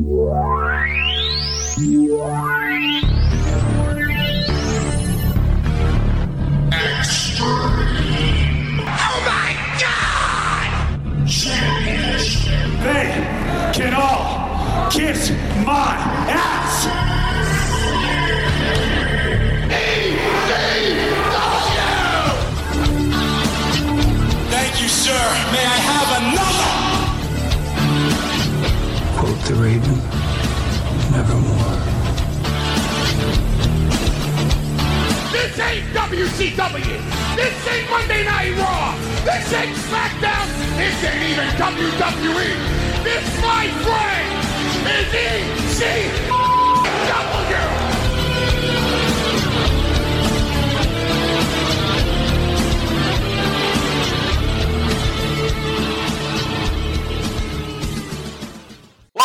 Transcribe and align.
Oh 0.00 0.32
my 9.26 9.52
god! 9.80 9.98
They 12.84 13.10
can 13.74 13.92
all 13.94 14.88
kiss 14.88 15.30
my 15.66 15.96
ass! 16.30 16.86
Thank 24.48 24.80
you, 24.80 24.88
sir. 24.88 25.10
May 25.52 25.64
I 25.64 25.78
have 25.90 26.08
another? 26.22 26.68
Quote 29.18 29.40
the 29.46 29.54
raven, 29.56 29.87
This 35.48 35.60
ain't 35.60 35.86
WCW! 35.94 37.36
This 37.36 37.68
ain't 37.68 37.90
Monday 37.90 38.22
Night 38.22 38.54
Raw! 38.58 38.94
This 39.24 39.50
ain't 39.54 39.74
SmackDown! 39.76 40.46
This 40.76 41.02
ain't 41.02 41.22
even 41.22 41.48
WWE! 41.56 43.02
This, 43.02 43.40
my 43.40 43.66
friend, 43.80 44.28
is 44.84 45.80
ECW! 45.80 46.37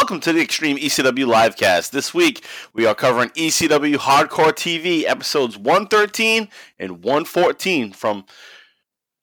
Welcome 0.03 0.19
to 0.19 0.33
the 0.33 0.41
Extreme 0.41 0.79
ECW 0.79 1.25
Livecast. 1.25 1.91
This 1.91 2.13
week 2.13 2.45
we 2.73 2.85
are 2.85 2.93
covering 2.93 3.29
ECW 3.29 3.95
Hardcore 3.95 4.51
TV 4.51 5.05
episodes 5.05 5.57
113 5.57 6.49
and 6.77 7.01
114 7.05 7.93
from 7.93 8.25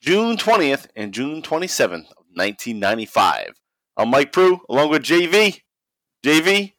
June 0.01 0.39
20th 0.39 0.87
and 0.97 1.13
June 1.13 1.43
27th 1.43 2.09
of 2.13 2.25
1995. 2.33 3.51
I'm 3.99 4.09
Mike 4.09 4.33
Pru 4.33 4.61
along 4.71 4.89
with 4.89 5.03
JV. 5.03 5.61
JV, 6.25 6.73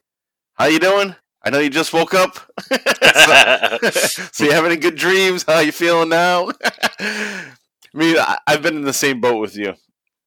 how 0.54 0.64
you 0.64 0.80
doing? 0.80 1.14
I 1.40 1.50
know 1.50 1.60
you 1.60 1.70
just 1.70 1.92
woke 1.92 2.12
up. 2.12 2.40
so, 2.72 3.90
so 4.32 4.44
you 4.44 4.50
having 4.50 4.72
any 4.72 4.80
good 4.80 4.96
dreams? 4.96 5.44
How 5.44 5.60
you 5.60 5.70
feeling 5.70 6.08
now? 6.08 6.50
I 6.64 7.52
mean, 7.94 8.16
I, 8.18 8.38
I've 8.48 8.62
been 8.62 8.74
in 8.74 8.82
the 8.82 8.92
same 8.92 9.20
boat 9.20 9.38
with 9.38 9.56
you 9.56 9.74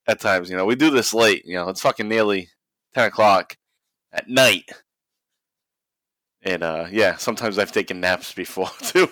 at 0.08 0.22
times. 0.22 0.50
You 0.50 0.56
know, 0.56 0.66
we 0.66 0.76
do 0.76 0.92
this 0.92 1.14
late. 1.14 1.44
You 1.44 1.56
know, 1.56 1.67
it's 1.67 1.82
fucking 1.82 2.08
nearly 2.08 2.48
10 2.94 3.08
o'clock 3.08 3.58
at 4.16 4.27
night. 4.30 4.69
And 6.41 6.63
uh, 6.63 6.88
yeah, 6.91 7.17
sometimes 7.17 7.59
I've 7.59 7.71
taken 7.71 7.99
naps 7.99 8.33
before 8.33 8.69
too. 8.81 9.08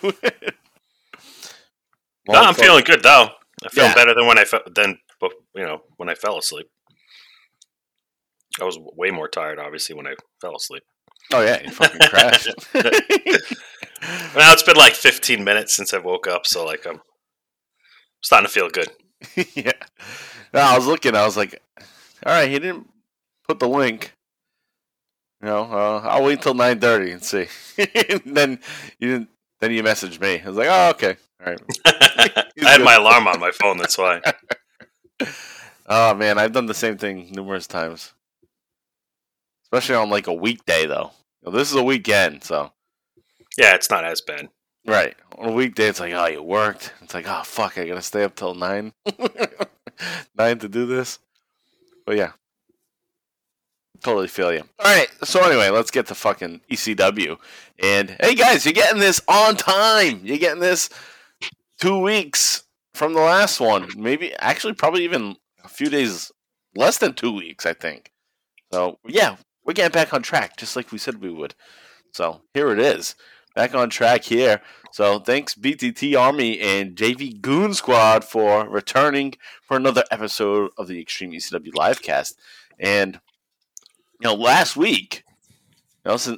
No, 2.30 2.40
I'm 2.40 2.54
feeling 2.54 2.84
good 2.84 3.04
though. 3.04 3.30
I 3.66 3.70
feel 3.70 3.86
Yeah. 3.86 3.94
better 3.96 4.14
than 4.14 4.26
when 4.28 4.38
I 4.40 4.46
fe- 4.46 4.60
than 4.74 4.98
you 5.56 5.64
know 5.64 5.82
when 5.98 6.10
I 6.10 6.16
fell 6.16 6.38
asleep. 6.38 6.68
I 8.62 8.66
was 8.66 8.78
way 8.80 9.10
more 9.10 9.28
tired, 9.28 9.60
obviously, 9.60 9.96
when 9.96 10.06
I 10.08 10.14
fell 10.42 10.56
asleep. 10.56 10.84
Oh 11.32 11.42
yeah, 11.42 11.62
you 11.64 11.72
fucking 11.72 12.08
crashed. 12.08 12.50
Now 14.36 14.52
it's 14.52 14.64
been 14.64 14.76
like 14.76 14.94
15 14.96 15.46
minutes 15.46 15.74
since 15.74 15.94
I 15.94 15.98
woke 15.98 16.28
up, 16.28 16.46
so 16.46 16.66
like 16.66 16.86
I'm 16.86 17.00
starting 18.22 18.48
to 18.48 18.52
feel 18.54 18.70
good. 18.70 18.90
yeah. 19.56 19.72
No, 20.54 20.60
I 20.60 20.76
was 20.78 20.86
looking. 20.86 21.16
I 21.16 21.24
was 21.26 21.38
like, 21.38 21.62
all 22.26 22.34
right, 22.34 22.50
he 22.52 22.60
didn't 22.60 22.90
put 23.48 23.60
the 23.60 23.68
link. 23.70 24.14
You 25.44 25.50
know, 25.50 25.64
uh, 25.64 26.00
I'll 26.06 26.24
wait 26.24 26.42
till 26.42 26.54
nine 26.54 26.80
thirty 26.80 27.12
and 27.12 27.22
see. 27.22 27.48
and 27.78 28.22
then 28.26 28.60
you 28.98 29.10
didn't. 29.12 29.30
Then 29.60 29.72
you 29.72 29.84
messaged 29.84 30.22
me. 30.22 30.42
I 30.42 30.48
was 30.48 30.56
like, 30.58 30.70
oh 30.72 30.90
okay, 30.92 31.18
all 31.42 31.52
right. 31.52 31.62
I 31.86 32.46
had 32.72 32.82
my 32.82 32.96
alarm 32.96 33.28
on 33.28 33.40
my 33.42 33.52
phone, 33.52 33.78
that's 33.78 33.98
why. 33.98 34.22
Oh 35.86 36.14
man, 36.14 36.38
I've 36.38 36.54
done 36.54 36.66
the 36.66 36.74
same 36.74 36.98
thing 36.98 37.28
numerous 37.32 37.68
times. 37.68 38.14
Especially 39.66 39.96
on 39.96 40.10
like 40.10 40.28
a 40.28 40.34
weekday 40.34 40.86
though. 40.86 41.12
You 41.42 41.52
know, 41.52 41.58
this 41.58 41.70
is 41.72 41.76
a 41.76 41.84
weekend, 41.84 42.46
so 42.46 42.72
Yeah, 43.58 43.76
it's 43.76 43.90
not 43.90 44.06
as 44.06 44.22
bad. 44.22 44.48
right. 44.88 45.14
On 45.38 45.50
a 45.50 45.52
weekday 45.52 45.88
it's 45.88 46.00
like, 46.00 46.14
oh 46.14 46.26
you 46.28 46.42
worked. 46.42 46.94
It's 47.02 47.14
like, 47.14 47.26
oh 47.28 47.42
fuck, 47.44 47.78
I 47.78 47.86
gotta 47.86 48.02
stay 48.02 48.24
up 48.24 48.34
till 48.36 48.54
nine. 48.56 48.94
nine 50.38 50.60
to 50.60 50.70
do 50.70 50.86
this. 50.86 51.20
But 52.06 52.16
yeah. 52.16 52.32
Totally 54.04 54.28
feel 54.28 54.54
you. 54.54 54.64
Alright, 54.80 55.08
so 55.24 55.40
anyway, 55.46 55.70
let's 55.70 55.90
get 55.90 56.08
to 56.08 56.16
fucking 56.16 56.60
ECW. 56.70 57.38
And 57.82 58.18
hey 58.20 58.36
guys, 58.36 58.66
you're 58.66 58.74
getting 58.74 59.00
this 59.00 59.22
on 59.30 59.56
time. 59.56 60.20
You're 60.24 60.38
getting 60.38 60.60
this 60.60 60.90
two 61.80 61.98
weeks 62.00 62.64
from 62.94 63.14
the 63.14 63.22
last 63.22 63.62
one. 63.62 63.90
Maybe 63.96 64.36
actually 64.36 64.74
probably 64.74 65.06
even 65.06 65.38
a 65.64 65.70
few 65.70 65.90
days 65.90 66.34
less 66.76 66.98
than 66.98 67.14
two 67.14 67.32
weeks, 67.32 67.66
I 67.66 67.72
think. 67.72 68.12
So 68.74 69.00
yeah, 69.08 69.38
we're 69.64 69.74
getting 69.74 69.94
back 69.94 70.14
on 70.14 70.22
track, 70.22 70.58
just 70.58 70.76
like 70.76 70.92
we 70.92 70.98
said 70.98 71.22
we 71.22 71.32
would. 71.32 71.56
So 72.12 72.42
here 72.54 72.74
it 72.74 72.80
is, 72.80 73.16
back 73.56 73.74
on 73.74 73.90
track 73.90 74.26
here. 74.26 74.62
So 74.92 75.20
thanks 75.20 75.56
BTT 75.56 76.20
Army 76.20 76.60
and 76.60 76.98
JV 76.98 77.40
Goon 77.40 77.74
Squad 77.74 78.26
for 78.26 78.68
returning 78.68 79.36
for 79.62 79.78
another 79.78 80.04
episode 80.12 80.72
of 80.78 80.88
the 80.88 81.00
Extreme 81.00 81.32
ECW 81.32 81.72
Livecast. 81.72 82.34
And 82.78 83.22
you 84.22 84.30
know, 84.30 84.36
last 84.36 84.76
week, 84.76 85.24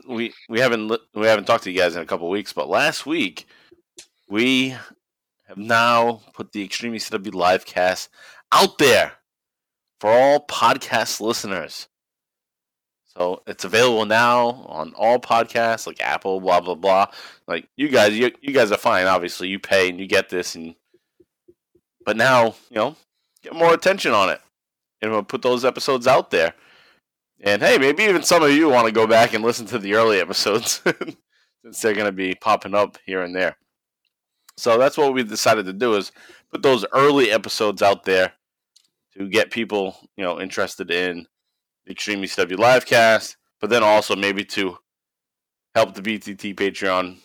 we 0.07 0.33
we 0.49 0.59
haven't 0.59 0.91
we 1.13 1.27
haven't 1.27 1.45
talked 1.45 1.63
to 1.63 1.71
you 1.71 1.79
guys 1.79 1.95
in 1.95 2.01
a 2.01 2.05
couple 2.05 2.29
weeks, 2.29 2.53
but 2.53 2.69
last 2.69 3.05
week 3.05 3.47
we 4.29 4.75
have 5.47 5.57
now 5.57 6.21
put 6.33 6.51
the 6.51 6.63
Extreme 6.63 6.93
ECW 6.93 7.31
Livecast 7.31 8.09
out 8.51 8.77
there 8.77 9.13
for 9.99 10.11
all 10.11 10.45
podcast 10.45 11.21
listeners. 11.21 11.87
So 13.05 13.41
it's 13.47 13.63
available 13.63 14.05
now 14.05 14.65
on 14.67 14.93
all 14.93 15.19
podcasts 15.19 15.87
like 15.87 16.01
Apple, 16.01 16.41
blah 16.41 16.59
blah 16.59 16.75
blah. 16.75 17.07
Like 17.47 17.67
you 17.77 17.87
guys, 17.87 18.17
you, 18.17 18.31
you 18.41 18.53
guys 18.53 18.71
are 18.71 18.77
fine. 18.77 19.07
Obviously, 19.07 19.47
you 19.47 19.57
pay 19.57 19.89
and 19.89 19.99
you 19.99 20.07
get 20.07 20.29
this, 20.29 20.55
and 20.55 20.75
but 22.05 22.17
now 22.17 22.55
you 22.69 22.75
know 22.75 22.95
get 23.41 23.55
more 23.55 23.73
attention 23.73 24.11
on 24.11 24.29
it, 24.29 24.41
and 25.01 25.11
we'll 25.11 25.23
put 25.23 25.41
those 25.41 25.63
episodes 25.63 26.07
out 26.07 26.29
there. 26.29 26.53
And 27.41 27.61
hey, 27.61 27.77
maybe 27.77 28.03
even 28.03 28.23
some 28.23 28.43
of 28.43 28.51
you 28.51 28.69
want 28.69 28.87
to 28.87 28.91
go 28.91 29.07
back 29.07 29.33
and 29.33 29.43
listen 29.43 29.65
to 29.67 29.79
the 29.79 29.93
early 29.93 30.19
episodes 30.19 30.81
since 31.63 31.81
they're 31.81 31.93
going 31.93 32.05
to 32.05 32.11
be 32.11 32.35
popping 32.35 32.73
up 32.73 32.97
here 33.05 33.21
and 33.21 33.35
there. 33.35 33.57
So 34.57 34.77
that's 34.77 34.97
what 34.97 35.13
we 35.13 35.23
decided 35.23 35.65
to 35.65 35.73
do 35.73 35.95
is 35.95 36.11
put 36.51 36.63
those 36.63 36.85
early 36.93 37.31
episodes 37.31 37.81
out 37.81 38.03
there 38.03 38.33
to 39.17 39.27
get 39.27 39.51
people, 39.51 39.97
you 40.15 40.23
know, 40.23 40.39
interested 40.39 40.91
in 40.91 41.27
the 41.85 41.91
Extreme 41.91 42.21
ECW 42.21 42.55
Livecast, 42.55 43.35
but 43.59 43.69
then 43.69 43.83
also 43.83 44.15
maybe 44.15 44.45
to 44.45 44.77
help 45.73 45.93
the 45.93 46.01
BTT 46.01 46.55
Patreon 46.55 47.17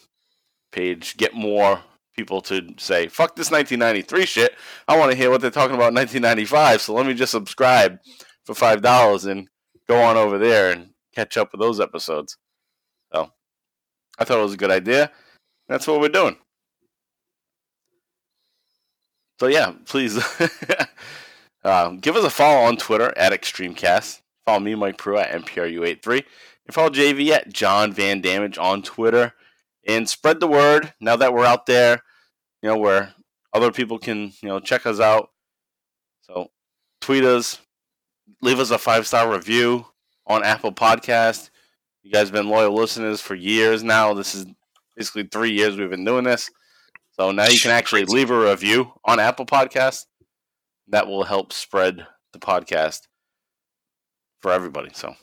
page 0.72 1.16
get 1.16 1.34
more 1.34 1.80
people 2.16 2.40
to 2.42 2.74
say, 2.78 3.06
fuck 3.08 3.36
this 3.36 3.50
1993 3.50 4.26
shit. 4.26 4.56
I 4.88 4.98
want 4.98 5.12
to 5.12 5.16
hear 5.16 5.30
what 5.30 5.40
they're 5.40 5.50
talking 5.50 5.76
about 5.76 5.88
in 5.88 5.94
1995, 5.94 6.80
so 6.82 6.94
let 6.94 7.06
me 7.06 7.14
just 7.14 7.32
subscribe 7.32 7.98
for 8.44 8.54
$5 8.54 9.30
and 9.30 9.48
go 9.90 10.00
on 10.00 10.16
over 10.16 10.38
there 10.38 10.70
and 10.70 10.90
catch 11.12 11.36
up 11.36 11.50
with 11.50 11.60
those 11.60 11.80
episodes. 11.80 12.36
So 13.12 13.32
I 14.18 14.24
thought 14.24 14.38
it 14.38 14.42
was 14.42 14.54
a 14.54 14.58
good 14.58 14.70
idea. 14.70 15.10
That's 15.68 15.86
what 15.88 16.00
we're 16.00 16.08
doing. 16.08 16.36
So 19.40 19.48
yeah, 19.48 19.72
please 19.86 20.16
uh, 21.64 21.88
give 22.00 22.14
us 22.14 22.24
a 22.24 22.30
follow 22.30 22.66
on 22.66 22.76
Twitter 22.76 23.12
at 23.16 23.32
ExtremeCast. 23.32 24.20
Follow 24.46 24.60
me, 24.60 24.76
Mike 24.76 24.96
Pru 24.96 25.20
at 25.20 25.32
MPRU83. 25.42 26.24
And 26.66 26.74
follow 26.74 26.90
JV 26.90 27.30
at 27.30 27.52
John 27.52 27.92
Van 27.92 28.20
Damage 28.20 28.58
on 28.58 28.82
Twitter. 28.82 29.32
And 29.88 30.08
spread 30.08 30.38
the 30.38 30.46
word 30.46 30.92
now 31.00 31.16
that 31.16 31.34
we're 31.34 31.44
out 31.44 31.66
there, 31.66 32.02
you 32.62 32.68
know, 32.68 32.76
where 32.76 33.14
other 33.52 33.72
people 33.72 33.98
can, 33.98 34.32
you 34.40 34.48
know, 34.48 34.60
check 34.60 34.86
us 34.86 35.00
out. 35.00 35.30
So 36.20 36.50
tweet 37.00 37.24
us, 37.24 37.58
leave 38.40 38.60
us 38.60 38.70
a 38.70 38.78
five 38.78 39.06
star 39.06 39.32
review 39.32 39.86
on 40.26 40.44
Apple 40.44 40.72
Podcast. 40.72 41.50
You 42.02 42.10
guys 42.10 42.28
have 42.28 42.32
been 42.32 42.48
loyal 42.48 42.74
listeners 42.74 43.20
for 43.20 43.34
years 43.34 43.82
now. 43.82 44.14
This 44.14 44.34
is 44.34 44.46
basically 44.96 45.24
three 45.24 45.52
years 45.52 45.76
we've 45.76 45.90
been 45.90 46.04
doing 46.04 46.24
this. 46.24 46.50
So 47.12 47.30
now 47.32 47.48
you 47.48 47.60
can 47.60 47.70
actually 47.70 48.04
leave 48.04 48.30
a 48.30 48.38
review 48.38 48.92
on 49.04 49.20
Apple 49.20 49.46
Podcast. 49.46 50.06
That 50.88 51.06
will 51.06 51.24
help 51.24 51.52
spread 51.52 52.06
the 52.32 52.38
podcast 52.38 53.02
for 54.40 54.52
everybody. 54.52 54.90
So 54.92 55.14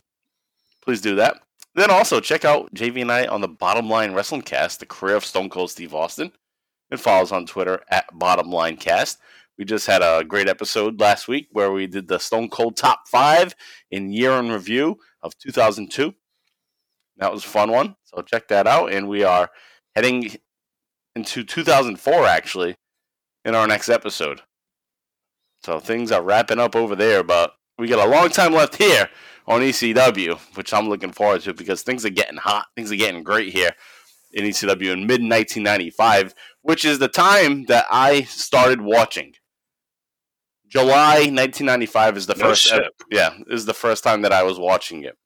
please 0.83 1.01
do 1.01 1.15
that. 1.15 1.41
Then 1.75 1.91
also 1.91 2.19
check 2.19 2.45
out 2.45 2.73
JV 2.73 3.01
and 3.01 3.11
I 3.11 3.27
on 3.27 3.41
the 3.41 3.47
Bottom 3.47 3.89
Line 3.89 4.13
Wrestling 4.13 4.41
Cast, 4.41 4.79
the 4.79 4.85
career 4.85 5.15
of 5.15 5.25
Stone 5.25 5.49
Cold 5.49 5.69
Steve 5.69 5.93
Austin, 5.93 6.31
and 6.89 6.99
follow 6.99 7.23
us 7.23 7.31
on 7.31 7.45
Twitter 7.45 7.81
at 7.89 8.05
Bottom 8.17 8.51
Line 8.51 8.77
Cast. 8.77 9.19
We 9.57 9.65
just 9.65 9.87
had 9.87 10.03
a 10.03 10.23
great 10.23 10.47
episode 10.47 10.99
last 10.99 11.27
week 11.27 11.47
where 11.51 11.71
we 11.71 11.87
did 11.87 12.07
the 12.07 12.19
Stone 12.19 12.49
Cold 12.49 12.77
Top 12.77 13.07
5 13.07 13.55
in 13.89 14.11
year 14.11 14.33
in 14.33 14.51
review 14.51 14.97
of 15.23 15.37
2002. 15.39 16.13
That 17.17 17.31
was 17.31 17.43
a 17.43 17.47
fun 17.47 17.71
one. 17.71 17.95
So 18.03 18.21
check 18.21 18.47
that 18.49 18.67
out. 18.67 18.93
And 18.93 19.07
we 19.07 19.23
are 19.23 19.49
heading 19.95 20.29
into 21.15 21.43
2004 21.43 22.25
actually 22.25 22.75
in 23.43 23.55
our 23.55 23.65
next 23.65 23.89
episode. 23.89 24.41
So 25.63 25.79
things 25.79 26.11
are 26.11 26.21
wrapping 26.21 26.59
up 26.59 26.75
over 26.75 26.95
there, 26.95 27.23
but 27.23 27.53
we 27.79 27.87
got 27.87 28.05
a 28.05 28.11
long 28.11 28.29
time 28.29 28.53
left 28.53 28.75
here 28.75 29.09
on 29.47 29.61
ECW, 29.61 30.37
which 30.55 30.71
I'm 30.71 30.87
looking 30.87 31.11
forward 31.11 31.41
to 31.41 31.53
because 31.53 31.81
things 31.81 32.05
are 32.05 32.11
getting 32.11 32.37
hot. 32.37 32.67
Things 32.75 32.91
are 32.91 32.95
getting 32.95 33.23
great 33.23 33.53
here 33.53 33.71
in 34.33 34.45
ECW 34.45 34.91
in 34.91 35.07
mid 35.07 35.21
1995, 35.21 36.35
which 36.61 36.85
is 36.85 36.99
the 36.99 37.07
time 37.07 37.65
that 37.65 37.85
I 37.89 38.21
started 38.23 38.81
watching. 38.81 39.33
July 40.69 41.29
1995 41.31 42.17
is 42.17 42.27
the 42.27 42.35
No 42.35 42.45
first 42.49 42.63
shit. 42.63 42.91
yeah, 43.09 43.37
is 43.49 43.65
the 43.65 43.73
first 43.73 44.03
time 44.03 44.21
that 44.23 44.33
I 44.33 44.43
was 44.43 44.59
watching 44.59 45.03
it. 45.03 45.17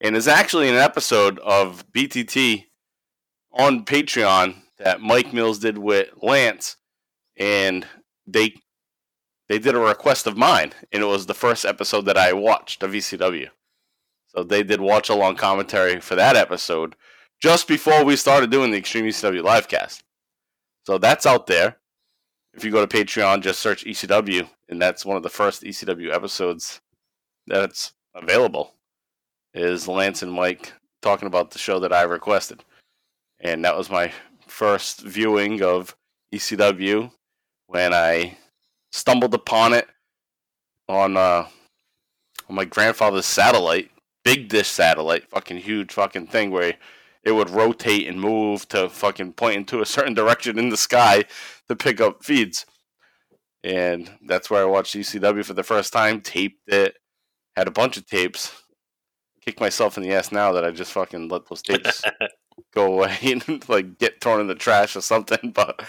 And 0.00 0.16
it's 0.16 0.26
actually 0.26 0.68
an 0.68 0.74
episode 0.76 1.38
of 1.38 1.84
BTT 1.92 2.64
on 3.52 3.84
Patreon 3.84 4.56
that 4.78 5.00
Mike 5.00 5.32
Mills 5.32 5.58
did 5.58 5.78
with 5.78 6.08
Lance 6.20 6.76
and 7.36 7.86
they 8.26 8.54
they 9.48 9.58
did 9.58 9.74
a 9.74 9.78
request 9.78 10.26
of 10.26 10.36
mine 10.36 10.72
and 10.92 11.02
it 11.02 11.06
was 11.06 11.26
the 11.26 11.34
first 11.34 11.64
episode 11.64 12.02
that 12.06 12.16
I 12.16 12.32
watched 12.32 12.82
of 12.82 12.92
ECW. 12.92 13.48
So 14.28 14.42
they 14.42 14.62
did 14.62 14.80
watch 14.80 15.08
along 15.08 15.36
commentary 15.36 16.00
for 16.00 16.14
that 16.16 16.36
episode 16.36 16.96
just 17.40 17.68
before 17.68 18.04
we 18.04 18.16
started 18.16 18.50
doing 18.50 18.70
the 18.70 18.78
Extreme 18.78 19.06
ECW 19.06 19.42
livecast. 19.42 20.02
So 20.84 20.98
that's 20.98 21.26
out 21.26 21.46
there. 21.46 21.76
If 22.54 22.64
you 22.64 22.70
go 22.70 22.84
to 22.84 22.96
Patreon, 22.96 23.42
just 23.42 23.60
search 23.60 23.84
ECW, 23.84 24.46
and 24.68 24.80
that's 24.80 25.06
one 25.06 25.16
of 25.16 25.22
the 25.22 25.30
first 25.30 25.62
ECW 25.62 26.14
episodes 26.14 26.80
that's 27.46 27.94
available. 28.14 28.74
Is 29.54 29.88
Lance 29.88 30.22
and 30.22 30.32
Mike 30.32 30.72
talking 31.02 31.26
about 31.26 31.50
the 31.50 31.58
show 31.58 31.78
that 31.80 31.92
I 31.92 32.02
requested, 32.02 32.64
and 33.40 33.64
that 33.64 33.76
was 33.76 33.90
my 33.90 34.12
first 34.46 35.00
viewing 35.00 35.62
of 35.62 35.94
ECW 36.32 37.10
when 37.66 37.92
I 37.92 38.36
stumbled 38.92 39.34
upon 39.34 39.74
it 39.74 39.88
on 40.88 41.16
uh, 41.16 41.46
on 42.48 42.54
my 42.54 42.64
grandfather's 42.64 43.26
satellite, 43.26 43.90
big 44.24 44.48
dish 44.48 44.68
satellite, 44.68 45.28
fucking 45.28 45.58
huge 45.58 45.92
fucking 45.92 46.26
thing 46.28 46.50
where 46.50 46.74
it 47.24 47.32
would 47.32 47.50
rotate 47.50 48.08
and 48.08 48.20
move 48.20 48.68
to 48.70 48.88
fucking 48.88 49.34
point 49.34 49.56
into 49.56 49.80
a 49.80 49.86
certain 49.86 50.14
direction 50.14 50.58
in 50.58 50.70
the 50.70 50.76
sky 50.76 51.24
to 51.68 51.76
pick 51.76 52.00
up 52.00 52.24
feeds. 52.24 52.66
And 53.64 54.10
that's 54.26 54.50
where 54.50 54.62
I 54.62 54.66
watched 54.66 54.96
ECW 54.96 55.44
for 55.44 55.54
the 55.54 55.62
first 55.62 55.92
time, 55.92 56.20
taped 56.20 56.68
it, 56.68 56.96
had 57.56 57.68
a 57.68 57.72
bunch 57.72 57.96
of 57.96 58.06
tapes. 58.06 58.52
Kick 59.44 59.60
myself 59.60 59.96
in 59.96 60.02
the 60.02 60.12
ass 60.12 60.32
now 60.32 60.52
that 60.52 60.64
I 60.64 60.70
just 60.70 60.92
fucking 60.92 61.28
let 61.28 61.48
those 61.48 61.62
tapes 61.62 62.02
go 62.74 62.94
away 62.94 63.16
and 63.22 63.68
like 63.68 63.98
get 63.98 64.20
thrown 64.20 64.40
in 64.40 64.46
the 64.46 64.54
trash 64.54 64.96
or 64.96 65.00
something. 65.00 65.52
But 65.54 65.84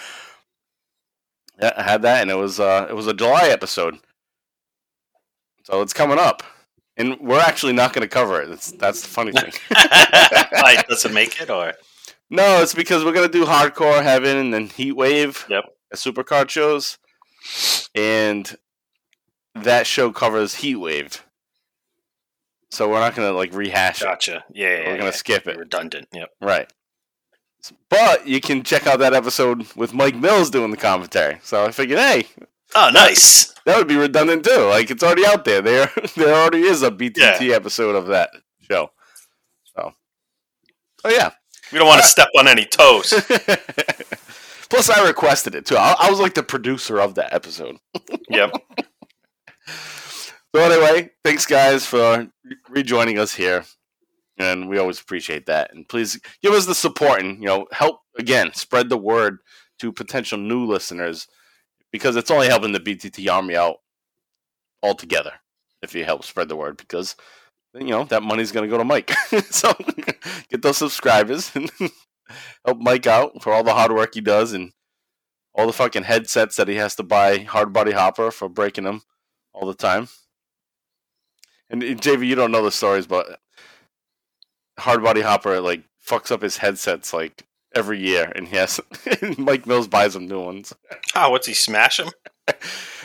yeah, 1.61 1.73
I 1.77 1.83
had 1.83 2.01
that, 2.01 2.21
and 2.23 2.31
it 2.31 2.35
was 2.35 2.59
uh, 2.59 2.87
it 2.89 2.93
was 2.93 3.05
a 3.05 3.13
July 3.13 3.47
episode, 3.49 3.99
so 5.63 5.83
it's 5.83 5.93
coming 5.93 6.17
up, 6.17 6.41
and 6.97 7.19
we're 7.19 7.39
actually 7.39 7.73
not 7.73 7.93
going 7.93 8.01
to 8.03 8.07
cover 8.07 8.41
it. 8.41 8.49
That's 8.49 8.71
that's 8.71 9.01
the 9.01 9.07
funny 9.07 9.31
thing. 9.31 9.51
like, 10.61 10.87
does 10.87 11.05
it 11.05 11.11
make 11.13 11.39
it 11.41 11.49
or? 11.49 11.73
No, 12.29 12.61
it's 12.61 12.73
because 12.73 13.03
we're 13.05 13.11
gonna 13.13 13.27
do 13.27 13.45
hardcore 13.45 14.01
heaven 14.01 14.37
and 14.37 14.53
then 14.53 14.67
heat 14.67 14.93
wave 14.93 15.45
Yep. 15.49 15.65
at 15.91 15.99
supercard 15.99 16.49
shows, 16.49 16.97
and 17.93 18.55
that 19.53 19.85
show 19.85 20.11
covers 20.11 20.55
heat 20.55 20.77
wave. 20.77 21.23
So 22.71 22.89
we're 22.89 22.99
not 23.01 23.13
gonna 23.15 23.33
like 23.33 23.53
rehash 23.53 24.01
it. 24.01 24.05
Gotcha. 24.05 24.43
Yeah, 24.51 24.69
yeah, 24.69 24.77
We're 24.87 24.93
gonna 24.97 25.03
yeah. 25.05 25.11
skip 25.11 25.47
it. 25.47 25.57
Redundant. 25.57 26.07
Yep. 26.11 26.29
Right. 26.41 26.71
But 27.89 28.27
you 28.27 28.41
can 28.41 28.63
check 28.63 28.87
out 28.87 28.99
that 28.99 29.13
episode 29.13 29.67
with 29.75 29.93
Mike 29.93 30.15
Mills 30.15 30.49
doing 30.49 30.71
the 30.71 30.77
commentary. 30.77 31.37
So 31.43 31.63
I 31.65 31.71
figured, 31.71 31.99
hey, 31.99 32.25
Oh, 32.75 32.89
nice. 32.91 33.52
That 33.65 33.77
would 33.77 33.87
be 33.87 33.95
redundant 33.95 34.45
too. 34.45 34.67
Like 34.69 34.91
it's 34.91 35.03
already 35.03 35.25
out 35.25 35.45
there. 35.45 35.61
There, 35.61 35.91
there 36.15 36.33
already 36.33 36.61
is 36.61 36.83
a 36.83 36.91
BTT 36.91 37.51
episode 37.51 37.95
of 37.95 38.07
that 38.07 38.29
show. 38.59 38.89
So, 39.75 39.93
oh 41.03 41.09
yeah. 41.09 41.31
We 41.71 41.79
don't 41.79 41.87
want 41.87 42.01
to 42.01 42.05
uh, 42.05 42.09
step 42.09 42.29
on 42.37 42.47
any 42.47 42.65
toes. 42.65 43.13
Plus, 44.69 44.89
I 44.89 45.07
requested 45.07 45.55
it 45.55 45.65
too. 45.65 45.75
I, 45.75 45.95
I 45.99 46.09
was 46.09 46.19
like 46.19 46.35
the 46.35 46.43
producer 46.43 46.99
of 46.99 47.15
that 47.15 47.33
episode. 47.33 47.77
yep. 48.29 48.51
So 49.67 50.61
anyway, 50.61 51.09
thanks 51.23 51.47
guys 51.47 51.85
for 51.85 52.27
rejoining 52.69 53.17
us 53.17 53.33
here, 53.33 53.65
and 54.37 54.69
we 54.69 54.77
always 54.77 54.99
appreciate 54.99 55.47
that. 55.47 55.73
And 55.73 55.87
please 55.87 56.19
give 56.43 56.53
us 56.53 56.67
the 56.67 56.75
support 56.75 57.21
and 57.21 57.39
you 57.39 57.45
know 57.45 57.65
help 57.71 58.01
again 58.19 58.53
spread 58.53 58.89
the 58.89 58.97
word 58.97 59.39
to 59.79 59.91
potential 59.91 60.37
new 60.37 60.65
listeners 60.65 61.27
because 61.93 62.15
it's 62.17 62.31
only 62.31 62.47
helping 62.47 62.73
the 62.73 62.79
BTT 62.79 63.31
army 63.31 63.55
out 63.55 63.77
altogether 64.81 65.33
if 65.81 65.95
you 65.95 66.03
help 66.03 66.25
spread 66.25 66.49
the 66.49 66.55
word 66.55 66.75
because 66.75 67.15
you 67.73 67.87
know 67.87 68.03
that 68.05 68.23
money's 68.23 68.51
going 68.51 68.67
to 68.67 68.69
go 68.69 68.77
to 68.77 68.83
Mike. 68.83 69.11
so 69.51 69.73
get 70.49 70.61
those 70.61 70.77
subscribers 70.77 71.55
and 71.55 71.71
help 72.65 72.79
Mike 72.79 73.07
out 73.07 73.41
for 73.41 73.53
all 73.53 73.63
the 73.63 73.73
hard 73.73 73.93
work 73.93 74.15
he 74.15 74.21
does 74.21 74.51
and 74.51 74.73
all 75.53 75.67
the 75.67 75.73
fucking 75.73 76.03
headsets 76.03 76.55
that 76.55 76.67
he 76.67 76.75
has 76.75 76.95
to 76.95 77.03
buy 77.03 77.39
hard 77.39 77.71
body 77.71 77.91
hopper 77.91 78.31
for 78.31 78.49
breaking 78.49 78.83
them 78.85 79.03
all 79.53 79.67
the 79.67 79.75
time. 79.75 80.09
And 81.69 81.81
JV, 81.81 82.27
you 82.27 82.35
don't 82.35 82.51
know 82.51 82.63
the 82.63 82.71
stories, 82.71 83.05
but 83.05 83.39
hard 84.79 85.03
body 85.03 85.21
hopper 85.21 85.59
like 85.61 85.83
fucks 86.05 86.31
up 86.31 86.41
his 86.41 86.57
headsets 86.57 87.13
like 87.13 87.45
every 87.75 87.99
year, 87.99 88.31
and 88.35 88.47
he 88.47 88.55
has 88.55 88.79
Mike 89.37 89.65
Mills 89.65 89.87
buys 89.87 90.15
him 90.15 90.27
new 90.27 90.41
ones. 90.41 90.73
Oh, 91.15 91.29
what's 91.29 91.47
he 91.47 91.53
smash 91.53 91.99
him? 91.99 92.09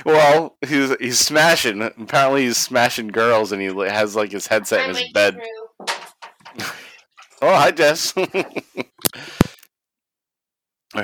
Well, 0.05 0.57
he's 0.67 0.97
he's 0.99 1.19
smashing. 1.19 1.83
Apparently, 1.83 2.47
he's 2.47 2.57
smashing 2.57 3.09
girls, 3.09 3.53
and 3.53 3.61
he 3.61 3.67
has 3.67 4.17
like 4.17 4.33
his 4.33 4.47
headset 4.47 4.89
in 4.89 4.97
his 4.97 5.13
bed. 5.13 5.39
Oh, 7.41 7.55
hi, 7.55 7.71
Jess. 7.71 8.13
I 8.17 8.25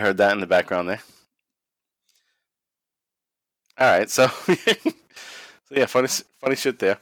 heard 0.00 0.16
that 0.16 0.32
in 0.32 0.40
the 0.40 0.48
background 0.48 0.88
there. 0.88 1.00
All 3.78 3.98
right, 3.98 4.10
so 4.10 4.26
so 4.26 4.56
yeah, 5.70 5.86
funny 5.86 6.08
funny 6.40 6.56
shit 6.56 6.80
there. 6.80 6.98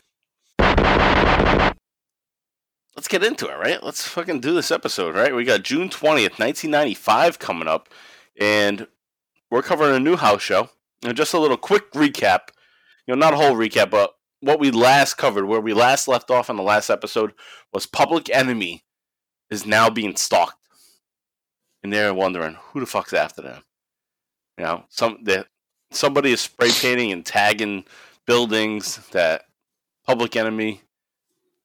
Let's 2.96 3.08
get 3.08 3.24
into 3.24 3.48
it, 3.48 3.58
right? 3.58 3.82
Let's 3.82 4.06
fucking 4.06 4.40
do 4.40 4.54
this 4.54 4.70
episode, 4.70 5.14
right? 5.14 5.34
We 5.34 5.44
got 5.44 5.62
June 5.62 5.88
twentieth, 5.88 6.38
nineteen 6.38 6.70
ninety 6.70 6.94
five, 6.94 7.38
coming 7.38 7.68
up, 7.68 7.88
and 8.38 8.86
we're 9.50 9.62
covering 9.62 9.94
a 9.94 10.00
new 10.00 10.16
house 10.16 10.42
show. 10.42 10.68
And 11.04 11.16
just 11.16 11.34
a 11.34 11.38
little 11.38 11.56
quick 11.56 11.90
recap, 11.92 12.50
you 13.06 13.14
know, 13.14 13.18
not 13.18 13.34
a 13.34 13.36
whole 13.36 13.56
recap, 13.56 13.90
but 13.90 14.14
what 14.40 14.60
we 14.60 14.70
last 14.70 15.14
covered, 15.14 15.46
where 15.46 15.60
we 15.60 15.72
last 15.72 16.06
left 16.06 16.30
off 16.30 16.50
on 16.50 16.56
the 16.56 16.62
last 16.62 16.90
episode, 16.90 17.32
was 17.72 17.86
Public 17.86 18.28
Enemy 18.30 18.84
is 19.50 19.66
now 19.66 19.90
being 19.90 20.14
stalked, 20.14 20.64
and 21.82 21.92
they're 21.92 22.14
wondering 22.14 22.56
who 22.60 22.80
the 22.80 22.86
fuck's 22.86 23.12
after 23.12 23.42
them. 23.42 23.62
You 24.58 24.64
know, 24.64 24.84
some 24.90 25.24
that 25.24 25.46
somebody 25.90 26.32
is 26.32 26.40
spray 26.42 26.70
painting 26.70 27.10
and 27.10 27.24
tagging 27.24 27.84
buildings 28.26 28.98
that 29.08 29.46
Public 30.06 30.36
Enemy 30.36 30.82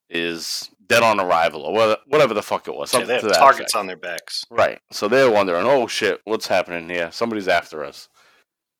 is 0.10 0.70
dead 0.88 1.04
on 1.04 1.20
arrival 1.20 1.62
or 1.62 1.98
whatever 2.08 2.34
the 2.34 2.42
fuck 2.42 2.68
it 2.68 2.76
was. 2.76 2.94
Yeah, 2.94 3.04
they 3.04 3.14
have 3.16 3.34
targets 3.34 3.74
effect. 3.74 3.76
on 3.76 3.88
their 3.88 3.98
backs. 3.98 4.46
Right. 4.50 4.80
So 4.92 5.08
they're 5.08 5.32
wondering, 5.32 5.66
oh 5.66 5.88
shit, 5.88 6.22
what's 6.26 6.48
happening 6.48 6.90
here? 6.90 7.12
Somebody's 7.12 7.48
after 7.48 7.84
us. 7.84 8.10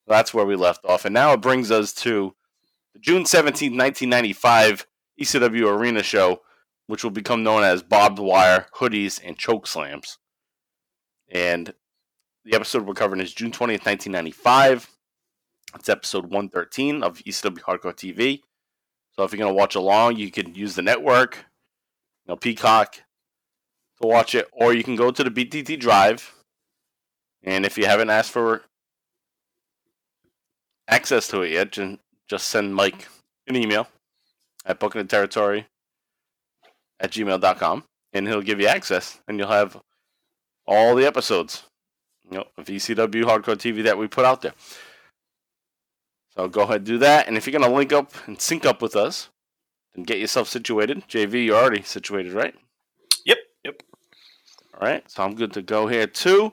That's 0.06 0.32
where 0.32 0.46
we 0.46 0.56
left 0.56 0.84
off. 0.84 1.04
And 1.04 1.12
now 1.12 1.32
it 1.32 1.40
brings 1.40 1.70
us 1.70 1.92
to 1.94 2.34
the 2.94 3.00
June 3.00 3.24
17th, 3.24 3.76
1995 3.76 4.86
ECW 5.20 5.70
Arena 5.70 6.02
show, 6.02 6.40
which 6.86 7.04
will 7.04 7.10
become 7.10 7.42
known 7.42 7.62
as 7.62 7.82
Barbed 7.82 8.18
Wire, 8.18 8.66
Hoodies, 8.76 9.20
and 9.22 9.36
Choke 9.36 9.66
Slams. 9.66 10.18
And 11.30 11.74
the 12.44 12.54
episode 12.54 12.86
we're 12.86 12.94
covering 12.94 13.20
is 13.20 13.34
June 13.34 13.50
20th, 13.50 13.84
1995. 13.84 14.88
It's 15.74 15.88
episode 15.90 16.24
113 16.24 17.02
of 17.02 17.18
ECW 17.18 17.58
Hardcore 17.58 17.92
TV. 17.92 18.40
So 19.12 19.24
if 19.24 19.32
you're 19.32 19.38
going 19.38 19.50
to 19.50 19.58
watch 19.58 19.74
along, 19.74 20.16
you 20.16 20.30
can 20.30 20.54
use 20.54 20.74
the 20.74 20.82
network, 20.82 21.44
know, 22.28 22.36
Peacock, 22.36 22.96
to 24.00 24.06
watch 24.06 24.34
it, 24.34 24.46
or 24.52 24.72
you 24.72 24.84
can 24.84 24.96
go 24.96 25.10
to 25.10 25.24
the 25.24 25.30
BTT 25.30 25.80
Drive. 25.80 26.34
And 27.42 27.64
if 27.64 27.78
you 27.78 27.86
haven't 27.86 28.10
asked 28.10 28.30
for 28.30 28.62
access 30.88 31.28
to 31.28 31.42
it 31.42 31.52
yet, 31.52 31.78
just 32.28 32.48
send 32.48 32.74
Mike 32.74 33.08
an 33.46 33.56
email 33.56 33.88
at 34.66 34.78
booking 34.78 35.00
the 35.00 35.08
territory 35.08 35.66
at 37.00 37.12
gmail.com 37.12 37.84
and 38.12 38.26
he'll 38.26 38.42
give 38.42 38.60
you 38.60 38.66
access 38.66 39.20
and 39.28 39.38
you'll 39.38 39.48
have 39.48 39.80
all 40.66 40.94
the 40.94 41.06
episodes 41.06 41.62
you 42.30 42.38
know, 42.38 42.44
of 42.56 42.66
ECW 42.66 43.24
Hardcore 43.24 43.56
TV 43.56 43.82
that 43.84 43.96
we 43.96 44.06
put 44.06 44.24
out 44.24 44.42
there. 44.42 44.54
So 46.34 46.48
go 46.48 46.62
ahead 46.62 46.76
and 46.76 46.86
do 46.86 46.98
that. 46.98 47.26
And 47.26 47.36
if 47.36 47.46
you're 47.46 47.58
going 47.58 47.70
to 47.70 47.76
link 47.76 47.92
up 47.92 48.12
and 48.26 48.40
sync 48.40 48.66
up 48.66 48.82
with 48.82 48.96
us, 48.96 49.28
then 49.98 50.04
get 50.04 50.18
yourself 50.18 50.48
situated. 50.48 51.02
JV, 51.08 51.44
you're 51.46 51.56
already 51.56 51.82
situated, 51.82 52.32
right? 52.32 52.54
Yep. 53.24 53.38
Yep. 53.64 53.82
All 54.74 54.88
right, 54.88 55.08
so 55.10 55.24
I'm 55.24 55.34
good 55.34 55.52
to 55.54 55.62
go 55.62 55.86
here 55.88 56.06
too. 56.06 56.52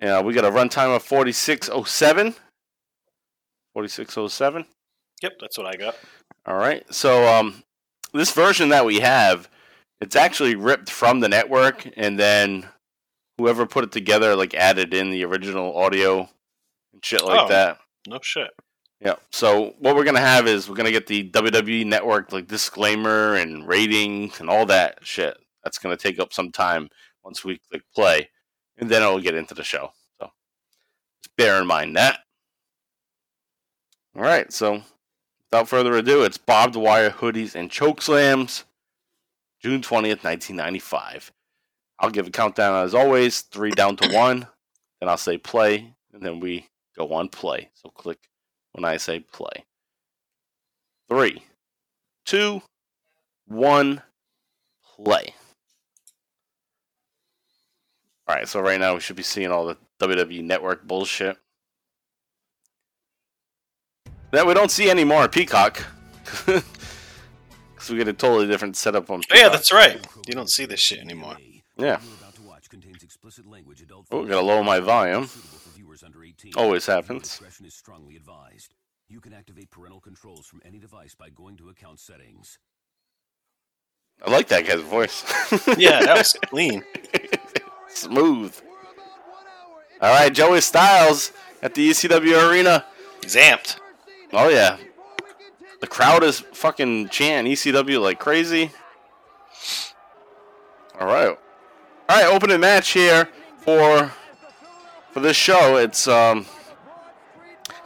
Yeah, 0.00 0.20
we 0.20 0.34
got 0.34 0.44
a 0.44 0.50
runtime 0.50 0.94
of 0.94 1.02
4607. 1.02 2.34
4607. 3.72 4.66
Yep, 5.22 5.32
that's 5.40 5.56
what 5.58 5.66
I 5.66 5.76
got. 5.78 5.96
All 6.44 6.56
right. 6.56 6.84
So 6.92 7.26
um, 7.26 7.62
this 8.12 8.30
version 8.32 8.68
that 8.68 8.84
we 8.84 9.00
have, 9.00 9.48
it's 10.02 10.14
actually 10.16 10.54
ripped 10.54 10.90
from 10.90 11.20
the 11.20 11.28
network, 11.28 11.88
and 11.96 12.18
then 12.18 12.66
whoever 13.38 13.64
put 13.66 13.84
it 13.84 13.92
together 13.92 14.36
like 14.36 14.54
added 14.54 14.92
in 14.92 15.10
the 15.10 15.24
original 15.24 15.74
audio 15.76 16.28
and 16.92 17.02
shit 17.04 17.24
like 17.24 17.40
Oh. 17.40 17.48
that. 17.48 17.78
No 18.06 18.18
shit. 18.22 18.48
Yeah. 19.00 19.16
So 19.30 19.74
what 19.78 19.94
we're 19.94 20.04
gonna 20.04 20.20
have 20.20 20.46
is 20.46 20.68
we're 20.68 20.76
gonna 20.76 20.90
get 20.90 21.06
the 21.06 21.30
WWE 21.30 21.84
Network 21.86 22.32
like 22.32 22.46
disclaimer 22.46 23.34
and 23.34 23.66
ratings 23.68 24.40
and 24.40 24.48
all 24.48 24.66
that 24.66 24.98
shit. 25.02 25.36
That's 25.62 25.78
gonna 25.78 25.96
take 25.96 26.18
up 26.18 26.32
some 26.32 26.50
time 26.50 26.88
once 27.22 27.44
we 27.44 27.60
click 27.70 27.82
play, 27.94 28.30
and 28.78 28.88
then 28.88 29.02
it'll 29.02 29.20
get 29.20 29.34
into 29.34 29.54
the 29.54 29.64
show. 29.64 29.90
So 30.18 30.30
just 31.22 31.36
bear 31.36 31.60
in 31.60 31.66
mind 31.66 31.96
that. 31.96 32.20
All 34.16 34.22
right. 34.22 34.50
So 34.52 34.82
without 35.50 35.68
further 35.68 35.94
ado, 35.96 36.22
it's 36.24 36.38
barbed 36.38 36.76
wire 36.76 37.10
hoodies 37.10 37.54
and 37.54 37.70
choke 37.70 38.00
slams, 38.00 38.64
June 39.60 39.82
twentieth, 39.82 40.24
nineteen 40.24 40.56
ninety 40.56 40.78
five. 40.78 41.30
I'll 41.98 42.10
give 42.10 42.26
a 42.26 42.30
countdown 42.30 42.84
as 42.84 42.94
always, 42.94 43.42
three 43.42 43.72
down 43.72 43.96
to 43.96 44.08
one. 44.14 44.46
Then 45.00 45.10
I'll 45.10 45.18
say 45.18 45.36
play, 45.36 45.94
and 46.14 46.22
then 46.22 46.40
we 46.40 46.66
go 46.96 47.12
on 47.12 47.28
play. 47.28 47.70
So 47.74 47.90
click 47.90 48.18
when 48.76 48.84
I 48.84 48.98
say 48.98 49.20
play. 49.20 49.64
Three, 51.08 51.42
two, 52.26 52.60
one, 53.46 54.02
play. 54.96 55.34
All 58.28 58.34
right, 58.36 58.46
so 58.46 58.60
right 58.60 58.78
now 58.78 58.94
we 58.94 59.00
should 59.00 59.16
be 59.16 59.22
seeing 59.22 59.50
all 59.50 59.66
the 59.66 59.78
WWE 60.00 60.44
Network 60.44 60.86
bullshit 60.86 61.38
that 64.32 64.46
we 64.46 64.52
don't 64.52 64.70
see 64.70 64.90
anymore 64.90 65.22
at 65.22 65.32
Peacock. 65.32 65.84
Because 67.74 67.90
we 67.90 67.98
get 67.98 68.08
a 68.08 68.14
totally 68.14 68.46
different 68.46 68.74
setup 68.74 69.10
on 69.10 69.20
Peacock. 69.20 69.36
yeah, 69.36 69.48
that's 69.50 69.70
right. 69.70 70.04
You 70.26 70.32
don't 70.32 70.48
see 70.50 70.64
this 70.64 70.80
shit 70.80 70.98
anymore. 70.98 71.36
Yeah. 71.76 72.00
Oh, 74.10 74.24
gotta 74.24 74.40
lower 74.40 74.64
my 74.64 74.80
volume. 74.80 75.28
Always 76.56 76.86
happens. 76.86 77.22
Discretion 77.22 77.66
is 77.66 77.74
strongly 77.74 78.16
advised. 78.16 78.74
You 79.08 79.20
can 79.20 79.32
activate 79.32 79.70
parental 79.70 80.00
controls 80.00 80.46
from 80.46 80.60
any 80.64 80.78
device 80.78 81.14
by 81.14 81.30
going 81.30 81.56
to 81.58 81.68
account 81.68 82.00
settings. 82.00 82.58
I 84.24 84.30
like 84.30 84.48
that 84.48 84.66
guy's 84.66 84.80
voice. 84.80 85.24
Yeah, 85.78 86.00
that 86.00 86.16
was 86.18 86.32
clean. 86.46 86.82
smooth. 87.88 88.54
All 90.00 90.10
right, 90.12 90.32
Joey 90.32 90.60
Styles 90.60 91.32
at 91.62 91.74
the 91.74 91.90
ECW 91.90 92.50
arena. 92.50 92.84
He's 93.22 93.36
amped. 93.36 93.78
Oh 94.32 94.48
yeah, 94.48 94.76
the 95.80 95.86
crowd 95.86 96.22
is 96.22 96.40
fucking 96.40 97.08
chanting 97.08 97.52
ECW 97.52 98.00
like 98.00 98.18
crazy. 98.18 98.70
All 101.00 101.06
right, 101.06 101.28
all 101.28 101.36
right. 102.08 102.26
Opening 102.26 102.60
match 102.60 102.90
here 102.90 103.28
for 103.58 104.12
for 105.16 105.20
this 105.20 105.34
show. 105.34 105.76
It's 105.78 106.06
um, 106.08 106.44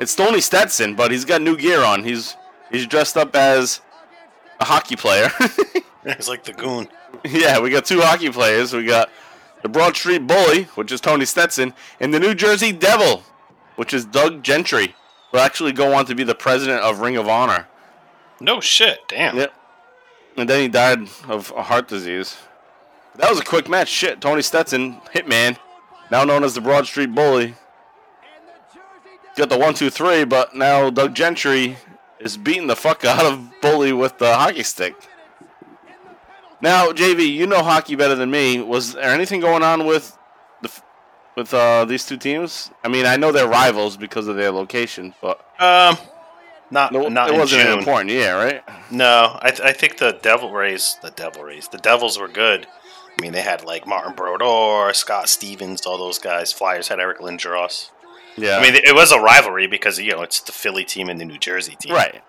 it's 0.01 0.17
Tony 0.17 0.41
Stetson, 0.41 0.97
but 0.97 1.13
he's 1.13 1.25
got 1.25 1.41
new 1.41 1.57
gear 1.57 1.81
on. 1.81 2.03
He's 2.03 2.37
he's 2.73 2.89
dressed 2.89 3.17
up 3.17 3.37
as 3.37 3.81
a 4.59 4.65
hockey 4.65 4.97
player. 4.97 5.31
He's 6.17 6.29
like 6.29 6.43
the 6.43 6.53
goon. 6.55 6.89
Yeah, 7.25 7.61
we 7.61 7.71
got 7.71 7.85
two 7.85 8.01
hockey 8.01 8.31
players. 8.31 8.73
We 8.73 8.85
got 8.85 9.11
the 9.63 9.69
Broad 9.69 9.95
Street 9.95 10.27
Bully, 10.27 10.65
which 10.75 10.91
is 10.91 11.01
Tony 11.01 11.27
Stetson, 11.27 11.75
and 12.01 12.13
the 12.13 12.19
New 12.19 12.35
Jersey 12.35 12.73
Devil, 12.73 13.23
which 13.77 13.93
is 13.93 14.07
Doug 14.07 14.43
Gentry, 14.43 14.95
who 15.31 15.39
actually 15.39 15.73
go 15.73 15.93
on 15.93 16.07
to 16.07 16.15
be 16.15 16.25
the 16.25 16.35
president 16.35 16.81
of 16.81 17.01
Ring 17.01 17.19
of 17.19 17.29
Honor. 17.29 17.69
No 18.41 18.61
shit. 18.61 19.01
Damn. 19.09 19.37
Yep. 19.37 19.53
And 20.39 20.49
then 20.49 20.63
he 20.63 20.69
died 20.69 21.01
of 21.29 21.53
a 21.55 21.63
heart 21.63 21.87
disease. 21.87 22.39
That 23.17 23.29
was 23.31 23.39
a 23.39 23.45
quick 23.45 23.69
match. 23.69 23.89
Shit, 23.89 24.23
Tony 24.23 24.41
Stetson, 24.41 25.03
Hitman, 25.15 25.59
now 26.11 26.25
known 26.25 26.45
as 26.45 26.55
the 26.55 26.61
Broad 26.61 26.87
Street 26.87 27.15
Bully, 27.15 27.55
got 29.37 29.49
the 29.49 29.59
one, 29.59 29.75
two, 29.75 29.91
three, 29.91 30.25
but 30.25 30.55
now 30.55 30.91
Doug 30.91 31.15
Gentry 31.15 31.77
is 32.19 32.37
beating 32.37 32.67
the 32.67 32.77
fuck 32.77 33.05
out 33.05 33.25
of 33.25 33.51
Bully 33.63 33.93
with 33.93 34.19
the 34.19 34.35
hockey 34.35 34.63
stick. 34.63 34.95
Now, 36.61 36.89
JV, 36.93 37.27
you 37.33 37.47
know 37.47 37.63
hockey 37.63 37.95
better 37.97 38.15
than 38.15 38.31
me. 38.31 38.61
Was 38.61 38.93
there 38.95 39.05
anything 39.11 39.41
going 39.41 39.63
on 39.63 39.87
with 39.87 40.17
the 40.61 40.71
with 41.37 41.55
uh, 41.55 41.87
these 41.87 42.05
two 42.05 42.19
teams? 42.19 42.71
I 42.85 42.89
mean, 42.89 43.07
I 43.07 43.17
know 43.17 43.33
they're 43.33 43.49
rivals 43.49 43.97
because 43.97 44.29
of 44.29 44.37
their 44.37 44.51
location, 44.51 45.15
but 45.23 45.39
Um, 45.59 45.97
not 46.71 46.93
no, 46.93 47.09
not 47.09 47.31
it 47.31 47.39
wasn't 47.39 47.63
June. 47.63 47.79
important 47.79 48.11
year, 48.11 48.37
right? 48.37 48.63
No, 48.91 49.39
I, 49.41 49.51
th- 49.51 49.61
I 49.63 49.73
think 49.73 49.97
the 49.97 50.19
Devil 50.21 50.51
Rays, 50.53 50.99
the 51.03 51.11
Devil 51.11 51.45
Rays, 51.45 51.69
the 51.69 51.79
Devils 51.79 52.19
were 52.19 52.29
good. 52.29 52.67
I 53.21 53.23
mean, 53.23 53.33
they 53.33 53.43
had 53.43 53.65
like 53.65 53.87
Martin 53.87 54.15
Brodeur, 54.15 54.95
Scott 54.95 55.29
Stevens, 55.29 55.85
all 55.85 55.99
those 55.99 56.19
guys. 56.19 56.55
Flyers 56.55 56.89
had 56.89 56.99
Eric 56.99 57.19
Lindros. 57.19 57.91
Yeah. 58.39 58.57
I 58.57 58.63
mean, 58.63 58.75
it 58.75 58.95
was 58.95 59.13
a 59.13 59.21
rivalry 59.21 59.67
because 59.67 59.99
you 59.99 60.13
know 60.13 60.23
it's 60.23 60.41
the 60.41 60.53
Philly 60.53 60.85
team 60.85 61.11
and 61.11 61.21
the 61.21 61.27
New 61.27 61.39
Jersey 61.39 61.77
team. 61.79 61.93
Right. 61.93 62.23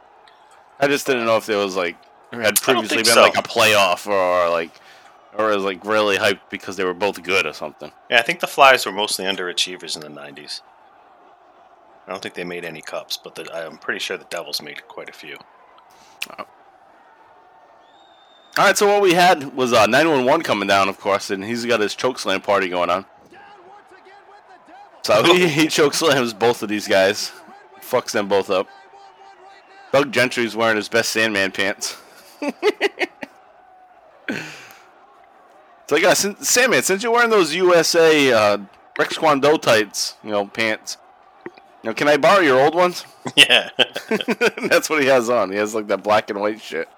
I 0.82 0.88
just 0.88 1.06
didn't 1.08 1.26
know 1.26 1.38
if 1.38 1.46
there 1.46 1.60
was 1.60 1.78
like 1.78 1.96
had 2.34 2.60
previously 2.60 2.98
been 2.98 3.06
so. 3.06 3.22
like 3.22 3.38
a 3.38 3.42
playoff 3.42 4.06
or 4.06 4.50
like 4.50 4.72
or 5.38 5.48
was 5.48 5.64
like 5.64 5.86
really 5.86 6.18
hyped 6.18 6.50
because 6.50 6.76
they 6.76 6.84
were 6.84 6.94
both 6.94 7.24
good 7.24 7.46
or 7.46 7.54
something. 7.54 7.94
Yeah, 8.10 8.20
I 8.20 8.24
think 8.24 8.42
the 8.42 8.48
Flyers 8.48 8.86
were 8.86 8.92
mostly 8.92 9.24
underachievers 9.24 9.96
in 9.96 10.02
the 10.02 10.22
'90s. 10.22 10.60
I 12.06 12.12
don't 12.12 12.22
think 12.22 12.36
they 12.36 12.44
made 12.44 12.66
any 12.66 12.82
cups, 12.82 13.16
but 13.16 13.36
the, 13.36 13.50
I'm 13.56 13.78
pretty 13.78 14.00
sure 14.00 14.18
the 14.18 14.26
Devils 14.26 14.62
made 14.62 14.86
quite 14.90 15.08
a 15.08 15.14
few. 15.14 15.38
Oh. 16.38 16.46
All 18.58 18.66
right, 18.66 18.78
so 18.78 18.86
what 18.86 19.02
we 19.02 19.14
had 19.14 19.56
was 19.56 19.72
uh, 19.72 19.86
911 19.86 20.44
coming 20.44 20.68
down, 20.68 20.90
of 20.90 21.00
course, 21.00 21.32
and 21.32 21.44
he's 21.44 21.66
got 21.66 21.80
his 21.80 21.96
choke 21.96 22.20
slam 22.20 22.42
party 22.42 22.68
going 22.68 22.90
on. 22.90 23.06
So 25.04 25.24
he, 25.24 25.48
he 25.48 25.68
choke 25.68 25.94
slams 25.94 26.34
both 26.34 26.62
of 26.62 26.70
these 26.70 26.88
guys, 26.88 27.32
fucks 27.80 28.12
them 28.12 28.28
both 28.28 28.50
up. 28.50 28.68
Doug 29.92 30.12
Gentry's 30.12 30.56
wearing 30.56 30.76
his 30.76 30.90
best 30.90 31.12
Sandman 31.12 31.52
pants. 31.52 31.98
like, 32.42 33.10
uh, 36.04 36.14
since, 36.14 36.50
Sandman, 36.50 36.84
since 36.84 37.04
you're 37.04 37.12
wearing 37.12 37.30
those 37.30 37.56
USA 37.56 38.34
uh, 38.34 38.58
Rex 38.98 39.18
Kwon 39.18 39.42
Do 39.42 39.58
tights, 39.58 40.16
you 40.24 40.32
know, 40.32 40.46
pants, 40.46 40.98
you 41.46 41.90
know, 41.90 41.94
can 41.94 42.08
I 42.08 42.18
borrow 42.18 42.42
your 42.42 42.60
old 42.60 42.76
ones? 42.76 43.06
Yeah, 43.36 43.70
That's 44.68 44.90
what 44.90 45.04
he 45.04 45.08
has 45.08 45.30
on. 45.30 45.52
He 45.52 45.58
has 45.58 45.76
like 45.76 45.86
that 45.88 46.02
black 46.02 46.32
and 46.32 46.42
white 46.42 46.60
shit. 46.60 46.90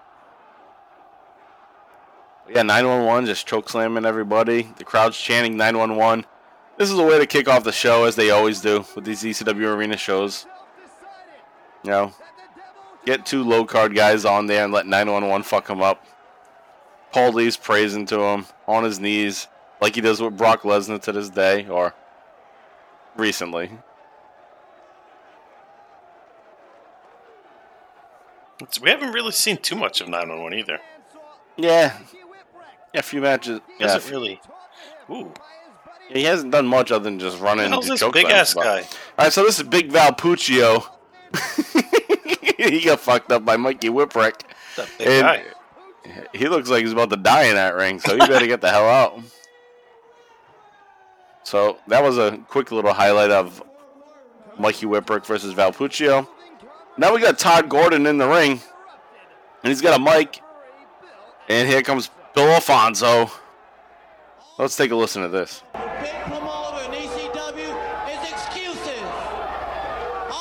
Yeah, 2.49 2.63
911 2.63 3.25
just 3.25 3.47
choke 3.47 3.69
slamming 3.69 4.05
everybody. 4.05 4.69
The 4.77 4.83
crowd's 4.83 5.17
chanting 5.17 5.55
911. 5.57 6.25
This 6.77 6.91
is 6.91 6.99
a 6.99 7.03
way 7.03 7.19
to 7.19 7.25
kick 7.25 7.47
off 7.47 7.63
the 7.63 7.71
show, 7.71 8.03
as 8.03 8.15
they 8.15 8.31
always 8.31 8.59
do 8.59 8.85
with 8.95 9.05
these 9.05 9.23
ECW 9.23 9.75
arena 9.75 9.95
shows. 9.95 10.45
You 11.83 11.91
know, 11.91 12.13
get 13.05 13.25
two 13.25 13.43
low 13.43 13.65
card 13.65 13.95
guys 13.95 14.25
on 14.25 14.47
there 14.47 14.63
and 14.63 14.73
let 14.73 14.85
911 14.87 15.43
fuck 15.43 15.67
them 15.67 15.81
up. 15.81 16.05
Paul 17.11 17.39
E.'s 17.39 17.57
praising 17.57 18.05
to 18.07 18.19
him 18.19 18.45
on 18.67 18.83
his 18.83 18.99
knees, 18.99 19.47
like 19.79 19.95
he 19.95 20.01
does 20.01 20.19
with 20.21 20.35
Brock 20.35 20.63
Lesnar 20.63 21.01
to 21.03 21.11
this 21.11 21.29
day, 21.29 21.67
or 21.67 21.93
recently. 23.15 23.69
We 28.81 28.89
haven't 28.89 29.11
really 29.11 29.31
seen 29.31 29.57
too 29.57 29.75
much 29.75 30.01
of 30.01 30.07
911 30.07 30.57
either. 30.57 30.79
Yeah, 31.57 31.97
yeah, 32.93 32.99
a 32.99 33.03
few 33.03 33.21
matches. 33.21 33.59
He 33.77 33.83
Yeah, 33.83 33.93
hasn't 33.93 34.11
really. 34.11 34.39
Ooh, 35.09 35.31
He 36.09 36.23
hasn't 36.23 36.51
done 36.51 36.67
much 36.67 36.91
other 36.91 37.03
than 37.03 37.19
just 37.19 37.39
running. 37.39 37.69
hell's 37.69 37.87
this 37.87 38.03
big 38.11 38.27
ass 38.27 38.53
guy? 38.53 38.81
All 38.81 39.25
right, 39.25 39.33
so 39.33 39.43
this 39.43 39.57
is 39.59 39.63
Big 39.63 39.91
Val 39.91 40.11
Puccio. 40.13 40.85
he 42.57 42.81
got 42.81 42.99
fucked 42.99 43.31
up 43.31 43.43
by 43.45 43.57
Mikey 43.57 43.89
Whipwreck. 43.89 44.41
And-. 44.99 45.43
He 46.33 46.49
looks 46.49 46.69
like 46.69 46.83
he's 46.83 46.91
about 46.91 47.09
to 47.11 47.15
die 47.15 47.43
in 47.45 47.55
that 47.55 47.75
ring, 47.75 47.97
so 47.99 48.11
you 48.11 48.19
better 48.19 48.45
get 48.45 48.59
the 48.59 48.69
hell 48.69 48.87
out. 48.89 49.19
So 51.43 51.77
that 51.87 52.03
was 52.03 52.17
a 52.17 52.37
quick 52.49 52.71
little 52.71 52.93
highlight 52.93 53.31
of 53.31 53.63
Mikey 54.59 54.85
Whipwreck 54.85 55.25
versus 55.25 55.53
Val 55.53 55.71
Puccio. 55.71 56.27
Now 56.97 57.13
we 57.13 57.21
got 57.21 57.39
Tod 57.39 57.69
Gordon 57.69 58.05
in 58.05 58.17
the 58.17 58.27
ring, 58.27 58.51
and 59.63 59.69
he's 59.69 59.81
got 59.81 59.99
a 59.99 60.03
mic. 60.03 60.41
And 61.49 61.67
here 61.67 61.81
comes 61.81 62.09
Bill 62.33 62.49
Alfonso. 62.49 63.29
Let's 64.57 64.75
take 64.75 64.89
a 64.89 64.95
listen 64.95 65.21
to 65.21 65.29
this. 65.29 65.61
I'm 65.71 65.79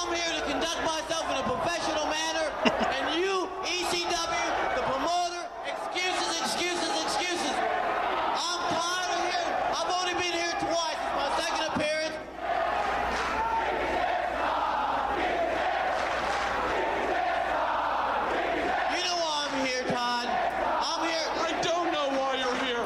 here 0.09 0.33
to 0.33 0.43
conduct 0.49 0.81
myself 0.87 1.29
in 1.29 1.37
a 1.37 1.43
professional 1.43 2.07
manner, 2.07 2.49
and 2.65 3.21
you, 3.21 3.47
ECW, 3.61 4.75
the 4.75 4.83
promoter, 4.89 5.45
excuses, 5.69 6.41
excuses, 6.41 6.89
excuses. 7.05 7.57
I'm 7.61 8.63
tired 8.73 9.13
of 9.13 9.21
hearing 9.29 9.53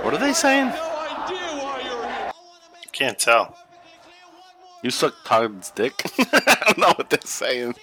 What 0.05 0.15
are 0.15 0.19
they 0.19 0.26
saying? 0.37 0.73
Can't 2.93 3.19
tell. 3.19 3.57
You 4.83 4.91
suck 4.91 5.15
Tod's 5.25 5.71
dick? 5.71 5.95
I 6.19 6.63
don't 6.67 6.79
know 6.79 6.93
what 6.97 7.09
they're 7.11 7.21
saying. 7.25 7.75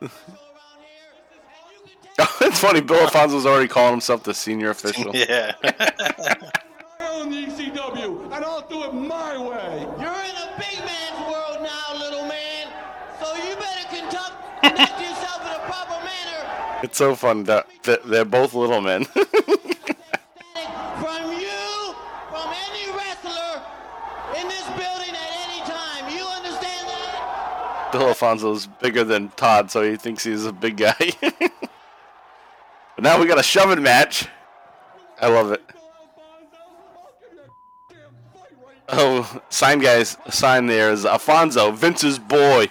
it's 2.40 2.58
funny, 2.60 2.80
Bill 2.80 3.00
Alfonso's 3.00 3.46
already 3.46 3.68
calling 3.68 3.92
himself 3.92 4.22
the 4.22 4.34
senior 4.34 4.70
official. 4.70 5.10
Yeah. 5.22 5.54
on 7.00 7.30
the 7.30 7.46
ECW, 7.46 8.24
and 8.34 8.44
I'll 8.44 8.66
do 8.68 8.84
it 8.84 8.92
my 8.94 9.36
way. 9.38 9.86
You're 10.00 10.22
in 10.30 10.36
a 10.36 10.54
big 10.58 10.78
man's 10.84 11.20
world 11.30 11.62
now, 11.62 11.94
little 11.98 12.26
man. 12.26 12.68
So 13.20 13.34
you 13.34 13.54
better 13.56 13.88
conduct, 13.88 14.32
conduct 14.62 15.00
yourself 15.00 15.40
in 15.46 15.52
a 15.52 15.58
proper 15.66 15.98
manner. 16.04 16.80
It's 16.82 16.98
so 16.98 17.14
fun 17.14 17.44
that 17.44 17.66
that 17.84 18.04
they're 18.08 18.24
both 18.24 18.54
little 18.54 18.80
men. 18.80 19.04
From 19.04 19.22
you, 21.32 21.94
from 22.30 22.48
any 22.66 22.90
wrestler 22.96 23.62
in 24.42 24.48
this 24.48 24.66
building 24.70 25.14
at 25.14 25.30
any 25.48 25.60
time. 25.70 26.14
You 26.14 26.24
understand 26.24 26.88
that? 26.88 27.94
Alfonso's 27.94 28.66
bigger 28.66 29.04
than 29.04 29.30
Tod, 29.30 29.70
so 29.70 29.82
he 29.88 29.96
thinks 29.96 30.24
he's 30.24 30.44
a 30.44 30.52
big 30.52 30.76
guy. 30.76 31.12
but 31.20 33.00
now 33.00 33.20
we 33.20 33.26
got 33.26 33.38
a 33.38 33.42
shoving 33.42 33.82
match. 33.82 34.28
I 35.20 35.28
love 35.28 35.52
it. 35.52 35.62
Oh, 38.88 39.40
sign 39.48 39.78
guys, 39.78 40.18
sign 40.28 40.66
there 40.66 40.92
is 40.92 41.06
Alfonso, 41.06 41.70
Vince's 41.70 42.18
boy. 42.18 42.68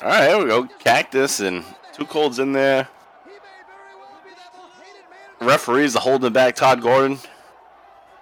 All 0.00 0.08
right, 0.08 0.28
here 0.28 0.38
we 0.38 0.44
go. 0.44 0.66
Cactus 0.78 1.40
and 1.40 1.64
Two 1.92 2.04
Colds 2.04 2.38
in 2.38 2.52
there. 2.52 2.86
Referees 5.40 5.96
are 5.96 6.00
holding 6.00 6.32
back 6.32 6.54
Tod 6.54 6.80
Gordon. 6.80 7.18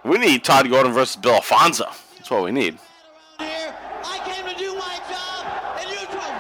We 0.06 0.18
need 0.18 0.44
Tod 0.44 0.70
Gordon 0.70 0.92
versus 0.92 1.16
Bill 1.16 1.34
Alfonso. 1.34 1.86
That's 2.16 2.30
what 2.30 2.44
we 2.44 2.52
need. 2.52 2.78
Here, 3.38 3.74
I 4.04 4.18
came 4.24 4.46
to 4.46 4.54
do 4.56 4.74
my 4.74 5.00
job, 5.10 5.46
and 5.80 5.90
you 5.90 5.96
told 6.06 6.36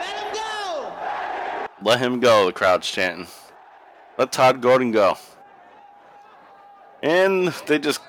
Let 0.00 0.16
him 0.16 0.34
go. 0.34 0.92
Let 1.90 1.98
him 2.00 2.20
go, 2.20 2.46
the 2.46 2.52
crowd's 2.52 2.90
chanting. 2.90 3.26
Let 4.16 4.32
Tod 4.32 4.60
Gordon 4.62 4.90
go. 4.90 5.18
And 7.02 7.48
they 7.66 7.78
just 7.78 8.00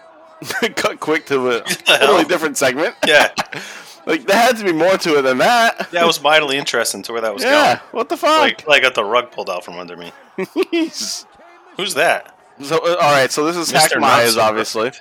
cut 0.76 1.00
quick 1.00 1.26
to 1.28 1.50
a 1.58 1.62
totally 1.62 2.24
different 2.26 2.58
segment. 2.58 2.96
Yeah. 3.06 3.30
Like, 4.06 4.28
there 4.28 4.36
had 4.36 4.58
to 4.58 4.66
be 4.66 4.74
more 4.74 4.98
to 4.98 5.20
it 5.20 5.22
than 5.22 5.38
that. 5.38 5.90
That 5.92 6.06
was 6.06 6.22
mightily 6.22 6.58
interesting 6.58 7.04
to 7.04 7.14
where 7.14 7.22
that 7.22 7.34
was 7.34 7.42
Yeah, 7.42 7.76
going. 7.78 7.80
what 7.92 8.10
the 8.10 8.18
fuck? 8.18 8.38
Like, 8.38 8.68
like 8.68 8.82
got 8.82 8.96
the 8.96 9.04
rug 9.06 9.32
pulled 9.32 9.50
out 9.50 9.64
from 9.64 9.80
under 9.80 9.96
me. 9.96 10.12
Who's 11.78 11.94
that? 11.94 12.33
So, 12.63 12.77
uh, 12.77 12.96
all 13.01 13.12
right, 13.12 13.32
so 13.32 13.46
this 13.46 13.55
is 13.58 13.72
Hack 13.72 13.91
Meyers, 14.00 14.38
obviously. 14.38 14.91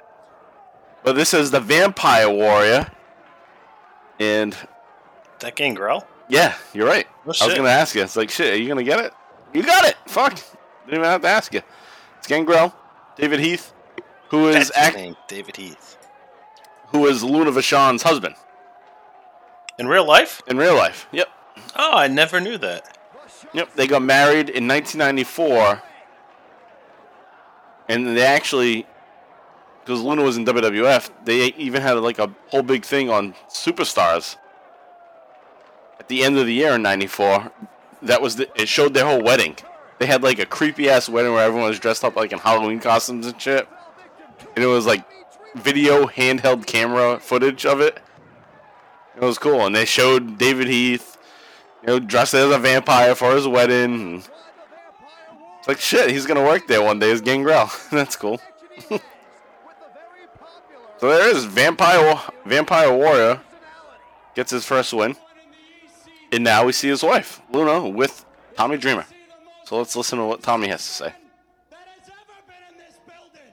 But 1.05 1.15
this 1.17 1.35
is 1.35 1.51
the 1.51 1.61
Vampire 1.61 2.29
Warrior. 2.31 2.91
And, 4.19 4.57
That 5.41 5.57
Gangrel? 5.57 6.07
yeah, 6.29 6.55
you're 6.73 6.87
right. 6.87 7.07
Oh, 7.11 7.23
I 7.25 7.27
was 7.29 7.37
shit. 7.39 7.57
to 7.57 7.63
ask 7.67 7.95
you. 7.95 8.03
It's 8.03 8.17
like, 8.17 8.31
shit, 8.31 8.55
are 8.55 8.57
you 8.57 8.75
to 8.75 8.85
get 8.85 9.01
it? 9.01 9.13
You 9.53 9.63
got 9.63 9.85
it. 9.85 9.97
Fuck. 10.07 10.35
Didn't 10.87 10.99
even 11.01 11.05
have 11.05 11.23
to 11.23 11.29
ask 11.29 11.53
you. 11.55 11.61
It's 12.19 12.27
Gangrel, 12.29 12.75
David 13.17 13.41
Heath, 13.41 13.73
who 14.31 14.49
is 14.49 14.55
That's 14.55 14.69
his 14.69 14.77
act- 14.77 14.97
name, 14.97 15.17
David 15.29 15.57
Heath. 15.57 15.97
who 16.89 17.07
is 17.07 17.23
Luna 17.25 17.51
Vachon's 17.51 18.03
husband 18.03 18.35
In 19.79 19.87
real 19.89 20.07
life? 20.07 20.43
in 20.47 20.57
real 20.57 20.75
life. 20.77 21.07
Yep. 21.13 21.29
Oh, 21.77 21.97
I 21.97 22.07
never 22.07 22.41
knew 22.41 22.59
that. 22.59 22.99
Yep. 23.53 23.75
They 23.75 23.87
got 23.87 24.03
married 24.03 24.49
in 24.49 24.67
1994, 24.69 25.83
and 27.93 28.17
they 28.17 28.25
actually, 28.25 28.87
because 29.85 30.01
Luna 30.01 30.23
was 30.23 30.39
in 30.39 30.47
WWF, 30.47 31.11
they 31.25 31.49
even 31.55 31.83
had 31.83 31.93
like 31.99 32.19
a 32.19 32.35
whole 32.49 32.63
big 32.63 32.85
thing 32.85 33.11
on 33.11 33.35
Superstars. 33.51 34.37
At 36.01 36.09
the 36.09 36.25
end 36.25 36.39
of 36.39 36.47
the 36.47 36.55
year 36.55 36.73
in 36.73 36.83
'94, 36.83 37.53
that 38.03 38.23
was 38.23 38.37
the, 38.37 38.49
it 38.61 38.69
showed 38.69 38.95
their 38.95 39.05
whole 39.05 39.23
wedding. 39.23 39.57
They 39.99 40.07
had 40.07 40.23
like 40.23 40.39
a 40.39 40.47
creepy 40.47 40.89
ass 40.89 41.09
wedding 41.09 41.33
where 41.33 41.45
everyone 41.45 41.69
was 41.69 41.79
dressed 41.79 42.03
up 42.03 42.17
like 42.17 42.33
in 42.33 42.39
Halloween 42.39 42.81
costumes 42.81 43.27
and 43.27 43.41
shit, 43.41 43.69
and 44.57 44.65
it 44.65 44.69
was 44.69 44.87
like 44.87 45.05
video 45.55 46.07
handheld 46.07 46.67
camera 46.67 47.21
footage 47.21 47.67
of 47.67 47.81
it. 47.81 48.01
It 49.17 49.21
was 49.21 49.39
cool, 49.39 49.67
and 49.67 49.77
they 49.77 49.85
showed 49.85 50.39
David 50.39 50.69
Heath, 50.69 51.19
you 51.83 51.89
know, 51.89 51.99
dressed 51.99 52.33
as 52.33 52.51
a 52.51 52.59
vampire 52.59 53.15
for 53.15 53.35
his 53.35 53.47
wedding. 53.47 53.85
And 53.85 54.29
it's 55.63 55.69
like 55.69 55.79
shit, 55.79 56.11
he's 56.11 56.27
gonna 56.27 56.43
work 56.43 56.67
there 56.67 56.83
one 56.83 56.99
day 56.99 57.13
as 57.13 57.21
Gangrel. 57.21 57.71
That's 57.93 58.17
cool. 58.17 58.41
so 58.89 58.99
there 60.99 61.31
is 61.31 61.45
Vampire 61.45 62.21
Vampire 62.45 62.93
Warrior 62.93 63.41
gets 64.35 64.51
his 64.51 64.65
first 64.65 64.93
win, 64.93 65.15
and 66.33 66.43
now 66.43 66.65
we 66.65 66.73
see 66.73 66.89
his 66.89 67.05
wife 67.05 67.41
Luna 67.53 67.89
with 67.89 68.25
Tommy 68.57 68.77
Dreamer. 68.77 69.07
So 69.65 69.79
let's 69.79 69.95
listen 69.95 70.19
to 70.19 70.25
what 70.25 70.43
Tommy 70.43 70.67
has 70.67 70.85
to 70.85 70.93
say. 70.93 71.15
That 71.71 71.79
has 71.97 72.09
ever 72.09 72.19
been 72.49 72.57
in 72.73 72.79
this 72.85 72.99
building. 73.07 73.53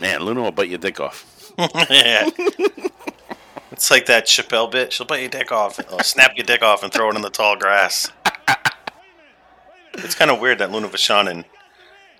Man, 0.00 0.22
Luna 0.22 0.40
will 0.40 0.52
bite 0.52 0.70
your 0.70 0.78
dick 0.78 1.00
off. 1.00 1.52
yeah. 3.72 3.74
It's 3.74 3.90
like 3.90 4.06
that 4.06 4.26
Chappelle 4.26 4.70
bit. 4.70 4.92
She'll 4.92 5.06
bite 5.06 5.20
your 5.20 5.30
dick 5.30 5.50
off, 5.50 5.80
or 5.92 6.02
snap 6.02 6.32
your 6.36 6.44
dick 6.44 6.62
off, 6.62 6.82
and 6.82 6.92
throw 6.92 7.10
it 7.10 7.16
in 7.16 7.22
the 7.22 7.30
tall 7.30 7.56
grass. 7.56 8.10
It's 9.94 10.14
kind 10.14 10.30
of 10.30 10.40
weird 10.40 10.58
that 10.58 10.70
Luna 10.70 10.88
Vachon 10.88 11.30
and 11.30 11.44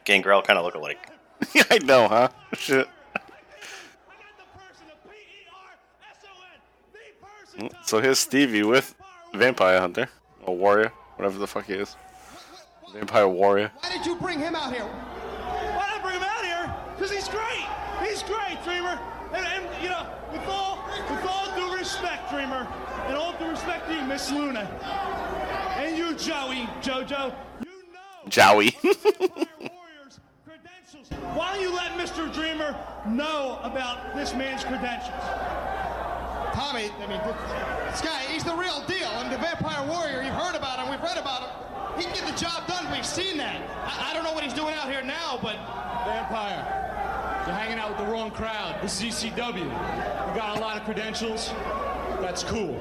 Gangrel 0.04 0.42
kind 0.42 0.58
of 0.58 0.64
look 0.64 0.74
alike. 0.74 1.08
I 1.70 1.78
know, 1.78 2.08
huh? 2.08 2.28
Shit. 2.54 2.88
Mm, 7.56 7.72
so 7.84 8.00
here's 8.00 8.18
Stevie 8.18 8.62
with 8.62 8.94
Vampire 9.34 9.80
Hunter 9.80 10.08
or 10.42 10.56
Warrior, 10.56 10.92
whatever 11.16 11.38
the 11.38 11.46
fuck 11.46 11.66
he 11.66 11.74
is. 11.74 11.96
Vampire 12.92 13.28
Warrior. 13.28 13.70
Why 13.80 13.90
did 13.90 14.06
you 14.06 14.16
bring 14.16 14.38
him 14.38 14.54
out 14.54 14.72
here? 14.72 14.84
Why 14.84 15.86
did 15.90 16.00
I 16.00 16.02
bring 16.02 16.16
him 16.16 16.22
out 16.22 16.44
here? 16.44 16.74
Because 16.94 17.10
he's 17.10 17.28
great. 17.28 17.66
He's 18.02 18.22
great, 18.22 18.62
Dreamer. 18.64 18.98
And, 19.34 19.46
and 19.46 19.82
you 19.82 19.88
know, 19.88 20.06
with 20.30 20.46
all 20.46 20.78
with 21.10 21.24
all 21.26 21.54
due 21.56 21.76
respect, 21.76 22.30
Dreamer, 22.30 22.66
and 23.06 23.16
all 23.16 23.32
due 23.38 23.50
respect 23.50 23.88
to 23.88 23.94
you, 23.94 24.02
Miss 24.02 24.30
Luna, 24.30 24.60
and 25.76 25.96
you, 25.96 26.14
Joey, 26.14 26.68
JoJo, 26.82 27.34
you 27.64 27.70
know 27.92 28.28
Joey. 28.28 28.70
Why 31.34 31.54
don't 31.54 31.62
you 31.62 31.74
let 31.74 31.92
Mr. 31.92 32.32
Dreamer 32.32 32.76
know 33.08 33.58
about 33.62 34.14
this 34.14 34.34
man's 34.34 34.64
credentials? 34.64 35.24
Tommy, 36.52 36.90
I 37.00 37.06
mean, 37.06 37.20
this 37.90 38.02
guy, 38.02 38.20
he's 38.28 38.44
the 38.44 38.54
real 38.54 38.84
deal. 38.86 39.08
I'm 39.08 39.30
the 39.30 39.38
Vampire 39.38 39.88
Warrior. 39.88 40.22
You've 40.22 40.34
heard 40.34 40.54
about 40.54 40.78
him. 40.78 40.90
We've 40.90 41.00
read 41.00 41.16
about 41.16 41.42
him. 41.42 41.98
He 41.98 42.04
can 42.04 42.14
get 42.14 42.26
the 42.26 42.38
job 42.38 42.66
done. 42.66 42.90
We've 42.92 43.06
seen 43.06 43.38
that. 43.38 43.60
I, 43.84 44.10
I 44.10 44.14
don't 44.14 44.24
know 44.24 44.32
what 44.32 44.44
he's 44.44 44.52
doing 44.52 44.74
out 44.74 44.90
here 44.90 45.02
now, 45.02 45.38
but 45.42 45.56
Vampire, 46.04 46.91
you're 47.46 47.54
hanging 47.54 47.78
out 47.78 47.90
with 47.90 47.98
the 47.98 48.12
wrong 48.12 48.30
crowd. 48.30 48.80
This 48.82 49.02
is 49.02 49.14
ECW. 49.14 49.64
You 49.64 50.36
got 50.36 50.56
a 50.56 50.60
lot 50.60 50.76
of 50.76 50.84
credentials. 50.84 51.50
That's 52.20 52.44
cool. 52.44 52.78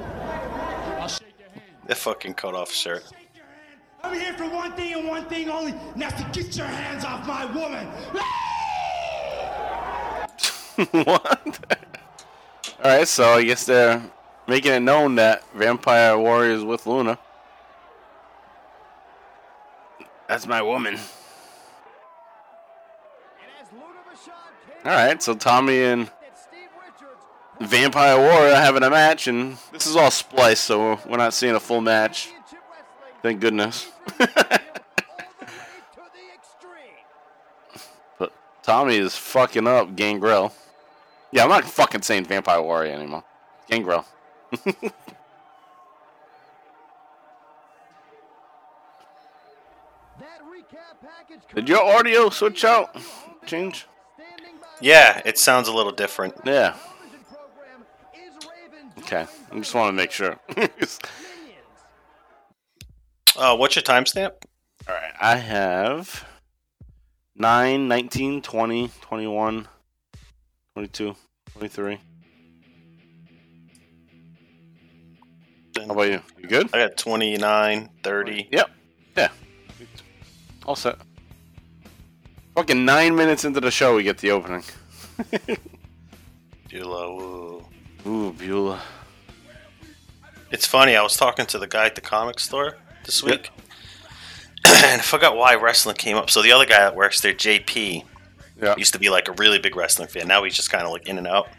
I'll 1.00 1.08
shake 1.08 1.34
your 1.40 1.50
hand. 1.50 1.64
That 1.88 1.98
fucking 1.98 2.36
cut 2.36 2.54
off 2.54 2.72
shirt. 2.72 3.04
I'm 4.04 4.20
here 4.20 4.34
for 4.34 4.50
one 4.50 4.74
thing 4.74 4.94
and 4.94 5.08
one 5.08 5.26
thing 5.26 5.50
only, 5.50 5.72
and 5.72 6.02
that's 6.02 6.22
to 6.22 6.30
get 6.32 6.56
your 6.56 6.68
hands 6.68 7.04
off 7.06 7.26
my 7.28 7.46
woman. 7.46 7.88
what? 11.06 11.78
Alright, 12.80 13.08
so 13.08 13.26
I 13.26 13.44
guess 13.44 13.66
they're 13.66 14.02
making 14.48 14.74
it 14.74 14.80
known 14.82 15.16
that 15.16 15.44
Vampire 15.54 16.18
Warrior 16.18 16.52
is 16.52 16.64
with 16.64 16.86
Luna. 16.88 17.18
That's 20.28 20.48
my 20.48 20.62
woman. 20.62 20.98
Alright, 24.84 25.22
so 25.22 25.36
Tommy 25.36 25.84
and 25.84 26.10
Vampire 27.60 28.18
Warrior 28.18 28.54
are 28.54 28.62
having 28.62 28.82
a 28.82 28.90
match, 28.90 29.28
and 29.28 29.56
this 29.72 29.86
is 29.86 29.96
all 29.96 30.10
spliced, 30.10 30.64
so 30.64 31.00
we're 31.08 31.18
not 31.18 31.36
seeing 31.36 31.54
a 31.54 31.60
full 31.60 31.82
match. 31.82 32.32
Thank 33.22 33.40
goodness. 33.40 33.92
but 38.18 38.34
Tommy 38.64 38.98
is 38.98 39.16
fucking 39.16 39.68
up 39.68 39.96
Gangrel. 39.96 40.52
Yeah, 41.32 41.44
I'm 41.44 41.50
not 41.50 41.66
fucking 41.66 42.02
saying 42.02 42.26
Vampire 42.26 42.64
Warrior 42.64 42.94
anymore. 42.94 43.24
Gangrel. 43.70 44.04
Did 51.54 51.70
your 51.70 51.84
audio 51.84 52.32
switch 52.32 52.66
out? 52.66 52.96
Change? 53.46 53.86
Yeah, 54.82 55.22
it 55.26 55.38
sounds 55.38 55.68
a 55.68 55.74
little 55.74 55.92
different. 55.92 56.36
Yeah. 56.44 56.76
Okay. 59.00 59.26
I 59.52 59.56
just 59.56 59.74
want 59.74 59.90
to 59.90 59.94
make 59.94 60.12
sure. 60.12 60.40
Uh, 63.38 63.56
what's 63.56 63.76
your 63.78 63.84
timestamp? 63.84 64.34
All 64.90 64.94
right, 64.94 65.14
I 65.22 65.38
have 65.38 66.26
9, 67.36 67.88
19, 67.88 68.42
20, 68.42 68.92
21, 69.00 69.68
22, 70.74 71.16
23. 71.54 72.00
How 75.78 75.84
about 75.86 76.02
you? 76.04 76.22
You 76.38 76.48
good? 76.50 76.70
I 76.74 76.80
got 76.88 76.98
29, 76.98 77.90
30. 78.04 78.50
Yep. 78.52 78.72
Yeah. 79.16 79.30
All 80.66 80.76
set. 80.76 80.98
Fucking 82.62 82.86
nine 82.86 83.16
minutes 83.16 83.44
into 83.44 83.60
the 83.60 83.72
show, 83.72 83.96
we 83.96 84.04
get 84.04 84.20
the 84.20 84.30
opening. 84.30 84.64
Beulah, 86.70 87.12
woo. 87.12 87.66
Ooh, 88.06 88.34
Beulah. 88.34 88.80
It's 90.52 90.68
funny. 90.68 90.96
I 90.96 91.02
was 91.02 91.18
talking 91.18 91.48
to 91.48 91.58
the 91.58 91.66
guy 91.66 91.88
at 91.88 91.96
the 91.96 92.02
comic 92.02 92.40
store 92.40 92.78
this 93.04 93.24
week, 93.24 93.50
and 94.68 95.02
I 95.02 95.04
forgot 95.04 95.36
why 95.36 95.56
wrestling 95.56 95.96
came 95.96 96.18
up. 96.18 96.30
So 96.30 96.44
the 96.44 96.52
other 96.52 96.68
guy 96.68 96.78
that 96.82 96.96
works 96.96 97.22
there, 97.22 97.34
JP, 97.34 98.04
Yeah. 98.62 98.76
used 98.78 98.94
to 98.94 99.00
be 99.00 99.10
like 99.10 99.28
a 99.28 99.32
really 99.40 99.58
big 99.58 99.76
wrestling 99.76 100.08
fan. 100.08 100.28
Now 100.28 100.44
he's 100.44 100.54
just 100.56 100.70
kind 100.70 100.84
of 100.86 100.92
like 100.92 101.08
in 101.08 101.18
and 101.18 101.26
out. 101.26 101.50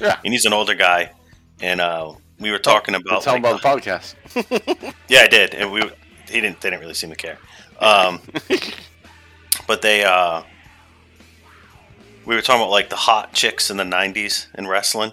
Yeah. 0.00 0.18
And 0.24 0.32
he's 0.34 0.44
an 0.44 0.52
older 0.52 0.74
guy, 0.74 1.12
and 1.60 1.80
uh, 1.80 2.14
we 2.40 2.50
were 2.50 2.58
talking 2.58 2.96
about. 2.96 3.22
Tell 3.22 3.36
him 3.36 3.42
like, 3.44 3.62
about 3.62 3.84
the 3.84 3.90
podcast. 3.92 4.94
Yeah, 5.08 5.20
I 5.20 5.28
did, 5.28 5.54
and 5.54 5.70
we 5.70 5.82
he 6.28 6.40
didn't. 6.40 6.60
They 6.60 6.70
didn't 6.70 6.80
really 6.80 6.94
seem 6.94 7.10
to 7.10 7.16
care. 7.16 7.38
Um, 7.78 8.20
but 9.66 9.82
they 9.82 10.04
uh, 10.04 10.42
we 12.26 12.34
were 12.34 12.42
talking 12.42 12.62
about 12.62 12.70
like 12.70 12.90
the 12.90 12.96
hot 12.96 13.32
chicks 13.32 13.70
in 13.70 13.76
the 13.76 13.84
'90s 13.84 14.46
in 14.56 14.66
wrestling, 14.66 15.12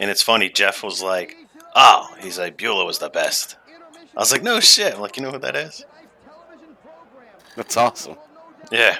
and 0.00 0.10
it's 0.10 0.22
funny. 0.22 0.48
Jeff 0.48 0.82
was 0.82 1.02
like, 1.02 1.36
"Oh, 1.74 2.14
he's 2.20 2.38
like 2.38 2.56
Beulah 2.56 2.84
was 2.84 2.98
the 2.98 3.10
best." 3.10 3.56
I 4.16 4.20
was 4.20 4.32
like, 4.32 4.42
"No 4.42 4.60
shit!" 4.60 4.94
I'm 4.94 5.00
like, 5.00 5.16
"You 5.16 5.22
know 5.22 5.30
who 5.32 5.38
that 5.38 5.56
is?" 5.56 5.84
That's 7.56 7.76
awesome. 7.76 8.16
Yeah. 8.70 8.96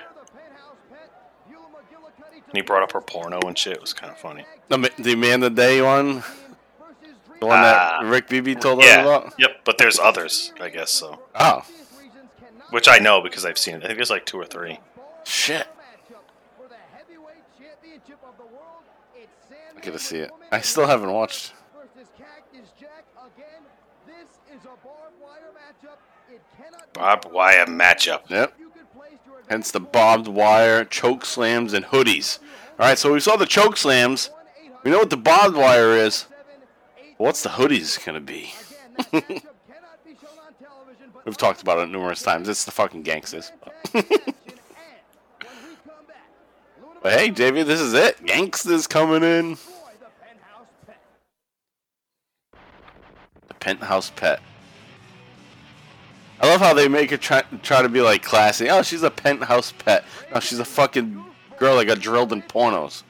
And 1.48 2.58
he 2.58 2.60
brought 2.62 2.82
up 2.82 2.92
her 2.92 3.00
porno 3.00 3.40
and 3.46 3.56
shit. 3.56 3.72
It 3.74 3.80
was 3.80 3.94
kind 3.94 4.12
of 4.12 4.18
funny. 4.18 4.44
The, 4.68 4.76
ma- 4.76 4.88
the 4.98 5.50
Day 5.50 5.80
one? 5.80 6.22
The 7.40 7.46
one 7.46 7.58
Ah. 7.60 7.98
that 8.02 8.04
Rick 8.08 8.28
Beebe 8.28 8.54
told 8.54 8.80
us 8.80 8.84
Yeah. 8.84 9.00
about? 9.00 9.32
Yep. 9.38 9.64
But 9.64 9.78
there's 9.78 9.98
others, 9.98 10.52
I 10.60 10.68
guess 10.68 10.90
so. 10.90 11.22
Oh, 11.34 11.62
Which 12.72 12.88
I 12.88 12.98
know 12.98 13.20
because 13.20 13.44
I've 13.44 13.58
seen 13.58 13.74
it. 13.74 13.84
I 13.84 13.86
think 13.86 13.98
there's 13.98 14.08
like 14.08 14.24
two 14.24 14.38
or 14.38 14.46
three. 14.46 14.80
shit. 15.24 15.68
I 19.76 19.80
gotta 19.80 19.98
see 19.98 20.16
it. 20.18 20.30
I 20.50 20.62
still 20.62 20.86
haven't 20.86 21.12
watched. 21.12 21.52
Barbed 26.94 27.30
wire 27.30 27.66
matchup. 27.66 28.30
Yep. 28.30 28.54
Hence 29.50 29.70
the 29.70 29.80
barbed 29.80 30.28
wire, 30.28 30.84
choke 30.84 31.26
slams, 31.26 31.74
and 31.74 31.84
hoodies. 31.84 32.38
All 32.78 32.86
right, 32.86 32.98
so 32.98 33.12
we 33.12 33.20
saw 33.20 33.36
the 33.36 33.44
choke 33.44 33.76
slams. 33.76 34.30
We 34.82 34.90
know 34.92 34.98
what 34.98 35.10
the 35.10 35.18
barbed 35.18 35.56
wire 35.56 35.90
is. 35.90 36.24
What's 37.18 37.42
the 37.42 37.50
hoodies 37.50 38.02
gonna 38.02 38.20
be? 38.20 38.54
We've 41.24 41.36
talked 41.36 41.62
about 41.62 41.78
it 41.78 41.88
numerous 41.88 42.22
times. 42.22 42.48
It's 42.48 42.64
the 42.64 42.72
fucking 42.72 43.04
Gangstas. 43.04 43.52
but 43.92 44.04
hey, 47.04 47.30
JV, 47.30 47.64
this 47.64 47.80
is 47.80 47.94
it. 47.94 48.18
Gangstas 48.26 48.88
coming 48.88 49.22
in. 49.22 49.56
The 53.48 53.54
penthouse 53.54 54.10
pet. 54.10 54.40
I 56.40 56.48
love 56.48 56.60
how 56.60 56.74
they 56.74 56.88
make 56.88 57.10
her 57.12 57.16
try, 57.16 57.42
try 57.62 57.82
to 57.82 57.88
be 57.88 58.00
like 58.00 58.24
classy. 58.24 58.68
Oh, 58.68 58.82
she's 58.82 59.04
a 59.04 59.10
penthouse 59.10 59.70
pet. 59.70 60.04
No, 60.34 60.40
she's 60.40 60.58
a 60.58 60.64
fucking 60.64 61.24
girl 61.56 61.76
that 61.76 61.84
got 61.84 62.00
drilled 62.00 62.32
in 62.32 62.42
pornos. 62.42 63.04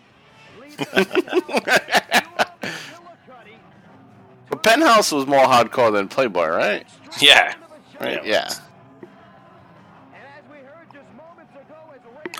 but 4.50 4.62
penthouse 4.62 5.12
was 5.12 5.26
more 5.26 5.46
hardcore 5.46 5.90
than 5.90 6.08
Playboy, 6.08 6.48
right? 6.48 6.86
Yeah. 7.20 7.54
Right? 8.02 8.24
Yeah. 8.24 8.48
Yeah. 8.48 8.54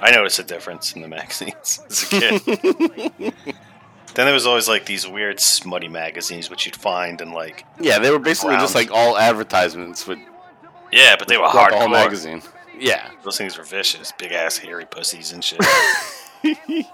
I 0.00 0.10
noticed 0.10 0.38
a 0.38 0.42
difference 0.42 0.92
in 0.94 1.02
the 1.02 1.08
magazines 1.08 1.80
as 1.88 2.02
a 2.12 2.20
kid. 2.20 2.42
then 4.14 4.26
there 4.26 4.34
was 4.34 4.46
always 4.46 4.66
like 4.66 4.84
these 4.86 5.06
weird 5.06 5.38
smutty 5.38 5.88
magazines 5.88 6.50
which 6.50 6.66
you'd 6.66 6.74
find 6.76 7.20
and 7.20 7.32
like 7.32 7.64
Yeah, 7.78 7.98
they 8.00 8.10
were 8.10 8.18
basically 8.18 8.56
just 8.56 8.74
like 8.74 8.90
all 8.90 9.16
advertisements 9.16 10.06
with 10.06 10.18
yeah, 10.90 11.14
but 11.18 11.28
they 11.28 11.38
were 11.38 11.48
throughout 11.50 11.70
the 11.70 11.78
whole 11.78 11.88
hardcore. 11.88 11.92
magazine. 12.04 12.42
Yeah. 12.78 13.10
Those 13.22 13.38
things 13.38 13.56
were 13.56 13.64
vicious, 13.64 14.12
big 14.18 14.32
ass 14.32 14.58
hairy 14.58 14.84
pussies 14.86 15.32
and 15.32 15.42
shit. 15.44 15.60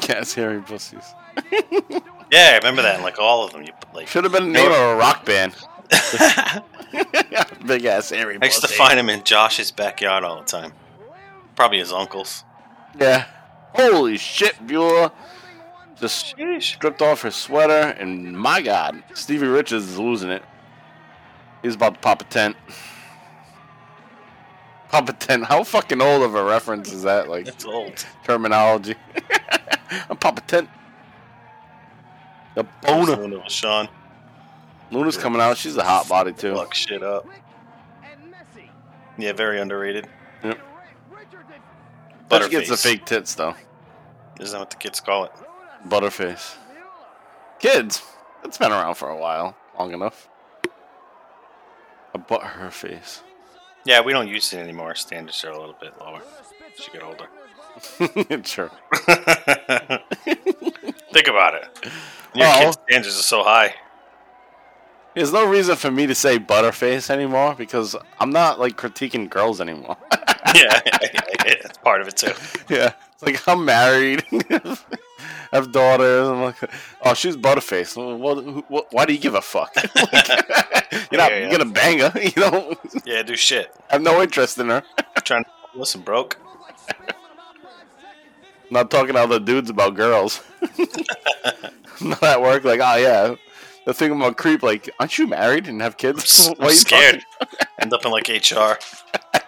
Big 0.00 0.10
ass 0.10 0.34
hairy 0.34 0.60
pussies. 0.60 1.14
Yeah, 2.30 2.50
I 2.52 2.56
remember 2.56 2.82
that. 2.82 3.02
Like 3.02 3.18
all 3.18 3.44
of 3.44 3.52
them, 3.52 3.62
you 3.62 3.72
like. 3.94 4.08
Should 4.08 4.24
have 4.24 4.32
been 4.32 4.52
the 4.52 4.58
name 4.58 4.70
of 4.70 4.76
a 4.78 4.96
rock 4.96 5.24
band. 5.24 5.54
Big 7.66 7.84
ass 7.84 8.10
hairy 8.10 8.38
I 8.40 8.44
used 8.46 8.62
to 8.62 8.68
find 8.68 8.98
him 8.98 9.08
in 9.08 9.22
Josh's 9.24 9.70
backyard 9.70 10.24
all 10.24 10.38
the 10.40 10.46
time. 10.46 10.72
Probably 11.54 11.78
his 11.78 11.92
uncle's. 11.92 12.44
Yeah. 12.98 13.26
Holy 13.74 14.16
shit, 14.16 14.66
Beulah. 14.66 15.12
Just 16.00 16.34
stripped 16.60 17.00
off 17.02 17.22
her 17.22 17.30
sweater, 17.30 17.94
and 17.98 18.38
my 18.38 18.60
god, 18.60 19.02
Stevie 19.14 19.46
Richards 19.46 19.88
is 19.88 19.98
losing 19.98 20.30
it. 20.30 20.42
He's 21.62 21.74
about 21.74 21.94
to 21.94 22.00
pop 22.00 22.20
a 22.22 22.24
tent. 22.24 22.56
Pop 24.88 25.08
a 25.08 25.12
tent. 25.12 25.44
How 25.46 25.64
fucking 25.64 26.00
old 26.00 26.22
of 26.22 26.36
a 26.36 26.44
reference 26.44 26.92
is 26.92 27.02
that? 27.02 27.28
Like 27.28 27.48
It's 27.48 27.64
old. 27.64 28.06
terminology. 28.22 28.94
I'm 30.08 30.16
pop 30.20 30.38
a 30.38 30.42
tent. 30.42 30.70
The 32.56 32.64
boner. 32.82 33.16
Luna 33.16 33.38
with 33.38 33.52
Sean. 33.52 33.86
Luna's 34.90 35.18
coming 35.18 35.40
out. 35.42 35.58
She's 35.58 35.76
a 35.76 35.84
hot 35.84 36.08
body 36.08 36.32
too. 36.32 36.54
Fuck 36.54 36.74
shit 36.74 37.02
up. 37.02 37.28
Yeah, 39.18 39.32
very 39.32 39.60
underrated. 39.60 40.08
Yep. 40.42 40.58
But 42.28 42.44
she 42.44 42.48
gets 42.48 42.70
the 42.70 42.76
fake 42.76 43.04
tits 43.04 43.34
though. 43.34 43.54
Isn't 44.40 44.52
that 44.52 44.58
what 44.58 44.70
the 44.70 44.76
kids 44.76 45.00
call 45.00 45.24
it? 45.24 45.32
Butterface. 45.86 46.56
Kids. 47.58 48.02
It's 48.42 48.58
been 48.58 48.72
around 48.72 48.94
for 48.94 49.10
a 49.10 49.16
while. 49.16 49.54
Long 49.78 49.92
enough. 49.92 50.28
A 52.14 52.18
butt 52.18 52.42
her 52.42 52.70
face. 52.70 53.22
Yeah, 53.84 54.00
we 54.00 54.12
don't 54.12 54.28
use 54.28 54.52
it 54.54 54.58
anymore. 54.58 54.94
Standards 54.94 55.44
are 55.44 55.50
a 55.50 55.58
little 55.58 55.76
bit 55.78 55.92
lower. 56.00 56.22
She 56.76 56.90
get 56.90 57.02
older. 57.02 57.28
sure. 58.44 58.70
Think 61.12 61.28
about 61.28 61.54
it. 61.54 61.68
Your 62.34 62.46
Oh. 62.46 62.58
kids' 62.60 62.78
standards 62.88 63.18
are 63.18 63.22
so 63.22 63.42
high. 63.42 63.74
There's 65.14 65.32
no 65.32 65.46
reason 65.48 65.76
for 65.76 65.90
me 65.90 66.06
to 66.06 66.14
say 66.14 66.38
butterface 66.38 67.08
anymore 67.08 67.54
because 67.56 67.96
I'm 68.20 68.30
not 68.30 68.60
like 68.60 68.76
critiquing 68.76 69.30
girls 69.30 69.60
anymore. 69.62 69.96
yeah, 70.54 70.80
that's 71.62 71.78
part 71.78 72.02
of 72.02 72.08
it 72.08 72.16
too. 72.18 72.32
yeah. 72.68 72.92
It's 73.14 73.22
like 73.22 73.48
I'm 73.48 73.64
married, 73.64 74.24
have 75.50 75.72
daughters. 75.72 76.28
I'm 76.28 76.42
like, 76.42 76.56
oh, 77.02 77.14
she's 77.14 77.34
butterface. 77.34 77.96
Well, 77.96 78.62
what, 78.68 78.92
why 78.92 79.06
do 79.06 79.14
you 79.14 79.18
give 79.18 79.34
a 79.34 79.40
fuck? 79.40 79.74
you're 79.74 81.18
not 81.18 81.30
Yeah, 81.30 81.38
yeah. 81.38 81.50
gonna 81.50 81.64
bang 81.64 82.00
her. 82.00 82.12
You 82.20 82.32
know, 82.36 82.74
Yeah, 83.06 83.22
do 83.22 83.36
shit. 83.36 83.74
I 83.88 83.94
have 83.94 84.02
no 84.02 84.20
interest 84.20 84.58
in 84.58 84.68
her. 84.68 84.82
I'm 84.98 85.22
trying 85.24 85.44
to 85.44 85.50
listen, 85.74 86.02
broke. 86.02 86.36
I'm 88.68 88.74
not 88.74 88.90
talking 88.90 89.14
to 89.14 89.20
other 89.20 89.38
dudes 89.38 89.70
about 89.70 89.94
girls. 89.94 90.42
not 92.00 92.22
at 92.22 92.40
work. 92.42 92.64
Like, 92.64 92.80
oh 92.82 92.96
yeah, 92.96 93.34
the 93.84 93.94
thing 93.94 94.10
about 94.12 94.36
creep. 94.36 94.62
Like, 94.62 94.90
aren't 94.98 95.18
you 95.18 95.26
married 95.28 95.68
and 95.68 95.80
have 95.80 95.96
kids? 95.96 96.48
I'm 96.58 96.64
you 96.64 96.70
scared. 96.72 97.24
End 97.78 97.92
up 97.92 98.04
in 98.04 98.10
like 98.10 98.28
HR. 98.28 98.78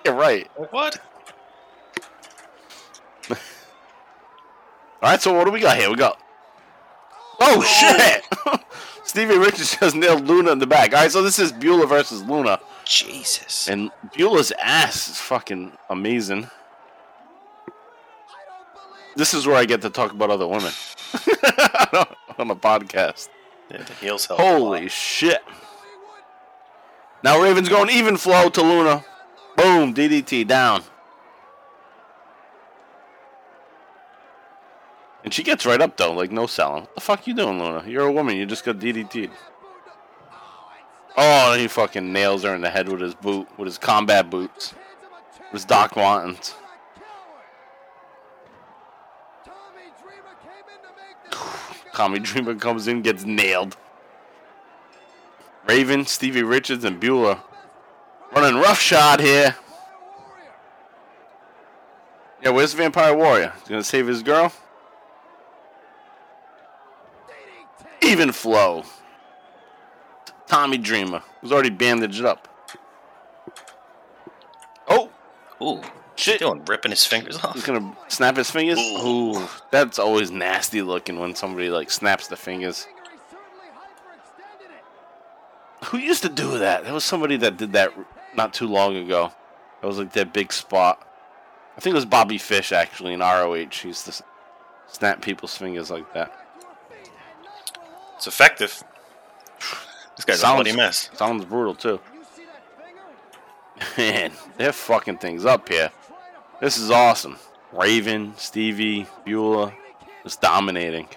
You're 0.04 0.14
right. 0.14 0.48
What? 0.70 0.98
All 5.00 5.10
right, 5.10 5.20
so 5.20 5.32
what 5.32 5.44
do 5.44 5.52
we 5.52 5.60
got 5.60 5.76
here? 5.76 5.90
We 5.90 5.96
got. 5.96 6.20
Oh 7.40 7.62
shit! 7.62 8.24
Stevie 9.04 9.38
Richards 9.38 9.76
just 9.78 9.94
nailed 9.94 10.26
Luna 10.26 10.50
in 10.52 10.58
the 10.58 10.66
back. 10.66 10.92
All 10.92 11.00
right, 11.02 11.10
so 11.10 11.22
this 11.22 11.38
is 11.38 11.52
Beulah 11.52 11.86
versus 11.86 12.22
Luna, 12.24 12.58
Jesus. 12.84 13.68
and 13.68 13.92
Beulah's 14.12 14.52
ass 14.60 15.08
is 15.08 15.18
fucking 15.20 15.72
amazing. 15.88 16.50
This 19.18 19.34
is 19.34 19.48
where 19.48 19.56
I 19.56 19.64
get 19.64 19.82
to 19.82 19.90
talk 19.90 20.12
about 20.12 20.30
other 20.30 20.46
women 20.46 20.70
on 22.38 22.50
a 22.52 22.54
podcast. 22.54 23.28
Yeah, 23.68 23.82
the 23.82 23.92
heels 23.94 24.26
help. 24.26 24.38
Holy 24.38 24.88
shit! 24.88 25.42
Now 27.24 27.42
Raven's 27.42 27.68
going 27.68 27.90
even 27.90 28.16
flow 28.16 28.48
to 28.48 28.62
Luna. 28.62 29.04
Boom, 29.56 29.92
DDT 29.92 30.46
down. 30.46 30.84
And 35.24 35.34
she 35.34 35.42
gets 35.42 35.66
right 35.66 35.80
up 35.80 35.96
though, 35.96 36.12
like 36.12 36.30
no 36.30 36.46
selling. 36.46 36.82
What 36.82 36.94
the 36.94 37.00
fuck 37.00 37.26
you 37.26 37.34
doing, 37.34 37.60
Luna? 37.60 37.82
You're 37.88 38.06
a 38.06 38.12
woman. 38.12 38.36
You 38.36 38.46
just 38.46 38.64
got 38.64 38.78
DDT'd. 38.78 39.32
Oh, 41.16 41.54
he 41.58 41.66
fucking 41.66 42.12
nails 42.12 42.44
her 42.44 42.54
in 42.54 42.60
the 42.60 42.70
head 42.70 42.88
with 42.88 43.00
his 43.00 43.16
boot, 43.16 43.48
with 43.58 43.66
his 43.66 43.78
combat 43.78 44.30
boots, 44.30 44.74
with 45.50 45.62
his 45.62 45.64
Doc 45.64 45.96
Martens. 45.96 46.54
Tommy 51.98 52.20
Dreamer 52.20 52.54
comes 52.54 52.86
in, 52.86 53.02
gets 53.02 53.24
nailed. 53.24 53.76
Raven, 55.68 56.06
Stevie 56.06 56.44
Richards, 56.44 56.84
and 56.84 57.00
Beulah 57.00 57.42
running 58.32 58.60
roughshod 58.60 59.18
here. 59.18 59.56
Yeah, 62.40 62.50
where's 62.50 62.72
Vampire 62.72 63.16
Warrior? 63.16 63.52
He's 63.58 63.68
gonna 63.68 63.82
save 63.82 64.06
his 64.06 64.22
girl. 64.22 64.52
Even 68.00 68.30
flow. 68.30 68.84
Tommy 70.46 70.78
Dreamer, 70.78 71.24
who's 71.40 71.50
already 71.50 71.70
bandaged 71.70 72.24
up. 72.24 72.46
Oh, 74.86 75.10
Ooh, 75.60 75.82
shit! 76.18 76.40
doing 76.40 76.64
ripping 76.64 76.90
his 76.90 77.04
fingers 77.04 77.36
off? 77.38 77.54
He's 77.54 77.64
gonna 77.64 77.96
snap 78.08 78.36
his 78.36 78.50
fingers. 78.50 78.78
Ooh, 78.78 79.48
that's 79.70 79.98
always 79.98 80.30
nasty 80.30 80.82
looking 80.82 81.18
when 81.18 81.34
somebody 81.34 81.70
like 81.70 81.90
snaps 81.90 82.28
the 82.28 82.36
fingers. 82.36 82.86
Who 85.86 85.98
used 85.98 86.22
to 86.22 86.28
do 86.28 86.58
that? 86.58 86.84
There 86.84 86.92
was 86.92 87.04
somebody 87.04 87.36
that 87.38 87.56
did 87.56 87.72
that 87.72 87.92
not 88.34 88.52
too 88.52 88.66
long 88.66 88.96
ago. 88.96 89.32
That 89.80 89.86
was 89.86 89.98
like 89.98 90.12
that 90.12 90.32
big 90.32 90.52
spot. 90.52 91.06
I 91.76 91.80
think 91.80 91.92
it 91.92 91.96
was 91.96 92.04
Bobby 92.04 92.38
Fish 92.38 92.72
actually 92.72 93.12
in 93.12 93.20
ROH. 93.20 93.54
He 93.54 93.88
used 93.88 94.04
to 94.06 94.24
snap 94.88 95.22
people's 95.22 95.56
fingers 95.56 95.90
like 95.90 96.12
that. 96.14 96.32
It's 98.16 98.26
effective. 98.26 98.82
This 100.16 100.24
guy's 100.24 100.42
a 100.42 100.46
bloody 100.46 100.72
mess. 100.72 101.10
Sounds 101.14 101.44
brutal 101.44 101.76
too. 101.76 102.00
Man, 103.96 104.32
they're 104.56 104.72
fucking 104.72 105.18
things 105.18 105.44
up 105.44 105.68
here. 105.68 105.92
This 106.60 106.76
is 106.76 106.90
awesome. 106.90 107.38
Raven, 107.72 108.34
Stevie, 108.36 109.06
Beulah, 109.24 109.74
just 110.24 110.40
dominating. 110.40 111.08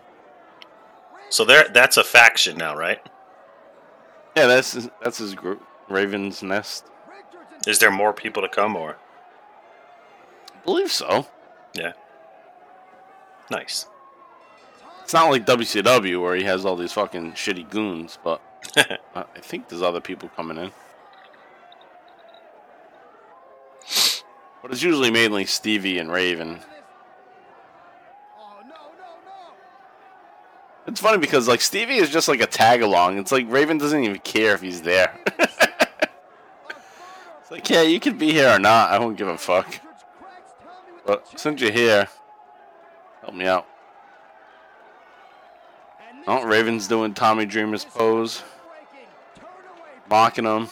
So 1.30 1.45
there, 1.45 1.67
that's 1.73 1.97
a 1.97 2.04
faction 2.04 2.58
now, 2.58 2.75
right? 2.75 2.99
Yeah, 4.36 4.47
that's 4.47 4.73
his, 4.73 4.89
that's 5.01 5.17
his 5.17 5.34
group. 5.34 5.63
Raven's 5.89 6.43
Nest. 6.43 6.86
Is 7.67 7.80
there 7.80 7.91
more 7.91 8.13
people 8.13 8.41
to 8.41 8.49
come, 8.49 8.75
or 8.75 8.97
I 10.54 10.63
believe 10.63 10.91
so. 10.91 11.27
yeah? 11.73 11.93
Nice. 13.49 13.88
It's 15.04 15.13
not 15.13 15.30
like 15.30 15.45
WCW 15.45 16.21
where 16.21 16.36
he 16.36 16.43
has 16.43 16.65
all 16.65 16.75
these 16.75 16.93
fucking 16.93 17.34
shitty 17.34 17.69
goons, 17.69 18.17
but 18.23 18.41
I 18.77 18.97
I 19.15 19.39
think 19.41 19.67
there's 19.67 19.82
other 19.82 19.99
people 20.01 20.30
coming 20.36 20.58
in. 20.58 20.71
But 24.62 24.71
it's 24.71 24.84
usually 24.84 25.12
mainly 25.12 25.45
Stevie 25.45 25.97
and 25.97 26.12
Raven. 26.12 26.60
It's 30.88 31.00
funny 31.00 31.19
because 31.19 31.47
like 31.47 31.62
Stevie 31.62 31.97
is 31.97 32.10
just 32.10 32.28
like 32.28 32.41
a 32.41 32.47
tag 32.47 32.82
along. 32.82 33.17
It's 33.17 33.32
like 33.32 33.50
Raven 33.50 33.78
doesn't 33.78 34.04
even 34.04 34.19
care 34.19 34.54
if 34.54 34.62
he's 34.62 34.82
there. 34.82 35.17
it's 35.39 35.62
like, 37.50 37.69
yeah, 37.69 37.82
you 37.82 38.00
can 38.00 38.17
be 38.17 38.32
here 38.32 38.50
or 38.50 38.60
not. 38.60 38.91
I 38.91 39.00
won't 39.00 39.17
give 39.17 39.28
a 39.28 39.38
fuck. 39.38 39.80
But 41.06 41.39
since 41.39 41.62
you're 41.62 41.71
here, 41.71 42.08
help 43.21 43.34
me 43.34 43.45
out. 43.45 43.67
Oh, 46.28 46.45
Raven's 46.45 46.88
doing 46.88 47.13
Tommy 47.15 47.45
Dreamer's 47.45 47.86
pose, 47.86 48.43
mocking 50.08 50.45
him. 50.45 50.67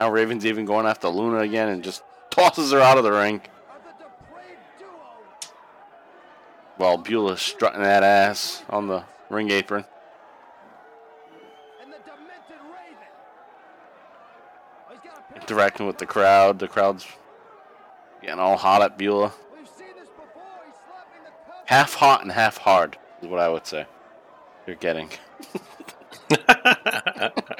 Now 0.00 0.10
Raven's 0.10 0.46
even 0.46 0.64
going 0.64 0.86
after 0.86 1.08
Luna 1.08 1.40
again 1.40 1.68
and 1.68 1.84
just 1.84 2.02
tosses 2.30 2.72
her 2.72 2.80
out 2.80 2.96
of 2.96 3.04
the 3.04 3.12
ring. 3.12 3.42
While 6.78 6.96
Beulah's 6.96 7.42
strutting 7.42 7.82
that 7.82 8.02
ass 8.02 8.64
on 8.70 8.86
the 8.88 9.04
ring 9.28 9.50
apron. 9.50 9.84
Interacting 15.36 15.86
with 15.86 15.98
the 15.98 16.06
crowd. 16.06 16.58
The 16.58 16.68
crowd's 16.68 17.06
getting 18.22 18.40
all 18.40 18.56
hot 18.56 18.80
at 18.80 18.96
Beulah. 18.96 19.34
Half 21.66 21.94
hot 21.94 22.22
and 22.22 22.32
half 22.32 22.56
hard 22.56 22.96
is 23.20 23.28
what 23.28 23.38
I 23.38 23.50
would 23.50 23.66
say. 23.66 23.84
You're 24.66 24.76
getting. 24.76 25.10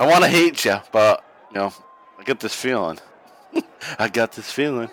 I 0.00 0.06
want 0.06 0.24
to 0.24 0.30
hate 0.30 0.64
you, 0.64 0.76
but 0.92 1.22
you 1.52 1.58
know, 1.58 1.74
I 2.18 2.22
get 2.24 2.40
this 2.40 2.54
feeling. 2.54 2.98
I 3.98 4.08
got 4.08 4.32
this 4.32 4.50
feeling. 4.50 4.88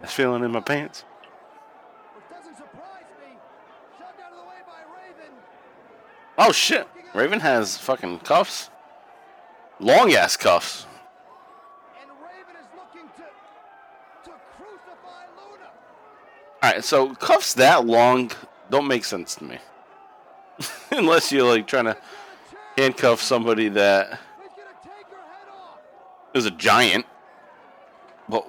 This 0.00 0.12
feeling 0.12 0.44
in 0.44 0.52
my 0.52 0.60
pants. 0.60 1.04
Oh 6.38 6.52
shit! 6.52 6.86
Raven 7.14 7.40
has 7.40 7.76
fucking 7.78 8.20
cuffs. 8.20 8.70
Long 9.80 10.12
ass 10.12 10.36
cuffs. 10.36 10.86
Alright, 16.62 16.84
so 16.84 17.12
cuffs 17.16 17.54
that 17.54 17.84
long 17.84 18.30
don't 18.70 18.86
make 18.86 19.04
sense 19.04 19.34
to 19.34 19.44
me. 19.44 19.58
Unless 20.92 21.32
you're 21.32 21.48
like 21.48 21.66
trying 21.66 21.86
to 21.86 21.96
handcuff 22.76 23.20
somebody 23.20 23.68
that 23.68 24.18
is 26.34 26.46
a 26.46 26.50
giant. 26.50 27.06
But 28.28 28.48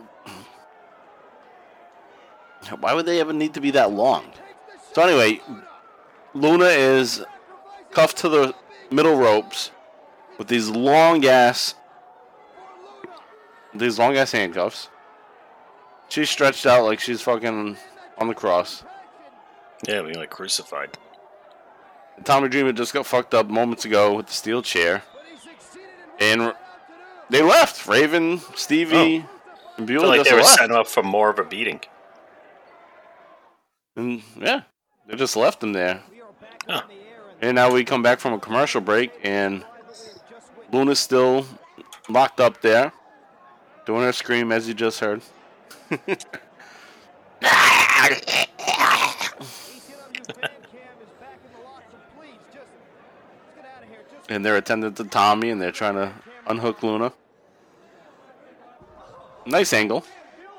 why 2.79 2.93
would 2.93 3.05
they 3.05 3.19
ever 3.19 3.33
need 3.33 3.53
to 3.53 3.61
be 3.61 3.71
that 3.71 3.91
long? 3.91 4.25
So 4.93 5.01
anyway, 5.01 5.41
Luna 6.33 6.65
is 6.65 7.23
cuffed 7.91 8.17
to 8.17 8.29
the 8.29 8.55
middle 8.91 9.15
ropes 9.15 9.71
with 10.37 10.47
these 10.47 10.69
long 10.69 11.25
ass 11.25 11.75
these 13.75 13.97
long 13.97 14.15
ass 14.17 14.31
handcuffs. 14.31 14.89
She's 16.09 16.29
stretched 16.29 16.65
out 16.65 16.85
like 16.85 16.99
she's 16.99 17.21
fucking 17.21 17.77
on 18.17 18.27
the 18.27 18.35
cross. 18.35 18.83
Yeah, 19.87 20.03
being 20.03 20.15
like 20.15 20.29
crucified. 20.29 20.97
Tommy 22.23 22.47
Dreamer 22.47 22.71
just 22.71 22.93
got 22.93 23.05
fucked 23.05 23.33
up 23.33 23.49
moments 23.49 23.85
ago 23.85 24.13
with 24.15 24.27
the 24.27 24.33
steel 24.33 24.61
chair. 24.61 25.03
And 26.19 26.53
they 27.29 27.41
left. 27.41 27.87
Raven, 27.87 28.39
Stevie, 28.55 29.25
oh. 29.25 29.29
and 29.77 29.89
I 29.89 29.93
feel 29.93 30.07
like 30.07 30.23
they 30.23 30.31
were 30.33 30.41
left. 30.41 30.59
setting 30.59 30.75
up 30.75 30.87
for 30.87 31.03
more 31.03 31.29
of 31.29 31.39
a 31.39 31.43
beating. 31.43 31.81
And 33.95 34.21
yeah, 34.39 34.61
they 35.07 35.15
just 35.15 35.35
left 35.35 35.63
him 35.63 35.73
there. 35.73 36.01
Huh. 36.67 36.83
And 37.41 37.55
now 37.55 37.71
we 37.71 37.83
come 37.83 38.01
back 38.01 38.19
from 38.19 38.33
a 38.33 38.39
commercial 38.39 38.81
break, 38.81 39.11
and 39.23 39.65
Luna's 40.71 40.99
still 40.99 41.45
locked 42.07 42.39
up 42.39 42.61
there, 42.61 42.93
doing 43.85 44.01
her 44.01 44.13
scream 44.13 44.51
as 44.51 44.67
you 44.67 44.73
just 44.73 44.99
heard. 44.99 45.21
and 54.29 54.45
they're 54.45 54.57
attending 54.57 54.93
to 54.93 55.03
Tommy, 55.03 55.49
and 55.49 55.61
they're 55.61 55.71
trying 55.71 55.95
to 55.95 56.13
unhook 56.47 56.83
Luna. 56.83 57.13
Nice 59.45 59.73
angle. 59.73 60.05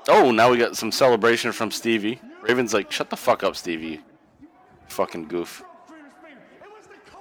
Oh, 0.08 0.30
now 0.30 0.50
we 0.50 0.58
got 0.58 0.76
some 0.76 0.92
celebration 0.92 1.52
from 1.52 1.70
Stevie. 1.70 2.20
Raven's 2.42 2.74
like, 2.74 2.92
shut 2.92 3.08
the 3.08 3.16
fuck 3.16 3.42
up, 3.42 3.56
Stevie. 3.56 4.00
Fucking 4.88 5.28
goof. 5.28 5.64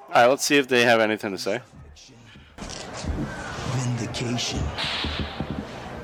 Alright, 0.09 0.29
let's 0.29 0.43
see 0.43 0.57
if 0.57 0.67
they 0.67 0.83
have 0.83 0.99
anything 0.99 1.31
to 1.31 1.37
say. 1.37 1.61
vindication, 3.73 4.61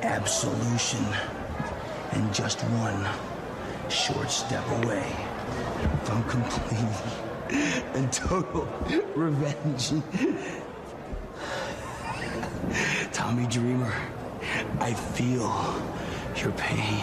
absolution, 0.02 1.06
and 2.13 2.34
just 2.34 2.62
one 2.62 3.08
short 3.89 4.32
step 4.32 4.65
away 4.84 5.12
from 6.04 6.23
complete 6.23 7.18
and 7.95 8.13
total 8.13 8.67
revenge. 9.15 9.93
Tommy 13.12 13.47
Dreamer, 13.47 13.91
I 14.79 14.93
feel 14.93 15.51
your 16.35 16.51
pain. 16.51 17.01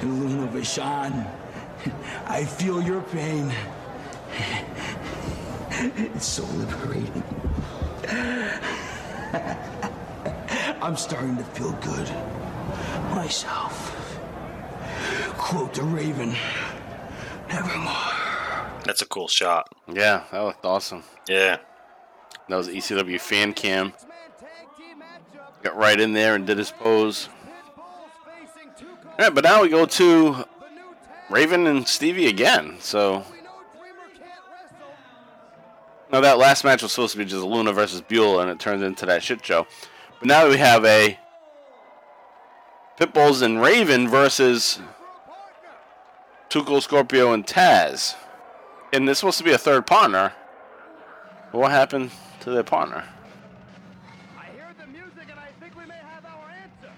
And 0.00 0.20
Luna 0.20 0.46
Vachon, 0.52 1.28
I 2.26 2.44
feel 2.44 2.80
your 2.80 3.02
pain. 3.02 3.52
It's 5.72 6.26
so 6.26 6.44
liberating. 6.44 7.24
I'm 10.80 10.96
starting 10.96 11.36
to 11.38 11.44
feel 11.44 11.72
good 11.72 12.08
myself. 13.16 13.90
Quote 15.36 15.74
the 15.74 15.82
Raven, 15.82 16.36
nevermore. 17.48 18.13
That's 18.84 19.02
a 19.02 19.06
cool 19.06 19.28
shot. 19.28 19.68
Yeah, 19.92 20.24
that 20.30 20.42
looked 20.42 20.64
awesome. 20.64 21.04
Yeah. 21.28 21.58
That 22.48 22.56
was 22.56 22.68
ECW 22.68 23.20
fan 23.20 23.54
cam. 23.54 23.94
Got 25.62 25.76
right 25.76 25.98
in 25.98 26.12
there 26.12 26.34
and 26.34 26.46
did 26.46 26.58
his 26.58 26.70
pose. 26.70 27.28
All 29.06 29.14
right, 29.18 29.34
but 29.34 29.44
now 29.44 29.62
we 29.62 29.68
go 29.68 29.86
to 29.86 30.44
Raven 31.30 31.66
and 31.66 31.88
Stevie 31.88 32.26
again. 32.26 32.76
So 32.80 33.24
now 36.12 36.20
that 36.20 36.38
last 36.38 36.64
match 36.64 36.82
was 36.82 36.92
supposed 36.92 37.12
to 37.12 37.18
be 37.18 37.24
just 37.24 37.42
Luna 37.42 37.72
versus 37.72 38.02
Beulah, 38.02 38.42
and 38.42 38.50
it 38.50 38.60
turned 38.60 38.82
into 38.82 39.06
that 39.06 39.22
shit 39.22 39.44
show. 39.44 39.66
But 40.18 40.28
now 40.28 40.48
we 40.48 40.58
have 40.58 40.84
a 40.84 41.18
Pitbulls 43.00 43.42
and 43.42 43.60
Raven 43.60 44.08
versus 44.08 44.78
Too 46.50 46.62
Cold, 46.62 46.82
Scorpio, 46.82 47.32
and 47.32 47.46
Taz. 47.46 48.14
And 48.94 49.08
there's 49.08 49.18
supposed 49.18 49.38
to 49.38 49.44
be 49.44 49.50
a 49.50 49.58
third 49.58 49.88
partner. 49.88 50.32
What 51.50 51.72
happened 51.72 52.12
to 52.42 52.50
their 52.50 52.62
partner? 52.62 53.02
I 54.38 54.44
hear 54.52 54.68
the 54.78 54.86
music 54.86 55.28
and 55.28 55.32
I 55.32 55.48
think 55.58 55.76
we 55.76 55.84
may 55.84 55.96
have 55.96 56.24
our 56.24 56.48
answer. 56.48 56.92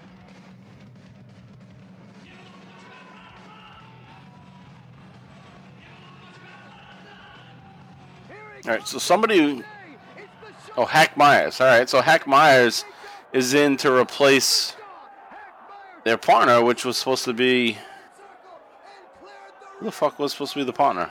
All 8.65 8.71
right, 8.75 8.87
so 8.87 8.99
somebody. 8.99 9.63
Oh, 10.77 10.85
Hack 10.85 11.17
Meyers. 11.17 11.59
All 11.59 11.65
right, 11.65 11.89
so 11.89 11.99
Hack 12.01 12.27
Meyers 12.27 12.85
is 13.33 13.55
in 13.55 13.75
to 13.77 13.91
replace 13.91 14.75
their 16.03 16.17
partner, 16.17 16.63
which 16.63 16.85
was 16.85 16.95
supposed 16.95 17.25
to 17.25 17.33
be. 17.33 17.79
Who 19.79 19.85
the 19.85 19.91
fuck 19.91 20.19
was 20.19 20.33
supposed 20.33 20.53
to 20.53 20.59
be 20.59 20.63
the 20.63 20.73
partner? 20.73 21.09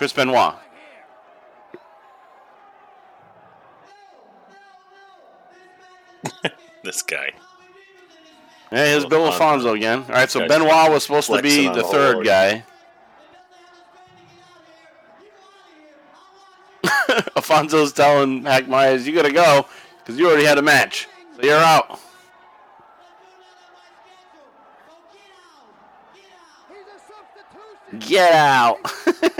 Chris 0.00 0.14
Benoit. 0.14 0.54
This 6.82 7.02
guy. 7.02 7.32
Yeah, 8.72 8.86
here's 8.86 9.04
Bill 9.04 9.26
Alfonso 9.26 9.74
again. 9.74 9.98
All 10.08 10.14
right, 10.14 10.30
so 10.30 10.48
Benoit 10.48 10.90
was 10.90 11.02
supposed 11.02 11.26
to 11.26 11.42
be 11.42 11.68
the 11.68 11.74
the 11.74 11.82
third 11.82 12.24
guy. 12.24 12.64
Alfonso's 17.36 17.92
telling 17.92 18.44
Hack 18.44 18.66
Meyers, 18.68 19.06
"You 19.06 19.14
gotta 19.14 19.30
go 19.30 19.66
because 19.98 20.18
you 20.18 20.26
already 20.26 20.46
had 20.46 20.56
a 20.56 20.62
match, 20.62 21.08
so 21.36 21.42
you're 21.42 21.58
out." 21.58 22.00
Get 27.98 28.32
out! 28.32 28.78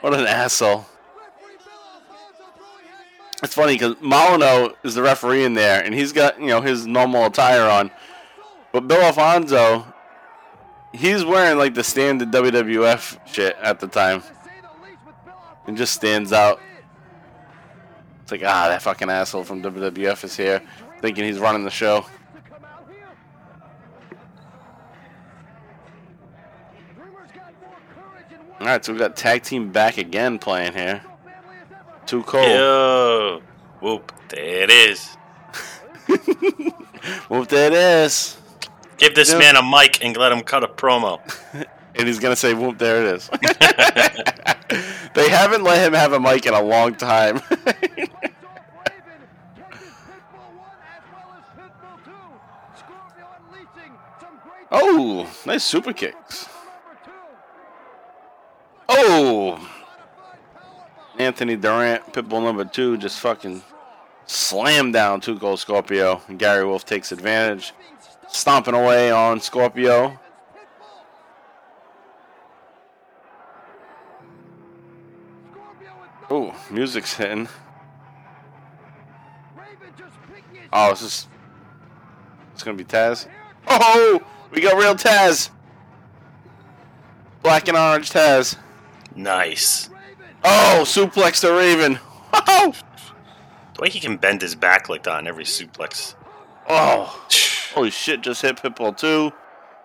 what 0.00 0.14
an 0.14 0.26
asshole! 0.26 0.86
It's 3.42 3.54
funny 3.54 3.74
because 3.74 3.96
Molyneux 4.00 4.74
is 4.82 4.94
the 4.94 5.02
referee 5.02 5.44
in 5.44 5.54
there, 5.54 5.82
and 5.82 5.94
he's 5.94 6.12
got 6.12 6.40
you 6.40 6.48
know 6.48 6.60
his 6.60 6.86
normal 6.86 7.26
attire 7.26 7.68
on, 7.68 7.90
but 8.72 8.88
Bill 8.88 9.00
Alfonso, 9.00 9.86
he's 10.92 11.24
wearing 11.24 11.58
like 11.58 11.74
the 11.74 11.84
standard 11.84 12.30
WWF 12.30 13.18
shit 13.26 13.56
at 13.62 13.78
the 13.78 13.86
time, 13.86 14.22
and 15.66 15.76
just 15.76 15.94
stands 15.94 16.32
out. 16.32 16.60
It's 18.22 18.32
like 18.32 18.42
ah, 18.44 18.68
that 18.68 18.82
fucking 18.82 19.08
asshole 19.08 19.44
from 19.44 19.62
WWF 19.62 20.24
is 20.24 20.36
here, 20.36 20.60
thinking 21.00 21.24
he's 21.24 21.38
running 21.38 21.64
the 21.64 21.70
show. 21.70 22.04
All 28.60 28.66
right, 28.66 28.84
so 28.84 28.92
we've 28.92 28.98
got 28.98 29.16
tag 29.16 29.42
team 29.44 29.70
back 29.70 29.98
again 29.98 30.38
playing 30.38 30.72
here. 30.74 31.02
Too 32.06 32.22
cold. 32.24 32.46
Yo. 32.48 33.42
Whoop. 33.80 34.12
There 34.28 34.64
it 34.64 34.70
is. 34.70 35.06
Whoop, 37.28 37.48
there 37.48 37.68
it 37.68 37.72
is. 37.72 38.36
Give 38.96 39.14
this 39.14 39.32
Yeah. 39.32 39.38
man 39.38 39.56
a 39.56 39.62
mic 39.62 40.04
and 40.04 40.16
let 40.16 40.32
him 40.32 40.40
cut 40.42 40.64
a 40.64 40.68
promo. 40.68 41.20
And 41.94 42.06
he's 42.06 42.20
gonna 42.20 42.36
say, 42.36 42.54
"Whoop, 42.54 42.78
there 42.78 43.04
it 43.04 43.14
is." 43.16 43.28
they 45.14 45.28
haven't 45.28 45.64
let 45.64 45.84
him 45.84 45.94
have 45.94 46.12
a 46.12 46.20
mic 46.20 46.46
in 46.46 46.54
a 46.54 46.62
long 46.62 46.94
time. 46.94 47.40
oh, 54.70 55.28
nice 55.46 55.64
super 55.64 55.92
kicks. 55.92 56.48
Oh, 58.88 59.68
Anthony 61.18 61.56
Durant, 61.56 62.12
Pitbull 62.12 62.42
number 62.42 62.64
two, 62.64 62.96
just 62.96 63.20
fucking 63.20 63.62
slam 64.26 64.92
down 64.92 65.20
Too 65.20 65.38
Cold 65.38 65.60
Scorpio, 65.60 66.22
Gary 66.36 66.64
Wolf 66.64 66.86
takes 66.86 67.12
advantage, 67.12 67.74
stomping 68.28 68.74
away 68.74 69.10
on 69.10 69.40
Scorpio. 69.40 70.18
Ooh, 76.30 76.52
music's 76.70 77.14
hitting. 77.14 77.48
Oh, 80.72 80.90
it's 80.90 81.00
just. 81.00 81.28
It's 82.52 82.62
gonna 82.62 82.76
be 82.76 82.84
Taz. 82.84 83.26
Oh, 83.66 84.20
we 84.50 84.60
got 84.60 84.76
real 84.76 84.94
Taz. 84.94 85.50
Black 87.42 87.68
and 87.68 87.76
orange 87.76 88.10
Taz. 88.10 88.56
Nice. 89.18 89.90
Oh, 90.44 90.82
suplex 90.84 91.40
the 91.42 91.52
Raven. 91.52 91.98
Oh, 92.32 92.72
The 93.74 93.82
way 93.82 93.90
he 93.90 93.98
can 94.00 94.16
bend 94.16 94.42
his 94.42 94.54
back 94.54 94.88
like 94.88 95.02
that 95.02 95.18
in 95.18 95.26
every 95.26 95.44
suplex. 95.44 96.14
oh, 96.68 97.26
holy 97.74 97.90
shit! 97.90 98.20
Just 98.20 98.42
hit 98.42 98.56
Pitbull 98.56 98.96
two. 98.96 99.32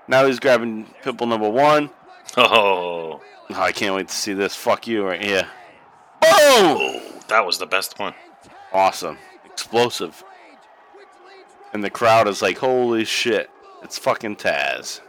Now 0.08 0.26
he's 0.28 0.40
grabbing 0.40 0.86
Pitbull 1.04 1.28
number 1.28 1.50
one. 1.50 1.90
Oh. 2.38 3.22
Oh, 3.50 3.62
I 3.62 3.72
can't 3.72 3.96
wait 3.96 4.08
to 4.10 4.14
see 4.16 4.34
this. 4.34 4.56
Fuck 4.56 4.88
you 4.88 5.04
right 5.06 5.22
here. 5.24 5.48
Oh, 6.24 7.02
that 7.28 7.46
was 7.46 7.58
the 7.58 7.66
best 7.66 7.98
one. 8.00 8.14
Awesome. 8.72 9.18
Explosive. 9.46 10.24
And 11.74 11.84
the 11.84 11.90
crowd 11.90 12.28
is 12.28 12.42
like, 12.42 12.60
holy 12.60 13.04
shit. 13.04 13.50
It's 13.84 13.98
fucking 13.98 14.38
Taz. 14.38 15.02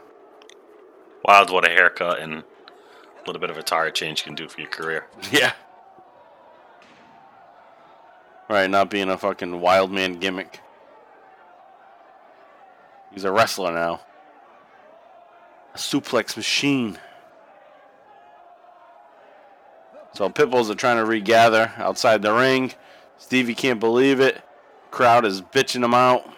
Wild 1.25 1.51
what 1.51 1.67
a 1.67 1.71
haircut 1.71 2.19
and 2.21 2.43
little 3.27 3.41
bit 3.41 3.51
of 3.51 3.57
a 3.57 3.63
tire 3.63 3.91
change 3.91 4.25
can 4.25 4.35
do 4.35 4.49
for 4.49 4.61
your 4.61 4.71
career. 4.71 5.07
Yeah. 5.33 5.53
Right, 8.47 8.69
not 8.69 8.91
being 8.91 9.09
a 9.09 9.17
fucking 9.17 9.61
wild 9.61 9.91
man 9.91 10.19
gimmick. 10.19 10.61
He's 13.11 13.25
a 13.25 13.33
wrestler 13.33 13.73
now. 13.73 14.01
A 15.75 15.79
suplex 15.79 16.37
machine. 16.37 16.99
So 20.13 20.29
Pitbulls 20.29 20.71
are 20.71 20.75
trying 20.75 20.99
to 20.99 21.05
regather 21.05 21.73
outside 21.77 22.23
the 22.23 22.33
ring. 22.33 22.73
Stevie 23.19 23.55
can't 23.55 23.81
believe 23.81 24.21
it. 24.21 24.43
Crowd 24.91 25.25
is 25.25 25.41
bitching 25.41 25.83
him 25.83 25.95
out. 25.95 26.29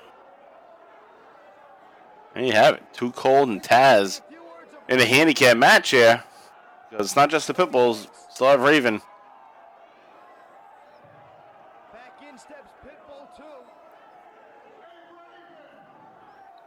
And 2.34 2.46
you 2.46 2.52
have 2.52 2.74
it. 2.74 2.82
Too 2.92 3.10
Cold 3.12 3.48
and 3.48 3.62
Taz 3.62 4.20
in 4.88 5.00
a 5.00 5.04
handicap 5.04 5.56
match 5.56 5.90
here. 5.90 6.22
Because 6.90 7.06
it's 7.06 7.16
not 7.16 7.30
just 7.30 7.46
the 7.46 7.54
pit 7.54 7.70
bulls. 7.70 8.08
Still 8.30 8.48
have 8.48 8.60
Raven. 8.60 9.00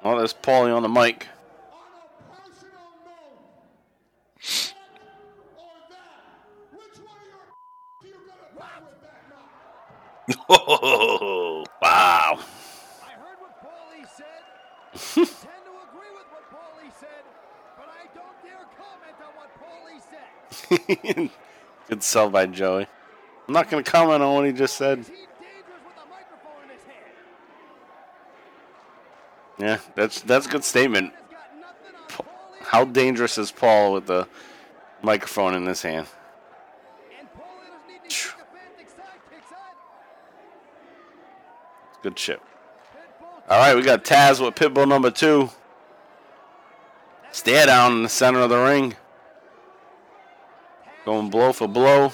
Oh, 0.02 0.18
there's 0.18 0.34
Paulie 0.34 0.74
on 0.76 0.82
the 0.82 0.90
mic. 0.90 1.28
Oh, 10.48 11.66
wow. 11.82 12.40
I 13.04 13.12
heard 13.12 13.38
what 13.40 13.54
Paulie 13.62 14.08
said. 14.16 14.26
I 14.94 15.26
tend 15.26 15.64
to 15.66 15.74
agree 15.90 16.12
with 16.16 16.28
what 16.32 16.46
Paulie 16.50 16.94
said, 17.00 17.24
but 17.78 17.90
I 17.90 18.08
don't 18.16 18.38
dare 18.42 18.66
comment 18.78 19.18
on 19.20 19.34
what 19.36 19.50
Paulie 19.60 20.02
said. 20.10 20.39
Good 21.90 22.04
sell 22.04 22.30
by 22.30 22.46
Joey. 22.46 22.88
I'm 23.48 23.54
not 23.54 23.70
going 23.70 23.84
to 23.84 23.92
comment 23.92 24.22
on 24.22 24.36
what 24.36 24.46
he 24.46 24.52
just 24.52 24.78
said. 24.78 25.06
Yeah, 29.58 29.80
that's 29.96 30.22
that's 30.22 30.46
a 30.46 30.50
good 30.50 30.64
statement. 30.64 31.14
How 32.62 32.86
dangerous 32.86 33.38
is 33.38 33.52
Paul 33.52 33.92
with 33.94 34.06
the 34.06 34.28
microphone 35.02 35.54
in 35.54 35.66
his 35.66 35.82
hand? 35.82 36.08
Good 42.02 42.18
shit. 42.18 42.42
All 43.50 43.60
right, 43.60 43.76
we 43.76 43.82
got 43.82 44.06
Taz 44.06 44.40
with 44.44 44.56
Pitbull 44.56 44.88
number 44.88 45.12
two. 45.12 45.50
Stare 47.32 47.66
down 47.66 47.98
in 47.98 48.04
the 48.04 48.10
center 48.10 48.40
of 48.40 48.50
the 48.50 48.58
ring. 48.58 48.96
Going 51.10 51.32
blow 51.32 51.52
for 51.54 51.68
blow. 51.68 52.12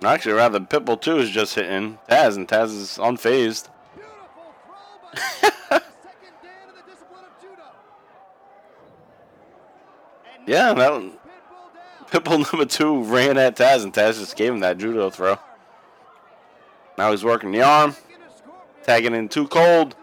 Actually, 0.00 0.34
rather, 0.34 0.60
Pitbull 0.60 1.00
2 1.00 1.18
is 1.18 1.28
just 1.28 1.56
hitting 1.56 1.98
Taz, 2.08 2.36
and 2.36 2.46
Taz 2.46 2.66
is 2.66 2.98
unfazed. 2.98 3.68
yeah, 10.46 10.72
that 10.72 10.92
one. 10.92 11.14
Pitbull 12.12 12.52
number 12.52 12.64
2 12.64 13.02
ran 13.02 13.36
at 13.36 13.56
Taz, 13.56 13.82
and 13.82 13.92
Taz 13.92 14.20
just 14.20 14.36
gave 14.36 14.52
him 14.52 14.60
that 14.60 14.78
judo 14.78 15.10
throw. 15.10 15.36
Now 16.96 17.10
he's 17.10 17.24
working 17.24 17.50
the 17.50 17.62
arm, 17.62 17.96
tagging 18.84 19.16
in 19.16 19.28
too 19.28 19.48
cold. 19.48 19.96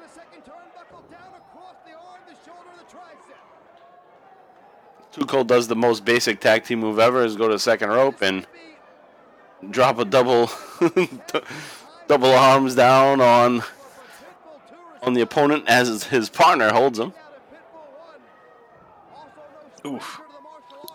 Too 5.15 5.43
does 5.45 5.69
the 5.69 5.77
most 5.77 6.03
basic 6.03 6.41
tag 6.41 6.65
team 6.65 6.81
move 6.81 6.99
ever 6.99 7.23
is 7.23 7.37
go 7.37 7.47
to 7.47 7.53
the 7.53 7.59
second 7.59 7.87
rope 7.87 8.21
and 8.21 8.45
drop 9.69 9.97
a 9.97 10.03
double 10.03 10.49
double 12.07 12.33
arms 12.33 12.75
down 12.75 13.21
on 13.21 13.63
on 15.01 15.13
the 15.13 15.21
opponent 15.21 15.63
as 15.67 16.03
his 16.03 16.29
partner 16.29 16.73
holds 16.73 16.99
him. 16.99 17.13
Oof. 19.85 20.19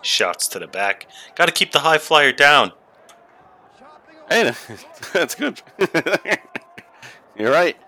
Shots 0.03 0.49
to 0.49 0.59
the 0.59 0.66
back. 0.66 1.07
Got 1.35 1.47
to 1.47 1.53
keep 1.53 1.73
the 1.73 1.79
high 1.79 1.99
flyer 1.99 2.33
down. 2.33 2.73
Hey, 4.29 4.53
that's 5.14 5.35
good. 5.35 5.62
You're 7.39 7.53
right. 7.53 7.79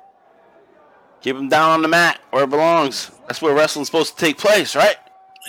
Keep 1.21 1.37
him 1.37 1.51
down 1.51 1.73
on 1.73 1.83
the 1.83 1.89
mat 1.89 2.21
where 2.31 2.45
it 2.45 2.51
belongs. 2.51 3.11
That's 3.27 3.43
where 3.43 3.55
wrestling's 3.55 3.89
supposed 3.89 4.17
to 4.17 4.25
take 4.25 4.39
place, 4.39 4.75
right? 4.75 4.97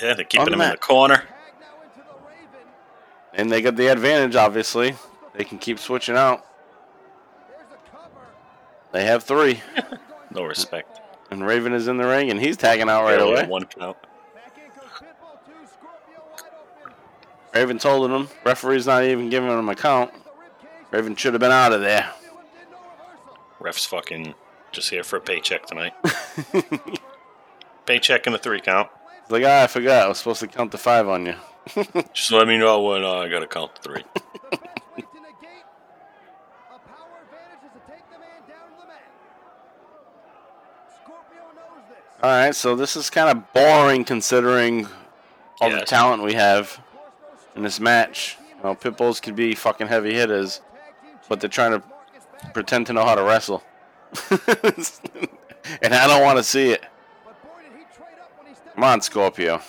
Yeah, 0.02 0.14
they're 0.14 0.26
keeping 0.26 0.48
the 0.48 0.54
him 0.54 0.62
in 0.62 0.72
the 0.72 0.78
corner. 0.78 1.24
And 3.34 3.52
they 3.52 3.62
got 3.62 3.76
the 3.76 3.88
advantage, 3.88 4.36
obviously. 4.36 4.96
They 5.36 5.44
can 5.44 5.58
keep 5.58 5.80
switching 5.80 6.16
out. 6.16 6.46
They 8.92 9.06
have 9.06 9.24
three. 9.24 9.62
No 10.32 10.46
respect. 10.46 11.00
And 11.30 11.46
Raven 11.46 11.74
is 11.74 11.88
in 11.88 11.98
the 11.98 12.08
ring, 12.08 12.32
and 12.32 12.40
he's 12.40 12.58
tagging 12.58 12.90
out 12.90 13.04
right 13.04 13.20
Barely 13.20 13.34
away. 13.34 13.46
One 13.46 13.66
count. 13.66 13.98
Raven 17.54 17.78
told 17.78 18.10
him. 18.10 18.30
Referee's 18.44 18.88
not 18.88 19.04
even 19.04 19.30
giving 19.30 19.50
him 19.50 19.70
a 19.70 19.76
count. 19.76 20.12
Raven 20.90 21.16
should 21.16 21.34
have 21.34 21.40
been 21.40 21.52
out 21.52 21.72
of 21.72 21.82
there. 21.82 22.10
Ref's 23.60 23.86
fucking 23.86 24.34
just 24.72 24.90
here 24.90 25.04
for 25.04 25.18
a 25.18 25.22
paycheck 25.22 25.68
tonight. 25.68 25.94
paycheck 27.86 28.26
and 28.26 28.36
a 28.36 28.40
three 28.40 28.60
count. 28.60 28.90
It's 29.24 29.32
like, 29.32 29.44
ah, 29.46 29.64
I 29.64 29.68
forgot. 29.68 30.06
I 30.06 30.08
was 30.10 30.18
supposed 30.18 30.42
to 30.42 30.48
count 30.48 30.72
the 30.72 30.78
five 30.78 31.08
on 31.08 31.26
you. 31.26 31.36
Just 32.14 32.32
let 32.32 32.46
me 32.46 32.58
know 32.58 32.82
when 32.82 33.04
uh, 33.04 33.20
I 33.20 33.30
gotta 33.30 33.48
count 33.48 33.74
to 33.76 33.82
three. 33.82 34.04
All 42.22 42.30
right, 42.30 42.56
so 42.56 42.76
this 42.76 42.96
is 42.96 43.10
kind 43.10 43.30
of 43.38 43.52
boring 43.52 44.06
considering 44.06 44.88
all 45.60 45.70
the 45.70 45.82
talent 45.82 46.24
we 46.24 46.34
have 46.36 46.82
in 47.56 47.64
this 47.64 47.82
match. 47.82 48.38
You 48.58 48.64
know, 48.64 48.76
pit 48.76 48.96
bulls 48.96 49.20
could 49.20 49.36
be 49.36 49.56
fucking 49.56 49.88
heavy 49.88 50.14
hitters, 50.14 50.62
but 51.28 51.42
they're 51.42 51.50
trying 51.50 51.72
to 51.72 51.84
pretend 52.54 52.88
to 52.88 52.94
know 52.94 53.04
how 53.04 53.16
to 53.16 53.24
wrestle. 53.24 53.62
and 55.82 55.94
I 55.94 56.08
don't 56.08 56.24
want 56.24 56.38
to 56.38 56.44
see 56.44 56.70
it. 56.72 56.86
Come 58.76 58.84
on, 58.84 59.02
Scorpio. 59.02 59.62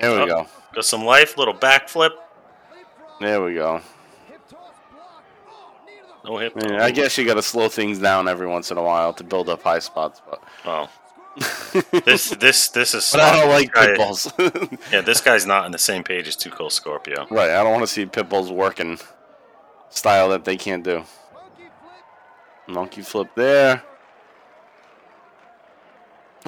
There 0.00 0.10
we 0.12 0.16
Oh, 0.22 0.26
go. 0.26 0.46
Got 0.74 0.84
some 0.84 1.04
life, 1.04 1.36
little 1.38 1.54
backflip. 1.54 2.10
There 3.20 3.42
we 3.42 3.54
go. 3.54 3.80
No 6.24 6.36
hip. 6.38 6.52
I, 6.62 6.84
I 6.86 6.90
guess 6.90 7.16
you 7.16 7.24
got 7.24 7.34
to 7.34 7.42
slow 7.42 7.68
things 7.68 7.98
down 7.98 8.28
every 8.28 8.46
once 8.46 8.70
in 8.70 8.76
a 8.76 8.82
while 8.82 9.12
to 9.14 9.24
build 9.24 9.48
up 9.48 9.62
high 9.62 9.78
spots, 9.78 10.20
but 10.28 10.42
Oh. 10.64 10.88
this 12.04 12.30
this 12.30 12.68
this 12.70 12.94
is. 12.94 13.08
but 13.12 13.20
I 13.20 13.36
don't 13.40 13.48
like 13.48 13.72
Guy- 13.72 13.86
pit 13.86 13.96
bulls. 13.96 14.32
Yeah, 14.92 15.02
this 15.02 15.20
guy's 15.20 15.46
not 15.46 15.64
on 15.66 15.70
the 15.70 15.78
same 15.78 16.02
page 16.02 16.26
as 16.26 16.34
Too 16.34 16.50
Cold 16.50 16.72
Scorpio. 16.72 17.26
Right, 17.30 17.50
I 17.50 17.62
don't 17.62 17.70
want 17.72 17.82
to 17.84 17.86
see 17.92 18.04
pit 18.06 18.28
bulls 18.28 18.50
working 18.50 18.98
style 19.88 20.28
that 20.30 20.44
they 20.44 20.56
can't 20.56 20.82
do. 20.82 21.04
Monkey 22.66 23.02
flip 23.02 23.28
there. 23.36 23.82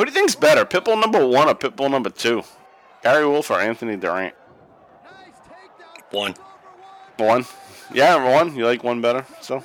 Who 0.01 0.07
do 0.07 0.13
you 0.13 0.15
think's 0.15 0.35
better, 0.35 0.65
Pitbull 0.65 0.99
number 0.99 1.27
one 1.27 1.47
or 1.47 1.55
Pitbull 1.55 1.91
number 1.91 2.09
two? 2.09 2.43
Gary 3.03 3.27
Wolf 3.27 3.51
or 3.51 3.61
Anthony 3.61 3.97
Durant? 3.99 4.35
One. 6.11 6.35
One. 7.19 7.45
Yeah, 7.93 8.17
one. 8.33 8.57
You 8.57 8.65
like 8.65 8.83
one 8.83 9.03
better? 9.03 9.27
So, 9.43 9.63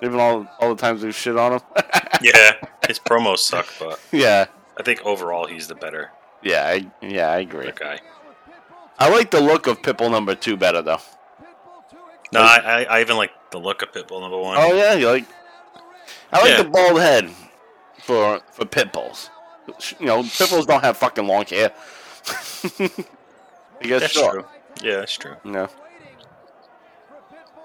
even 0.00 0.20
all 0.20 0.46
all 0.60 0.72
the 0.72 0.80
times 0.80 1.02
we've 1.02 1.12
shit 1.12 1.36
on 1.36 1.54
him. 1.54 1.60
Yeah, 2.22 2.52
his 2.86 3.00
promos 3.00 3.38
suck, 3.38 3.66
but 3.80 3.98
yeah, 4.12 4.44
I 4.78 4.84
think 4.84 5.04
overall 5.04 5.48
he's 5.48 5.66
the 5.66 5.74
better 5.74 6.12
yeah, 6.44 6.64
I, 6.64 6.86
yeah. 7.04 7.32
I 7.32 7.38
agree. 7.38 7.72
guy. 7.74 7.98
I 9.00 9.08
like 9.08 9.32
the 9.32 9.40
look 9.40 9.66
of 9.66 9.82
Pitbull 9.82 10.12
number 10.12 10.36
two 10.36 10.56
better 10.56 10.80
though. 10.82 11.00
No, 12.32 12.40
I, 12.40 12.58
I, 12.58 12.82
I 12.84 13.00
even 13.00 13.16
like 13.16 13.32
the 13.50 13.58
look 13.58 13.82
of 13.82 13.90
Pitbull 13.90 14.20
number 14.20 14.38
one. 14.38 14.56
Oh 14.56 14.72
yeah, 14.74 14.94
you 14.94 15.08
like? 15.08 15.26
I 16.32 16.40
like 16.40 16.50
Yeah. 16.50 16.62
the 16.62 16.68
bald 16.68 17.00
head 17.00 17.30
for 18.04 18.40
for 18.52 18.64
pit 18.64 18.92
bulls. 18.92 19.28
You 20.00 20.06
know, 20.06 20.22
pit 20.22 20.50
bulls 20.50 20.66
don't 20.66 20.82
have 20.82 20.96
fucking 20.96 21.26
long 21.26 21.44
hair. 21.46 21.72
I 22.80 22.88
guess 23.82 24.00
that's 24.00 24.12
short. 24.12 24.32
true. 24.32 24.44
Yeah, 24.82 24.96
that's 25.00 25.16
true. 25.16 25.34
No. 25.44 25.68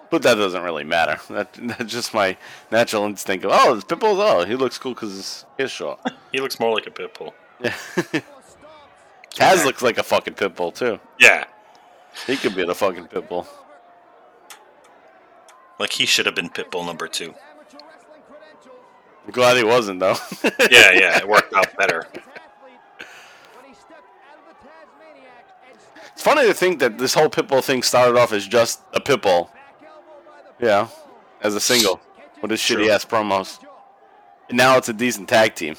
But 0.10 0.22
that 0.24 0.36
doesn't 0.36 0.64
really 0.64 0.84
matter. 0.86 1.20
That 1.34 1.54
that's 1.54 1.92
just 1.92 2.14
my 2.14 2.38
natural 2.72 3.04
instinct. 3.06 3.44
Of, 3.46 3.52
oh, 3.54 3.76
it's 3.76 3.84
pit 3.84 4.00
bulls. 4.00 4.20
Oh, 4.22 4.46
he 4.46 4.56
looks 4.56 4.78
cool 4.78 4.94
because 4.94 5.12
his 5.14 5.46
hair's 5.58 5.72
short. 5.72 6.00
He 6.32 6.40
looks 6.42 6.60
more 6.60 6.74
like 6.76 6.86
a 6.88 6.92
Pitbull. 6.92 7.32
Yeah. 7.62 7.74
Taz 9.34 9.64
looks 9.66 9.82
like 9.82 9.98
a 9.98 10.04
fucking 10.04 10.34
pit 10.36 10.56
bull 10.56 10.72
too. 10.72 11.00
Yeah, 11.20 11.46
He 12.26 12.36
could 12.38 12.54
be 12.56 12.66
the 12.66 12.76
fucking 12.76 13.08
pit 13.08 13.30
bull. 13.30 13.48
like 15.80 15.92
he 15.94 16.06
should 16.06 16.26
have 16.26 16.36
been 16.36 16.50
Pitbull 16.50 16.86
number 16.86 17.08
two. 17.08 17.34
I'm 19.28 19.34
glad 19.34 19.58
he 19.58 19.64
wasn't 19.64 20.00
though. 20.00 20.16
Yeah, 20.72 20.92
yeah, 20.94 21.18
it 21.18 21.28
worked 21.28 21.54
out 21.54 21.76
better. 21.78 22.08
It's 26.14 26.22
funny 26.24 26.48
to 26.48 26.54
think 26.54 26.80
that 26.80 26.98
this 26.98 27.14
whole 27.14 27.30
Pitbull 27.30 27.62
thing 27.62 27.84
started 27.84 28.18
off 28.18 28.32
as 28.32 28.48
just 28.48 28.82
a 28.94 29.02
Pitbull. 29.02 29.50
Yeah, 30.60 30.88
as 31.42 31.56
a 31.56 31.60
single 31.60 32.00
with 32.42 32.52
his 32.52 32.62
shitty 32.62 32.90
ass 32.90 33.04
promos. 33.06 33.60
And 34.48 34.58
now 34.58 34.78
it's 34.78 34.88
a 34.88 34.94
decent 34.94 35.28
tag 35.28 35.56
team. 35.56 35.76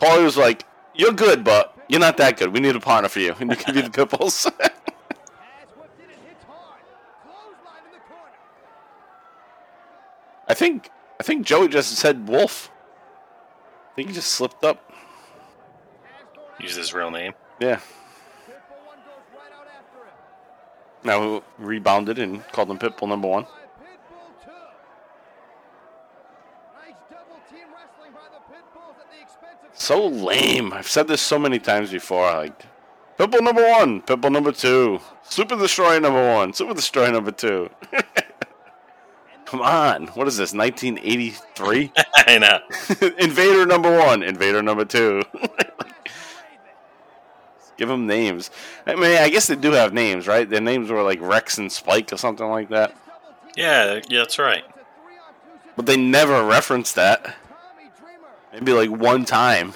Paulie 0.00 0.24
was 0.24 0.36
like, 0.36 0.64
"You're 0.94 1.12
good, 1.12 1.42
but 1.42 1.76
you're 1.88 2.00
not 2.00 2.16
that 2.18 2.38
good. 2.38 2.52
We 2.54 2.60
need 2.60 2.76
a 2.76 2.80
partner 2.80 3.08
for 3.08 3.18
you, 3.18 3.34
and 3.40 3.50
you 3.50 3.56
can 3.56 3.74
be 3.74 3.80
the 3.80 3.90
Pitbulls." 3.90 4.50
I 10.48 10.54
think 10.54 10.90
I 11.20 11.22
think 11.22 11.44
Joey 11.44 11.68
just 11.68 11.92
said 11.96 12.26
Wolf. 12.26 12.70
I 13.90 13.94
think 13.94 14.08
he 14.08 14.14
just 14.14 14.32
slipped 14.32 14.64
up. 14.64 14.90
Use 16.58 16.76
his 16.76 16.94
real 16.94 17.10
name. 17.10 17.34
Yeah. 17.60 17.80
Now 21.04 21.42
rebounded 21.58 22.18
and 22.18 22.42
called 22.52 22.70
him 22.70 22.78
Pitbull 22.78 23.06
number 23.06 23.28
one. 23.28 23.44
So 29.74 30.06
lame. 30.06 30.72
I've 30.72 30.88
said 30.88 31.06
this 31.06 31.20
so 31.20 31.38
many 31.38 31.58
times 31.58 31.90
before. 31.90 32.32
Like 32.32 32.64
Pitbull 33.18 33.42
number 33.42 33.68
one, 33.68 34.00
Pitbull 34.00 34.32
number 34.32 34.52
two, 34.52 35.00
Super 35.22 35.56
Destroyer 35.56 36.00
number 36.00 36.34
one, 36.34 36.54
Super 36.54 36.72
Destroyer 36.72 37.12
number 37.12 37.32
two. 37.32 37.68
Come 39.50 39.62
on, 39.62 40.06
what 40.08 40.28
is 40.28 40.36
this? 40.36 40.52
1983? 40.54 41.92
I 42.14 42.38
know. 42.38 42.60
Invader 43.18 43.66
number 43.66 43.98
one, 43.98 44.22
Invader 44.22 44.62
number 44.62 44.84
two. 44.84 45.24
Give 47.76 47.88
them 47.88 48.06
names. 48.06 48.52
I 48.86 48.94
mean, 48.94 49.16
I 49.16 49.28
guess 49.28 49.48
they 49.48 49.56
do 49.56 49.72
have 49.72 49.92
names, 49.92 50.28
right? 50.28 50.48
Their 50.48 50.60
names 50.60 50.88
were 50.88 51.02
like 51.02 51.20
Rex 51.20 51.58
and 51.58 51.72
Spike 51.72 52.12
or 52.12 52.16
something 52.16 52.46
like 52.46 52.68
that. 52.68 52.94
Yeah, 53.56 54.00
yeah, 54.08 54.20
that's 54.20 54.38
right. 54.38 54.62
But 55.74 55.86
they 55.86 55.96
never 55.96 56.44
referenced 56.44 56.94
that. 56.94 57.34
Maybe 58.52 58.72
like 58.72 58.90
one 58.90 59.24
time. 59.24 59.74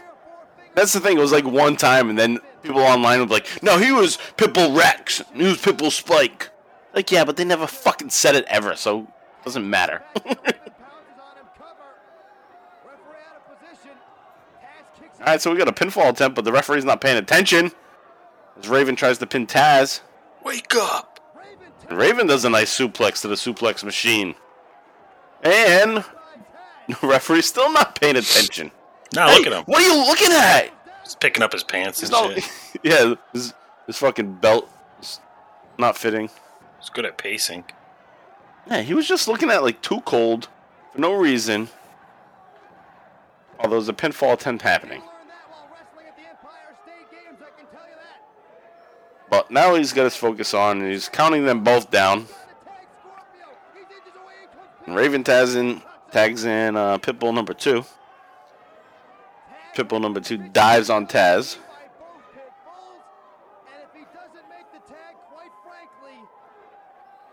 That's 0.77 0.93
the 0.93 1.01
thing. 1.01 1.19
It 1.19 1.21
was 1.21 1.33
like 1.33 1.47
one 1.47 1.75
time, 1.75 2.11
and 2.11 2.19
then 2.19 2.39
people 2.63 2.83
online 2.83 3.19
would 3.19 3.29
be 3.29 3.35
like, 3.35 3.61
"No, 3.61 3.79
he 3.79 3.91
was 3.91 4.19
Pitbull 4.37 4.79
Rex. 4.79 5.21
He 5.35 5.43
was 5.43 5.59
Pitbull 5.59 5.91
Spike." 5.91 6.51
Like, 6.95 7.11
yeah, 7.11 7.25
but 7.25 7.37
they 7.37 7.45
never 7.45 7.67
fucking 7.67 8.11
said 8.11 8.37
it 8.37 8.45
ever, 8.47 8.77
so 8.77 9.09
doesn't 9.45 9.69
matter. 9.69 10.03
All 15.21 15.31
right, 15.31 15.41
so 15.41 15.51
we 15.51 15.57
got 15.57 15.69
a 15.69 15.73
pinfall 15.73 16.11
attempt, 16.11 16.35
but 16.37 16.45
the 16.45 16.53
referee's 16.53 16.85
not 16.85 17.01
paying 17.01 17.17
attention. 17.17 17.73
As 18.59 18.69
Raven 18.69 18.95
tries 18.95 19.19
to 19.19 19.27
pin 19.27 19.47
Taz. 19.47 20.01
Wake 20.45 20.75
up! 20.77 21.19
And 21.89 21.97
Raven 21.99 22.27
does 22.27 22.45
a 22.45 22.51
nice 22.51 22.77
suplex 22.77 23.23
to 23.23 23.29
the 23.29 23.35
suplex 23.35 23.83
machine. 23.83 24.35
And 25.43 26.05
the 26.89 27.07
referee's 27.07 27.47
still 27.47 27.73
not 27.73 27.99
paying 27.99 28.17
attention. 28.17 28.71
Now 29.15 29.29
Hey, 29.29 29.39
look 29.39 29.47
at 29.47 29.53
him. 29.53 29.65
What 29.65 29.83
are 29.83 29.87
you 29.87 29.97
looking 29.97 30.33
at? 30.33 30.71
He's 31.03 31.15
picking 31.15 31.43
up 31.43 31.53
his 31.53 31.65
pants 31.65 32.01
He's 32.01 32.11
and 32.11 32.35
not, 32.35 32.43
shit. 32.43 32.81
yeah, 32.83 33.15
his, 33.33 33.55
his 33.87 33.97
fucking 33.97 34.35
belt 34.35 34.69
is 35.01 35.21
not 35.79 35.97
fitting. 35.97 36.29
He's 36.81 36.91
good 36.91 37.05
at 37.05 37.17
pacing. 37.17 37.65
Yeah, 38.67 38.81
he 38.81 38.95
was 38.95 39.07
just 39.07 39.29
looking 39.29 39.51
at 39.51 39.63
like 39.63 39.83
too 39.83 40.01
cold 40.03 40.49
for 40.93 41.01
no 41.01 41.13
reason. 41.15 41.69
Although 43.59 43.77
there's 43.77 43.89
a 43.89 43.93
pinfall 43.93 44.35
attempt 44.35 44.63
happening. 44.63 45.03
But 49.31 49.51
now 49.51 49.75
he's 49.75 49.93
got 49.93 50.05
his 50.05 50.17
focus 50.17 50.55
on, 50.55 50.81
and 50.81 50.93
he's 50.93 51.09
counting 51.09 51.45
them 51.45 51.65
both 51.65 51.91
down. 51.91 52.27
And 54.87 54.95
Raven 54.95 55.25
tags 55.25 55.55
in, 55.55 55.83
tags 56.13 56.45
in 56.45 56.77
uh, 56.77 56.99
Pitbull 56.99 57.35
number 57.35 57.55
two. 57.55 57.85
Pitbull 59.75 60.01
number 60.01 60.21
two 60.21 60.37
dives 60.37 60.89
on 60.89 61.07
Taz. 61.07 61.57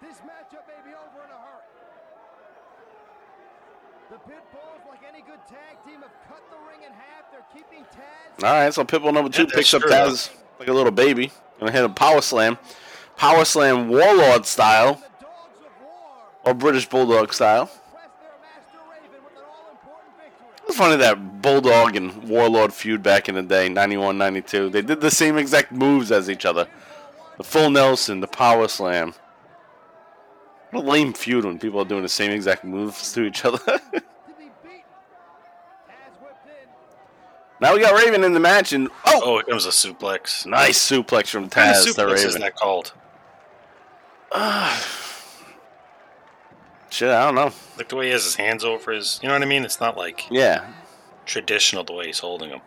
This 0.02 0.18
matchup 0.26 0.66
may 0.68 0.82
be 0.90 0.96
over 0.96 1.24
in 1.24 1.30
a 1.30 1.38
hurry. 1.38 1.68
The 4.10 4.16
Pitbulls, 4.16 4.90
like 4.90 5.02
any 5.08 5.22
good 5.22 5.40
tag 5.48 5.78
team, 5.86 6.02
have 6.02 6.10
cut 6.28 6.42
the 6.50 6.58
ring 6.68 6.82
in 6.84 6.92
half. 6.92 7.32
They're 7.32 7.46
keeping 7.54 7.86
Taz. 7.86 8.41
All 8.52 8.58
right, 8.58 8.74
so 8.74 8.84
Pitbull 8.84 9.14
number 9.14 9.30
two 9.30 9.44
Yeah, 9.44 9.56
picks 9.56 9.74
up 9.74 9.82
Taz 9.84 10.30
like 10.60 10.68
a 10.68 10.74
little 10.74 10.92
baby. 10.92 11.32
Gonna 11.58 11.72
hit 11.72 11.86
a 11.86 11.88
power 11.90 12.20
slam, 12.20 12.58
power 13.16 13.46
slam 13.46 13.88
Warlord 13.88 14.46
style, 14.46 15.02
or 16.44 16.54
British 16.54 16.86
Bulldog 16.90 17.34
style. 17.34 17.72
It's 20.68 20.76
funny 20.76 20.98
that 20.98 21.42
Bulldog 21.42 21.96
and 21.96 22.28
Warlord 22.28 22.74
feud 22.74 23.02
back 23.02 23.30
in 23.30 23.36
the 23.36 23.42
day, 23.42 23.70
91, 23.70 24.18
92. 24.18 24.70
They 24.70 24.82
did 24.82 25.00
the 25.00 25.12
same 25.12 25.38
exact 25.38 25.72
moves 25.72 26.12
as 26.12 26.30
each 26.30 26.46
other. 26.46 26.68
The 27.38 27.46
full 27.46 27.70
Nelson, 27.70 28.20
the 28.20 28.28
power 28.28 28.68
slam. 28.68 29.14
What 30.72 30.84
a 30.84 30.90
lame 30.90 31.14
feud 31.14 31.46
when 31.46 31.58
people 31.58 31.80
are 31.80 31.86
doing 31.86 32.04
the 32.04 32.10
same 32.10 32.32
exact 32.32 32.66
moves 32.66 33.14
to 33.14 33.24
each 33.24 33.46
other. 33.46 33.60
now 37.62 37.74
we 37.74 37.80
got 37.80 37.94
Raven 37.94 38.24
in 38.24 38.34
the 38.34 38.40
match, 38.40 38.74
and 38.74 38.90
oh, 39.06 39.22
Oh, 39.24 39.36
here 39.36 39.44
comes 39.44 39.66
a 39.66 39.70
suplex. 39.70 40.46
Nice 40.46 40.78
suplex 40.80 41.28
from 41.30 41.44
What 41.44 41.52
kind 41.52 41.70
of 41.70 41.76
Taz 41.78 41.86
to 41.86 42.02
suplex 42.02 42.14
is 42.16 42.26
Raven. 42.26 42.42
that 42.42 42.56
called? 42.56 42.94
Shit, 46.90 47.10
I 47.10 47.24
don't 47.26 47.36
know. 47.36 47.52
Like 47.78 47.88
the 47.90 47.96
way 47.96 48.08
he 48.08 48.12
has 48.12 48.24
his 48.26 48.36
hands 48.36 48.64
over 48.66 48.92
his. 48.92 49.20
You 49.24 49.30
know 49.30 49.36
what 49.36 49.42
I 49.42 49.46
mean? 49.46 49.64
It's 49.64 49.80
not 49.80 49.96
like 49.98 50.26
Yeah. 50.30 50.66
traditional 51.26 51.84
the 51.86 51.94
way 51.94 52.08
he's 52.08 52.20
holding 52.20 52.50
them. 52.50 52.62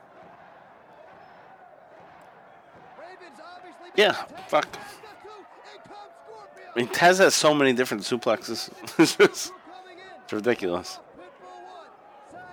Yeah, 3.96 4.12
fuck. 4.48 4.66
I 6.74 6.78
mean, 6.80 6.88
Taz 6.88 7.18
has 7.18 7.34
so 7.34 7.54
many 7.54 7.72
different 7.72 8.02
suplexes. 8.02 8.68
it's 8.98 9.14
just 9.16 9.52
it's 10.24 10.32
ridiculous. 10.32 10.98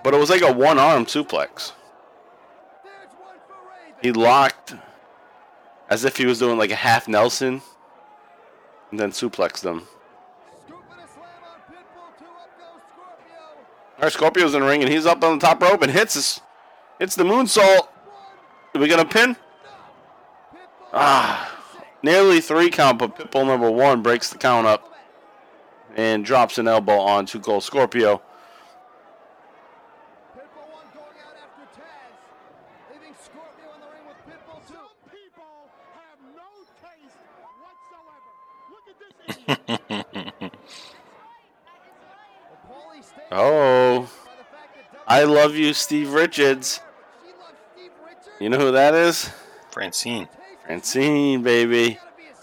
But 0.04 0.14
it 0.14 0.18
was 0.18 0.30
like 0.30 0.42
a 0.42 0.52
one 0.52 0.78
arm 0.78 1.06
suplex. 1.06 1.72
He 4.02 4.10
locked 4.12 4.74
as 5.88 6.04
if 6.04 6.16
he 6.16 6.26
was 6.26 6.40
doing 6.40 6.58
like 6.58 6.70
a 6.70 6.76
half 6.76 7.06
Nelson 7.06 7.62
and 8.90 8.98
then 8.98 9.12
suplexed. 9.12 9.64
All 9.64 9.80
right, 14.02 14.12
Scorpio's 14.12 14.54
in 14.54 14.60
the 14.60 14.66
ring 14.66 14.82
and 14.82 14.92
he's 14.92 15.06
up 15.06 15.22
on 15.22 15.38
the 15.38 15.46
top 15.46 15.62
rope 15.62 15.82
and 15.82 15.92
hits 15.92 16.16
us. 16.16 16.40
Hits 16.98 17.14
the 17.14 17.22
moonsault. 17.22 17.88
Are 18.74 18.80
we 18.80 18.88
gonna 18.88 19.04
pin? 19.04 19.36
Ah, 20.92 21.56
nearly 22.02 22.40
three 22.40 22.70
count, 22.70 22.98
but 22.98 23.16
Pitbull 23.16 23.46
number 23.46 23.70
one 23.70 24.02
breaks 24.02 24.30
the 24.30 24.38
count 24.38 24.66
up 24.66 24.92
and 25.94 26.24
drops 26.24 26.58
an 26.58 26.66
elbow 26.66 26.98
on 26.98 27.26
Too 27.26 27.38
Cold 27.38 27.62
Scorpio. 27.62 28.22
Oh, 43.34 44.10
I 45.06 45.24
love 45.24 45.54
you, 45.56 45.72
Steve 45.72 46.12
Richards. 46.12 46.80
You 48.38 48.50
know 48.50 48.58
who 48.58 48.72
that 48.72 48.94
is? 48.94 49.30
Francine. 49.70 50.28
Francine, 50.66 51.42
baby. 51.42 51.98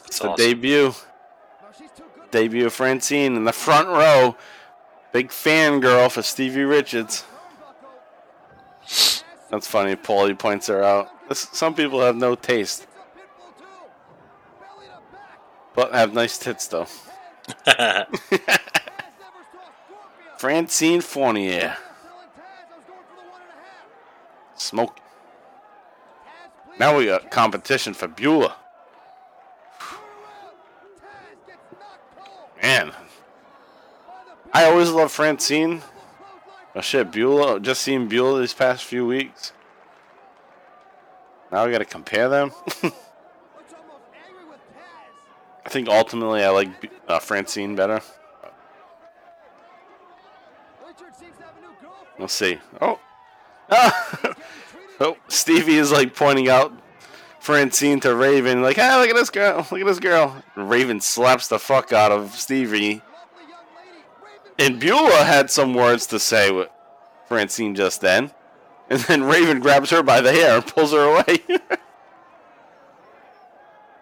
It's 0.06 0.18
the 0.18 0.30
awesome. 0.30 0.44
debut. 0.44 0.94
Debut 2.32 2.66
of 2.66 2.74
Francine 2.74 3.36
in 3.36 3.44
the 3.44 3.54
front 3.54 3.88
row. 3.88 4.36
Big 5.12 5.30
fangirl 5.30 6.12
for 6.12 6.24
Stevie 6.24 6.64
Richards. 6.64 7.24
That's 9.52 9.68
funny. 9.68 9.96
Paulie 9.96 10.38
points 10.38 10.68
her 10.68 10.84
out. 10.84 11.10
Some 11.36 11.76
people 11.76 12.02
have 12.02 12.16
no 12.16 12.34
taste, 12.34 12.88
but 15.80 15.94
have 15.94 16.14
nice 16.14 16.38
tits 16.38 16.68
though. 16.68 16.88
Francine 20.38 21.00
Fournier. 21.00 21.78
Smoke. 24.56 25.00
Now 26.82 26.98
we 26.98 27.06
got 27.06 27.32
competition 27.32 27.94
for 27.94 28.10
Beulah. 28.10 28.58
Man. 32.62 32.92
I 34.52 34.66
always 34.66 34.90
love 34.92 35.14
Francine. 35.14 35.82
Oh 36.76 36.82
shit, 36.82 37.10
Beulah. 37.10 37.62
Just 37.62 37.84
seen 37.84 38.10
Beulah 38.10 38.42
these 38.42 38.54
past 38.54 38.84
few 38.84 39.06
weeks. 39.06 39.54
Now 41.54 41.66
we 41.66 41.72
gotta 41.72 41.86
compare 41.86 42.28
them. 42.28 42.52
I 45.70 45.72
think 45.72 45.88
ultimately 45.88 46.44
I 46.44 46.50
like 46.50 46.92
uh, 47.08 47.20
Francine 47.20 47.76
better. 47.76 48.02
We'll 52.18 52.28
see. 52.28 52.58
Oh. 52.82 53.00
oh, 55.00 55.18
Stevie 55.28 55.78
is 55.78 55.92
like 55.92 56.16
pointing 56.16 56.50
out 56.50 56.74
Francine 57.40 58.00
to 58.00 58.16
Raven, 58.16 58.64
like, 58.64 58.80
ah, 58.80 58.98
look 59.00 59.12
at 59.12 59.16
this 59.16 59.30
girl, 59.30 59.58
look 59.70 59.80
at 59.80 59.86
this 59.86 60.00
girl. 60.00 60.44
And 60.56 60.72
Raven 60.72 61.02
slaps 61.02 61.48
the 61.48 61.60
fuck 61.60 61.94
out 61.94 62.12
of 62.12 62.34
Stevie. 62.34 63.04
And 64.58 64.80
Beulah 64.80 65.24
had 65.24 65.52
some 65.52 65.76
words 65.76 66.08
to 66.08 66.18
say 66.18 66.50
with 66.50 66.70
Francine 67.28 67.76
just 67.76 68.02
then. 68.02 68.32
And 68.90 69.02
then 69.02 69.24
Raven 69.24 69.60
grabs 69.60 69.92
her 69.92 70.02
by 70.02 70.20
the 70.20 70.32
hair 70.32 70.56
and 70.56 70.66
pulls 70.66 70.94
her 70.94 71.04
away. 71.04 71.44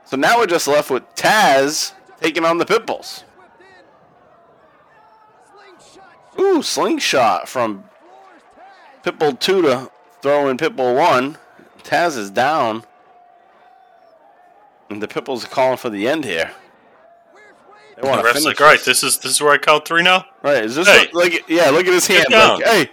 so 0.08 0.18
now 0.18 0.38
we're 0.38 0.48
just 0.48 0.68
left 0.68 0.90
with 0.90 1.04
Taz 1.16 1.94
taking 2.22 2.46
on 2.46 2.58
the 2.58 2.66
Pitbulls. 2.66 3.24
Ooh, 6.40 6.62
slingshot 6.62 7.50
from 7.50 7.84
Pitbull 9.04 9.40
2 9.40 9.62
to 9.64 9.92
throw 10.22 10.50
in 10.50 10.58
Pitbull 10.58 10.96
1. 10.96 11.38
Taz 11.84 12.18
is 12.18 12.30
down. 12.30 12.84
And 14.90 15.02
the 15.02 15.08
Pitbulls 15.08 15.44
are 15.46 15.50
calling 15.50 15.78
for 15.78 15.90
the 15.90 16.08
end 16.08 16.26
here. 16.26 16.52
They 17.96 18.02
The 18.04 18.08
want 18.08 18.22
to 18.22 18.28
finish 18.28 18.46
like, 18.46 18.62
all 18.62 18.68
right, 18.68 18.80
this. 18.84 19.02
is 19.04 19.18
this 19.18 19.32
is 19.32 19.42
where 19.42 19.52
I 19.52 19.58
count 19.58 19.86
three 19.86 20.04
now. 20.04 20.26
Right, 20.44 20.64
is 20.64 20.76
this 20.76 20.88
Hey. 20.88 21.10
like 21.14 21.50
yeah? 21.50 21.72
Look 21.72 21.88
at 21.88 21.94
his 21.94 22.06
hand. 22.06 22.26
Like, 22.30 22.64
hey, 22.64 22.92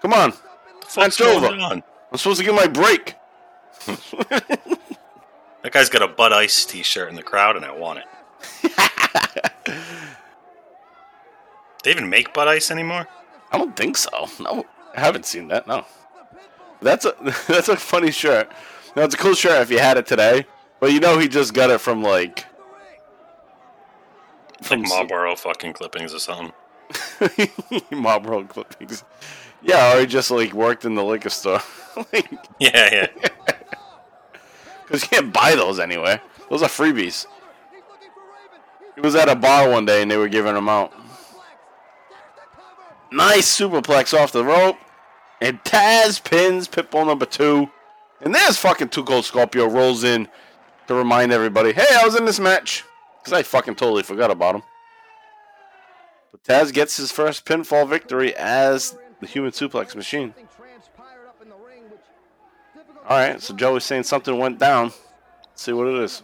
come 0.00 0.14
on, 0.14 0.32
Hunched 0.88 1.20
over. 1.20 1.46
on? 1.48 1.82
I'm 2.10 2.18
supposed 2.18 2.40
to 2.40 2.44
get 2.46 2.54
my 2.54 2.66
break. 2.66 3.14
That 5.62 5.72
guy's 5.72 5.88
got 5.88 6.02
a 6.02 6.08
Bud 6.08 6.32
Ice 6.32 6.64
T-shirt 6.64 7.08
in 7.08 7.14
the 7.14 7.22
crowd, 7.22 7.56
and 7.56 7.64
I 7.64 7.70
want 7.70 8.00
it. 8.00 8.72
they 11.84 11.90
even 11.90 12.08
make 12.08 12.32
Bud 12.34 12.48
Ice 12.48 12.70
anymore? 12.70 13.06
I 13.52 13.58
don't 13.58 13.76
think 13.76 13.96
so. 13.96 14.28
No, 14.40 14.64
I 14.96 15.00
haven't 15.00 15.26
seen 15.26 15.48
that. 15.48 15.66
No, 15.66 15.84
that's 16.80 17.04
a 17.04 17.14
that's 17.48 17.68
a 17.68 17.76
funny 17.76 18.10
shirt. 18.10 18.50
No, 18.96 19.02
it's 19.04 19.14
a 19.14 19.18
cool 19.18 19.34
shirt 19.34 19.62
if 19.62 19.70
you 19.70 19.78
had 19.78 19.96
it 19.96 20.06
today. 20.06 20.46
But 20.80 20.92
you 20.92 20.98
know 21.00 21.18
he 21.18 21.28
just 21.28 21.54
got 21.54 21.70
it 21.70 21.78
from 21.80 22.02
like 22.02 22.44
From 24.62 24.82
Marlboro 24.82 25.36
fucking 25.36 25.74
clippings 25.74 26.12
or 26.12 26.18
something. 26.18 26.52
Marlboro 27.90 28.44
clippings. 28.44 29.04
Yeah, 29.62 29.96
or 29.96 30.00
he 30.00 30.06
just 30.06 30.30
like 30.32 30.52
worked 30.52 30.84
in 30.84 30.96
the 30.96 31.04
liquor 31.04 31.30
store. 31.30 31.60
like, 32.12 32.28
Yeah, 32.58 33.06
yeah. 33.22 33.28
Because 34.92 35.04
you 35.04 35.08
can't 35.08 35.32
buy 35.32 35.54
those 35.54 35.80
anywhere. 35.80 36.20
Those 36.50 36.62
are 36.62 36.68
freebies. 36.68 37.24
He 38.94 39.00
was 39.00 39.14
at 39.14 39.30
a 39.30 39.34
bar 39.34 39.70
one 39.70 39.86
day 39.86 40.02
and 40.02 40.10
they 40.10 40.18
were 40.18 40.28
giving 40.28 40.52
them 40.52 40.68
out. 40.68 40.92
Nice 43.10 43.58
superplex 43.58 44.12
off 44.12 44.32
the 44.32 44.44
rope. 44.44 44.76
And 45.40 45.64
Taz 45.64 46.22
pins 46.22 46.68
Pitbull 46.68 47.06
number 47.06 47.24
two. 47.24 47.70
And 48.20 48.34
there's 48.34 48.58
fucking 48.58 48.90
Too 48.90 49.02
Cold 49.02 49.24
Scorpio 49.24 49.66
rolls 49.66 50.04
in 50.04 50.28
to 50.88 50.94
remind 50.94 51.32
everybody, 51.32 51.72
hey, 51.72 51.86
I 51.94 52.04
was 52.04 52.14
in 52.14 52.26
this 52.26 52.38
match. 52.38 52.84
Because 53.18 53.32
I 53.32 53.42
fucking 53.44 53.76
totally 53.76 54.02
forgot 54.02 54.30
about 54.30 54.56
him. 54.56 54.62
But 56.32 56.44
Taz 56.44 56.70
gets 56.70 56.98
his 56.98 57.10
first 57.10 57.46
pinfall 57.46 57.88
victory 57.88 58.36
as 58.36 58.98
the 59.20 59.26
human 59.26 59.52
suplex 59.52 59.96
machine. 59.96 60.34
Alright, 63.02 63.42
so 63.42 63.54
Joey's 63.54 63.84
saying 63.84 64.04
something 64.04 64.38
went 64.38 64.58
down. 64.58 64.92
Let's 65.44 65.62
see 65.62 65.72
what 65.72 65.88
it 65.88 65.96
is. 65.96 66.22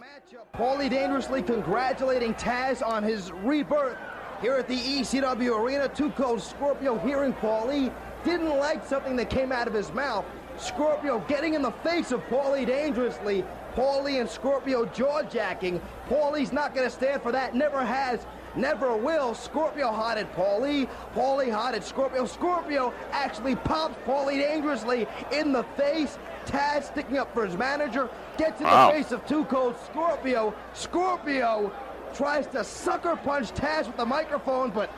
Paulie 0.55 0.89
dangerously 0.89 1.43
congratulating 1.43 2.35
Taz 2.35 2.87
on 2.87 3.03
his 3.03 3.33
rebirth 3.33 3.97
here 4.41 4.55
at 4.55 4.69
the 4.69 4.77
ECW 4.77 5.59
Arena. 5.59 5.89
Too 5.89 6.11
Cold 6.11 6.41
Scorpio 6.41 6.99
hearing 6.99 7.33
Paulie 7.35 7.93
didn't 8.25 8.57
like 8.59 8.87
something 8.87 9.17
that 9.17 9.29
came 9.29 9.51
out 9.51 9.67
of 9.67 9.75
his 9.75 9.93
mouth. 9.93 10.25
Scorpio 10.57 11.21
getting 11.29 11.55
in 11.55 11.63
the 11.63 11.71
face 11.71 12.13
of 12.13 12.21
Paulie 12.29 12.67
dangerously. 12.67 13.45
Paulie 13.75 14.21
and 14.21 14.29
Scorpio 14.29 14.87
jaw 14.87 15.23
jacking. 15.23 15.81
Paulie's 16.09 16.53
not 16.53 16.75
going 16.75 16.89
to 16.89 16.95
stand 16.95 17.23
for 17.23 17.33
that. 17.33 17.55
Never 17.55 17.85
has. 17.85 18.27
Never 18.57 18.97
will. 18.97 19.35
Scorpio 19.35 19.91
hot 19.93 20.19
at 20.19 20.35
Paulie. 20.35 20.89
Paulie 21.15 21.53
hot 21.53 21.75
at 21.75 21.85
Scorpio. 21.85 22.27
Scorpio 22.27 22.93
actually 23.13 23.57
pops 23.57 23.95
Paulie 24.07 24.39
dangerously 24.41 25.07
in 25.33 25.53
the 25.53 25.63
face. 25.77 26.19
Taz 26.47 26.85
sticking 26.85 27.19
up 27.19 27.33
for 27.35 27.45
his 27.47 27.57
manager. 27.57 28.09
Gets 28.37 28.61
in 28.61 28.67
Wow. 28.67 28.89
the 28.89 28.95
face 28.95 29.13
of 29.13 29.25
Too 29.27 29.45
Cold 29.45 29.77
Scorpio. 29.87 30.55
Scorpio 30.73 31.71
tries 32.15 32.47
to 32.49 32.65
sucker 32.65 33.17
punch 33.17 33.53
Taz 33.53 33.87
with 33.87 33.97
the 33.97 34.07
microphone, 34.07 34.71
but 34.71 34.91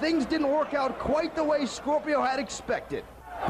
things 0.00 0.26
didn't 0.26 0.50
work 0.50 0.74
out 0.74 0.98
quite 0.98 1.34
the 1.36 1.44
way 1.44 1.66
Scorpio 1.66 2.20
had 2.22 2.38
expected. 2.40 3.04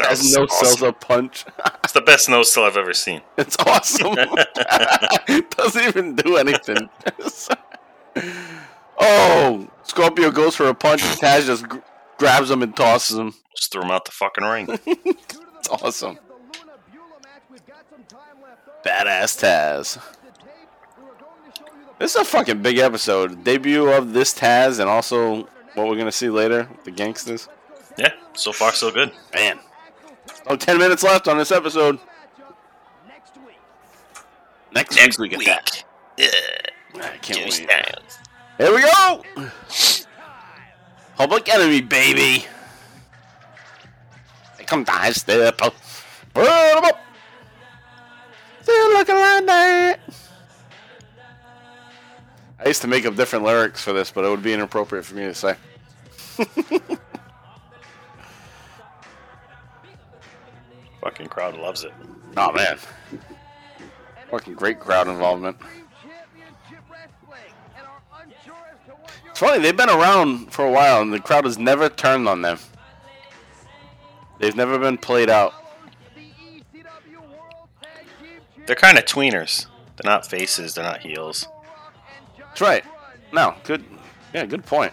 That 0.00 0.08
Has 0.10 0.34
no 0.34 0.44
awesome. 0.44 0.66
sells 0.66 0.82
a 0.82 0.92
punch. 0.92 1.44
It's 1.84 1.92
the 1.92 2.00
best 2.00 2.28
no 2.28 2.42
still 2.42 2.64
I've 2.64 2.76
ever 2.76 2.94
seen. 2.94 3.20
It's 3.38 3.56
awesome. 3.58 4.14
Doesn't 5.56 5.84
even 5.84 6.14
do 6.16 6.36
anything. 6.36 6.88
oh, 8.98 9.68
Scorpio 9.82 10.30
goes 10.30 10.56
for 10.56 10.68
a 10.68 10.74
punch. 10.74 11.02
Taz 11.02 11.46
just 11.46 11.68
gr- 11.68 11.78
grabs 12.18 12.50
him 12.50 12.62
and 12.62 12.74
tosses 12.76 13.18
him. 13.18 13.34
Just 13.56 13.72
threw 13.72 13.82
him 13.82 13.90
out 13.90 14.04
the 14.04 14.12
fucking 14.12 14.44
ring. 14.44 14.66
It's 14.86 15.68
awesome. 15.68 16.18
Badass 18.84 19.38
Taz. 19.42 20.02
This 21.98 22.14
is 22.14 22.22
a 22.22 22.24
fucking 22.24 22.62
big 22.62 22.78
episode. 22.78 23.44
Debut 23.44 23.88
of 23.90 24.12
this 24.12 24.32
Taz 24.32 24.80
and 24.80 24.88
also 24.88 25.48
what 25.74 25.88
we're 25.88 25.96
gonna 25.98 26.12
see 26.12 26.30
later, 26.30 26.68
the 26.84 26.90
Gangstas. 26.92 27.48
yeah, 27.98 28.12
so 28.34 28.52
far 28.52 28.72
so 28.72 28.90
good. 28.90 29.12
Man. 29.34 29.58
Oh, 30.46 30.56
10 30.56 30.78
minutes 30.78 31.02
left 31.02 31.28
on 31.28 31.38
this 31.38 31.52
episode. 31.52 31.98
Next, 34.72 35.18
week 35.18 35.32
we 35.32 35.44
get 35.44 35.46
that. 35.46 35.84
Yeah. 36.16 36.28
I 37.02 37.16
can't 37.18 37.40
Juice 37.44 37.60
wait. 37.60 37.68
Taz. 37.68 38.18
Here 38.58 38.74
we 38.74 38.82
go! 38.82 39.24
Public 41.16 41.48
enemy, 41.52 41.80
baby! 41.80 42.46
Here 44.56 44.66
come 44.66 44.84
die 44.84 45.12
step. 45.12 45.58
Put 45.58 45.74
'em 46.36 46.84
up! 46.84 47.00
Still 48.62 48.88
looking 48.92 49.14
like 49.16 49.46
that. 49.46 50.00
I 52.58 52.68
used 52.68 52.82
to 52.82 52.88
make 52.88 53.06
up 53.06 53.16
different 53.16 53.44
lyrics 53.44 53.82
for 53.82 53.92
this, 53.92 54.10
but 54.10 54.24
it 54.24 54.28
would 54.28 54.42
be 54.42 54.52
inappropriate 54.52 55.04
for 55.04 55.14
me 55.14 55.22
to 55.22 55.34
say. 55.34 55.56
Fucking 61.00 61.26
crowd 61.28 61.56
loves 61.56 61.84
it. 61.84 61.92
Oh 62.36 62.52
man. 62.52 62.78
Fucking 64.30 64.54
great 64.54 64.78
crowd 64.78 65.08
involvement. 65.08 65.56
It's 69.30 69.38
funny, 69.38 69.62
they've 69.62 69.76
been 69.76 69.88
around 69.88 70.52
for 70.52 70.66
a 70.66 70.70
while 70.70 71.00
and 71.00 71.12
the 71.12 71.20
crowd 71.20 71.44
has 71.44 71.58
never 71.58 71.88
turned 71.88 72.28
on 72.28 72.42
them. 72.42 72.58
They've 74.38 74.56
never 74.56 74.78
been 74.78 74.98
played 74.98 75.30
out. 75.30 75.54
They're 78.66 78.76
kind 78.76 78.98
of 78.98 79.04
tweeners. 79.04 79.66
They're 79.96 80.10
not 80.10 80.26
faces. 80.26 80.74
They're 80.74 80.84
not 80.84 81.00
heels. 81.00 81.46
That's 82.38 82.60
right. 82.60 82.84
No, 83.32 83.54
good. 83.64 83.84
Yeah, 84.32 84.46
good 84.46 84.64
point. 84.64 84.92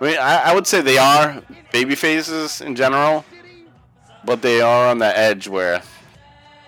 I 0.00 0.04
mean, 0.04 0.18
I, 0.18 0.50
I 0.50 0.54
would 0.54 0.66
say 0.66 0.80
they 0.80 0.98
are 0.98 1.42
baby 1.72 1.94
faces 1.94 2.60
in 2.60 2.74
general, 2.76 3.24
but 4.26 4.42
they 4.42 4.60
are 4.60 4.88
on 4.88 4.98
the 4.98 5.18
edge 5.18 5.48
where. 5.48 5.82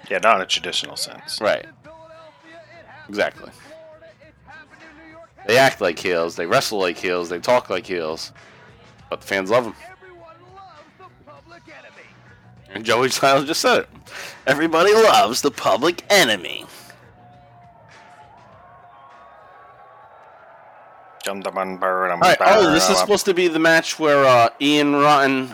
Yeah, 0.08 0.18
not 0.18 0.36
in 0.36 0.42
a 0.42 0.46
traditional 0.46 0.96
sense. 0.96 1.40
Right. 1.40 1.66
Exactly. 3.08 3.50
They 5.46 5.58
act 5.58 5.80
like 5.80 5.98
heels, 5.98 6.36
they 6.36 6.46
wrestle 6.46 6.78
like 6.78 6.98
heels, 6.98 7.30
they 7.30 7.38
talk 7.38 7.70
like 7.70 7.86
heels, 7.86 8.32
but 9.08 9.22
the 9.22 9.26
fans 9.26 9.50
love 9.50 9.64
them. 9.64 9.74
And 12.70 12.84
Joey 12.84 13.08
Styles 13.08 13.46
just 13.46 13.60
said 13.60 13.80
it. 13.80 13.88
Everybody 14.46 14.92
loves 14.92 15.40
the 15.40 15.50
public 15.50 16.04
enemy. 16.10 16.66
Jump 21.24 21.44
the 21.44 21.50
bun, 21.50 21.78
burn, 21.78 22.10
All 22.10 22.18
right. 22.18 22.36
Oh, 22.40 22.72
this 22.72 22.88
is 22.88 22.98
supposed 22.98 23.24
to 23.24 23.34
be 23.34 23.48
the 23.48 23.58
match 23.58 23.98
where 23.98 24.24
uh, 24.24 24.50
Ian 24.60 24.94
Rotten, 24.96 25.52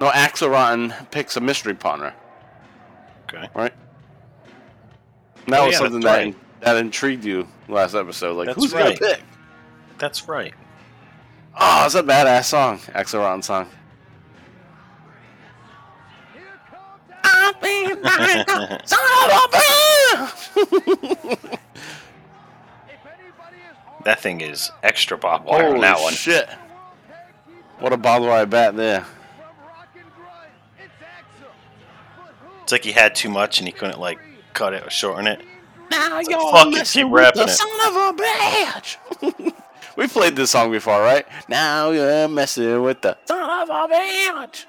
no, 0.00 0.10
Axl 0.10 0.50
Rotten 0.50 0.92
picks 1.10 1.36
a 1.36 1.40
mystery 1.40 1.74
partner. 1.74 2.14
Okay. 3.28 3.48
Right. 3.54 3.72
And 5.44 5.54
that 5.54 5.60
Oh, 5.60 5.66
was 5.66 5.72
yeah, 5.72 5.78
something 5.78 6.00
that 6.00 6.16
right. 6.16 6.36
that 6.60 6.76
intrigued 6.76 7.24
you 7.24 7.46
last 7.68 7.94
episode. 7.94 8.36
Like, 8.36 8.46
That's 8.46 8.62
who's 8.62 8.72
right. 8.72 8.98
gonna 8.98 9.14
pick? 9.14 9.22
That's 9.98 10.28
right. 10.28 10.54
Oh, 11.60 11.86
it's 11.86 11.94
a 11.94 12.02
badass 12.02 12.44
song, 12.44 12.78
Axl 12.78 13.18
Rotten 13.18 13.42
song. 13.42 13.68
That 24.04 24.20
thing 24.20 24.40
is 24.40 24.70
extra 24.82 25.18
barbed 25.18 25.44
wire 25.44 25.62
Holy 25.64 25.74
on 25.76 25.80
that 25.82 26.00
one. 26.00 26.12
shit! 26.12 26.48
What 27.80 27.92
a 27.92 27.96
barbed 27.96 28.26
wire 28.26 28.46
bat 28.46 28.76
there. 28.76 29.04
It's 32.68 32.72
like 32.72 32.84
he 32.84 32.92
had 32.92 33.14
too 33.14 33.30
much 33.30 33.60
and 33.60 33.66
he 33.66 33.72
couldn't 33.72 33.98
like 33.98 34.18
cut 34.52 34.74
it 34.74 34.86
or 34.86 34.90
shorten 34.90 35.26
it. 35.26 35.40
Now 35.90 36.18
It's 36.18 36.28
like, 36.28 36.38
fuck 36.52 36.66
it, 36.74 36.86
keep 36.86 37.06
rapping 37.08 37.44
it. 37.44 37.48
son 37.48 37.66
of 37.86 37.96
a 37.96 38.22
bitch. 38.22 39.54
we 39.96 40.06
played 40.06 40.36
this 40.36 40.50
song 40.50 40.70
before, 40.70 41.00
right? 41.00 41.26
Now 41.48 41.92
you're 41.92 42.28
messing 42.28 42.82
with 42.82 43.00
the 43.00 43.16
son 43.24 43.48
of 43.62 43.70
a 43.70 43.94
bitch. 43.94 44.66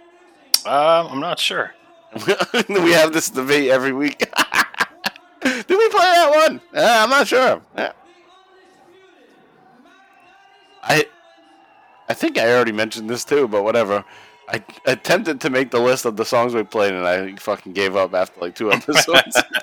Um, 0.66 1.08
I'm 1.12 1.20
not 1.20 1.40
sure. 1.40 1.74
we 2.70 2.94
have 2.94 3.12
this 3.12 3.30
debate 3.30 3.70
every 3.70 3.92
week. 3.92 4.20
Did 5.42 5.68
we 5.68 5.90
play 5.90 6.00
that 6.00 6.48
one? 6.48 6.62
Uh, 6.74 7.00
I'm 7.04 7.10
not 7.10 7.28
sure. 7.28 7.62
Yeah. 7.76 7.92
I 10.84 11.06
I 12.08 12.14
think 12.14 12.38
I 12.38 12.50
already 12.56 12.72
mentioned 12.72 13.10
this 13.10 13.26
too, 13.26 13.50
but 13.50 13.66
whatever. 13.66 14.06
I 14.52 14.64
attempted 14.86 15.42
to 15.42 15.50
make 15.50 15.72
the 15.72 15.80
list 15.80 16.06
of 16.06 16.16
the 16.16 16.26
songs 16.26 16.54
we 16.56 16.64
played, 16.64 16.94
and 16.94 17.06
I 17.06 17.36
fucking 17.36 17.74
gave 17.74 17.96
up 17.96 18.14
after 18.14 18.42
like 18.42 18.56
two 18.56 18.72
episodes. 18.72 19.42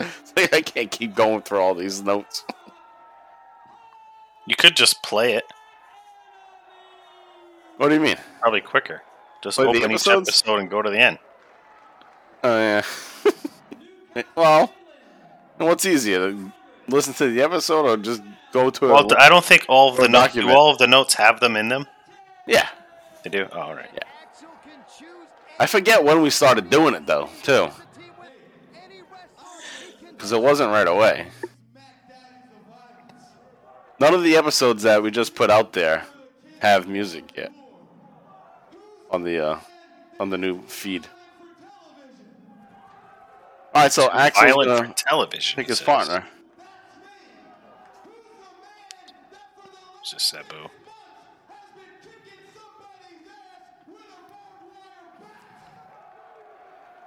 Like, 0.36 0.54
I 0.54 0.62
can't 0.62 0.90
keep 0.90 1.16
going 1.16 1.42
through 1.42 1.58
all 1.58 1.74
these 1.74 2.00
notes. 2.00 2.44
You 4.46 4.54
could 4.54 4.76
just 4.76 5.02
play 5.02 5.34
it. 5.34 5.44
What 7.76 7.88
do 7.88 7.94
you 7.94 8.00
mean? 8.00 8.16
Probably 8.40 8.60
quicker. 8.60 9.02
Just 9.42 9.56
Play 9.58 9.66
open 9.66 9.90
each 9.92 10.06
episode 10.06 10.60
and 10.60 10.70
go 10.70 10.80
to 10.80 10.90
the 10.90 10.98
end. 10.98 11.18
Oh 12.44 12.56
yeah. 12.56 12.82
well, 14.36 14.72
what's 15.58 15.84
easier, 15.84 16.36
listen 16.88 17.14
to 17.14 17.30
the 17.30 17.42
episode 17.42 17.86
or 17.86 17.96
just 17.96 18.22
go 18.52 18.70
to 18.70 18.86
Well, 18.86 19.06
it? 19.06 19.18
I 19.18 19.28
don't 19.28 19.44
think 19.44 19.66
all 19.68 19.90
of 19.90 19.96
the 19.96 20.08
notes. 20.08 20.34
Do 20.34 20.48
all 20.50 20.70
of 20.70 20.78
the 20.78 20.86
notes 20.86 21.14
have 21.14 21.40
them 21.40 21.56
in 21.56 21.68
them? 21.68 21.86
Yeah, 22.46 22.68
They 23.30 23.38
do. 23.40 23.48
Oh, 23.52 23.60
all 23.60 23.74
right. 23.74 23.90
Yeah. 23.92 24.00
I 25.58 25.66
forget 25.66 26.02
when 26.02 26.22
we 26.22 26.30
started 26.30 26.70
doing 26.70 26.94
it 26.94 27.04
though, 27.06 27.28
too, 27.42 27.68
because 30.10 30.32
it 30.32 30.40
wasn't 30.40 30.70
right 30.70 30.86
away. 30.86 31.26
None 34.00 34.14
of 34.14 34.22
the 34.22 34.36
episodes 34.36 34.84
that 34.84 35.02
we 35.02 35.10
just 35.10 35.34
put 35.34 35.50
out 35.50 35.72
there 35.72 36.04
have 36.60 36.88
music 36.88 37.36
yet 37.36 37.52
on 39.10 39.24
the 39.24 39.44
uh, 39.44 39.60
on 40.20 40.30
the 40.30 40.38
new 40.38 40.62
feed. 40.62 41.06
All 43.74 43.82
right, 43.82 43.92
so 43.92 44.08
Axl's 44.08 44.38
Violent 44.40 44.68
gonna 44.68 44.88
for 44.88 44.94
television. 44.94 45.56
pick 45.56 45.66
it 45.66 45.70
his 45.70 45.78
says. 45.78 45.86
partner. 45.86 46.24
It's 50.00 50.12
just 50.12 50.28
Sabu. 50.28 50.70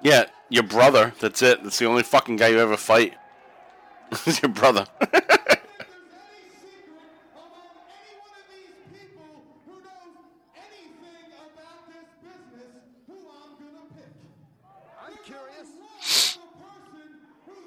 Yeah, 0.03 0.25
your 0.49 0.63
brother. 0.63 1.13
That's 1.19 1.41
it. 1.41 1.63
That's 1.63 1.77
the 1.77 1.85
only 1.85 2.03
fucking 2.03 2.37
guy 2.37 2.49
you 2.49 2.59
ever 2.59 2.77
fight. 2.77 3.13
Is 4.25 4.41
your 4.41 4.51
brother. 4.51 4.85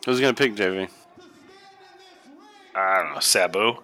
Who's 0.05 0.21
gonna 0.21 0.35
pick 0.35 0.55
JV? 0.55 0.91
I 2.75 3.03
don't 3.03 3.15
know. 3.15 3.21
Sabu. 3.21 3.77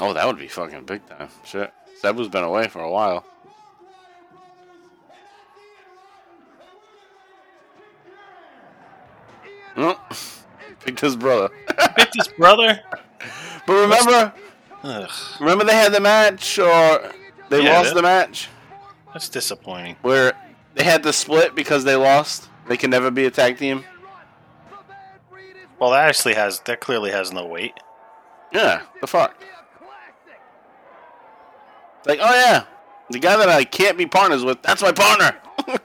Oh, 0.00 0.12
that 0.12 0.26
would 0.26 0.38
be 0.38 0.46
fucking 0.46 0.84
big 0.84 1.04
time. 1.08 1.28
Shit. 1.44 1.72
Sabu's 2.00 2.28
been 2.28 2.44
away 2.44 2.68
for 2.68 2.80
a 2.80 2.90
while. 2.90 3.24
Oh, 9.76 9.98
picked 10.84 11.00
his 11.00 11.16
brother. 11.16 11.48
Picked 11.96 12.14
his 12.16 12.28
brother. 12.28 12.80
But 13.66 13.72
remember, 13.72 14.34
Ugh, 14.82 15.10
remember 15.40 15.64
they 15.64 15.72
had 15.74 15.90
the 15.92 16.00
match, 16.00 16.58
or 16.58 17.12
they 17.48 17.62
Yeah, 17.64 17.78
lost 17.78 17.88
that- 17.90 17.94
the 17.94 18.02
match, 18.02 18.48
that's 19.14 19.30
disappointing. 19.30 19.96
where 20.02 20.34
they 20.74 20.84
had 20.84 21.02
to 21.04 21.12
split 21.14 21.54
because 21.54 21.84
they 21.84 21.96
lost. 21.96 22.50
They 22.68 22.76
can 22.76 22.90
never 22.90 23.10
be 23.10 23.24
a 23.24 23.30
tag 23.30 23.56
team. 23.56 23.84
Well, 25.78 25.92
that 25.92 26.08
actually 26.10 26.34
has. 26.34 26.60
That 26.60 26.80
clearly 26.80 27.10
has 27.10 27.32
no 27.32 27.46
weight. 27.46 27.72
Yeah, 28.52 28.82
the 29.00 29.06
fuck. 29.06 29.34
Like, 32.06 32.18
oh 32.20 32.34
yeah, 32.34 32.64
the 33.08 33.18
guy 33.18 33.38
that 33.38 33.48
I 33.48 33.64
can't 33.64 33.96
be 33.96 34.04
partners 34.04 34.44
with, 34.44 34.60
that's 34.62 34.82
my 34.82 34.92
partner. 34.92 35.36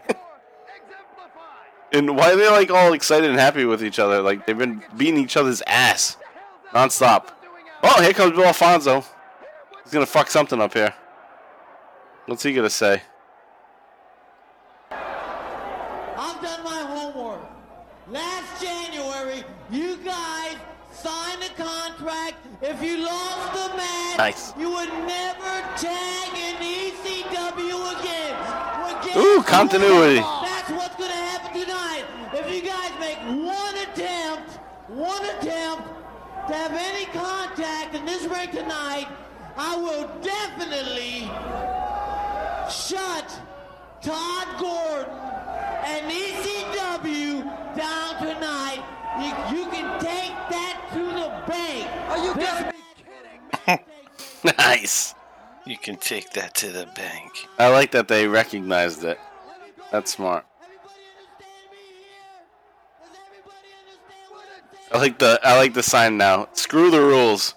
and 1.92 2.16
why 2.16 2.32
are 2.34 2.36
they 2.36 2.50
like 2.50 2.70
all 2.72 2.94
excited 2.94 3.30
and 3.30 3.40
happy 3.40 3.66
with 3.66 3.84
each 3.84 4.00
other? 4.00 4.22
Like 4.22 4.46
they've 4.46 4.58
been 4.58 4.84
beating 4.98 5.18
each 5.20 5.38
other's 5.38 5.62
ass 5.68 6.18
nonstop. 6.74 7.30
Oh, 7.84 8.02
here 8.02 8.14
comes 8.14 8.34
Bill 8.36 8.46
Alfonso. 8.46 9.04
He's 9.84 9.94
gonna 9.94 10.06
fuck 10.06 10.30
something 10.30 10.62
up 10.62 10.74
here. 10.74 10.94
What's 12.26 12.44
he 12.44 12.54
gonna 12.54 12.70
say? 12.70 13.02
I've 14.92 16.42
done 16.42 16.64
my 16.64 16.82
homework. 16.82 17.42
Last 18.10 18.62
January, 18.62 19.44
you 19.72 19.98
guys 19.98 20.56
signed 20.94 21.42
a 21.44 21.62
contract. 21.62 22.36
If 22.62 22.82
you 22.84 22.98
lost 23.06 23.54
the 23.54 23.78
match, 23.78 24.18
Nice. 24.18 24.54
you 24.58 24.70
would 24.72 24.90
never 24.90 25.62
tag 25.78 26.34
in 26.36 26.56
ECW 26.58 28.00
again. 28.00 29.16
Ooh, 29.18 29.42
continuity. 29.44 30.16
That's 30.20 30.70
what's 30.72 30.96
going 30.98 31.10
to 31.10 31.16
happen 31.16 31.62
tonight. 31.62 32.04
If 32.34 32.54
you 32.54 32.62
guys 32.62 32.92
make 33.00 33.18
one 33.48 33.76
attempt, 33.78 34.52
one 34.90 35.19
attempt 35.38 35.88
to 36.48 36.54
have 36.56 36.74
any 36.74 37.06
contact 37.06 37.96
in 37.96 38.06
this 38.06 38.24
ring 38.26 38.50
tonight, 38.52 39.08
I 39.58 39.76
will 39.78 40.08
definitely 40.22 41.30
shut 42.70 43.28
Tod 44.02 44.48
Gordon 44.60 45.14
and 45.86 46.12
ECW 46.12 47.44
down 47.76 48.18
tonight. 48.24 48.84
You, 49.20 49.58
you 49.58 49.66
can 49.70 50.00
take 50.00 50.34
that 50.50 50.90
to 50.94 51.00
the 51.00 51.52
bank. 51.52 51.88
Are 52.10 52.18
you 52.24 52.34
This 52.36 52.50
gotta 52.50 52.74
match- 53.68 53.80
be 54.44 54.52
nice. 54.58 55.16
You 55.66 55.78
can 55.78 55.98
take 55.98 56.32
that 56.32 56.54
to 56.56 56.72
the 56.72 56.86
bank. 56.96 57.32
I 57.58 57.68
like 57.70 57.92
that 57.92 58.08
they 58.08 58.28
recognized 58.28 59.04
it. 59.04 59.20
That's 59.92 60.12
smart. 60.12 60.46
I 64.92 64.98
like 64.98 65.20
the 65.20 65.40
I 65.44 65.58
like 65.58 65.74
the 65.74 65.84
sign 65.84 66.18
now. 66.18 66.50
Screw 66.54 66.90
the 66.90 67.02
rules. 67.02 67.54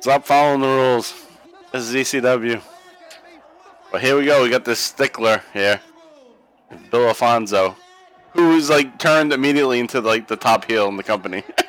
Stop 0.00 0.26
following 0.26 0.60
the 0.60 0.66
rules. 0.66 1.14
This 1.72 1.88
is 1.88 2.12
ECW. 2.12 2.62
But 3.90 4.02
here 4.02 4.18
we 4.18 4.26
go. 4.26 4.42
We 4.42 4.50
got 4.50 4.64
this 4.64 4.78
stickler 4.78 5.42
here, 5.54 5.80
Bill 6.90 7.08
Alfonso, 7.08 7.76
who 8.34 8.56
is 8.56 8.68
like 8.68 8.98
turned 8.98 9.32
immediately 9.32 9.80
into 9.80 10.00
like 10.00 10.28
the 10.28 10.36
top 10.36 10.66
heel 10.66 10.88
in 10.88 10.96
the 10.96 11.02
company. 11.02 11.44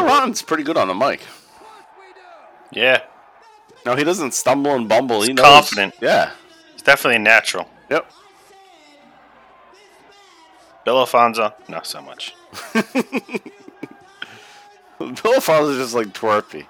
Ron's 0.00 0.42
pretty 0.42 0.62
good 0.62 0.76
on 0.76 0.88
the 0.88 0.94
mic. 0.94 1.20
Yeah, 2.70 3.02
No, 3.84 3.94
he 3.96 4.04
doesn't 4.04 4.32
stumble 4.32 4.70
and 4.74 4.88
bumble. 4.88 5.20
he 5.22 5.32
knows. 5.34 5.44
confident. 5.44 5.94
Yeah. 6.00 6.32
it's 6.72 6.82
definitely 6.82 7.18
natural. 7.18 7.68
Yep. 7.90 8.10
Bill 10.86 10.98
Alfonso, 11.00 11.54
not 11.68 11.86
so 11.86 12.00
much. 12.00 12.34
Bill 14.98 15.34
Alfonso's 15.34 15.76
just 15.78 15.94
like 15.94 16.08
twerpy. 16.08 16.66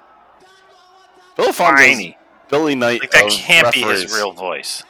Bill 1.37 1.47
Alfonso's 1.47 2.15
Billy 2.49 2.75
Knight. 2.75 3.01
Like 3.01 3.11
that 3.13 3.31
can't 3.31 3.73
be 3.73 3.83
his 3.83 4.13
real 4.15 4.33
voice. 4.33 4.83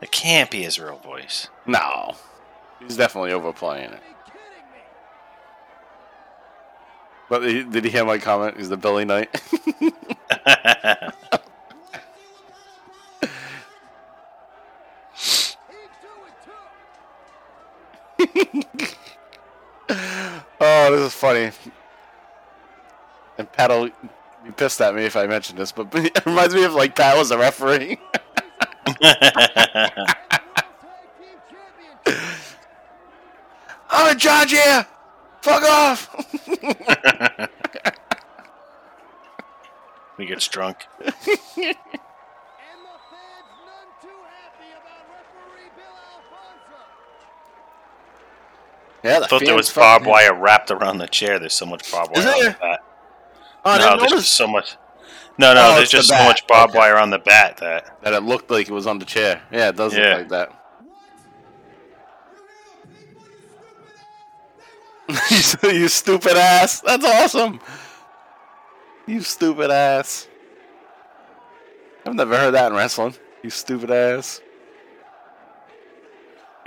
It 0.00 0.10
can't 0.10 0.50
be 0.50 0.62
his 0.62 0.78
real 0.80 0.98
voice. 0.98 1.48
No, 1.66 2.14
he's 2.80 2.96
definitely 2.96 3.32
overplaying 3.32 3.90
it. 3.92 4.00
But 7.28 7.40
did 7.40 7.84
he 7.84 7.90
hear 7.90 8.04
my 8.04 8.18
comment? 8.18 8.56
He's 8.56 8.68
the 8.68 8.76
Billy 8.76 9.04
Knight. 9.04 9.28
oh, 20.60 20.90
this 20.90 21.00
is 21.00 21.14
funny. 21.14 21.50
And 23.38 23.50
Pat'll 23.52 23.88
be 24.44 24.52
pissed 24.56 24.80
at 24.80 24.94
me 24.94 25.04
if 25.04 25.16
I 25.16 25.26
mention 25.26 25.56
this, 25.56 25.72
but 25.72 25.88
it 25.94 26.24
reminds 26.24 26.54
me 26.54 26.64
of 26.64 26.74
like 26.74 26.94
Pat 26.94 27.16
was 27.16 27.30
a 27.32 27.38
referee. 27.38 27.98
I'm 33.90 34.12
in 34.12 34.18
charge 34.18 34.52
here. 34.52 34.86
Fuck 35.42 35.62
off. 35.64 36.35
He 40.18 40.26
gets 40.26 40.48
drunk. 40.48 40.86
And 40.98 41.06
the 42.82 42.96
fans 43.10 43.50
none 43.64 43.90
too 44.00 44.08
happy 44.08 44.70
about 44.72 45.02
referee 45.12 45.70
Bill 45.76 45.96
Alfonso. 46.14 46.80
yeah, 49.04 49.18
the 49.20 49.24
I 49.24 49.28
thought 49.28 49.40
there 49.40 49.48
fans 49.48 49.56
was 49.56 49.70
fucking- 49.70 49.82
barbed 49.82 50.06
wire 50.06 50.34
wrapped 50.34 50.70
around 50.70 50.98
the 50.98 51.06
chair. 51.08 51.38
There's 51.38 51.54
so 51.54 51.66
much 51.66 51.90
barbed 51.92 52.16
wire 52.16 52.26
on 52.28 52.40
there? 52.40 52.50
the 52.52 52.58
bat. 52.60 52.80
Oh, 53.64 53.76
no, 53.76 53.78
there's 53.78 54.00
notice 54.02 54.10
just 54.24 54.34
so 54.34 54.46
much. 54.46 54.76
No, 55.38 55.52
no, 55.54 55.60
Oh, 55.66 55.70
there's 55.74 55.82
it's 55.84 55.90
the 55.92 55.96
just 55.98 56.08
so 56.08 56.24
much 56.24 56.46
barbed 56.46 56.70
Okay. 56.70 56.78
wire 56.78 56.96
on 56.96 57.10
the 57.10 57.18
bat 57.18 57.58
that 57.58 58.00
that 58.02 58.12
it 58.14 58.22
looked 58.22 58.50
like 58.50 58.68
it 58.68 58.72
was 58.72 58.86
on 58.86 58.98
the 58.98 59.04
chair. 59.04 59.42
Yeah, 59.52 59.68
it 59.68 59.76
does 59.76 59.94
Yeah. 59.96 60.02
look 60.08 60.18
like 60.18 60.28
that. 60.30 60.55
you 65.62 65.88
stupid 65.88 66.36
ass. 66.36 66.80
That's 66.80 67.04
awesome. 67.04 67.60
You 69.06 69.20
stupid 69.20 69.70
ass. 69.70 70.26
I've 72.04 72.14
never 72.14 72.36
heard 72.36 72.52
that 72.54 72.70
in 72.70 72.76
wrestling. 72.76 73.14
You 73.42 73.50
stupid 73.50 73.90
ass. 73.90 74.40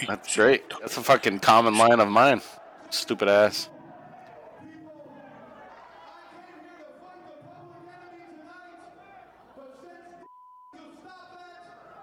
That's 0.07 0.33
great. 0.35 0.63
That's 0.79 0.97
a 0.97 1.01
fucking 1.01 1.39
common 1.39 1.77
line 1.77 1.99
of 1.99 2.07
mine. 2.07 2.41
Stupid 2.89 3.27
ass. 3.27 3.69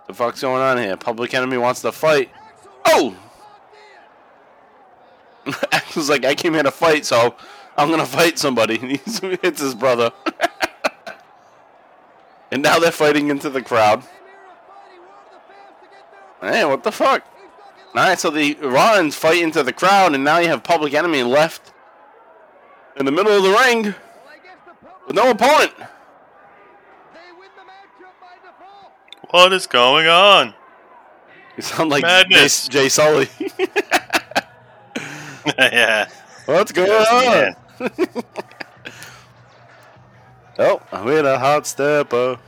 The 0.06 0.14
fuck's 0.14 0.42
going 0.42 0.62
on 0.62 0.78
here? 0.78 0.96
Public 0.96 1.34
Enemy 1.34 1.56
wants 1.58 1.80
to 1.82 1.92
fight. 1.92 2.30
Oh! 2.84 3.16
Axl's 5.72 6.10
like, 6.10 6.24
I 6.24 6.34
came 6.34 6.54
here 6.54 6.62
to 6.62 6.70
fight, 6.70 7.04
so 7.04 7.36
I'm 7.76 7.90
gonna 7.90 8.06
fight 8.06 8.38
somebody. 8.38 8.78
And 8.78 8.90
he 8.98 9.36
hits 9.42 9.60
his 9.60 9.74
brother. 9.74 10.12
And 12.50 12.62
now 12.62 12.78
they're 12.78 12.92
fighting 12.92 13.28
into 13.28 13.50
the 13.50 13.60
crowd. 13.60 14.04
Hey, 16.40 16.64
what 16.64 16.84
the 16.84 16.92
fuck? 16.92 17.26
Alright, 17.88 18.20
so 18.20 18.30
the 18.30 18.54
Rottens 18.54 19.16
fight 19.16 19.42
into 19.42 19.62
the 19.62 19.72
crowd, 19.72 20.14
and 20.14 20.22
now 20.22 20.38
you 20.38 20.48
have 20.48 20.62
Public 20.62 20.94
Enemy 20.94 21.22
left 21.24 21.72
in 22.96 23.04
the 23.04 23.12
middle 23.12 23.32
of 23.32 23.42
the 23.42 23.50
ring 23.50 23.94
with 25.06 25.16
no 25.16 25.30
opponent. 25.30 25.72
What 29.30 29.52
is 29.52 29.66
going 29.66 30.06
on? 30.06 30.54
You 31.56 31.62
sound 31.62 31.90
like 31.90 32.04
Jay, 32.04 32.06
Madness. 32.06 32.68
Jay 32.68 32.88
Sully. 32.88 33.28
yeah. 35.58 36.08
What's 36.46 36.72
going 36.72 36.88
Yes, 36.88 37.56
on? 37.80 37.92
oh, 40.58 40.80
we're 41.04 41.24
a 41.24 41.38
hot 41.38 41.66
stepper. 41.66 42.38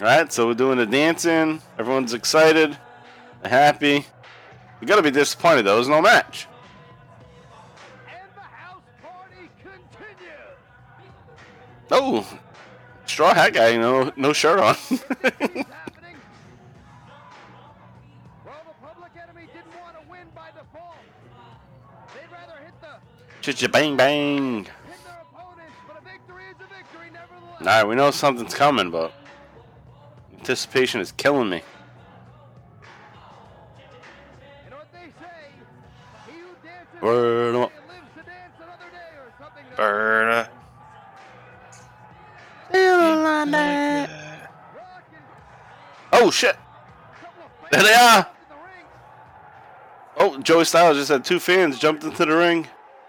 Alright, 0.00 0.32
so 0.32 0.46
we're 0.46 0.54
doing 0.54 0.78
the 0.78 0.86
dancing. 0.86 1.62
Everyone's 1.78 2.12
excited, 2.14 2.76
happy. 3.44 4.04
We 4.80 4.86
gotta 4.86 5.02
be 5.02 5.10
disappointed 5.10 5.62
though, 5.62 5.76
there's 5.76 5.88
no 5.88 6.02
match. 6.02 6.46
Oh, 11.90 12.26
straw 13.06 13.32
hat 13.34 13.54
guy, 13.54 13.76
no, 13.76 14.12
no 14.16 14.32
shirt 14.32 14.58
on. 14.58 14.76
Cha 23.52 23.68
bang 23.68 23.96
bang. 23.96 24.66
Alright, 27.60 27.86
we 27.86 27.94
know 27.94 28.10
something's 28.10 28.54
coming, 28.54 28.90
but 28.90 29.12
anticipation 30.36 31.00
is 31.00 31.12
killing 31.12 31.48
me. 31.48 31.62
Burn 37.00 37.54
'em 37.54 37.62
up. 37.62 37.72
Burn. 39.76 40.48
Oh 46.12 46.30
shit! 46.32 46.56
There 47.70 47.82
they 47.82 47.94
are! 47.94 48.26
Oh, 50.16 50.38
Joey 50.38 50.64
Styles 50.64 50.96
just 50.96 51.10
had 51.10 51.24
two 51.24 51.38
fans 51.38 51.78
jumped 51.78 52.02
into 52.02 52.24
the 52.24 52.36
ring. 52.36 52.66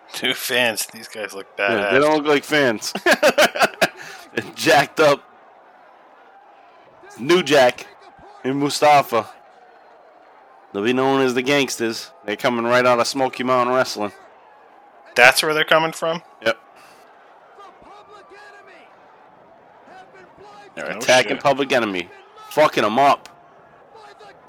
Two 0.14 0.34
fans. 0.34 0.88
These 0.88 1.08
guys 1.08 1.34
look 1.34 1.47
Yeah, 1.58 1.91
they 1.91 1.99
don't 1.99 2.18
look 2.18 2.26
like 2.26 2.43
fans. 2.43 2.93
They're 3.03 4.43
jacked 4.55 4.99
up. 4.99 5.24
New 7.20 7.41
Jack 7.41 7.88
and 8.43 8.60
Mustafa. 8.60 9.28
They'll 10.72 10.84
be 10.84 10.93
known 10.93 11.22
as 11.22 11.34
the 11.34 11.41
Gangstas. 11.41 12.12
They're 12.26 12.36
coming 12.36 12.66
right 12.66 12.86
out 12.86 12.99
of 12.99 13.08
Smoky 13.08 13.43
Mountain 13.43 13.76
Wrestling. 13.76 14.12
That's 15.16 15.41
where 15.41 15.53
they're 15.53 15.64
coming 15.64 15.93
from. 15.93 16.22
Yep. 16.45 16.60
They're 20.76 20.91
No 20.91 20.97
attacking 20.97 21.38
shit. 21.38 21.43
Public 21.43 21.72
Enemy, 21.72 22.10
fucking 22.51 22.84
them 22.84 22.99
up. 22.99 23.30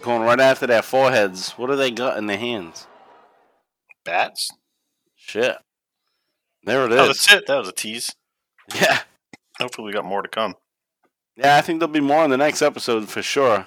Going 0.03 0.23
right 0.23 0.39
after 0.39 0.67
their 0.67 0.83
foreheads. 0.83 1.53
What 1.53 1.69
do 1.69 1.77
they 1.77 1.91
got 1.91 2.19
in 2.19 2.27
their 2.27 2.37
hands? 2.37 2.87
Bats. 4.05 4.51
Shit. 5.29 5.59
There 6.65 6.87
it 6.87 6.93
is. 6.93 6.99
Oh, 6.99 7.07
that's 7.07 7.33
it. 7.33 7.47
That 7.47 7.59
was 7.59 7.69
a 7.69 7.73
tease. 7.73 8.15
Yeah. 8.75 9.01
Hopefully, 9.59 9.87
we 9.87 9.93
got 9.93 10.07
more 10.07 10.23
to 10.23 10.29
come. 10.29 10.55
Yeah, 11.37 11.57
I 11.57 11.61
think 11.61 11.81
there'll 11.81 11.93
be 11.93 12.01
more 12.01 12.25
in 12.25 12.31
the 12.31 12.39
next 12.39 12.63
episode 12.63 13.11
for 13.11 13.21
sure. 13.21 13.67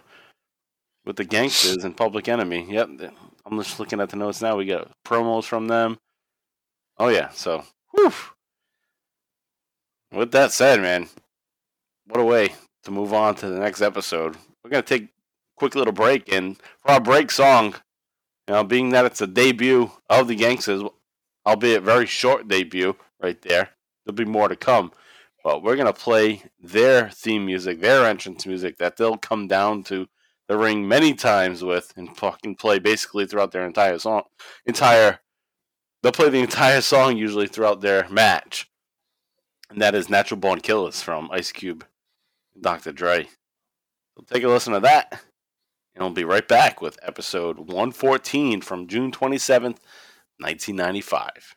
With 1.06 1.18
the 1.18 1.26
Gangstas 1.26 1.84
and 1.84 1.96
Public 1.96 2.28
Enemy. 2.28 2.66
Yep. 2.68 2.90
I'm 3.46 3.58
just 3.60 3.80
looking 3.80 4.02
at 4.02 4.10
the 4.10 4.18
notes 4.18 4.42
now. 4.42 4.58
We 4.58 4.66
got 4.66 4.92
promos 5.06 5.44
from 5.44 5.68
them. 5.68 6.00
Oh 6.98 7.10
yeah, 7.10 7.30
so 7.30 7.64
whew. 7.92 8.12
With 10.12 10.32
that 10.32 10.52
said, 10.52 10.82
man, 10.82 11.10
what 12.08 12.20
a 12.20 12.24
way 12.24 12.54
to 12.84 12.92
move 12.92 13.14
on 13.14 13.36
to 13.36 13.48
the 13.48 13.60
next 13.60 13.82
episode. 13.82 14.36
We're 14.64 14.72
gonna 14.72 14.84
take 14.84 15.04
a 15.04 15.10
quick 15.58 15.76
little 15.76 15.94
break 15.94 16.32
and 16.32 16.58
for 16.58 16.92
our 16.92 17.00
break 17.00 17.32
song, 17.32 17.76
you 18.48 18.54
know, 18.56 18.64
being 18.64 18.90
that 18.90 19.06
it's 19.06 19.22
a 19.22 19.28
debut 19.28 19.92
of 20.10 20.28
the 20.28 20.38
Gangstas, 20.38 20.92
albeit 21.52 21.84
very 21.84 22.06
short 22.06 22.48
debut 22.48 22.96
right 23.22 23.42
there. 23.42 23.72
There'll 24.06 24.16
be 24.16 24.26
more 24.26 24.48
to 24.48 24.56
come. 24.56 24.94
But 25.44 25.62
we're 25.62 25.76
gonna 25.76 25.94
play 25.94 26.44
their 26.62 27.10
theme 27.10 27.46
music, 27.46 27.82
their 27.82 28.06
entrance 28.06 28.46
music 28.46 28.78
that 28.78 28.96
they'll 28.96 29.18
come 29.18 29.48
down 29.48 29.84
to 29.84 30.08
the 30.48 30.58
ring 30.58 30.88
many 30.88 31.14
times 31.14 31.64
with 31.64 31.94
and 31.96 32.16
fucking 32.16 32.56
play 32.56 32.80
basically 32.80 33.26
throughout 33.26 33.52
their 33.52 33.66
entire 33.66 34.00
song 34.00 34.24
entire 34.66 35.20
they'll 36.02 36.12
play 36.12 36.30
the 36.30 36.40
entire 36.40 36.82
song 36.82 37.18
usually 37.18 37.48
throughout 37.48 37.82
their 37.82 38.08
match. 38.10 38.70
And 39.70 39.82
that 39.82 39.96
is 39.96 40.10
Natural 40.10 40.40
Born 40.40 40.62
Killers 40.62 41.02
from 41.02 41.30
Ice 41.32 41.52
Cube 41.52 41.86
Dr. 42.60 42.92
Dre. 42.92 43.28
So 44.16 44.24
take 44.26 44.44
a 44.44 44.48
listen 44.48 44.74
to 44.74 44.80
that. 44.82 45.22
And 45.96 46.04
we'll 46.04 46.14
be 46.14 46.24
right 46.24 46.48
back 46.48 46.82
with 46.82 46.98
episode 47.02 47.58
114 47.58 48.62
from 48.62 48.88
June 48.88 49.12
27th, 49.12 49.78
1995. 50.42 51.56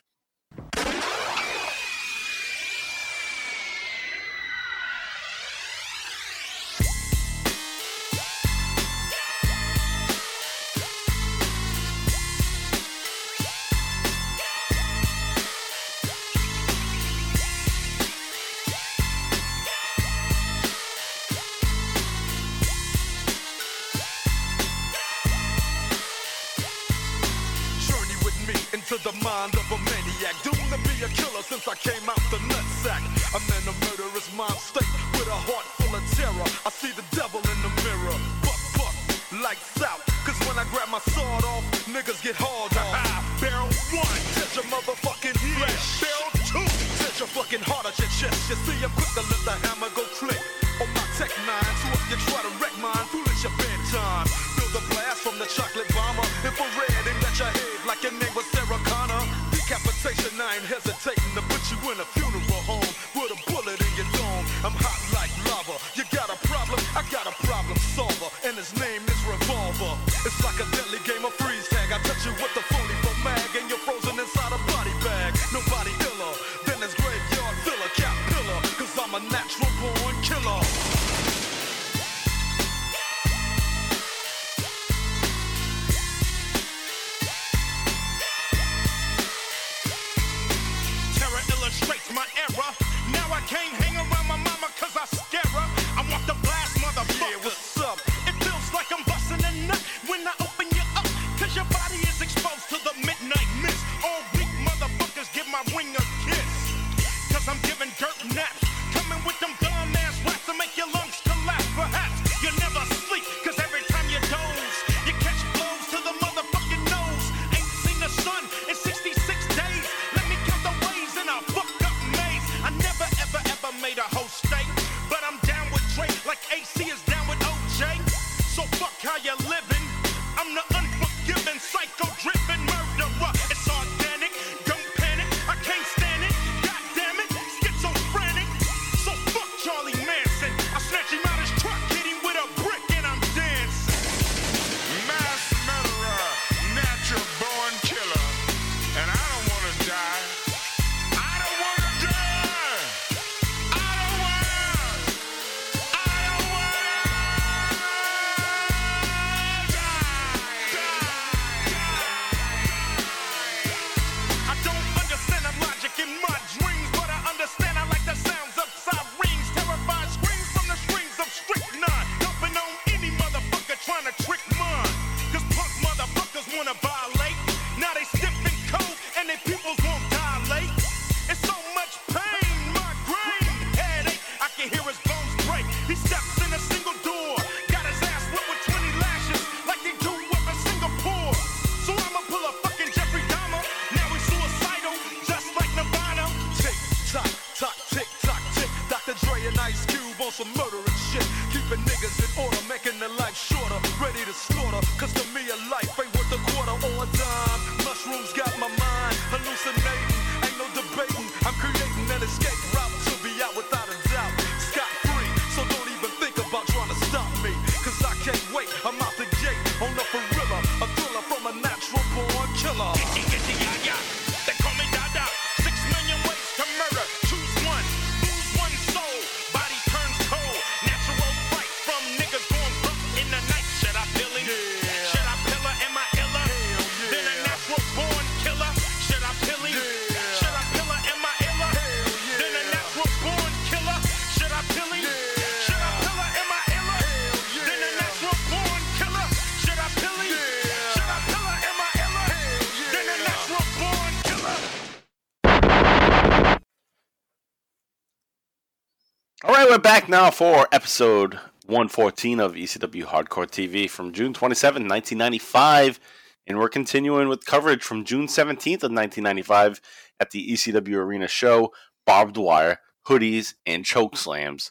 Now 260.14 260.30
for 260.30 260.68
episode 260.70 261.34
114 261.66 262.38
of 262.38 262.52
ECW 262.52 263.02
Hardcore 263.02 263.50
TV 263.50 263.90
from 263.90 264.12
June 264.12 264.32
27, 264.32 264.82
1995. 264.86 265.98
And 266.46 266.56
we're 266.56 266.68
continuing 266.68 267.28
with 267.28 267.44
coverage 267.44 267.82
from 267.82 268.04
June 268.04 268.28
17th 268.28 268.84
of 268.84 268.92
1995 268.92 269.80
at 270.20 270.30
the 270.30 270.52
ECW 270.52 270.94
Arena 270.94 271.26
show, 271.26 271.72
barbed 272.06 272.36
wire, 272.36 272.78
hoodies, 273.08 273.54
and 273.66 273.84
choke 273.84 274.16
slams. 274.16 274.70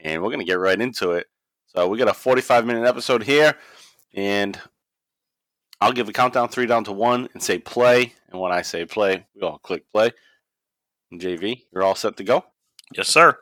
And 0.00 0.20
we're 0.20 0.30
going 0.30 0.40
to 0.40 0.44
get 0.44 0.58
right 0.58 0.80
into 0.80 1.12
it. 1.12 1.28
So 1.66 1.86
we 1.86 1.96
got 1.96 2.08
a 2.08 2.12
45 2.12 2.66
minute 2.66 2.84
episode 2.84 3.22
here. 3.22 3.54
And 4.12 4.58
I'll 5.80 5.92
give 5.92 6.08
a 6.08 6.12
countdown 6.12 6.48
three 6.48 6.66
down 6.66 6.82
to 6.82 6.92
one 6.92 7.28
and 7.32 7.40
say 7.40 7.60
play. 7.60 8.14
And 8.28 8.40
when 8.40 8.50
I 8.50 8.62
say 8.62 8.86
play, 8.86 9.24
we 9.36 9.42
all 9.42 9.58
click 9.58 9.84
play. 9.92 10.10
And 11.12 11.20
JV, 11.20 11.62
you're 11.72 11.84
all 11.84 11.94
set 11.94 12.16
to 12.16 12.24
go? 12.24 12.46
Yes, 12.92 13.06
sir. 13.06 13.38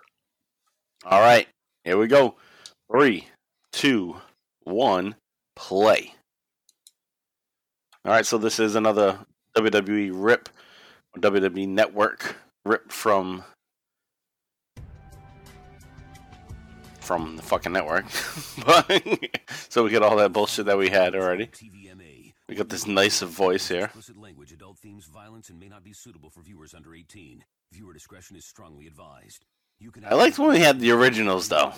All 1.05 1.21
right, 1.21 1.49
here 1.83 1.99
we 1.99 2.07
go. 2.07 2.37
Three, 2.91 3.27
two, 3.73 4.17
one, 4.63 5.17
play. 5.57 6.15
All 8.05 8.13
right, 8.13 8.25
so 8.25 8.39
this 8.39 8.61
is 8.61 8.77
another 8.77 9.19
WWE 9.57 10.11
rip, 10.15 10.49
WWE 11.19 11.69
Network 11.69 12.37
rip 12.65 12.93
from 12.93 13.43
from 17.01 17.37
the 17.37 17.43
fucking 17.43 17.73
network. 17.73 18.07
So 19.69 19.83
we 19.83 19.91
get 19.91 20.03
all 20.03 20.17
that 20.17 20.35
bullshit 20.35 20.67
that 20.67 20.77
we 20.77 20.91
had 20.91 21.15
already. 21.15 21.51
We 22.47 22.55
got 22.55 22.69
this 22.69 22.87
nice 22.87 23.23
voice 23.23 23.69
here. 23.69 23.91
Language, 24.15 24.53
adult 24.53 24.79
themes, 24.79 25.07
violence, 25.07 25.49
and 25.49 25.59
may 25.59 25.69
not 25.69 25.83
be 25.83 25.95
suitable 25.95 26.29
for 26.29 26.43
viewers 26.43 26.75
under 26.75 26.95
18. 26.95 27.43
Viewer 27.73 27.95
discretion 27.95 28.37
is 28.37 28.45
strongly 28.45 28.87
advised. 28.87 29.47
You 29.83 29.91
can 29.91 30.05
I 30.05 30.15
liked 30.15 30.39
when 30.39 30.51
we 30.51 30.61
had 30.61 30.79
the 30.79 30.93
originals 30.93 31.49
though, 31.49 31.73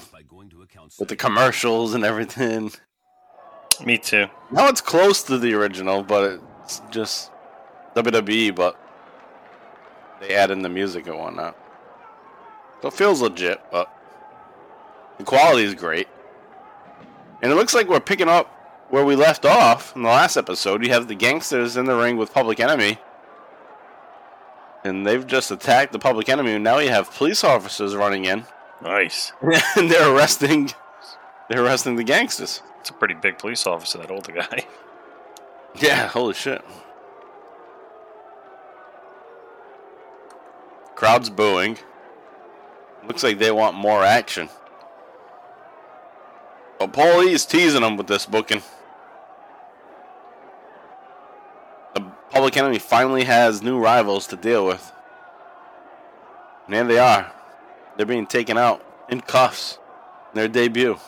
with 0.98 1.08
the 1.08 1.16
commercials 1.16 1.94
and 1.94 2.04
everything. 2.04 2.70
Me 3.84 3.96
too. 3.96 4.26
Now 4.50 4.68
it's 4.68 4.82
close 4.82 5.22
to 5.22 5.38
the 5.38 5.54
original, 5.54 6.02
but 6.02 6.38
it's 6.64 6.82
just 6.90 7.30
WWE, 7.94 8.54
but 8.54 8.78
they 10.20 10.34
add 10.34 10.50
in 10.50 10.60
the 10.60 10.68
music 10.68 11.06
and 11.06 11.18
whatnot. 11.18 11.56
So 12.82 12.88
it 12.88 12.94
feels 12.94 13.22
legit, 13.22 13.62
but 13.72 13.90
the 15.16 15.24
quality 15.24 15.62
is 15.64 15.74
great. 15.74 16.06
And 17.40 17.50
it 17.50 17.54
looks 17.54 17.72
like 17.72 17.88
we're 17.88 18.00
picking 18.00 18.28
up 18.28 18.48
where 18.90 19.06
we 19.06 19.16
left 19.16 19.46
off 19.46 19.96
in 19.96 20.02
the 20.02 20.10
last 20.10 20.36
episode. 20.36 20.84
You 20.84 20.92
have 20.92 21.08
the 21.08 21.16
Gangstas 21.16 21.78
in 21.78 21.86
the 21.86 21.96
ring 21.96 22.18
with 22.18 22.34
Public 22.34 22.60
Enemy. 22.60 22.98
And 24.84 25.06
they've 25.06 25.26
just 25.26 25.50
attacked 25.50 25.92
the 25.92 25.98
Public 25.98 26.28
Enemy, 26.28 26.52
and 26.52 26.64
now 26.64 26.78
you 26.78 26.90
have 26.90 27.10
police 27.10 27.42
officers 27.42 27.96
running 27.96 28.26
in. 28.26 28.44
Nice. 28.82 29.32
and 29.76 29.90
they're 29.90 30.14
arresting 30.14 30.70
they're 31.48 31.64
arresting 31.64 31.96
the 31.96 32.04
Gangstas. 32.04 32.60
It's 32.80 32.90
a 32.90 32.94
pretty 32.94 33.14
big 33.14 33.38
police 33.38 33.66
officer, 33.66 33.98
that 33.98 34.10
older 34.10 34.32
guy. 34.32 34.66
Yeah, 35.76 36.06
holy 36.06 36.34
shit. 36.34 36.64
Crowd's 40.94 41.28
booing. 41.30 41.78
Looks 43.08 43.24
like 43.24 43.40
they 43.40 43.50
want 43.50 43.76
more 43.76 44.04
action. 44.04 44.48
But 46.78 46.92
Paul 46.92 47.24
E's 47.24 47.44
teasing 47.44 47.80
them 47.80 47.96
with 47.96 48.06
this 48.06 48.24
booking. 48.24 48.62
The 51.94 52.02
Public 52.34 52.56
Enemy 52.56 52.80
finally 52.80 53.22
has 53.22 53.62
new 53.62 53.78
rivals 53.78 54.26
to 54.26 54.34
deal 54.34 54.66
with. 54.66 54.90
And 56.66 56.74
there 56.74 56.82
they 56.82 56.98
are. 56.98 57.32
They're 57.96 58.06
being 58.06 58.26
taken 58.26 58.58
out 58.58 58.84
in 59.08 59.20
cuffs. 59.20 59.78
in 60.32 60.38
Their 60.38 60.48
debut. 60.48 60.98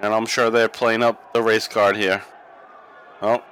And 0.00 0.14
I'm 0.14 0.24
sure 0.24 0.48
they're 0.48 0.70
playing 0.70 1.02
up 1.02 1.34
the 1.34 1.42
race 1.42 1.68
card 1.68 1.94
here. 1.98 2.22
Oh. 3.20 3.42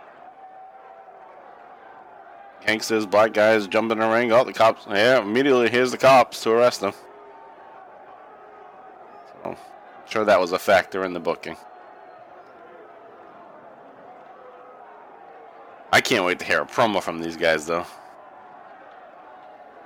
Gangstas, 2.62 3.10
black 3.10 3.34
guys 3.34 3.66
jumping 3.66 3.98
in 3.98 4.08
the 4.08 4.08
ring. 4.08 4.32
Oh, 4.32 4.44
the 4.44 4.54
cops. 4.54 4.86
Yeah, 4.88 5.20
immediately 5.20 5.68
here's 5.68 5.90
the 5.90 5.98
cops 5.98 6.42
to 6.44 6.52
arrest 6.52 6.80
them. 6.80 6.94
I'm 9.44 9.56
sure 10.08 10.24
that 10.24 10.40
was 10.40 10.52
a 10.52 10.58
factor 10.58 11.04
in 11.04 11.12
the 11.12 11.20
booking. 11.20 11.56
I 15.92 16.00
can't 16.00 16.24
wait 16.24 16.40
to 16.40 16.44
hear 16.44 16.62
a 16.62 16.66
promo 16.66 17.02
from 17.02 17.20
these 17.20 17.36
guys, 17.36 17.66
though. 17.66 17.86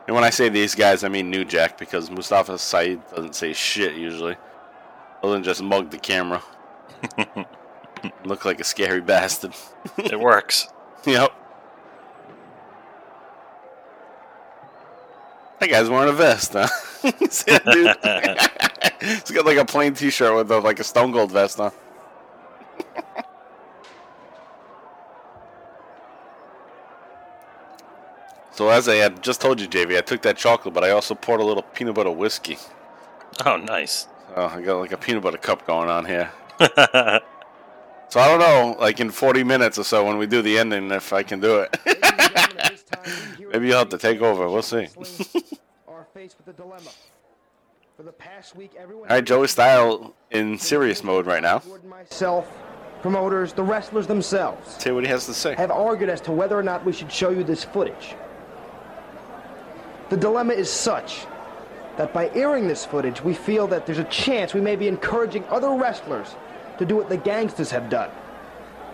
And 0.07 0.15
when 0.15 0.25
I 0.25 0.31
say 0.31 0.49
these 0.49 0.75
guys, 0.75 1.05
I 1.05 1.09
mean 1.09 1.31
New 1.31 1.45
Jack, 1.45 1.77
because 1.77 2.11
Mustafa 2.11 2.59
Saeed 2.59 3.07
doesn't 3.15 3.35
say 3.35 3.53
shit 3.53 3.95
usually. 3.95 4.37
Other 5.23 5.35
than 5.35 5.43
just 5.43 5.63
mug 5.63 5.91
the 5.91 5.99
camera. 5.99 6.43
Look 8.25 8.47
like 8.47 8.59
a 8.59 8.65
scary 8.65 9.03
bastard. 9.03 9.53
it 9.99 10.19
works. 10.19 10.69
Yep. 11.07 11.33
That 15.61 15.71
guy's 15.71 15.89
wearing 15.89 16.09
a 16.09 16.13
vest, 16.13 16.55
huh? 16.55 16.67
See 18.83 18.89
that 18.89 19.01
dude? 19.01 19.11
He's 19.11 19.31
got 19.31 19.47
like 19.47 19.57
a 19.59 19.65
plain 19.65 19.95
T-shirt 19.95 20.35
with 20.35 20.51
a, 20.51 20.59
like 20.61 20.81
a 20.81 20.85
Stone 20.85 21.13
Cold 21.13 21.31
vest 21.33 21.61
on. 21.61 21.73
so 28.53 28.69
as 28.69 28.89
I 28.89 28.97
had 28.97 29.23
just 29.23 29.41
told 29.41 29.61
you, 29.61 29.69
JV, 29.69 29.97
I 29.99 30.01
took 30.01 30.23
that 30.23 30.37
chocolate, 30.37 30.75
but 30.75 30.85
I 30.85 30.91
also 30.91 31.15
poured 31.15 31.41
a 31.41 31.45
little 31.45 31.63
peanut 31.63 31.95
butter 31.95 32.11
whiskey. 32.11 32.59
Oh, 33.45 33.57
nice. 33.57 34.09
So 34.35 34.47
I 34.47 34.61
got 34.63 34.79
like 34.79 34.93
a 34.93 34.97
peanut 34.97 35.23
butter 35.23 35.39
cup 35.39 35.67
going 35.67 35.89
on 35.89 36.05
here. 36.05 36.31
so 36.59 36.69
I 36.69 37.21
don't 38.29 38.41
know, 38.41 38.77
like 38.79 39.01
in 39.01 39.11
40 39.11 39.45
minutes 39.45 39.79
or 39.79 39.85
so 39.85 40.05
when 40.05 40.19
we 40.19 40.27
do 40.27 40.43
the 40.43 40.59
ending, 40.59 40.91
if 40.91 41.13
I 41.13 41.23
can 41.23 41.41
do 41.41 41.61
it. 41.61 41.77
Maybe 43.53 43.69
you'll 43.69 43.79
have 43.79 43.91
to 43.91 43.99
take 43.99 44.21
over. 44.21 44.49
We'll 44.49 44.63
see. 44.63 44.89
are 45.87 46.07
faced 46.13 46.37
with 46.39 46.49
a 46.49 46.53
dilemma. 46.53 46.91
For 47.99 48.05
the 48.05 48.13
past 48.13 48.55
week, 48.55 48.75
everyone 48.79 49.09
All 49.09 49.17
right, 49.17 49.25
Joey 49.25 49.49
Style 49.49 50.15
in 50.31 50.57
serious 50.57 51.03
mode 51.03 51.27
right 51.27 51.43
now. 51.43 51.61
myself, 51.85 52.49
promoters, 53.03 53.53
the 53.53 53.65
wrestlers 53.65 54.07
themselves 54.07 54.77
See 54.81 54.93
what 54.93 55.03
he 55.03 55.11
has 55.11 55.27
to 55.27 55.35
say. 55.35 55.57
have 55.57 55.73
argued 55.73 56.09
as 56.09 56.21
to 56.21 56.31
whether 56.31 56.57
or 56.57 56.63
not 56.63 56.85
we 56.85 56.93
should 56.93 57.11
show 57.11 57.31
you 57.31 57.43
this 57.43 57.65
footage. 57.65 58.15
The 60.11 60.17
dilemma 60.17 60.55
is 60.55 60.71
such 60.71 61.27
that 61.97 62.13
by 62.15 62.31
airing 62.37 62.69
this 62.69 62.85
footage, 62.85 63.21
we 63.25 63.35
feel 63.35 63.67
that 63.67 63.85
there's 63.85 63.99
a 63.99 64.05
chance 64.05 64.55
we 64.55 64.61
may 64.61 64.77
be 64.77 64.87
encouraging 64.87 65.43
other 65.47 65.71
wrestlers 65.71 66.37
to 66.79 66.87
do 66.87 66.95
what 66.95 67.09
the 67.09 67.19
Gangstas 67.19 67.71
have 67.71 67.91
done. 67.91 68.11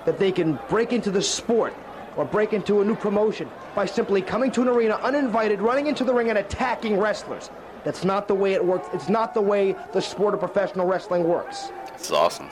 That 0.07 0.19
they 0.19 0.33
can 0.33 0.59
break 0.71 0.95
into 0.95 1.11
the 1.11 1.21
sport 1.21 1.75
or 2.17 2.25
break 2.25 2.55
into 2.55 2.81
a 2.81 2.85
new 2.87 2.97
promotion 2.97 3.51
by 3.75 3.85
simply 3.85 4.23
coming 4.23 4.51
to 4.53 4.63
an 4.63 4.69
arena 4.69 4.95
uninvited, 5.03 5.61
running 5.61 5.89
into 5.89 6.05
the 6.05 6.15
ring 6.15 6.31
and 6.31 6.39
attacking 6.39 6.99
wrestlers. 6.99 7.51
That's 7.85 8.05
not 8.05 8.29
the 8.29 8.35
way 8.35 8.55
it 8.55 8.65
works. 8.65 8.89
It's 8.93 9.09
not 9.11 9.35
the 9.35 9.43
way 9.43 9.77
the 9.93 10.01
sport 10.01 10.33
of 10.35 10.41
professional 10.41 10.87
wrestling 10.87 11.25
works. 11.25 11.71
It's 11.95 12.11
awesome. 12.11 12.49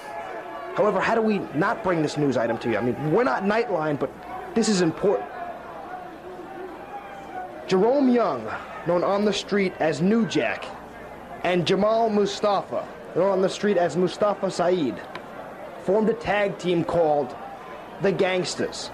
However, 0.75 1.01
how 1.01 1.15
do 1.15 1.23
we 1.23 1.39
not 1.55 1.83
bring 1.83 2.03
this 2.03 2.17
news 2.17 2.37
item 2.37 2.59
to 2.59 2.71
you? 2.71 2.77
I 2.77 2.83
mean, 2.83 3.13
we're 3.13 3.25
not 3.25 3.43
Nightline, 3.45 3.99
but 3.99 4.11
this 4.55 4.69
is 4.69 4.83
important. 4.83 5.29
Jerome 7.67 8.11
Young, 8.11 8.47
known 8.87 9.03
on 9.03 9.25
the 9.25 9.33
street 9.33 9.73
as 9.81 10.03
New 10.03 10.27
Jack, 10.27 10.65
and 11.45 11.67
Jamal 11.67 12.11
Mustafa, 12.11 12.87
known 13.17 13.31
on 13.31 13.43
the 13.43 13.49
street 13.49 13.77
as 13.77 13.97
Mustafa 13.97 14.51
Saeed, 14.51 15.01
formed 15.85 16.09
a 16.11 16.15
tag 16.15 16.59
team 16.59 16.85
called 16.85 17.35
the 18.03 18.13
Gangstas. 18.13 18.91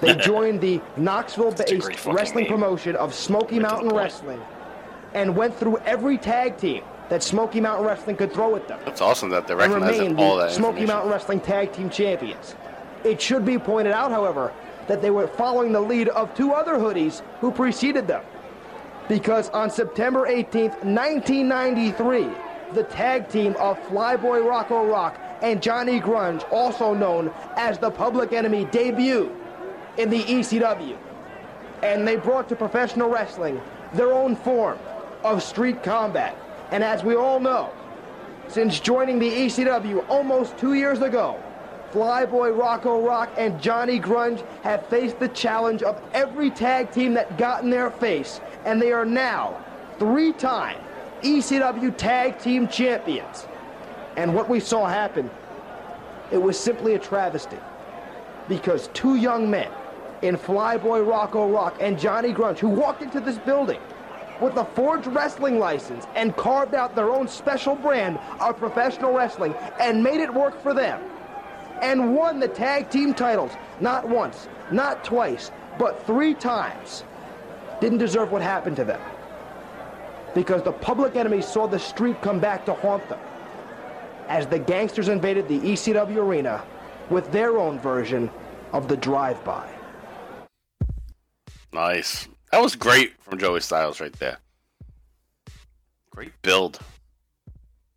They 0.00 0.14
joined 0.24 0.60
the 0.60 0.80
Knoxville-based 0.96 2.06
wrestling 2.06 2.44
name. 2.44 2.52
promotion 2.52 2.96
of 2.96 3.14
Smoky 3.14 3.58
Right 3.58 3.68
to 3.70 3.76
the 3.76 3.82
Mountain. 3.82 3.96
Wrestling 3.96 4.40
and 5.14 5.36
went 5.36 5.56
through 5.56 5.78
every 5.78 6.18
tag 6.18 6.56
team 6.56 6.82
that 7.08 7.22
Smoky 7.22 7.60
Mountain 7.60 7.86
Wrestling 7.86 8.16
could 8.16 8.32
throw 8.32 8.56
at 8.56 8.68
them 8.68 8.80
It's 8.86 9.00
awesome 9.00 9.28
that 9.30 9.46
they're 9.46 9.60
and 9.60 10.18
all 10.18 10.36
that 10.36 10.52
Smoky. 10.52 10.86
Mountain 10.86 11.10
Wrestling 11.10 11.40
Tag 11.40 11.72
Team 11.72 11.90
Champions. 11.90 12.54
It 13.04 13.20
should 13.20 13.44
be 13.44 13.58
pointed 13.58 13.92
out, 13.92 14.10
however, 14.10 14.52
that 14.86 15.02
they 15.02 15.10
were 15.10 15.26
following 15.26 15.72
the 15.72 15.80
lead 15.80 16.08
of 16.08 16.34
two 16.34 16.52
other 16.52 16.74
hoodies 16.74 17.22
who 17.40 17.50
preceded 17.50 18.06
them. 18.06 18.22
Because 19.08 19.50
on 19.50 19.70
September 19.70 20.26
18th, 20.26 20.84
1993, 20.84 22.28
the 22.72 22.84
tag 22.84 23.28
team 23.28 23.54
of 23.58 23.78
Flyboy 23.88 24.48
Rocco 24.48 24.86
Rock 24.86 25.20
and 25.42 25.60
Johnny 25.60 26.00
Grunge, 26.00 26.44
also 26.52 26.94
known 26.94 27.30
as 27.56 27.78
the 27.78 27.90
Public 27.90 28.32
Enemy, 28.32 28.66
debuted 28.66 29.34
in 29.98 30.08
the 30.08 30.22
ECW. 30.22 30.96
And 31.82 32.06
they 32.06 32.16
brought 32.16 32.48
to 32.48 32.56
professional 32.56 33.10
wrestling 33.10 33.60
their 33.92 34.12
own 34.12 34.36
form 34.36 34.78
of 35.24 35.42
street 35.42 35.82
combat. 35.82 36.36
And 36.70 36.82
as 36.82 37.04
we 37.04 37.14
all 37.14 37.40
know, 37.40 37.70
since 38.48 38.80
joining 38.80 39.18
the 39.18 39.30
ECW 39.30 40.08
almost 40.08 40.56
two 40.58 40.74
years 40.74 41.00
ago, 41.00 41.42
Flyboy 41.92 42.58
Rocco 42.58 43.04
Rock 43.04 43.30
and 43.36 43.60
Johnny 43.60 44.00
Grunge 44.00 44.44
have 44.62 44.86
faced 44.86 45.18
the 45.18 45.28
challenge 45.28 45.82
of 45.82 46.00
every 46.14 46.50
tag 46.50 46.90
team 46.90 47.14
that 47.14 47.36
got 47.36 47.62
in 47.62 47.70
their 47.70 47.90
face, 47.90 48.40
and 48.64 48.80
they 48.80 48.92
are 48.92 49.04
now 49.04 49.62
three-time 49.98 50.78
ECW 51.22 51.96
Tag 51.96 52.38
Team 52.38 52.66
Champions. 52.66 53.46
And 54.16 54.34
what 54.34 54.48
we 54.48 54.58
saw 54.58 54.86
happen, 54.86 55.30
it 56.30 56.38
was 56.38 56.58
simply 56.58 56.94
a 56.94 56.98
travesty. 56.98 57.58
Because 58.48 58.88
two 58.88 59.16
young 59.16 59.50
men 59.50 59.70
in 60.22 60.36
Flyboy 60.36 61.06
Rocco 61.06 61.50
Rock 61.50 61.76
and 61.80 61.98
Johnny 61.98 62.32
Grunge, 62.32 62.58
who 62.58 62.68
walked 62.68 63.02
into 63.02 63.20
this 63.20 63.38
building 63.38 63.80
with 64.42 64.56
a 64.56 64.64
forged 64.64 65.06
wrestling 65.06 65.58
license 65.58 66.06
and 66.16 66.36
carved 66.36 66.74
out 66.74 66.96
their 66.96 67.10
own 67.10 67.28
special 67.28 67.76
brand 67.76 68.18
of 68.40 68.58
professional 68.58 69.12
wrestling 69.12 69.54
and 69.80 70.02
made 70.02 70.20
it 70.20 70.32
work 70.32 70.60
for 70.62 70.74
them 70.74 71.00
and 71.80 72.14
won 72.14 72.40
the 72.40 72.48
tag 72.48 72.90
team 72.90 73.14
titles 73.14 73.52
not 73.80 74.08
once, 74.08 74.48
not 74.70 75.04
twice, 75.04 75.50
but 75.78 76.04
three 76.06 76.34
times, 76.34 77.04
didn't 77.80 77.98
deserve 77.98 78.30
what 78.30 78.42
happened 78.42 78.76
to 78.76 78.84
them. 78.84 79.00
Because 80.34 80.62
the 80.62 80.72
public 80.72 81.16
enemy 81.16 81.42
saw 81.42 81.66
the 81.66 81.78
street 81.78 82.20
come 82.22 82.40
back 82.40 82.64
to 82.66 82.74
haunt 82.74 83.06
them 83.08 83.20
as 84.28 84.46
the 84.46 84.58
Gangstas 84.58 85.08
invaded 85.08 85.48
the 85.48 85.58
ECW 85.58 86.16
arena 86.16 86.64
with 87.10 87.30
their 87.32 87.58
own 87.58 87.78
version 87.78 88.30
of 88.72 88.88
the 88.88 88.96
drive-by. 88.96 89.68
Nice. 91.72 92.28
That 92.52 92.60
was 92.60 92.76
great 92.76 93.14
from 93.22 93.38
Joey 93.38 93.60
Styles 93.60 93.98
right 93.98 94.12
there. 94.12 94.36
Great 96.10 96.32
build. 96.42 96.78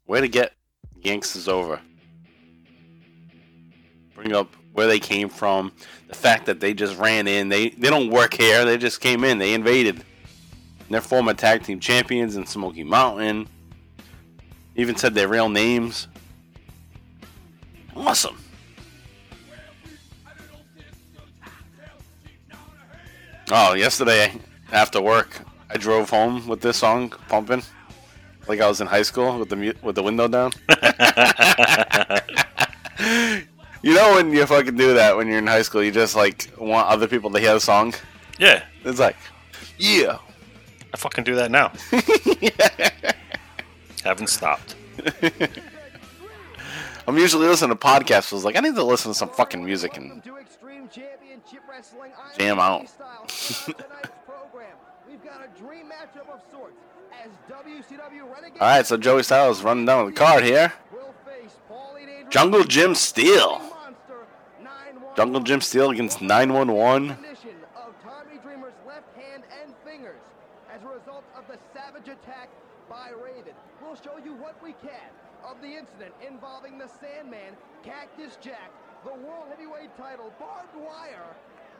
Way 0.07 0.21
to 0.21 0.29
get 0.29 0.53
Gangstas 1.01 1.49
over. 1.49 1.81
Bring 4.15 4.33
up 4.33 4.55
where 4.71 4.87
they 4.87 4.99
came 4.99 5.27
from. 5.27 5.73
The 6.07 6.15
fact 6.15 6.45
that 6.45 6.61
they 6.61 6.73
just 6.73 6.97
ran 6.97 7.27
in. 7.27 7.49
They 7.49 7.69
they 7.71 7.89
don't 7.89 8.09
work 8.09 8.33
here. 8.33 8.63
They 8.63 8.77
just 8.77 9.01
came 9.01 9.25
in. 9.25 9.39
They 9.39 9.53
invaded. 9.53 9.95
And 9.95 10.89
they're 10.89 11.01
former 11.01 11.33
tag 11.33 11.63
team 11.63 11.81
champions 11.81 12.37
in 12.37 12.45
Smoky 12.45 12.85
Mountain. 12.85 13.49
Even 14.77 14.95
said 14.95 15.13
their 15.15 15.27
real 15.27 15.49
names. 15.49 16.07
Awesome. 17.93 18.37
Oh, 23.51 23.73
yesterday 23.73 24.33
after 24.71 25.01
work, 25.01 25.41
I 25.69 25.77
drove 25.77 26.09
home 26.09 26.47
with 26.47 26.61
this 26.61 26.77
song 26.77 27.09
pumping, 27.27 27.61
like 28.47 28.59
I 28.59 28.67
was 28.67 28.81
in 28.81 28.87
high 28.87 29.03
school 29.03 29.37
with 29.39 29.49
the 29.49 29.55
mu- 29.55 29.73
with 29.83 29.95
the 29.95 30.03
window 30.03 30.27
down. 30.27 30.51
you 33.83 33.93
know 33.93 34.13
when 34.15 34.31
you 34.31 34.45
fucking 34.45 34.75
do 34.75 34.93
that 34.95 35.15
when 35.15 35.27
you're 35.27 35.37
in 35.39 35.47
high 35.47 35.61
school, 35.61 35.83
you 35.83 35.91
just 35.91 36.15
like 36.15 36.49
want 36.57 36.87
other 36.87 37.07
people 37.07 37.29
to 37.31 37.39
hear 37.39 37.53
the 37.53 37.59
song. 37.59 37.93
Yeah, 38.39 38.63
It's 38.83 38.99
like, 38.99 39.15
yeah, 39.77 40.17
I 40.93 40.97
fucking 40.97 41.23
do 41.23 41.35
that 41.35 41.51
now. 41.51 41.71
Haven't 44.03 44.27
stopped. 44.27 44.75
I'm 47.07 47.17
usually 47.17 47.47
listening 47.47 47.69
to 47.69 47.75
podcasts. 47.75 48.25
So 48.25 48.35
I 48.35 48.37
was 48.37 48.45
like, 48.45 48.55
I 48.55 48.59
need 48.61 48.75
to 48.75 48.83
listen 48.83 49.11
to 49.11 49.17
some 49.17 49.29
fucking 49.29 49.63
music 49.63 49.95
and 49.97 50.23
to 50.23 50.37
Extreme 50.37 50.89
Championship 50.89 50.89
Wrestling. 50.89 51.31
I'm 51.34 51.34
Jam 52.37 52.59
out. 52.59 52.87
Styles. 52.89 53.69
We've 55.07 55.23
got 55.23 55.41
a 55.43 55.59
dream 55.59 55.85
matchup 55.87 56.33
of 56.33 56.41
sorts 56.51 56.77
as 57.23 57.31
WCW 57.49 58.33
Renegade 58.33 58.61
All 58.61 58.67
right. 58.67 58.85
So 58.85 58.97
Joey 58.97 59.23
Styles 59.23 59.61
running 59.63 59.85
down 59.85 60.07
the 60.07 60.11
card 60.11 60.43
here. 60.43 60.73
will 60.91 61.13
face 61.25 61.55
Paulie 61.69 62.05
Dangerous 62.05 62.33
Jungle 62.33 62.63
Jim 62.63 62.95
Steele. 62.95 63.59
Monster 63.59 64.25
911 64.61 65.15
Jungle 65.15 65.41
Jim 65.41 65.61
Steele 65.61 65.91
against 65.91 66.21
911. 66.21 67.15
condition 67.15 67.55
of 67.75 67.93
Tommy 68.03 68.39
Dreamer's 68.43 68.73
left 68.87 69.15
hand 69.15 69.43
and 69.61 69.73
fingers 69.85 70.21
as 70.73 70.81
a 70.83 70.87
result 70.87 71.23
of 71.37 71.45
the 71.47 71.57
savage 71.73 72.07
attack 72.09 72.49
by 72.89 73.11
Raven. 73.23 73.53
We'll 73.81 73.95
show 73.95 74.17
you 74.23 74.33
what 74.33 74.61
we 74.63 74.73
can 74.81 75.09
of 75.47 75.61
the 75.61 75.67
incident 75.67 76.13
involving 76.27 76.79
the 76.79 76.87
Sandman, 76.99 77.53
Cactus 77.83 78.37
Jack, 78.41 78.71
the 79.05 79.13
World 79.21 79.45
Heavyweight 79.53 79.95
title, 79.97 80.33
barbed 80.39 80.73
wire, 80.73 81.29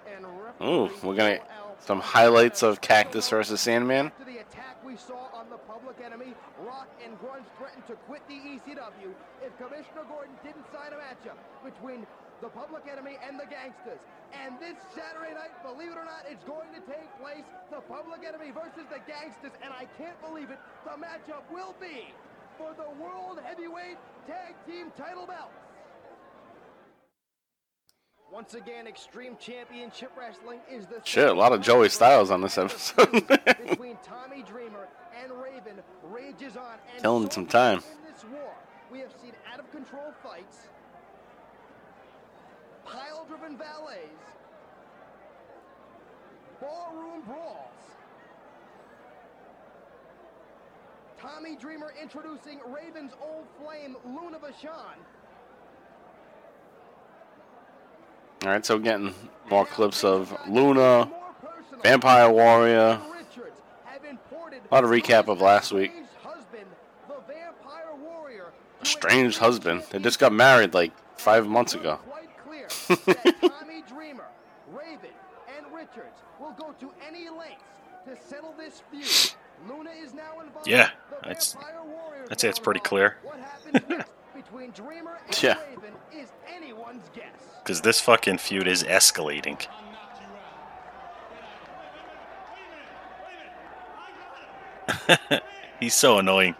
and 0.06 0.26
Ooh, 0.62 0.90
we're 1.02 1.18
gonna 1.18 1.42
some 1.82 2.00
highlights 2.00 2.62
of 2.62 2.80
Cactus 2.82 3.30
versus 3.30 3.60
Sandman. 3.60 4.14
after 4.14 4.26
the 4.26 4.38
attack 4.46 4.78
we 4.86 4.96
saw 4.96 5.34
on 5.34 5.50
the 5.50 5.58
public 5.66 5.98
enemy, 6.06 6.38
Rock 6.62 6.88
and 7.04 7.18
Grunge 7.18 7.50
threatened 7.58 7.86
to 7.88 7.98
quit 8.06 8.22
the 8.30 8.38
ECW 8.38 9.10
if 9.42 9.52
Commissioner 9.58 10.06
Gordon 10.08 10.38
didn't 10.46 10.66
sign 10.70 10.94
a 10.94 11.02
matchup 11.02 11.42
between 11.66 12.06
the 12.42 12.50
public 12.50 12.86
enemy 12.86 13.18
and 13.26 13.40
the 13.40 13.50
Gangstas. 13.50 13.98
And 14.38 14.54
this 14.62 14.78
Saturday 14.94 15.34
night, 15.34 15.50
believe 15.66 15.92
it 15.92 15.98
or 15.98 16.06
not, 16.06 16.30
it's 16.30 16.46
going 16.46 16.70
to 16.78 16.82
take 16.86 17.10
place. 17.18 17.46
The 17.74 17.82
public 17.90 18.22
enemy 18.22 18.54
versus 18.54 18.86
the 18.94 19.02
Gangstas, 19.10 19.58
and 19.66 19.74
I 19.74 19.90
can't 19.98 20.20
believe 20.22 20.54
it. 20.54 20.62
The 20.86 20.94
matchup 21.02 21.42
will 21.50 21.74
be 21.82 22.14
for 22.58 22.78
the 22.78 22.90
World 23.02 23.42
Heavyweight 23.42 23.98
Tag 24.28 24.54
Team 24.70 24.94
title 24.96 25.26
belts. 25.26 25.65
Once 28.32 28.54
again, 28.54 28.88
Extreme 28.88 29.38
Championship 29.40 30.12
Wrestling 30.18 30.60
is 30.70 30.88
the 30.88 31.00
Shit, 31.04 31.30
a 31.30 31.34
lot 31.34 31.54
of 31.54 31.62
Joey 31.62 31.90
Styles 31.90 32.32
on 32.32 32.42
this 32.42 32.58
episode. 32.58 33.12
between 33.68 33.98
Tommy 34.04 34.44
Dreamer 34.44 34.88
and 35.24 35.32
Raven 35.32 35.82
rages 36.04 36.58
on. 36.58 36.78
And 36.94 37.02
Killing 37.02 37.30
some 37.30 37.46
time. 37.46 37.82
War, 38.32 38.56
we 38.92 39.00
have 39.00 39.12
seen 39.22 39.34
out 39.54 39.60
of 39.60 39.70
control 39.72 40.12
fights, 40.24 40.68
pile 42.86 43.26
driven 43.28 43.56
valets, 43.56 44.26
ballroom 46.60 47.22
brawls. 47.22 47.70
Tommy 51.20 51.56
Dreamer 51.56 51.94
introducing 52.02 52.60
Raven's 52.68 53.12
old 53.22 53.46
flame, 53.62 53.96
Luna 54.06 54.40
Vachon. 54.40 54.98
All 58.46 58.52
right, 58.52 58.64
so 58.64 58.78
getting 58.78 59.12
more 59.50 59.66
clips 59.66 60.04
of 60.04 60.32
Luna, 60.48 61.10
Vampire 61.82 62.30
Warrior. 62.30 63.00
A 64.70 64.74
lot 64.74 64.84
of 64.84 64.92
recap 64.92 65.28
of 65.30 65.42
last 65.42 65.72
week. 65.72 65.92
A 68.82 68.86
strange 68.86 69.40
husband. 69.40 69.82
They 69.90 69.98
just 69.98 70.20
got 70.20 70.32
married 70.32 70.76
like 70.76 70.92
five 71.18 71.48
months 71.48 71.74
ago. 71.74 71.98
Yeah, 80.68 80.90
that's- 81.24 81.58
I'd 82.30 82.40
say 82.40 82.50
it's 82.50 82.60
pretty 82.60 82.80
clear. 82.80 83.18
What 84.36 84.44
happens 84.44 84.46
next 84.46 84.46
between 84.52 84.72
Dreamer 84.72 85.18
and 85.26 85.44
Yeah. 85.44 85.58
Raven 85.70 85.94
is 86.14 86.30
anyone's 86.54 87.04
guess. 87.16 87.24
Because 87.64 87.80
this 87.82 88.02
fucking 88.02 88.38
feud 88.40 88.68
is 88.68 88.84
escalating. 88.84 89.66
He's 95.80 95.94
so 95.94 96.20
annoying. 96.20 96.56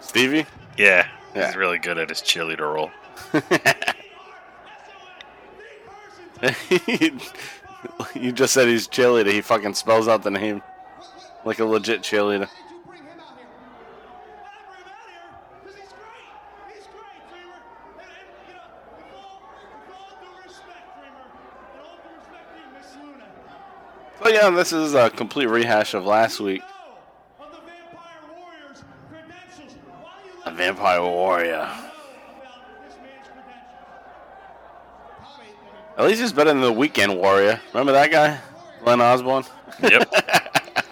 Stevie? 0.00 0.46
Yeah, 0.76 1.06
Yeah. 1.34 1.46
he's 1.46 1.56
really 1.56 1.78
good 1.78 1.98
at 1.98 2.08
his 2.10 2.20
cheerleader 2.20 2.72
role. 2.74 2.90
you 8.14 8.30
just 8.32 8.52
said 8.54 8.68
he's 8.68 8.88
cheerleader. 8.88 9.32
He 9.32 9.40
fucking 9.40 9.74
spells 9.74 10.08
out 10.08 10.22
the 10.22 10.30
name 10.30 10.62
like 11.44 11.58
a 11.58 11.64
legit 11.64 12.02
cheerleader. 12.02 12.48
Yeah, 24.46 24.52
this 24.52 24.72
is 24.72 24.94
a 24.94 25.10
complete 25.10 25.46
rehash 25.46 25.92
of 25.92 26.04
last 26.06 26.38
week. 26.38 26.62
A 30.44 30.52
vampire 30.52 31.02
warrior. 31.02 31.68
At 35.98 36.04
least 36.04 36.20
he's 36.20 36.32
better 36.32 36.50
than 36.50 36.60
the 36.60 36.70
weekend 36.70 37.18
warrior. 37.18 37.60
Remember 37.72 37.90
that 37.90 38.12
guy, 38.12 38.38
Glenn 38.84 39.00
Osborne? 39.00 39.42
Yep. 39.82 40.12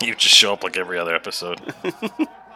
you 0.00 0.14
just 0.14 0.36
show 0.36 0.52
up 0.52 0.62
like 0.62 0.76
every 0.76 1.00
other 1.00 1.16
episode. 1.16 1.60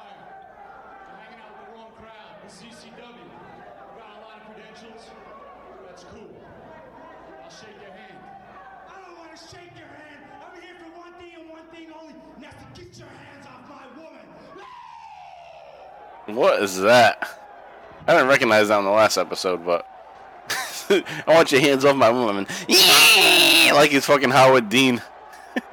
What 16.43 16.60
is 16.60 16.81
that? 16.81 17.39
I 18.05 18.14
didn't 18.14 18.27
recognize 18.27 18.66
that 18.66 18.81
in 18.81 18.85
the 18.85 18.90
last 18.90 19.16
episode, 19.16 19.64
but 19.64 19.86
I 20.90 21.05
want 21.28 21.52
your 21.52 21.60
hands 21.60 21.85
off 21.85 21.94
my 21.94 22.10
woman. 22.10 22.48
Yeah! 22.66 23.70
Like 23.73 23.93
he's 23.93 24.05
fucking 24.06 24.31
Howard 24.31 24.69
Dean. 24.69 25.01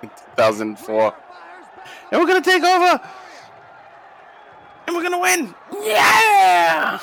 2004. 0.00 1.14
And 2.10 2.18
we're 2.18 2.26
gonna 2.26 2.40
take 2.40 2.62
over! 2.62 2.98
And 4.86 4.96
we're 4.96 5.02
gonna 5.02 5.20
win! 5.20 5.54
Yeah! 5.82 6.98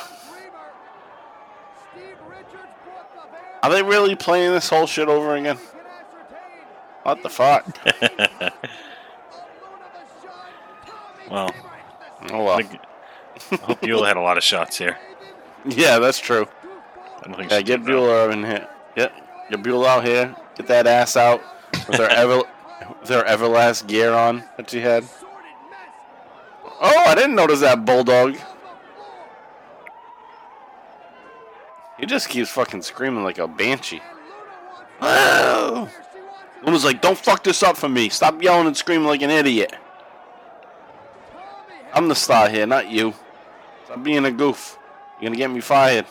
Are 3.62 3.70
they 3.70 3.84
really 3.84 4.16
playing 4.16 4.52
this 4.52 4.68
whole 4.68 4.88
shit 4.88 5.10
over 5.10 5.36
again? 5.36 5.60
What 7.04 7.22
the 7.22 7.30
fuck? 7.30 7.68
well, 11.30 11.54
oh 12.32 12.44
well. 12.44 12.62
I 13.52 13.56
hope 13.58 13.82
Beulah 13.82 14.08
had 14.08 14.18
a 14.18 14.22
lot 14.22 14.38
of 14.38 14.44
shots 14.44 14.78
here. 14.78 14.98
Yeah, 15.66 16.00
that's 16.00 16.20
true. 16.20 16.46
I 17.22 17.28
don't 17.28 17.38
think 17.38 17.50
Yeah, 17.50 17.62
get. 17.62 17.86
Beulah 17.86 18.32
in 18.32 18.44
here. 18.44 18.68
Get 18.98 19.14
get 19.50 19.64
Beulah 19.64 19.88
out 19.88 20.06
here. 20.06 20.36
Get 20.56 20.68
that 20.68 20.88
ass 20.88 21.16
out 21.16 21.42
with 21.88 22.00
her 22.00 22.08
ever 22.10 22.44
with 23.00 23.08
her 23.10 23.24
Everlast 23.24 23.88
gear 23.88 24.12
on 24.12 24.44
that 24.58 24.70
she 24.70 24.82
had. 24.82 25.06
Oh, 26.66 27.04
I 27.08 27.16
didn't 27.16 27.36
notice 27.36 27.62
that 27.62 27.86
bulldog. 27.86 28.36
He 31.98 32.06
just 32.06 32.28
keeps 32.28 32.50
fucking 32.50 32.82
screaming 32.82 33.24
like 33.24 33.38
a 33.38 33.48
banshee. 33.48 34.02
Oh! 35.06 35.90
Luna's 36.66 36.86
like, 36.86 37.02
"Don't 37.02 37.18
fuck 37.18 37.44
this 37.44 37.62
up 37.64 37.76
for 37.76 37.90
me. 37.90 38.08
Stop 38.10 38.42
yelling 38.42 38.68
and 38.68 38.78
screaming 38.78 39.08
like 39.08 39.22
an 39.22 39.30
idiot. 39.30 39.74
I'm 41.94 42.08
the 42.08 42.16
star 42.16 42.50
here, 42.50 42.66
not 42.66 42.90
you. 42.90 43.14
Stop 43.86 44.04
being 44.04 44.26
a 44.26 44.32
goof. 44.32 44.78
You're 45.20 45.30
gonna 45.30 45.38
get 45.38 45.52
me 45.52 45.62
fired." 45.62 46.06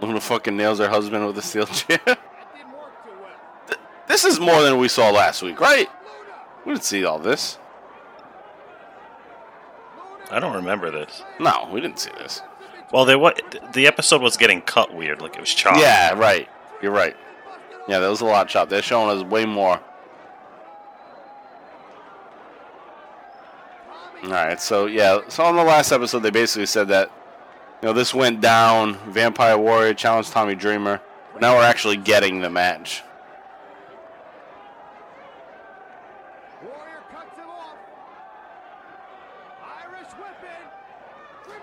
Luna 0.00 0.20
fucking 0.20 0.56
nails 0.56 0.78
her 0.78 0.88
husband 0.88 1.26
with 1.26 1.36
a 1.38 1.42
steel 1.42 1.66
chair. 1.66 1.98
Th- 2.06 2.18
this 4.06 4.24
is 4.24 4.38
more 4.38 4.62
than 4.62 4.78
we 4.78 4.88
saw 4.88 5.10
last 5.10 5.42
week, 5.42 5.60
right? 5.60 5.88
We 6.64 6.72
didn't 6.72 6.84
see 6.84 7.04
all 7.04 7.18
this. 7.18 7.58
I 10.30 10.38
don't 10.40 10.54
remember 10.54 10.90
this. 10.90 11.22
No, 11.40 11.68
we 11.72 11.80
didn't 11.80 11.98
see 11.98 12.10
this. 12.18 12.42
Well, 12.92 13.04
they 13.04 13.16
what 13.16 13.40
the 13.74 13.86
episode 13.86 14.22
was 14.22 14.36
getting 14.36 14.60
cut 14.62 14.94
weird, 14.94 15.20
like 15.20 15.34
it 15.36 15.40
was 15.40 15.52
chopped. 15.52 15.78
Yeah, 15.78 16.14
right. 16.14 16.48
You're 16.80 16.92
right. 16.92 17.16
Yeah, 17.88 17.98
there 17.98 18.10
was 18.10 18.20
a 18.20 18.24
lot 18.26 18.48
chopped. 18.48 18.70
They're 18.70 18.82
showing 18.82 19.16
us 19.18 19.24
way 19.24 19.46
more. 19.46 19.80
All 24.24 24.30
right, 24.30 24.60
so 24.60 24.86
yeah, 24.86 25.20
so 25.28 25.44
on 25.44 25.54
the 25.54 25.62
last 25.62 25.92
episode, 25.92 26.20
they 26.20 26.30
basically 26.30 26.66
said 26.66 26.88
that 26.88 27.10
you 27.80 27.86
know 27.86 27.92
this 27.92 28.12
went 28.12 28.40
down. 28.40 28.94
Vampire 29.12 29.56
Warrior 29.56 29.94
challenged 29.94 30.32
Tommy 30.32 30.56
Dreamer. 30.56 31.00
Now 31.40 31.56
we're 31.56 31.62
actually 31.62 31.98
getting 31.98 32.40
the 32.40 32.50
match. 32.50 33.04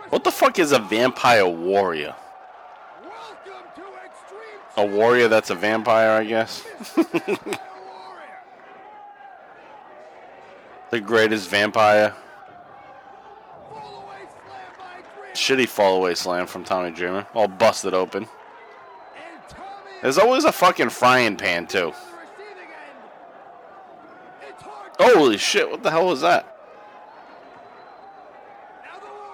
What 0.09 0.23
the 0.23 0.31
fuck 0.31 0.59
is 0.59 0.71
a 0.71 0.79
vampire 0.79 1.45
warrior? 1.45 2.15
A 4.77 4.85
warrior 4.85 5.27
that's 5.27 5.49
a 5.49 5.55
vampire, 5.55 6.11
I 6.11 6.23
guess. 6.23 6.65
the 10.89 11.01
greatest 11.01 11.49
vampire. 11.49 12.15
Shitty 15.35 15.67
fall 15.67 15.97
away 15.97 16.15
slam 16.15 16.47
from 16.47 16.63
Tommy 16.63 16.91
Dreamer, 16.91 17.27
all 17.33 17.49
busted 17.49 17.93
open. 17.93 18.27
There's 20.01 20.17
always 20.17 20.45
a 20.45 20.51
fucking 20.51 20.89
frying 20.89 21.35
pan 21.35 21.67
too. 21.67 21.93
Holy 24.97 25.37
shit! 25.37 25.69
What 25.69 25.83
the 25.83 25.91
hell 25.91 26.07
was 26.07 26.21
that? 26.21 26.51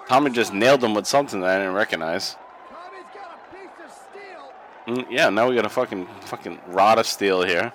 Tommy 0.08 0.30
just 0.30 0.52
nailed 0.52 0.82
him 0.82 0.94
with 0.94 1.06
something 1.06 1.40
that 1.40 1.50
I 1.50 1.58
didn't 1.58 1.74
recognize. 1.74 2.36
Mm, 4.88 5.06
yeah, 5.08 5.30
now 5.30 5.48
we 5.48 5.54
got 5.54 5.64
a 5.64 5.70
fucking 5.70 6.08
fucking 6.22 6.58
rod 6.66 6.98
of 6.98 7.06
steel 7.06 7.42
here. 7.42 7.72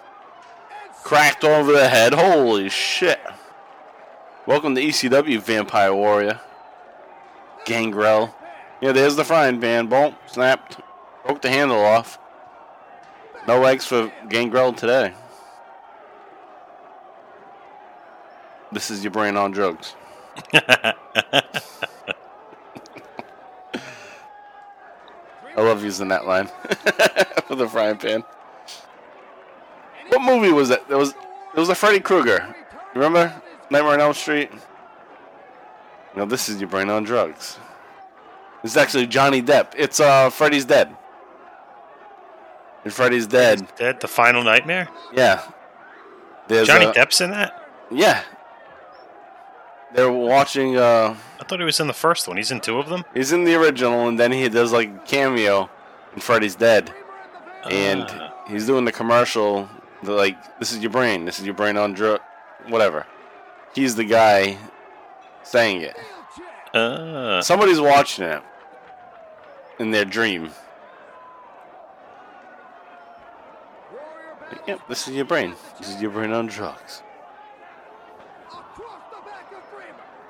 Cracked 1.03 1.45
over 1.45 1.71
the 1.71 1.87
head. 1.87 2.13
Holy 2.13 2.67
shit. 2.67 3.19
Welcome 4.45 4.75
to 4.75 4.81
ECW, 4.81 5.39
Vampire 5.39 5.93
Warrior. 5.93 6.41
Gangrel. 7.67 8.33
Yeah, 8.79 8.93
there's 8.93 9.17
the 9.17 9.25
frying 9.25 9.59
pan. 9.59 9.87
Boom. 9.87 10.15
Snapped. 10.25 10.79
Broke 11.25 11.41
the 11.41 11.49
handle 11.49 11.83
off. 11.83 12.17
No 13.45 13.59
legs 13.59 13.85
for 13.85 14.11
Gangrel 14.29 14.73
today. 14.73 15.13
This 18.71 18.89
is 18.89 19.03
your 19.03 19.11
brain 19.11 19.35
on 19.35 19.51
drugs. 19.51 19.95
I 20.53 20.93
love 25.57 25.83
using 25.83 26.07
that 26.09 26.25
line 26.25 26.47
for 27.47 27.55
the 27.55 27.67
frying 27.67 27.97
pan. 27.97 28.23
What 30.09 30.21
movie 30.21 30.51
was 30.53 30.69
that? 30.69 30.83
It 30.89 30.95
was 30.95 31.09
it 31.09 31.59
was 31.59 31.69
a 31.69 31.75
Freddy 31.75 31.99
Krueger. 31.99 32.55
Remember 32.93 33.41
Nightmare 33.69 33.93
on 33.93 34.01
Elm 34.01 34.13
Street? 34.13 34.51
No, 36.17 36.25
this 36.25 36.49
is 36.49 36.59
your 36.59 36.67
brain 36.69 36.89
on 36.89 37.03
drugs. 37.03 37.59
This 38.63 38.71
is 38.71 38.77
actually 38.77 39.05
Johnny 39.07 39.41
Depp. 39.41 39.73
It's 39.77 39.99
uh 39.99 40.29
Freddy's 40.31 40.65
dead. 40.65 40.95
And 42.83 42.91
Freddy's 42.91 43.27
dead. 43.27 43.67
Dead. 43.77 43.99
The 44.01 44.07
final 44.07 44.43
nightmare. 44.43 44.87
Yeah. 45.13 45.43
There's 46.47 46.67
Johnny 46.67 46.85
a- 46.85 46.93
Depp's 46.93 47.21
in 47.21 47.31
that. 47.31 47.69
Yeah. 47.91 48.23
They're 49.93 50.11
watching. 50.11 50.75
uh 50.77 51.15
I 51.39 51.43
thought 51.43 51.59
he 51.59 51.65
was 51.65 51.79
in 51.79 51.87
the 51.87 51.93
first 51.93 52.27
one. 52.27 52.37
He's 52.37 52.51
in 52.51 52.59
two 52.61 52.77
of 52.79 52.89
them. 52.89 53.03
He's 53.13 53.31
in 53.31 53.43
the 53.45 53.55
original, 53.55 54.07
and 54.07 54.19
then 54.19 54.31
he 54.31 54.49
does 54.49 54.71
like 54.73 54.89
a 54.89 54.99
cameo 55.05 55.69
in 56.13 56.19
Freddy's 56.19 56.55
Dead, 56.55 56.91
and 57.69 58.05
Ah. 58.09 58.33
he's 58.47 58.65
doing 58.65 58.85
the 58.85 58.91
commercial. 58.91 59.69
The, 60.03 60.11
like, 60.13 60.35
this 60.59 60.71
is 60.73 60.79
your 60.79 60.91
brain. 60.91 61.25
This 61.25 61.39
is 61.39 61.45
your 61.45 61.53
brain 61.55 61.77
on 61.77 61.93
drug. 61.93 62.19
Whatever. 62.67 63.05
He's 63.73 63.95
the 63.95 64.03
guy 64.03 64.57
saying 65.47 65.81
it. 65.81 65.95
Uh, 66.75 67.41
Somebody's 67.41 67.79
watching 67.79 68.25
it 68.25 68.43
in 69.79 69.91
their 69.91 70.05
dream. 70.05 70.51
Yep, 74.67 74.81
this 74.89 75.07
is 75.07 75.15
your 75.15 75.25
brain. 75.25 75.55
This 75.79 75.89
is 75.89 76.01
your 76.01 76.11
brain 76.11 76.31
on 76.31 76.47
drugs. 76.47 77.01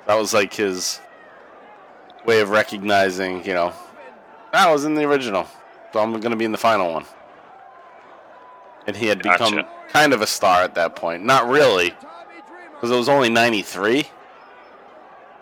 That 0.06 0.16
was 0.16 0.34
like 0.34 0.54
his 0.54 1.02
way 2.26 2.40
of 2.40 2.50
recognizing, 2.50 3.46
you 3.46 3.54
know, 3.54 3.74
that 4.54 4.72
was 4.72 4.86
in 4.86 4.96
the 4.96 5.04
original, 5.04 5.48
so 5.92 6.00
I'm 6.00 6.12
going 6.12 6.32
to 6.32 6.38
be 6.38 6.46
in 6.46 6.52
the 6.52 6.58
final 6.58 6.94
one. 6.94 7.06
And 8.86 8.96
he 8.96 9.08
had 9.08 9.22
become 9.22 9.66
kind 9.90 10.14
of 10.14 10.22
a 10.22 10.28
star 10.28 10.62
at 10.62 10.76
that 10.76 10.96
point. 10.96 11.26
Not 11.26 11.50
really, 11.50 11.94
because 12.74 12.90
it 12.90 12.96
was 12.96 13.10
only 13.10 13.30
93. 13.30 14.06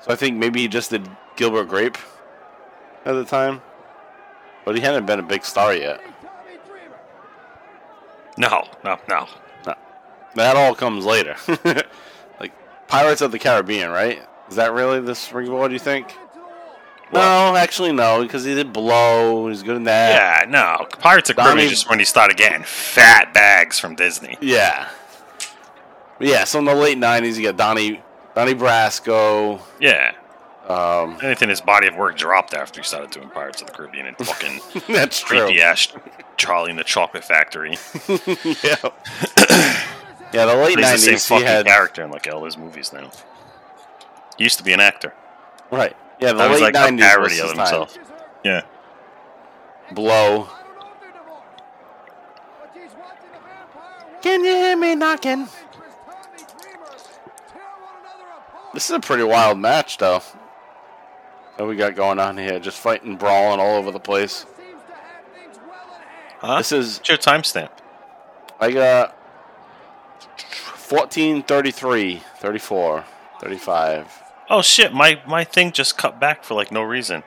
So 0.05 0.11
I 0.11 0.15
think 0.15 0.37
maybe 0.37 0.61
he 0.61 0.67
just 0.67 0.91
did 0.91 1.09
Gilbert 1.35 1.65
Grape 1.65 1.97
at 3.05 3.13
the 3.13 3.25
time. 3.25 3.61
but 4.63 4.75
he 4.75 4.81
hadn't 4.81 5.07
been 5.07 5.19
a 5.19 5.23
big 5.23 5.43
star 5.43 5.73
yet. 5.73 5.99
No, 8.37 8.67
no, 8.83 8.99
no. 9.09 9.27
no. 9.65 9.73
That 10.35 10.55
all 10.55 10.75
comes 10.75 11.05
later. 11.05 11.35
like 12.39 12.51
Pirates 12.87 13.21
of 13.21 13.31
the 13.31 13.39
Caribbean, 13.39 13.89
right? 13.89 14.21
Is 14.47 14.57
that 14.57 14.73
really 14.73 14.99
this 14.99 15.31
ringboard? 15.33 15.71
You 15.71 15.79
think? 15.79 16.13
No, 17.11 17.55
actually 17.55 17.91
no, 17.91 18.21
because 18.21 18.43
he 18.43 18.53
did 18.53 18.73
blow. 18.73 19.47
He's 19.47 19.63
good 19.63 19.77
in 19.77 19.85
that. 19.85 20.45
Yeah, 20.45 20.49
no. 20.49 20.85
Pirates 20.99 21.29
of 21.31 21.35
the 21.35 21.41
Caribbean 21.41 21.65
is 21.65 21.71
just 21.71 21.89
when 21.89 21.97
he 21.97 22.05
started 22.05 22.37
getting 22.37 22.63
fat 22.63 23.33
bags 23.33 23.79
from 23.79 23.95
Disney. 23.95 24.37
Yeah. 24.41 24.89
Yeah. 26.19 26.43
So 26.43 26.59
in 26.59 26.65
the 26.65 26.75
late 26.75 26.97
'90s, 26.97 27.37
you 27.37 27.43
got 27.43 27.57
Donnie 27.57 28.01
Donnie 28.35 28.53
Brasco. 28.55 29.61
Yeah. 29.79 30.13
Um, 30.67 31.17
Anything 31.23 31.49
his 31.49 31.61
body 31.61 31.87
of 31.87 31.95
work 31.95 32.17
dropped 32.17 32.53
after 32.53 32.81
he 32.81 32.85
started 32.85 33.11
doing 33.11 33.29
Pirates 33.29 33.61
of 33.61 33.67
the 33.67 33.73
Caribbean 33.73 34.07
and 34.07 34.17
fucking 34.21 34.59
That's 34.89 35.19
true. 35.19 35.41
creepy 35.45 35.61
ass 35.61 35.87
Charlie 36.37 36.71
in 36.71 36.75
the 36.77 36.83
Chocolate 36.83 37.23
Factory. 37.23 37.71
yeah. 38.09 38.75
yeah, 40.33 40.45
the 40.45 40.55
late 40.55 40.77
He's 40.79 40.91
the 40.91 40.97
same 40.97 41.13
'90s, 41.15 41.27
he 41.29 41.35
fucking 41.35 41.47
had 41.47 41.65
character 41.67 42.03
in 42.03 42.09
like 42.11 42.27
all 42.31 42.43
his 42.45 42.57
movies 42.57 42.91
now. 42.91 43.09
He 44.37 44.43
used 44.43 44.57
to 44.57 44.63
be 44.63 44.73
an 44.73 44.79
actor. 44.79 45.13
right. 45.71 45.95
Yeah, 46.19 46.31
the 46.31 46.39
That 46.39 46.49
was 46.49 46.61
late 46.61 46.73
like 46.73 46.89
a 46.89 46.91
'90s 46.93 46.99
parody 46.99 47.23
was 47.35 47.39
of 47.41 47.49
his 47.49 47.57
himself. 47.57 47.93
time. 47.93 48.05
Yeah. 48.43 48.61
Blow. 49.91 50.47
Can 54.21 54.43
you 54.43 54.51
hear 54.55 54.75
me 54.75 54.95
knocking? 54.95 55.47
This 58.75 58.89
is 58.89 58.91
a 58.97 58.99
pretty 58.99 59.23
wild 59.23 59.57
match, 59.57 59.97
though. 59.99 60.21
What 61.55 61.69
we 61.69 61.77
got 61.77 61.95
going 61.95 62.19
on 62.19 62.37
here, 62.37 62.59
just 62.59 62.77
fighting, 62.77 63.15
brawling 63.15 63.61
all 63.61 63.77
over 63.77 63.89
the 63.89 64.01
place. 64.01 64.45
Huh? 66.39 66.57
This 66.57 66.73
is 66.73 66.97
What's 66.97 67.07
your 67.07 67.17
timestamp? 67.17 67.69
I 68.59 68.71
got 68.71 69.15
14, 70.75 71.43
33, 71.43 72.21
34, 72.39 73.05
35. 73.39 74.23
Oh 74.49 74.61
shit, 74.61 74.93
my, 74.93 75.21
my 75.25 75.45
thing 75.45 75.71
just 75.71 75.97
cut 75.97 76.19
back 76.19 76.43
for 76.43 76.53
like 76.53 76.69
no 76.69 76.81
reason. 76.81 77.23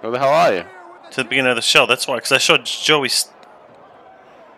Where 0.00 0.10
the 0.10 0.18
hell 0.18 0.30
are 0.30 0.52
you? 0.52 0.64
To 1.12 1.22
the 1.22 1.28
beginning 1.28 1.50
of 1.50 1.56
the 1.56 1.62
show. 1.62 1.86
That's 1.86 2.08
why, 2.08 2.16
because 2.16 2.32
I 2.32 2.38
showed 2.38 2.64
Joey. 2.64 3.08
St- 3.08 3.32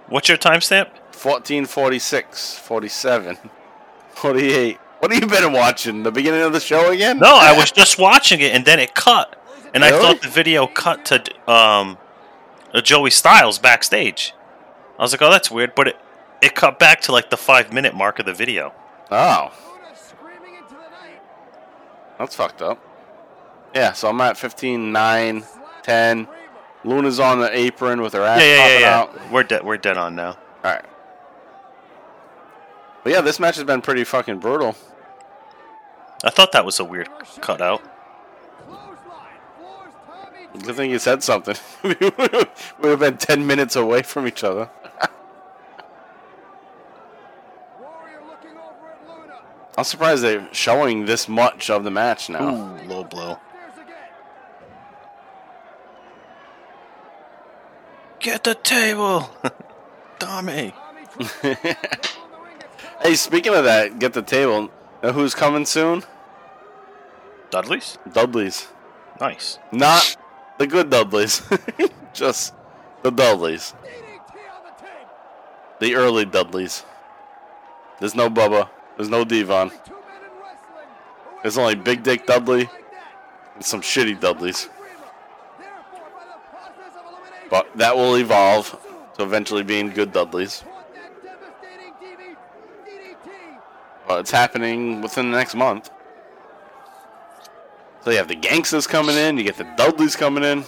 What's 0.09 0.30
your 0.30 0.38
timestamp? 0.38 0.88
14, 1.12 1.66
46, 1.66 2.56
47, 2.56 3.38
48. 4.14 4.78
What 5.05 5.12
have 5.12 5.22
you 5.22 5.28
been 5.28 5.52
watching? 5.52 6.02
The 6.02 6.10
beginning 6.10 6.40
of 6.40 6.55
the 6.55 6.60
show 6.60 6.90
again? 6.90 7.18
No, 7.18 7.36
I 7.36 7.55
was 7.55 7.70
just 7.70 7.98
watching 7.98 8.40
it 8.40 8.55
and 8.55 8.64
then 8.64 8.81
it 8.81 8.94
cut, 8.94 9.39
and 9.74 9.85
I 9.85 9.90
thought 9.90 10.22
the 10.22 10.31
video 10.31 10.66
cut 10.66 11.05
to 11.05 11.22
um, 11.47 11.98
Joey 12.82 13.10
Styles 13.10 13.59
backstage. 13.59 14.32
I 14.98 15.02
was 15.02 15.12
like, 15.12 15.20
oh, 15.20 15.31
that's 15.31 15.51
weird, 15.51 15.74
but 15.74 15.89
it 15.89 15.98
it 16.40 16.55
cut 16.55 16.78
back 16.78 17.02
to 17.02 17.12
like 17.12 17.28
the 17.28 17.36
five 17.36 17.70
minute 17.70 17.94
mark 17.94 18.18
of 18.18 18.24
the 18.24 18.32
video. 18.32 18.72
Oh. 19.10 19.52
That's 22.18 22.35
fucked 22.35 22.62
up. 22.62 22.82
Yeah, 23.74 23.93
so 23.93 24.09
I'm 24.09 24.18
at 24.22 24.39
15, 24.39 24.90
9, 24.90 25.44
10. 25.82 26.28
Luna's 26.82 27.20
on 27.20 27.40
the 27.40 27.55
apron 27.55 28.01
with 28.01 28.14
her 28.14 28.22
ass 28.22 28.40
Yeah, 28.40 28.47
yeah, 28.47 28.68
yeah, 28.68 28.78
yeah. 28.78 28.98
out. 29.01 29.31
We're 29.31 29.43
dead. 29.43 29.66
We're 29.66 29.76
dead 29.76 29.98
on 29.98 30.14
now. 30.14 30.31
All 30.31 30.72
right. 30.72 30.85
But 33.02 33.12
yeah, 33.12 33.20
this 33.20 33.39
match 33.39 33.56
has 33.56 33.64
been 33.64 33.82
pretty 33.82 34.05
fucking 34.05 34.39
brutal. 34.39 34.74
I 36.24 36.30
thought 36.30 36.52
that 36.52 36.64
was 36.64 36.80
a 36.80 36.84
weird 36.84 37.09
cutout. 37.40 37.82
Good 40.62 40.76
thing 40.76 40.90
you 40.90 40.98
said 40.98 41.22
something. 41.22 41.56
we 41.82 41.94
would 42.01 42.48
have 42.82 42.98
been 43.01 43.18
10 43.18 43.46
minutes 43.46 43.76
away 43.76 44.02
from 44.02 44.26
each 44.26 44.42
other. 44.42 44.70
I'm 49.76 49.84
surprised 49.84 50.22
they're 50.22 50.48
showing 50.52 51.05
this 51.05 51.28
much 51.28 51.68
of 51.68 51.84
the 51.84 51.90
match 51.90 52.30
now. 52.30 52.48
Ooh, 52.48 52.88
low 52.88 53.05
blow. 53.05 53.38
Get 58.20 58.44
the 58.44 58.55
table, 58.55 59.30
Tommy. 60.18 60.72
Hey, 63.05 63.16
speaking 63.16 63.55
of 63.55 63.64
that, 63.64 63.98
get 63.98 64.14
the 64.14 64.22
table. 64.22 64.70
Know 65.02 65.12
who's 65.12 65.34
coming 65.34 65.66
soon? 65.66 66.05
Dudley's. 67.55 67.98
Dudley's. 68.12 68.66
Nice. 69.20 69.60
Not 69.70 70.16
the 70.59 70.66
good 70.66 70.90
Dudleys. 70.90 71.40
Just 72.12 72.52
the 73.05 73.12
Dudleys. 73.12 73.74
The 75.78 75.94
early 75.94 76.24
Dudleys. 76.24 76.85
There's 78.01 78.16
no 78.16 78.28
Bubba. 78.28 78.68
There's 78.97 79.09
no 79.09 79.24
Devon. 79.24 79.70
There's 81.43 81.56
only 81.56 81.76
Big 81.76 82.02
Dick 82.02 82.26
Dudley 82.26 82.68
and 83.55 83.64
some 83.64 83.82
shitty 83.82 84.18
Dudleys. 84.18 84.68
But 87.51 87.68
that 87.76 87.94
will 87.94 88.16
evolve 88.16 88.76
to 89.16 89.22
eventually 89.22 89.62
being 89.62 89.90
good 89.90 90.12
Dudleys. 90.12 90.64
Well, 94.09 94.18
it's 94.18 94.32
happening 94.32 95.01
within 95.01 95.31
the 95.31 95.39
next 95.39 95.55
month. 95.55 95.90
So 98.05 98.10
you 98.10 98.18
have 98.18 98.28
the 98.28 98.36
Gangstas 98.36 98.86
coming 98.86 99.16
in, 99.16 99.39
you 99.39 99.44
get 99.44 99.56
the 99.56 99.64
Dudleys 99.78 100.14
coming 100.14 100.44
in. 100.44 100.64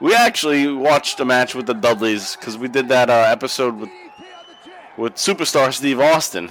We 0.00 0.14
actually 0.14 0.72
watched 0.72 1.20
a 1.20 1.24
match 1.26 1.54
with 1.54 1.66
the 1.66 1.74
Dudleys 1.74 2.34
because 2.34 2.56
we 2.56 2.66
did 2.66 2.88
that 2.88 3.10
uh, 3.10 3.26
episode 3.28 3.76
with 3.76 3.90
with 4.96 5.14
superstar 5.16 5.70
Steve 5.72 6.00
Austin, 6.00 6.50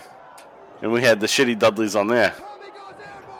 and 0.83 0.91
we 0.91 1.01
had 1.01 1.19
the 1.19 1.25
shitty 1.25 1.57
Dudleys 1.57 1.95
on 1.95 2.07
there. 2.07 2.35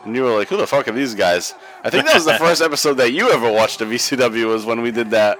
And 0.04 0.16
you 0.16 0.24
were 0.24 0.36
like, 0.36 0.48
"Who 0.48 0.56
the 0.56 0.66
fuck 0.66 0.88
are 0.88 0.92
these 0.92 1.14
guys?" 1.14 1.54
I 1.84 1.90
think 1.90 2.04
that 2.06 2.16
was 2.16 2.24
the 2.24 2.34
first 2.34 2.60
episode 2.70 2.94
that 2.94 3.12
you 3.12 3.30
ever 3.30 3.50
watched 3.50 3.80
of 3.80 3.88
ECW 3.88 4.46
was 4.46 4.64
when 4.64 4.82
we 4.82 4.90
did 4.90 5.10
that 5.10 5.38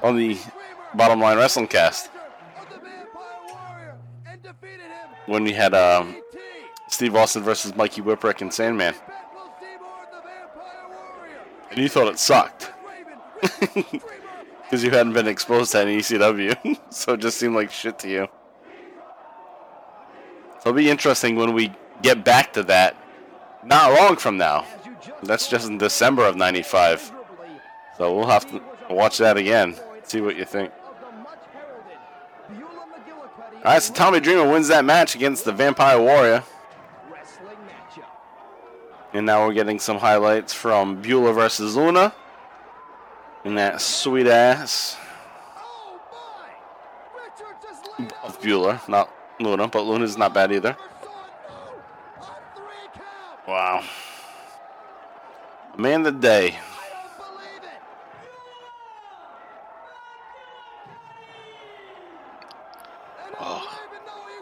on 0.00 0.16
the 0.16 0.38
Bottom 0.94 1.20
Line 1.20 1.38
Wrestling 1.38 1.66
Cast. 1.66 2.08
When 5.26 5.42
we 5.42 5.52
had 5.52 5.74
um, 5.74 6.22
Steve 6.86 7.16
Austin 7.16 7.42
versus 7.42 7.74
Mikey 7.74 8.00
Whipwreck 8.00 8.42
and 8.42 8.52
Sandman. 8.52 8.94
And 11.72 11.80
you 11.80 11.88
thought 11.88 12.08
it 12.08 12.18
sucked. 12.18 12.70
Because 14.72 14.84
you 14.84 14.90
hadn't 14.90 15.12
been 15.12 15.28
exposed 15.28 15.72
to 15.72 15.80
any 15.80 15.98
ECW. 15.98 16.80
so 16.90 17.12
it 17.12 17.20
just 17.20 17.36
seemed 17.36 17.54
like 17.54 17.70
shit 17.70 17.98
to 17.98 18.08
you. 18.08 18.26
So 20.60 20.70
it'll 20.70 20.72
be 20.72 20.88
interesting 20.88 21.36
when 21.36 21.52
we 21.52 21.74
get 22.00 22.24
back 22.24 22.54
to 22.54 22.62
that. 22.62 22.96
Not 23.62 23.92
long 23.92 24.16
from 24.16 24.38
now. 24.38 24.64
That's 25.22 25.46
just 25.46 25.68
in 25.68 25.76
December 25.76 26.24
of 26.24 26.36
95. 26.36 27.12
So 27.98 28.16
we'll 28.16 28.28
have 28.28 28.50
to 28.50 28.62
watch 28.88 29.18
that 29.18 29.36
again. 29.36 29.76
See 30.04 30.22
what 30.22 30.36
you 30.36 30.46
think. 30.46 30.72
Alright, 33.58 33.82
so 33.82 33.92
Tommy 33.92 34.20
Dreamer 34.20 34.50
wins 34.50 34.68
that 34.68 34.86
match 34.86 35.14
against 35.14 35.44
the 35.44 35.52
Vampire 35.52 36.00
Warrior. 36.00 36.44
And 39.14 39.26
now 39.26 39.46
we're 39.46 39.52
getting 39.52 39.78
some 39.78 39.98
highlights 39.98 40.54
from 40.54 41.02
Beulah 41.02 41.34
versus 41.34 41.76
Luna. 41.76 42.14
And 43.44 43.58
that 43.58 43.80
sweet 43.80 44.26
ass 44.26 44.96
of 48.22 48.40
Beulah, 48.40 48.80
not 48.88 49.10
Luna, 49.38 49.68
but 49.68 49.82
Luna's 49.82 50.16
not 50.16 50.32
bad 50.32 50.52
either. 50.52 50.76
Wow. 53.46 53.82
Man 55.76 56.06
of 56.06 56.14
the 56.14 56.20
day. 56.20 56.58
Oh, 63.40 63.80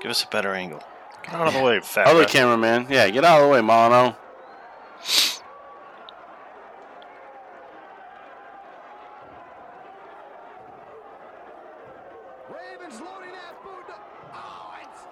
give 0.02 0.10
us 0.10 0.22
a 0.22 0.26
better 0.28 0.54
angle. 0.54 0.82
Get 1.22 1.34
out 1.34 1.48
of 1.48 1.54
the 1.54 1.62
way, 1.62 1.80
fat. 1.80 2.06
Other 2.06 2.24
cameraman. 2.24 2.86
Yeah, 2.90 3.08
get 3.10 3.24
out 3.24 3.40
of 3.40 3.46
the 3.46 3.52
way, 3.52 3.60
Mono. 3.60 4.16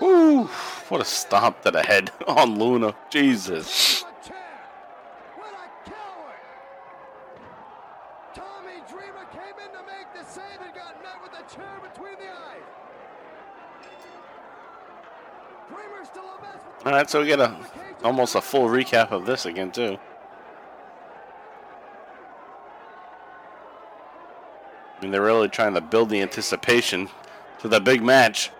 Ooh, 0.00 0.48
what 0.90 1.00
a 1.00 1.04
stomp 1.04 1.62
to 1.62 1.70
the 1.70 1.82
head 1.82 2.10
on 2.26 2.58
Luna. 2.58 2.94
Jesus. 3.10 4.04
All 16.84 16.92
right, 16.94 17.10
so 17.10 17.20
we 17.20 17.26
get 17.26 17.40
a 17.40 17.54
almost 18.02 18.34
a 18.34 18.40
full 18.40 18.68
recap 18.68 19.10
of 19.10 19.26
this 19.26 19.44
again 19.44 19.70
too. 19.72 19.98
I 24.96 25.02
mean, 25.02 25.10
they're 25.10 25.20
really 25.20 25.48
trying 25.48 25.74
to 25.74 25.80
build 25.80 26.08
the 26.08 26.22
anticipation 26.22 27.08
to 27.58 27.68
the 27.68 27.80
big 27.80 28.02
match 28.02 28.50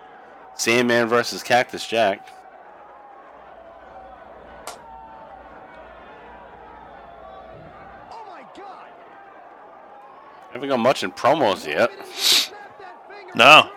Sandman 0.59 1.07
versus 1.07 1.41
Cactus 1.41 1.87
Jack. 1.87 2.27
Oh 8.11 8.37
Haven't 10.51 10.67
got 10.67 10.79
much 10.79 11.03
in 11.03 11.13
promos 11.13 11.65
yet. 11.65 11.89
No. 13.35 13.69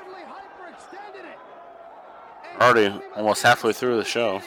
Already 2.61 3.01
almost 3.15 3.45
halfway 3.45 3.73
through 3.73 3.99
the 3.99 4.05
show. 4.05 4.43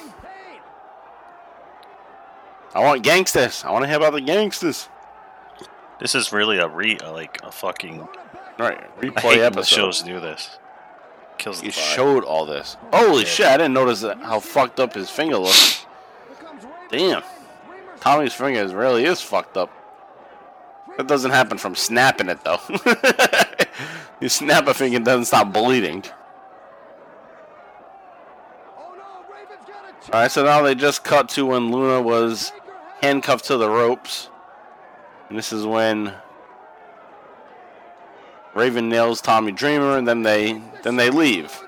I 2.73 2.83
want 2.83 3.01
Gangstas. 3.01 3.63
I 3.63 3.71
want 3.71 3.83
to 3.83 3.87
hear 3.87 3.95
about 3.95 4.11
the 4.11 4.19
Gangstas. 4.19 4.89
This 6.01 6.13
is 6.13 6.33
really 6.33 6.57
a 6.57 6.67
re 6.67 6.97
like 6.97 7.39
a 7.43 7.51
fucking 7.53 8.05
Right, 8.59 8.77
I 8.77 8.99
replay 8.99 9.21
hate 9.21 9.23
when 9.23 9.39
the 9.39 9.45
episode. 9.45 9.75
shows 9.75 10.01
do 10.01 10.19
this. 10.19 10.59
Kills 11.37 11.61
the 11.61 11.67
vibe. 11.67 11.95
showed 11.95 12.23
all 12.23 12.45
this. 12.45 12.77
Holy 12.93 13.25
shit! 13.25 13.47
I 13.47 13.57
didn't 13.57 13.73
notice 13.73 14.01
that, 14.01 14.17
how 14.19 14.39
fucked 14.39 14.79
up 14.79 14.93
his 14.93 15.09
finger 15.09 15.37
looked. 15.37 15.85
Damn, 16.89 17.23
Tommy's 17.99 18.33
finger 18.33 18.67
really 18.75 19.05
is 19.05 19.21
fucked 19.21 19.57
up. 19.57 19.71
That 20.97 21.07
doesn't 21.07 21.31
happen 21.31 21.57
from 21.57 21.75
snapping 21.75 22.29
it 22.29 22.43
though. 22.43 22.59
you 24.21 24.29
snap 24.29 24.67
a 24.67 24.73
finger, 24.73 24.97
it 24.97 25.03
doesn't 25.03 25.25
stop 25.25 25.51
bleeding. 25.51 26.03
All 30.13 30.21
right, 30.21 30.31
so 30.31 30.45
now 30.45 30.61
they 30.61 30.75
just 30.75 31.03
cut 31.03 31.29
to 31.29 31.47
when 31.47 31.71
Luna 31.71 31.99
was 31.99 32.51
handcuffed 33.01 33.45
to 33.45 33.57
the 33.57 33.67
ropes, 33.67 34.29
and 35.29 35.37
this 35.37 35.51
is 35.51 35.65
when 35.65 36.13
Raven 38.55 38.87
nails 38.87 39.19
Tommy 39.19 39.51
Dreamer, 39.51 39.97
and 39.97 40.07
then 40.07 40.23
they 40.23 40.61
then 40.83 40.95
they 40.95 41.09
leave. 41.09 41.61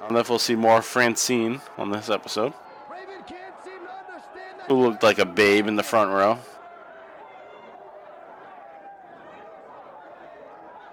I 0.00 0.06
don't 0.06 0.12
know 0.12 0.18
if 0.18 0.30
we'll 0.30 0.38
see 0.38 0.56
more 0.56 0.80
Francine 0.80 1.60
on 1.76 1.90
this 1.90 2.08
episode. 2.08 2.54
Who 4.68 4.74
looked 4.74 5.02
like 5.02 5.18
a 5.18 5.26
babe 5.26 5.68
in 5.68 5.76
the 5.76 5.82
front 5.82 6.10
row. 6.10 6.38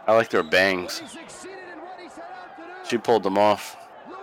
I 0.06 0.14
like 0.14 0.30
their 0.30 0.44
bangs. 0.44 1.02
She 2.88 2.98
pulled 2.98 3.24
them 3.24 3.38
off. 3.38 3.78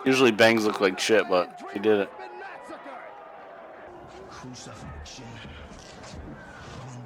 Usually 0.05 0.32
bangs 0.32 0.66
look 0.66 0.81
like 0.81 0.98
shit, 0.98 1.28
but 1.28 1.62
she 1.73 1.78
did 1.78 2.01
it. 2.01 2.10
Crucifixion. 4.47 5.24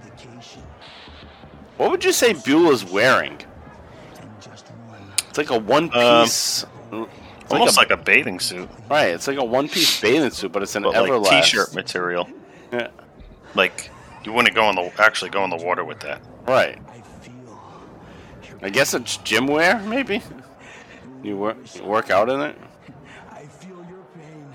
Vindication. 0.03 0.63
What 1.77 1.91
would 1.91 2.05
you 2.05 2.13
say 2.13 2.35
Beulah's 2.35 2.85
wearing? 2.85 3.39
And 4.21 4.31
just 4.41 4.67
one. 4.69 5.01
It's 5.29 5.39
like 5.39 5.51
a 5.51 5.59
one 5.59 5.85
Um, 5.97 6.25
piece. 6.25 6.65
it's 6.93 7.53
Almost 7.53 7.77
a, 7.77 7.81
like 7.81 7.91
a 7.91 7.97
bathing 7.97 8.39
suit, 8.39 8.69
right. 8.89 9.09
It's 9.09 9.27
like 9.27 9.39
a 9.39 9.45
one 9.45 9.69
piece 9.69 10.01
bathing 10.01 10.31
suit, 10.31 10.53
but 10.53 10.63
it's 10.63 10.77
an 10.77 10.83
but 10.85 10.93
like 10.95 11.11
Everlast. 11.11 11.43
t-shirt 11.43 11.75
material. 11.75 12.29
Yeah, 12.73 12.89
Like 13.55 13.91
you 14.25 14.33
wouldn't 14.33 14.55
go 14.55 14.69
in 14.71 14.77
the 14.77 14.93
actually 15.01 15.31
go 15.31 15.43
in 15.45 15.51
the 15.51 15.57
water 15.57 15.85
with 15.85 16.01
that. 16.01 16.21
right. 16.47 16.79
I 18.63 18.69
guess 18.69 18.93
it's 18.93 19.17
gym 19.19 19.47
wear, 19.47 19.79
maybe. 19.81 20.21
You 21.23 21.39
work, 21.39 21.57
you 21.75 21.83
work 21.83 22.11
out 22.11 22.29
in 22.29 22.41
it. 22.43 22.57
I 23.33 23.45
feel 23.47 23.77
your 23.89 24.05
pain. 24.15 24.47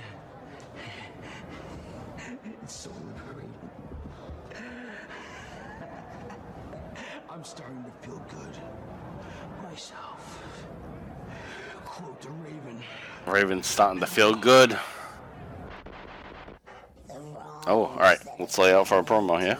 It's 2.63 2.75
so 2.75 2.91
liberating. 2.91 3.51
I'm 7.29 7.43
starting 7.43 7.83
to 7.83 8.07
feel 8.07 8.23
good. 8.29 8.57
Myself. 9.63 10.43
Quote 11.83 12.21
the 12.21 12.29
Raven. 12.29 12.83
Raven's 13.27 13.67
starting 13.67 13.99
to 13.99 14.05
feel 14.05 14.35
good. 14.35 14.77
Oh, 17.67 17.85
all 17.85 17.95
right. 17.97 18.19
Let's 18.39 18.57
lay 18.57 18.73
out 18.73 18.87
for 18.87 18.99
a 18.99 19.03
promo 19.03 19.39
here. 19.39 19.57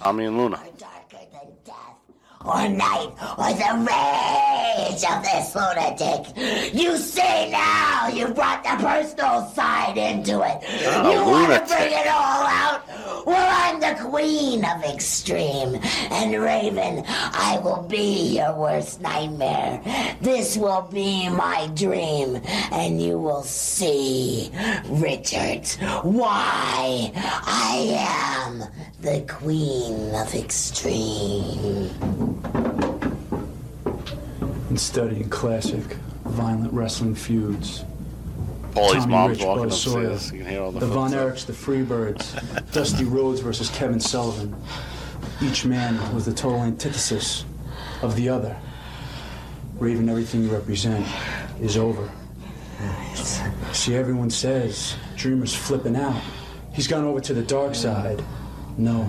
Tommy 0.00 0.24
and 0.24 0.36
Luna. 0.36 0.60
Darker 2.44 2.68
than 2.68 2.68
death 2.68 2.68
or 2.68 2.68
night 2.68 3.12
or 3.38 3.52
the 3.52 3.70
rage 3.86 5.04
of 5.04 5.22
this 5.22 5.54
lunatic. 5.54 6.74
You 6.74 6.96
see 6.96 7.50
now, 7.50 8.08
you 8.08 8.28
brought 8.28 8.62
the 8.64 8.76
personal 8.82 9.46
side 9.48 9.96
into 9.96 10.42
it. 10.42 10.62
Oh, 10.86 11.12
you 11.12 11.30
want 11.30 11.52
to 11.52 11.74
bring 11.74 11.92
it 11.92 12.06
all 12.06 12.46
out? 12.46 12.82
Well, 13.26 13.48
I'm 13.50 13.80
the 13.80 14.08
queen 14.10 14.64
of 14.64 14.84
extreme. 14.84 15.80
And 16.10 16.40
Raven, 16.40 17.04
I 17.06 17.58
will 17.62 17.82
be 17.82 18.36
your 18.36 18.54
worst 18.54 19.00
nightmare. 19.00 19.80
This 20.20 20.56
will 20.56 20.88
be 20.92 21.28
my 21.28 21.68
dream. 21.74 22.40
And 22.70 23.00
you 23.00 23.18
will 23.18 23.42
see, 23.42 24.50
Richard, 24.88 25.66
why 26.02 27.12
I 27.14 28.36
am 28.46 28.64
the 29.04 29.20
queen 29.28 30.14
of 30.14 30.34
extreme. 30.34 31.90
And 34.70 34.80
studying 34.80 35.28
classic, 35.28 35.84
violent 36.24 36.72
wrestling 36.72 37.14
feuds. 37.14 37.84
Paulie's 38.72 39.02
Tommy 39.02 39.12
mom's 39.12 39.38
Rich 39.38 39.46
walking 39.46 39.64
Buzz 39.64 39.82
Sawyer. 39.82 40.12
You 40.12 40.38
can 40.38 40.46
hear 40.46 40.62
all 40.62 40.72
the, 40.72 40.80
The 40.80 40.86
Von. 40.86 41.12
Erichs, 41.12 41.44
the 41.44 41.52
Freebirds, 41.52 42.72
Dusty 42.72 43.04
Rhodes 43.04 43.40
versus 43.40 43.68
Kevin 43.70 44.00
Sullivan. 44.00 44.56
Each 45.42 45.66
man 45.66 46.14
was 46.14 46.24
the 46.24 46.32
total 46.32 46.62
antithesis 46.62 47.44
of 48.00 48.16
the 48.16 48.30
other. 48.30 48.56
Raven, 49.78 50.08
everything 50.08 50.44
you 50.44 50.48
represent 50.50 51.06
is 51.60 51.76
over. 51.76 52.10
See, 53.72 53.94
everyone 53.94 54.30
says 54.30 54.96
Dreamer's 55.14 55.54
flipping 55.54 55.94
out. 55.94 56.20
He's 56.72 56.88
gone 56.88 57.04
over 57.04 57.20
to 57.20 57.34
the 57.34 57.42
dark 57.42 57.74
side. 57.74 58.24
No, 58.76 59.08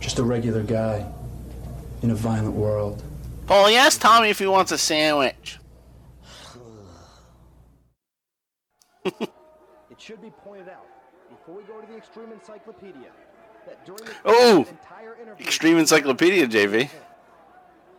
just 0.00 0.18
a 0.18 0.22
regular 0.24 0.62
guy 0.62 1.06
in 2.02 2.10
a 2.10 2.14
violent 2.14 2.54
world. 2.54 3.02
Paulie, 3.46 3.76
ask 3.76 4.00
Tommy 4.00 4.30
if 4.30 4.38
he 4.38 4.46
wants 4.46 4.72
a 4.72 4.78
sandwich. 4.78 5.58
It 9.90 10.00
should 10.00 10.20
be 10.20 10.30
pointed 10.42 10.68
out 10.68 10.84
before 11.30 11.54
we 11.54 11.62
go 11.62 11.80
to 11.80 11.86
the 11.86 11.96
Extreme 11.96 12.32
Encyclopedia 12.32 13.10
that 13.66 13.86
during 13.86 14.04
the 14.04 14.10
Oh, 14.24 14.66
entire 14.68 15.14
interview, 15.22 15.46
Extreme 15.46 15.78
Encyclopedia, 15.78 16.46
JV. 16.48 16.90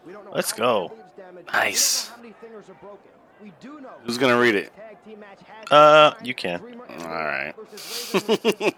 we 0.06 0.12
don't 0.14 0.26
know 0.26 0.32
Let's 0.34 0.52
go. 0.52 0.92
many 1.18 1.46
Nice. 1.54 2.10
we 2.10 2.10
don't 2.10 2.10
know 2.10 2.16
how 2.18 2.22
many 2.22 2.34
fingers 2.42 2.70
are 2.70 2.74
broken. 2.76 3.10
We 3.42 3.54
do 3.62 3.80
know 3.80 3.90
Who's 4.04 4.18
gonna 4.18 4.38
read 4.38 4.56
it? 4.56 4.76
tag 4.76 4.98
team 5.06 5.20
match 5.22 5.40
has 5.48 5.72
Uh, 5.72 6.14
you 6.22 6.34
can. 6.36 6.60
All 6.62 6.68
right. 6.68 6.90
and 6.90 7.08
All 7.08 7.16
Raven 7.16 7.56
right. 7.56 8.76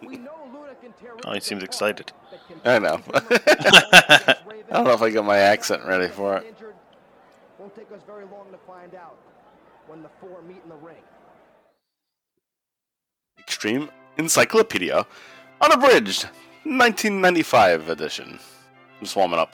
Versus 0.91 1.03
Raven. 1.03 1.18
We 1.18 1.19
know 1.19 1.19
Luna 1.19 1.19
can 1.19 1.22
tear 1.23 1.31
Oh, 1.31 1.34
he 1.34 1.39
seems 1.39 1.64
excited. 1.64 2.11
I 2.65 2.80
know. 2.80 3.01
I 4.69 4.73
don't 4.73 4.85
know 4.85 4.93
if 4.93 5.01
I 5.01 5.09
got 5.09 5.26
my 5.26 5.38
accent 5.38 5.84
ready 5.85 6.07
for 6.07 6.38
it. 6.38 6.55
Won't 7.59 7.76
take 7.76 7.91
us 7.91 8.01
very 8.05 8.26
long 8.26 8.51
to 8.51 8.57
find 8.68 8.93
out 8.95 9.18
when 9.88 10.03
the 10.03 10.09
four 10.19 10.41
meet 10.47 10.61
in 10.64 10.69
the 10.69 10.76
ring. 10.76 10.95
Extreme 13.39 13.89
Encyclopedia, 14.18 15.05
unabridged, 15.61 16.23
1995 16.64 17.89
edition. 17.89 18.39
Just 18.99 19.15
warming 19.15 19.39
up. 19.39 19.53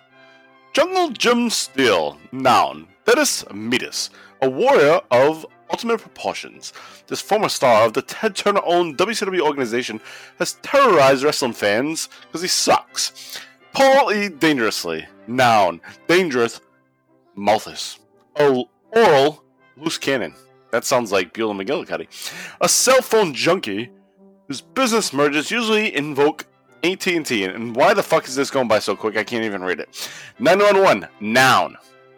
Jungle 0.73 1.10
Jim 1.10 1.49
Steele, 1.49 2.18
noun. 2.31 2.88
Thetis 3.05 3.43
Metis, 3.53 4.10
a 4.41 4.49
warrior 4.49 5.01
of 5.11 5.45
ultimate 5.74 6.00
proportions. 6.00 6.72
This 7.08 7.20
former 7.20 7.50
star 7.50 7.86
of 7.86 7.94
the 7.94 8.04
Ted 8.04 8.36
Turner 8.36 8.62
owned 8.64 8.98
WCW 8.98 9.41
organization 9.41 10.00
has 10.38 10.54
terrorized 10.62 11.24
wrestling 11.24 11.54
fans 11.54 12.10
because 12.28 12.44
he 12.44 12.48
sucks. 12.48 13.40
Paul 13.74 14.14
E. 14.14 14.30
Dangerously, 14.30 15.08
noun. 15.26 15.82
Dangerous, 16.08 16.62
Malthus. 17.36 18.00
O- 18.36 18.70
oral, 18.91 19.44
loose 19.76 19.98
cannon. 19.98 20.36
That 20.72 20.86
sounds 20.86 21.12
like 21.12 21.34
Beulah 21.34 21.56
McGillicuddy. 21.56 22.08
A 22.62 22.70
cell 22.70 23.02
phone 23.02 23.34
junkie 23.34 23.90
whose 24.48 24.62
business 24.62 25.12
mergers 25.12 25.50
usually 25.50 25.95
invoke 25.95 26.45
AT&T. 26.84 27.45
And 27.45 27.76
why 27.76 27.95
the 27.95 28.04
fuck 28.04 28.28
is 28.28 28.36
this 28.36 28.52
going 28.52 28.68
by 28.68 28.78
so 28.78 28.95
quick? 28.95 29.18
I 29.18 29.24
can't 29.24 29.44
even 29.44 29.64
read 29.64 29.80
it. 29.80 30.10
911, 30.38 31.08
noun. 31.20 31.78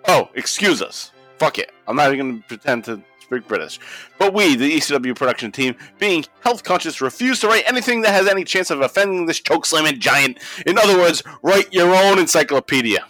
Oh, 0.09 0.29
excuse 0.33 0.81
us. 0.81 1.11
Fuck 1.37 1.59
it. 1.59 1.71
I'm 1.87 1.95
not 1.95 2.13
even 2.13 2.27
going 2.27 2.41
to 2.41 2.47
pretend 2.47 2.83
to 2.85 3.01
speak 3.25 3.47
British. 3.47 3.79
But 4.19 4.33
we, 4.33 4.55
the 4.55 4.77
ECW 4.77 5.15
production 5.15 5.51
team, 5.51 5.75
being 5.99 6.25
health 6.41 6.63
conscious, 6.63 7.01
refuse 7.01 7.39
to 7.39 7.47
write 7.47 7.67
anything 7.67 8.01
that 8.01 8.13
has 8.13 8.27
any 8.27 8.43
chance 8.43 8.69
of 8.69 8.81
offending 8.81 9.25
this 9.25 9.41
chokeslamming 9.41 9.99
giant. 9.99 10.39
In 10.65 10.77
other 10.77 10.97
words, 10.97 11.23
write 11.41 11.73
your 11.73 11.93
own 11.93 12.19
encyclopedia. 12.19 13.05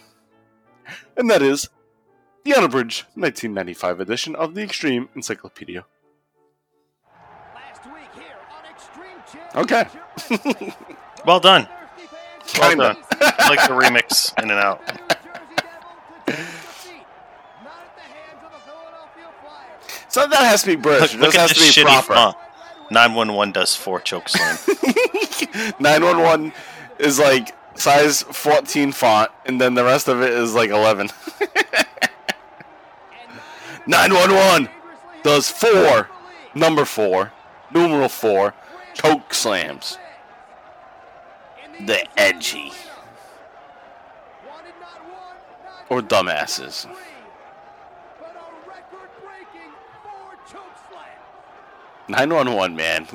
And 1.16 1.30
that 1.30 1.42
is 1.42 1.68
the 2.44 2.54
unabridged 2.54 3.04
1995 3.14 4.00
edition 4.00 4.34
of 4.36 4.54
the 4.54 4.62
Extreme 4.62 5.08
Encyclopedia. 5.14 5.84
Last 7.54 7.84
week 7.86 8.08
here 8.14 8.24
on 8.50 8.64
Extreme 8.72 9.18
Okay. 9.54 10.74
Well 11.26 11.40
done. 11.40 11.66
Well 12.58 12.70
Kinda. 12.70 12.94
done. 12.94 13.02
I 13.38 13.48
like 13.48 13.68
the 13.68 13.74
remix 13.74 14.32
in 14.42 14.50
and 14.50 14.60
out. 14.60 14.80
So 20.16 20.26
that 20.26 20.46
has 20.46 20.62
to 20.62 20.68
be 20.68 20.76
British. 20.76 21.12
Look, 21.12 21.20
look 21.20 21.32
this 21.32 21.40
has 21.42 21.74
to 21.74 21.80
be 21.82 21.86
proper. 21.86 22.14
font. 22.14 22.36
911 22.90 23.52
does 23.52 23.76
four 23.76 24.00
choke 24.00 24.30
slam. 24.30 24.56
911 25.78 26.54
is 26.98 27.18
like 27.18 27.54
size 27.74 28.22
14 28.22 28.92
font, 28.92 29.30
and 29.44 29.60
then 29.60 29.74
the 29.74 29.84
rest 29.84 30.08
of 30.08 30.22
it 30.22 30.32
is 30.32 30.54
like 30.54 30.70
11. 30.70 31.10
911 33.86 34.70
does 35.22 35.50
four, 35.50 36.08
number 36.54 36.86
four, 36.86 37.34
numeral 37.70 38.08
four, 38.08 38.54
choke 38.94 39.34
slams. 39.34 39.98
The 41.84 42.06
edgy. 42.18 42.72
Or 45.90 46.00
dumbasses. 46.00 46.86
911, 52.08 52.76
man. 52.76 53.06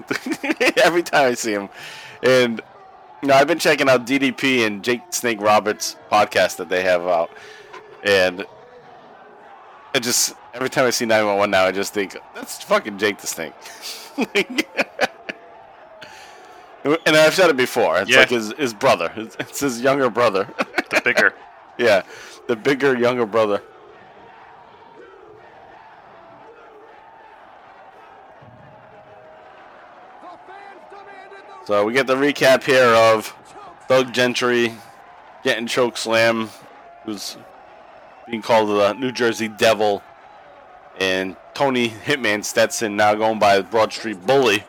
Every 0.77 1.03
time 1.03 1.31
I 1.31 1.34
see 1.34 1.53
him. 1.53 1.69
And, 2.23 2.61
you 3.22 3.27
know, 3.27 3.34
I've 3.35 3.47
been 3.47 3.59
checking 3.59 3.89
out 3.89 4.05
DDP 4.05 4.65
and 4.65 4.84
Jake 4.84 5.01
Snake 5.11 5.41
Roberts 5.41 5.95
podcast 6.11 6.57
that 6.57 6.69
they 6.69 6.84
have 6.84 7.01
out. 7.03 7.30
And 8.03 8.45
it 9.93 10.03
just, 10.03 10.35
every 10.53 10.69
time 10.69 10.85
I 10.85 10.89
see 10.89 11.05
911 11.05 11.51
now, 11.51 11.65
I 11.65 11.72
just 11.72 11.93
think, 11.93 12.15
that's 12.34 12.63
fucking 12.63 12.97
Jake 12.97 13.18
the 13.19 13.27
Snake. 13.27 13.53
and 16.84 17.15
I've 17.15 17.34
said 17.35 17.49
it 17.49 17.57
before. 17.57 17.97
It's 17.99 18.09
Yeah. 18.09 18.19
like 18.19 18.30
his, 18.30 18.53
his 18.57 18.73
brother. 18.73 19.11
It's, 19.15 19.35
it's 19.39 19.59
his 19.59 19.81
younger 19.81 20.09
brother. 20.09 20.47
the 20.89 21.01
bigger. 21.03 21.34
yeah, 21.77 22.03
the 22.47 22.55
bigger, 22.55 22.97
younger 22.97 23.26
brother. 23.26 23.61
So 31.65 31.85
we 31.85 31.93
get 31.93 32.07
the 32.07 32.15
recap 32.15 32.63
here 32.63 32.83
of 32.85 33.35
Doug 33.88 34.13
Gentry 34.13 34.73
getting 35.43 35.67
choke 35.67 35.95
slam, 35.95 36.49
who's 37.05 37.38
being 38.27 38.41
called 38.41 38.69
the 38.69 38.93
New 38.93 39.11
Jersey 39.11 39.47
Devil, 39.47 40.01
and 40.99 41.35
Tony 41.53 41.89
Hitman 41.89 42.43
Stetson 42.43 42.95
now 42.95 43.13
going 43.13 43.38
by 43.38 43.61
Broad 43.61 43.93
Street 43.93 44.25
Bully. 44.25 44.63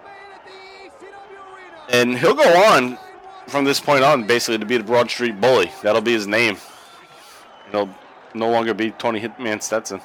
And 1.88 2.18
he'll 2.18 2.34
go 2.34 2.62
on 2.62 2.98
from 3.46 3.64
this 3.64 3.80
point 3.80 4.04
on 4.04 4.26
basically 4.26 4.58
to 4.58 4.66
be 4.66 4.76
the 4.76 4.84
Broad 4.84 5.10
Street 5.10 5.40
Bully. 5.40 5.70
That'll 5.82 6.02
be 6.02 6.12
his 6.12 6.26
name. 6.26 6.58
He'll 7.70 7.88
no 8.34 8.50
longer 8.50 8.74
be 8.74 8.90
Tony 8.90 9.18
Hitman 9.18 9.62
Stetson. 9.62 10.02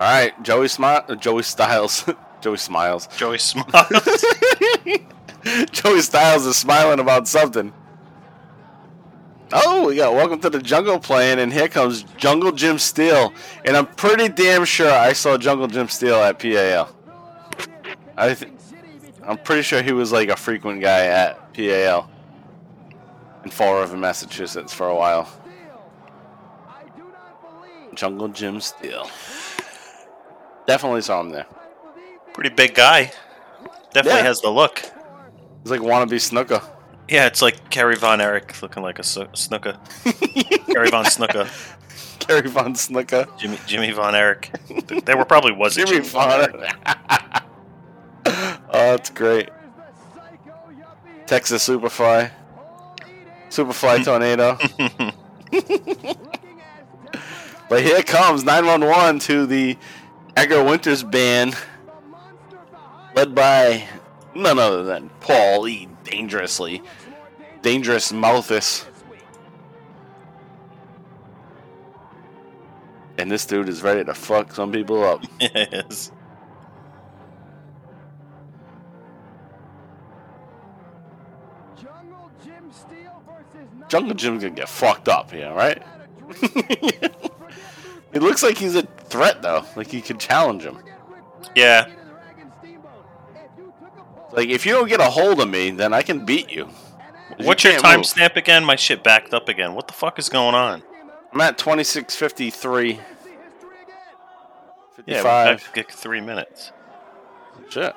All 0.00 0.10
right, 0.10 0.42
Joey 0.42 0.66
Smi- 0.66 1.20
Joey 1.20 1.42
Styles, 1.42 2.04
Joey 2.40 2.56
Smiles, 2.56 3.06
Joey 3.18 3.36
Smiles. 3.38 4.24
Joey 5.72 6.00
Styles 6.00 6.46
is 6.46 6.56
smiling 6.56 7.00
about 7.00 7.28
something. 7.28 7.72
Oh, 9.52 9.88
we 9.88 9.96
got 9.96 10.14
Welcome 10.14 10.40
to 10.40 10.48
the 10.50 10.60
Jungle 10.60 10.98
playing, 11.00 11.38
and 11.38 11.52
here 11.52 11.68
comes 11.68 12.04
Jungle 12.16 12.52
Jim 12.52 12.78
Steele. 12.78 13.32
And 13.64 13.76
I'm 13.76 13.86
pretty 13.86 14.28
damn 14.28 14.64
sure 14.64 14.90
I 14.90 15.12
saw 15.12 15.36
Jungle 15.36 15.66
Jim 15.66 15.88
Steele 15.88 16.14
at 16.16 16.38
PAL. 16.38 16.94
I 18.16 18.32
th- 18.34 18.52
I'm 19.26 19.38
pretty 19.38 19.62
sure 19.62 19.82
he 19.82 19.92
was 19.92 20.12
like 20.12 20.28
a 20.30 20.36
frequent 20.36 20.80
guy 20.80 21.06
at 21.06 21.52
PAL 21.52 22.08
in 23.44 23.50
Fall 23.50 23.80
River, 23.80 23.96
Massachusetts 23.98 24.72
for 24.72 24.88
a 24.88 24.94
while. 24.94 25.28
Jungle 27.94 28.28
Jim 28.28 28.60
Steele. 28.60 29.10
Definitely 30.70 31.02
saw 31.02 31.20
him 31.20 31.30
there. 31.30 31.46
Pretty 32.32 32.50
big 32.50 32.74
guy. 32.76 33.10
Definitely 33.92 34.20
Yeah. 34.20 34.26
has 34.26 34.40
the 34.40 34.50
look. 34.50 34.78
He's 35.64 35.72
like 35.72 35.80
wannabe 35.80 36.12
Snuka. 36.20 36.62
Yeah, 37.08 37.26
it's 37.26 37.42
like 37.42 37.70
Kerry 37.70 37.96
Von 37.96 38.20
Erich 38.20 38.62
looking 38.62 38.84
like 38.84 39.00
a 39.00 39.02
Snuka. 39.02 39.80
Kerry 40.72 40.88
Von 40.90 41.06
Snuka. 41.06 41.48
Kerry 42.20 42.48
Von 42.48 42.74
Snuka. 42.74 43.26
Jimmy 43.36 43.58
Jimmy 43.66 43.90
Von 43.90 44.14
Erich. 44.14 44.52
There 45.06 45.16
were 45.16 45.24
probably 45.24 45.50
was 45.50 45.76
a 45.76 45.84
Jimmy 45.86 46.02
Von 46.02 46.48
oh, 48.26 48.62
that's 48.70 49.10
great. 49.10 49.48
Texas 51.26 51.68
Superfly. 51.68 52.30
Superfly 53.48 53.96
hmm. 53.96 54.04
Tornado. 54.04 54.56
but 57.68 57.82
here 57.82 58.04
comes 58.04 58.44
911 58.44 59.18
to 59.18 59.46
the 59.46 59.76
Edgar 60.36 60.62
Winters 60.64 61.02
band, 61.02 61.56
led 63.14 63.34
by 63.34 63.86
none 64.34 64.58
other 64.58 64.84
than 64.84 65.10
Paul 65.20 65.68
E. 65.68 65.88
Dangerously. 66.04 66.82
Dangerous 67.62 68.12
Mouthus. 68.12 68.86
And 73.18 73.30
this 73.30 73.44
dude 73.44 73.68
is 73.68 73.82
ready 73.82 74.02
to 74.02 74.14
fuck 74.14 74.54
some 74.54 74.72
people 74.72 75.04
up. 75.04 75.22
yes. 75.40 76.10
Jungle 83.88 84.14
Jim's 84.14 84.42
gonna 84.42 84.54
get 84.54 84.68
fucked 84.68 85.08
up 85.08 85.32
here, 85.32 85.52
right? 85.52 85.82
he 88.12 88.18
looks 88.18 88.42
like 88.42 88.58
he's 88.58 88.74
a 88.76 88.82
threat 88.82 89.42
though. 89.42 89.64
Like 89.76 89.88
he 89.88 90.00
could 90.00 90.18
challenge 90.20 90.62
him. 90.62 90.78
Yeah. 91.54 91.88
Like 94.32 94.48
if 94.48 94.64
you 94.64 94.72
don't 94.72 94.88
get 94.88 95.00
a 95.00 95.04
hold 95.04 95.40
of 95.40 95.48
me, 95.48 95.70
then 95.70 95.92
I 95.92 96.02
can 96.02 96.24
beat 96.24 96.50
you. 96.50 96.68
You 97.38 97.46
What's 97.46 97.64
your 97.64 97.74
can't 97.74 97.98
move. 97.98 98.06
timestamp 98.06 98.36
again? 98.36 98.64
My 98.64 98.76
shit 98.76 99.02
backed 99.02 99.32
up 99.32 99.48
again. 99.48 99.74
What 99.74 99.86
the 99.86 99.92
fuck 99.94 100.18
is 100.18 100.28
going 100.28 100.54
on? 100.54 100.82
I'm 101.32 101.40
at 101.40 101.58
2653. 101.58 102.92
Yeah, 105.06 105.22
we're 105.24 105.56
55. 105.56 105.72
back 105.74 105.90
three 105.90 106.20
minutes. 106.20 106.72
Shit. 107.70 107.94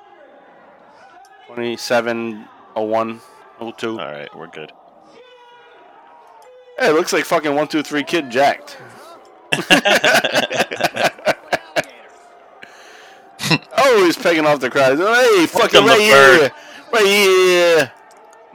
2701 1.47 3.21
02. 3.77 3.89
All 3.89 3.97
right, 3.97 4.35
we're 4.35 4.47
good. 4.47 4.71
Hey, 6.79 6.89
it 6.89 6.93
looks 6.93 7.11
like 7.13 7.25
fucking 7.25 7.49
123 7.51 8.03
Kid 8.03 8.29
jacked. 8.29 8.77
oh, 13.77 14.03
he's 14.05 14.17
pegging 14.17 14.45
off 14.45 14.59
the 14.59 14.69
crowd. 14.69 14.97
Hey, 14.97 15.45
fucking 15.47 15.85
right 15.85 15.99
here. 15.99 16.39
bird. 16.39 16.51
Right 16.91 17.05
here. 17.05 17.91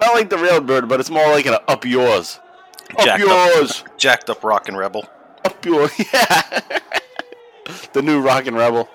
Not 0.01 0.15
like 0.15 0.31
the 0.31 0.39
real 0.39 0.61
bird, 0.61 0.89
but 0.89 1.01
it's 1.01 1.11
more 1.11 1.29
like 1.31 1.47
an 1.47 1.57
up 1.66 1.85
yours. 1.85 2.41
Up 2.97 3.05
Jacked 3.05 3.20
yours. 3.25 3.83
up, 3.83 3.99
jacked 3.99 4.31
up 4.31 4.45
rockin' 4.45 4.77
rebel. 4.77 5.09
Up 5.45 5.65
yours. 5.65 5.91
Yeah. 6.12 6.61
the 7.93 8.01
new 8.01 8.20
Rockin' 8.20 8.55
Rebel. 8.55 8.89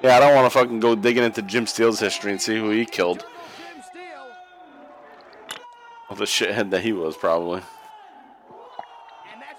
Yeah, 0.00 0.16
I 0.16 0.20
don't 0.20 0.34
want 0.36 0.52
to 0.52 0.56
fucking 0.56 0.78
go 0.78 0.94
digging 0.94 1.24
into 1.24 1.42
Jim 1.42 1.66
Steele's 1.66 1.98
history 1.98 2.30
and 2.30 2.40
see 2.40 2.56
who 2.56 2.70
he 2.70 2.86
killed. 2.86 3.26
Well, 6.08 6.16
the 6.16 6.24
shithead 6.24 6.70
that 6.70 6.82
he 6.82 6.92
was, 6.92 7.16
probably. 7.16 7.62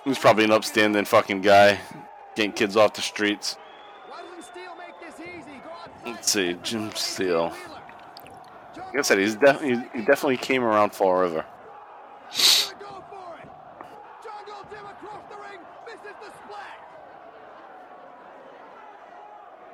He 0.07 0.09
was 0.09 0.19
probably 0.19 0.45
an 0.45 0.51
upstanding 0.51 1.03
fucking 1.03 1.41
guy, 1.41 1.81
getting 2.33 2.53
kids 2.53 2.77
off 2.77 2.93
the 2.93 3.01
streets. 3.01 3.57
Let's 6.05 6.31
see, 6.31 6.57
Jim 6.63 6.91
Steele. 6.95 7.53
Like 8.77 8.99
I 8.99 9.01
said, 9.01 9.17
he's 9.17 9.35
def- 9.35 9.61
he, 9.61 9.71
he 9.93 10.05
definitely 10.05 10.37
came 10.37 10.63
around 10.63 10.93
Fall 10.93 11.13
River. 11.13 11.45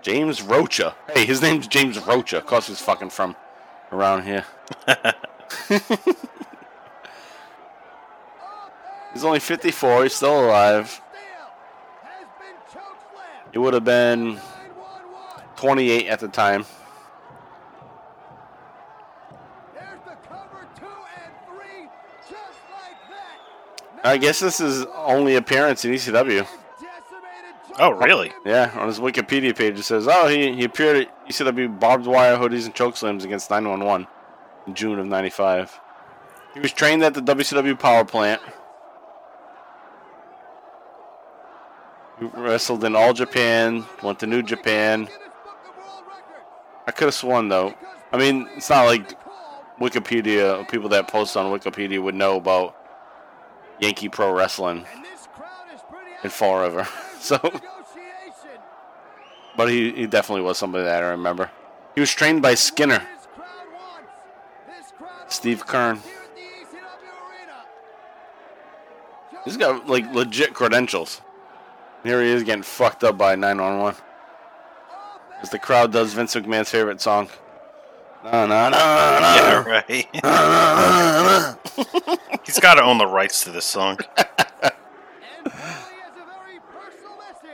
James 0.01 0.41
Rocha. 0.41 0.95
Hey, 1.13 1.27
his 1.27 1.43
name's 1.43 1.67
James 1.67 1.99
Rocha. 1.99 2.37
Of 2.37 2.47
course, 2.47 2.65
he's 2.65 2.81
fucking 2.81 3.11
from 3.11 3.35
around 3.91 4.23
here. 4.23 4.45
he's 9.13 9.23
only 9.23 9.39
54. 9.39 10.03
He's 10.03 10.13
still 10.13 10.45
alive. 10.45 11.01
He 13.51 13.59
would 13.59 13.73
have 13.73 13.85
been 13.85 14.39
28 15.55 16.07
at 16.07 16.19
the 16.19 16.27
time. 16.27 16.65
I 24.05 24.17
guess 24.17 24.41
this 24.41 24.59
is 24.59 24.85
only 24.95 25.35
appearance 25.35 25.85
in 25.85 25.91
ECW. 25.91 26.45
Oh, 27.79 27.91
really? 27.91 28.33
Yeah, 28.45 28.71
on 28.75 28.87
his 28.87 28.99
Wikipedia 28.99 29.55
page 29.55 29.79
it 29.79 29.83
says, 29.83 30.07
"Oh, 30.09 30.27
he, 30.27 30.53
he 30.53 30.65
appeared 30.65 31.07
at 31.07 31.27
ECW 31.27 31.79
barbed 31.79 32.05
wire 32.05 32.37
hoodies 32.37 32.65
and 32.65 32.75
chokeslams 32.75 33.23
against 33.23 33.49
911 33.49 34.05
in 34.67 34.75
June 34.75 34.99
of 34.99 35.07
'95. 35.07 35.79
He 36.53 36.59
was 36.59 36.71
trained 36.71 37.03
at 37.03 37.13
the 37.13 37.21
WCW 37.21 37.79
power 37.79 38.05
plant. 38.05 38.41
Wrestled 42.33 42.83
in 42.83 42.95
All 42.95 43.13
Japan, 43.13 43.85
went 44.01 44.19
to 44.19 44.27
New 44.27 44.43
Japan. 44.43 45.07
I 46.87 46.91
could 46.91 47.05
have 47.05 47.13
sworn 47.13 47.49
though. 47.49 47.73
I 48.11 48.17
mean, 48.17 48.47
it's 48.55 48.69
not 48.69 48.85
like 48.85 49.17
Wikipedia 49.79 50.67
people 50.69 50.89
that 50.89 51.07
post 51.07 51.35
on 51.35 51.57
Wikipedia 51.57 52.01
would 52.01 52.15
know 52.15 52.37
about 52.37 52.75
Yankee 53.79 54.09
Pro 54.09 54.31
Wrestling 54.31 54.85
in 56.23 56.29
Fall 56.29 56.61
River. 56.61 56.87
so, 57.19 57.37
but 59.55 59.69
he, 59.69 59.91
he 59.91 60.07
definitely 60.07 60.43
was 60.43 60.57
somebody 60.57 60.83
that 60.83 61.03
I 61.03 61.09
remember. 61.09 61.49
He 61.95 62.01
was 62.01 62.11
trained 62.11 62.41
by 62.41 62.55
Skinner, 62.55 63.05
Steve 65.27 65.65
Keirn. 65.65 65.99
He's 69.45 69.57
got 69.57 69.87
like 69.87 70.11
legit 70.13 70.53
credentials. 70.53 71.21
Here 72.03 72.21
he 72.21 72.29
is 72.29 72.43
getting 72.43 72.63
fucked 72.63 73.03
up 73.03 73.17
by 73.17 73.35
911. 73.35 74.01
As 75.41 75.49
the 75.49 75.59
crowd 75.59 75.91
does 75.91 76.13
Vince 76.13 76.35
McMahon's 76.35 76.69
favorite 76.69 77.01
song. 77.01 77.29
No, 78.23 78.45
no, 78.45 78.69
no, 78.69 78.77
Yeah, 78.77 79.63
right. 79.63 79.89
He's 82.45 82.59
got 82.59 82.75
to 82.75 82.83
own 82.83 82.97
the 82.97 83.07
rights 83.07 83.43
to 83.43 83.51
this 83.51 83.65
song. 83.65 83.99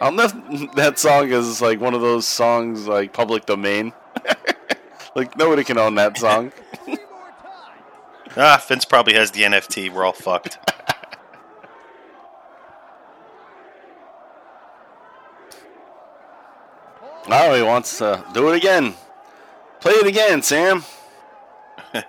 I 0.01 0.09
don't 0.11 0.75
that 0.75 0.97
song 0.97 1.29
is 1.29 1.61
like 1.61 1.81
one 1.81 1.93
of 1.93 2.01
those 2.01 2.25
songs 2.25 2.87
like 2.87 3.11
public 3.11 3.45
domain. 3.45 3.91
like 5.15 5.37
nobody 5.37 5.63
can 5.63 5.77
own 5.77 5.95
that 5.95 6.17
song. 6.17 6.53
Ah, 8.37 8.63
Vince 8.65 8.85
probably 8.85 9.13
has 9.13 9.31
the 9.31 9.41
NFT. 9.41 9.91
We're 9.91 10.05
all 10.05 10.13
fucked. 10.13 10.57
Oh, 17.31 17.53
he 17.55 17.61
wants 17.61 17.99
to 17.99 18.23
do 18.33 18.51
it 18.51 18.57
again. 18.57 18.95
Play 19.79 19.93
it 19.93 20.07
again, 20.07 20.41
Sam. 20.41 20.83
what 21.91 22.05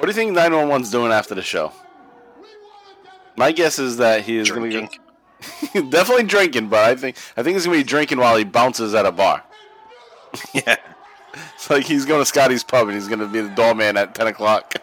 do 0.00 0.06
you 0.06 0.12
think 0.12 0.36
911's 0.36 0.90
doing 0.90 1.12
after 1.12 1.34
the 1.34 1.42
show? 1.42 1.72
My 3.36 3.52
guess 3.52 3.78
is 3.78 3.98
that 3.98 4.22
he 4.22 4.38
is 4.38 4.50
going 4.50 4.70
to 4.70 4.80
get 4.80 5.90
definitely 5.90 6.24
drinking, 6.24 6.68
but 6.68 6.80
I 6.80 6.94
think 6.94 7.16
I 7.36 7.42
think 7.42 7.56
he's 7.56 7.66
going 7.66 7.78
to 7.78 7.84
be 7.84 7.88
drinking 7.88 8.18
while 8.18 8.36
he 8.36 8.44
bounces 8.44 8.94
at 8.94 9.04
a 9.04 9.12
bar. 9.12 9.44
yeah. 10.54 10.76
It's 11.54 11.68
like 11.70 11.84
he's 11.84 12.04
going 12.04 12.20
to 12.20 12.26
Scotty's 12.26 12.64
pub 12.64 12.88
and 12.88 12.96
he's 12.96 13.08
going 13.08 13.18
to 13.18 13.26
be 13.26 13.40
the 13.40 13.54
doorman 13.54 13.96
at 13.96 14.14
10 14.14 14.28
o'clock. 14.28 14.74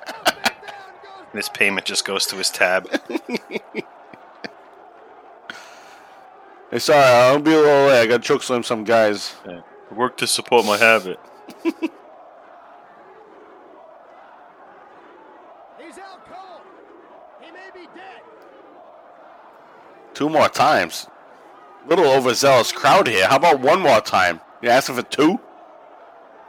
This 1.34 1.50
payment 1.50 1.86
just 1.86 2.06
goes 2.06 2.28
to 2.28 2.36
his 2.36 2.52
tab. 2.52 2.88
Hey, 6.74 6.80
sorry, 6.80 7.04
I'll 7.06 7.38
be 7.40 7.54
a 7.54 7.58
little 7.58 7.86
late. 7.86 8.02
I 8.02 8.06
got 8.08 8.24
to 8.24 8.28
choke 8.28 8.42
slam 8.42 8.64
some 8.64 8.84
guys. 8.84 9.36
Work 9.92 10.18
to 10.18 10.26
support 10.26 10.66
my 10.66 10.76
habit. 10.76 11.20
Two 20.14 20.30
more 20.30 20.50
times. 20.50 21.08
Little 21.88 22.06
overzealous 22.06 22.72
crowd 22.72 23.08
here. 23.08 23.28
How 23.28 23.38
about 23.38 23.60
one 23.60 23.82
more 23.82 24.00
time? 24.02 24.40
You 24.62 24.70
asking 24.70 24.96
for 24.96 25.02
two? 25.04 25.40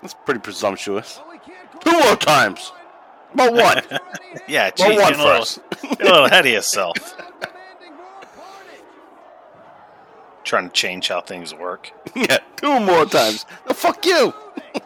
That's 0.03 0.15
pretty 0.15 0.41
presumptuous. 0.41 1.21
Two 1.81 1.93
more 1.99 2.17
times. 2.17 2.73
About 3.33 3.53
one? 3.53 4.01
yeah, 4.49 4.71
Well, 4.79 4.91
geez, 4.91 5.01
one 5.03 5.13
you're 5.13 5.21
a 5.21 5.25
little- 5.25 5.39
first. 5.41 5.61
you're 5.83 5.93
a 5.93 6.05
little 6.05 6.25
ahead 6.27 6.47
of 6.47 6.53
yourself. 6.53 7.21
Trying 10.45 10.69
to 10.69 10.73
change 10.73 11.09
how 11.09 11.23
things 11.23 11.55
work. 11.55 11.93
yeah, 12.15 12.39
two 12.57 12.81
more 12.81 13.07
times. 13.07 13.47
No, 13.67 13.75
fuck 13.75 14.05
you. 14.05 14.35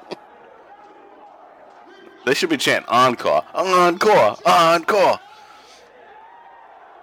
they 2.24 2.34
should 2.34 2.50
be 2.50 2.56
chanting 2.56 2.88
encore, 2.88 3.44
encore, 3.54 4.38
encore, 4.46 5.20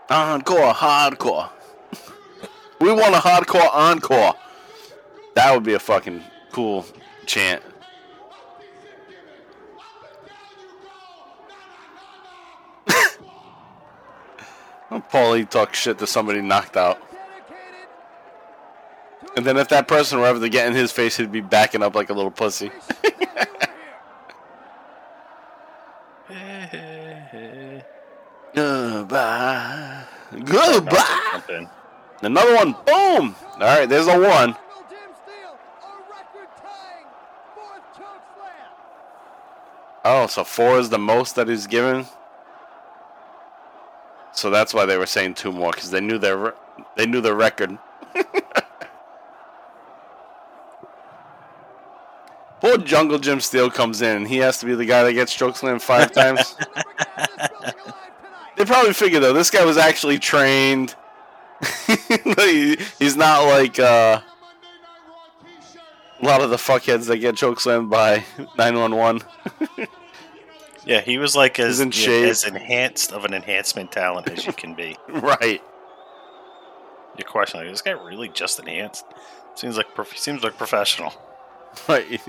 encore, 0.10 0.74
hardcore. 0.74 1.50
we 2.80 2.94
want 2.94 3.14
a 3.14 3.20
hardcore 3.20 3.70
encore. 3.74 4.36
That 5.36 5.54
would 5.54 5.64
be 5.64 5.74
a 5.74 5.80
fucking 5.80 6.24
cool 6.52 6.86
chant. 7.26 7.62
Paulie 15.16 15.50
talk 15.50 15.74
shit 15.74 15.98
to 16.00 16.08
somebody 16.08 16.42
knocked 16.42 16.78
out. 16.78 17.05
And 19.36 19.46
then 19.46 19.58
if 19.58 19.68
that 19.70 19.88
person 19.88 20.20
were 20.20 20.26
ever 20.26 20.40
to 20.40 20.50
get 20.50 20.68
in 20.68 20.74
his 20.74 20.92
face, 20.92 21.18
he'd 21.18 21.32
be 21.32 21.42
backing 21.42 21.84
up 21.84 21.94
like 21.96 22.10
a 22.10 22.14
little 22.14 22.32
pussy. 22.32 22.72
Goodbye. 28.56 30.06
Goodbye. 30.46 31.68
Another 32.22 32.56
one. 32.56 32.72
Boom. 32.86 33.36
All 33.54 33.60
right, 33.60 33.88
there's 33.88 34.08
a 34.08 34.18
one. 34.18 34.56
Oh, 40.08 40.28
so 40.28 40.44
four 40.44 40.78
is 40.80 40.90
the 40.90 41.00
most 41.00 41.36
that 41.36 41.48
he's 41.48 41.66
given. 41.66 42.06
So 44.32 44.50
that's 44.50 44.74
why 44.74 44.86
they 44.86 44.98
were 44.98 45.08
saying 45.08 45.34
two 45.34 45.52
more 45.52 45.72
because 45.72 45.90
they 45.92 46.02
knew 46.02 46.20
their 46.20 46.54
they 46.96 47.06
knew 47.06 47.22
their 47.22 47.36
record. 47.36 47.78
Poor 52.66 52.78
Jungle 52.80 53.20
Jim 53.20 53.40
Steele 53.42 53.70
comes 53.70 54.02
in 54.02 54.18
and 54.18 54.28
he 54.28 54.38
has 54.38 54.58
to 54.58 54.66
be 54.66 54.74
the 54.74 54.86
guy 54.86 55.04
that 55.04 55.14
gets 55.14 55.38
chokeslammed 55.38 55.84
five 55.84 56.12
times. 56.12 56.56
they 58.58 58.66
probably 58.66 58.92
figured 58.92 59.22
though 59.22 59.34
this 59.34 59.52
guy 59.52 59.64
was 59.64 59.78
actually 59.78 60.18
trained. 60.18 60.96
He- 61.86 62.78
He's 63.00 63.16
not 63.16 63.46
like 63.46 63.78
uh, 63.80 64.20
a 66.20 66.26
lot 66.26 66.42
of 66.42 66.50
the 66.50 66.56
fuckheads 66.56 67.06
that 67.06 67.18
get 67.18 67.36
chokeslammed 67.36 67.92
by 67.92 68.26
911. 68.58 69.22
Yeah, 70.88 71.02
he 71.02 71.18
was 71.18 71.36
like 71.36 71.60
as, 71.60 71.80
in 71.80 71.92
yeah, 71.96 72.28
as 72.30 72.44
enhanced 72.46 73.12
of 73.12 73.26
an 73.26 73.34
enhancement 73.34 73.92
talent 73.92 74.30
as 74.30 74.46
you 74.46 74.54
can 74.54 74.76
be. 74.76 74.96
right. 75.10 75.60
Your 77.18 77.28
question, 77.28 77.60
like, 77.60 77.66
is 77.70 77.74
this 77.74 77.82
guy 77.82 77.92
really 77.92 78.30
just 78.30 78.60
enhanced? 78.60 79.04
Seems 79.56 79.78
like 79.78 79.96
prof- 79.96 80.16
seems 80.16 80.44
like 80.44 80.60
professional. 80.60 81.12
Right. 81.90 82.22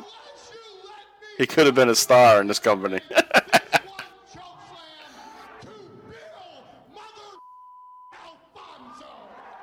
He 1.38 1.46
could 1.46 1.66
have 1.66 1.74
been 1.74 1.90
a 1.90 1.94
star 1.94 2.40
in 2.40 2.46
this 2.46 2.58
company. 2.58 3.00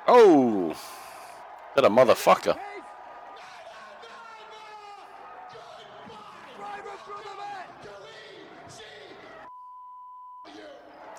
oh. 0.06 0.76
That 1.74 1.84
a 1.84 1.90
motherfucker. 1.90 2.56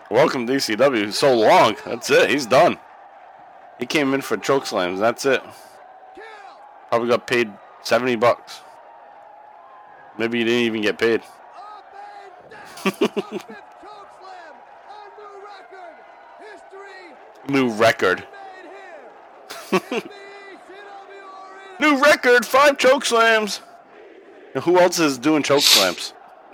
Welcome 0.10 0.48
ECW. 0.48 1.12
So 1.12 1.36
long. 1.36 1.76
That's 1.84 2.10
it. 2.10 2.30
He's 2.30 2.46
done. 2.46 2.78
He 3.80 3.86
came 3.86 4.14
in 4.14 4.22
for 4.22 4.38
choke 4.38 4.66
slams. 4.66 5.02
That's 5.02 5.26
it. 5.26 5.44
Probably 6.90 7.10
got 7.10 7.28
paid 7.28 7.52
70 7.84 8.16
bucks. 8.16 8.62
Maybe 10.18 10.40
you 10.40 10.46
didn't 10.46 10.62
even 10.62 10.82
get 10.82 10.98
paid. 10.98 11.22
New 17.50 17.70
record. 17.70 18.26
New 21.80 22.02
record, 22.02 22.46
five 22.46 22.78
choke 22.78 23.06
slams. 23.06 23.62
And 24.54 24.64
who 24.64 24.80
else 24.80 25.00
is 25.00 25.18
doing 25.18 25.44
choke 25.44 25.62
slams? 25.62 26.14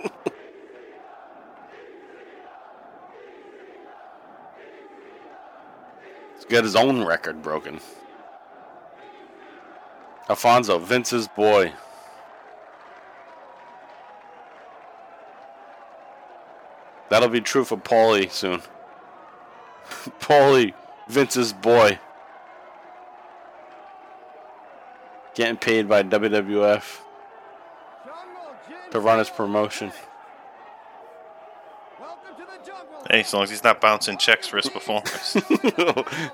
He's 6.34 6.44
got 6.48 6.64
his 6.64 6.74
own 6.74 7.04
record 7.04 7.40
broken. 7.42 7.80
Alfonso, 10.28 10.78
Vince's 10.78 11.28
boy. 11.28 11.72
That'll 17.12 17.28
be 17.28 17.42
true 17.42 17.64
for 17.64 17.76
Paulie 17.76 18.30
soon. 18.30 18.62
Paulie, 20.18 20.72
Vince's 21.08 21.52
boy. 21.52 21.98
Getting 25.34 25.58
paid 25.58 25.90
by 25.90 26.04
WWF 26.04 27.00
to 28.92 28.98
run 28.98 29.18
his 29.18 29.28
promotion. 29.28 29.92
Hey, 33.10 33.20
as 33.20 33.34
long 33.34 33.42
as 33.42 33.50
he's 33.50 33.62
not 33.62 33.82
bouncing 33.82 34.16
checks 34.16 34.46
for 34.46 34.56
his 34.56 34.70
performance. 34.70 35.36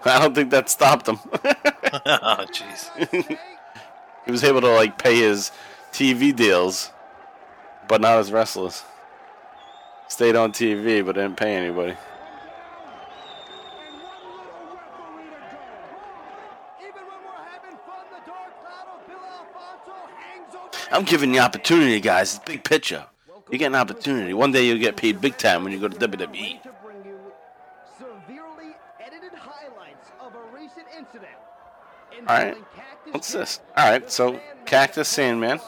I 0.05 0.21
don't 0.21 0.33
think 0.33 0.51
that 0.51 0.71
stopped 0.71 1.09
him. 1.09 1.19
oh, 2.07 2.47
jeez. 2.53 3.39
he 4.25 4.31
was 4.31 4.45
able 4.45 4.61
to 4.61 4.71
like 4.71 4.97
pay 4.97 5.17
his 5.17 5.51
TV 5.91 6.33
deals, 6.35 6.93
but 7.89 8.01
not 8.01 8.19
his 8.19 8.31
wrestlers. 8.31 8.85
Stayed 10.19 10.35
on 10.35 10.51
TV, 10.51 11.07
but 11.07 11.15
didn't 11.15 11.37
pay 11.37 11.55
anybody. 11.55 11.95
I'm 20.91 21.05
giving 21.05 21.33
you 21.33 21.39
opportunity, 21.39 22.01
guys. 22.01 22.35
It's 22.35 22.45
big 22.45 22.65
picture. 22.65 23.07
You 23.49 23.59
get 23.59 23.67
an 23.67 23.77
opportunity. 23.77 24.35
One 24.35 24.51
day 24.51 24.67
you'll 24.67 24.79
get 24.79 24.97
paid 24.97 25.21
big 25.21 25.39
time 25.39 25.63
when 25.63 25.73
you 25.73 25.79
go 25.79 25.87
to. 25.87 25.97
WWE. 25.97 26.63
Severely 27.97 28.75
edited 28.99 29.31
highlights 29.35 30.11
of 30.21 30.35
a 30.35 30.43
recent 30.53 30.87
incident. 30.99 31.31
All 32.27 32.37
right. 32.37 32.57
What's 33.13 33.33
this? 33.33 33.61
All 33.77 33.89
right. 33.89 34.11
So 34.11 34.41
Cactus 34.67 35.09
Sandman. 35.09 35.61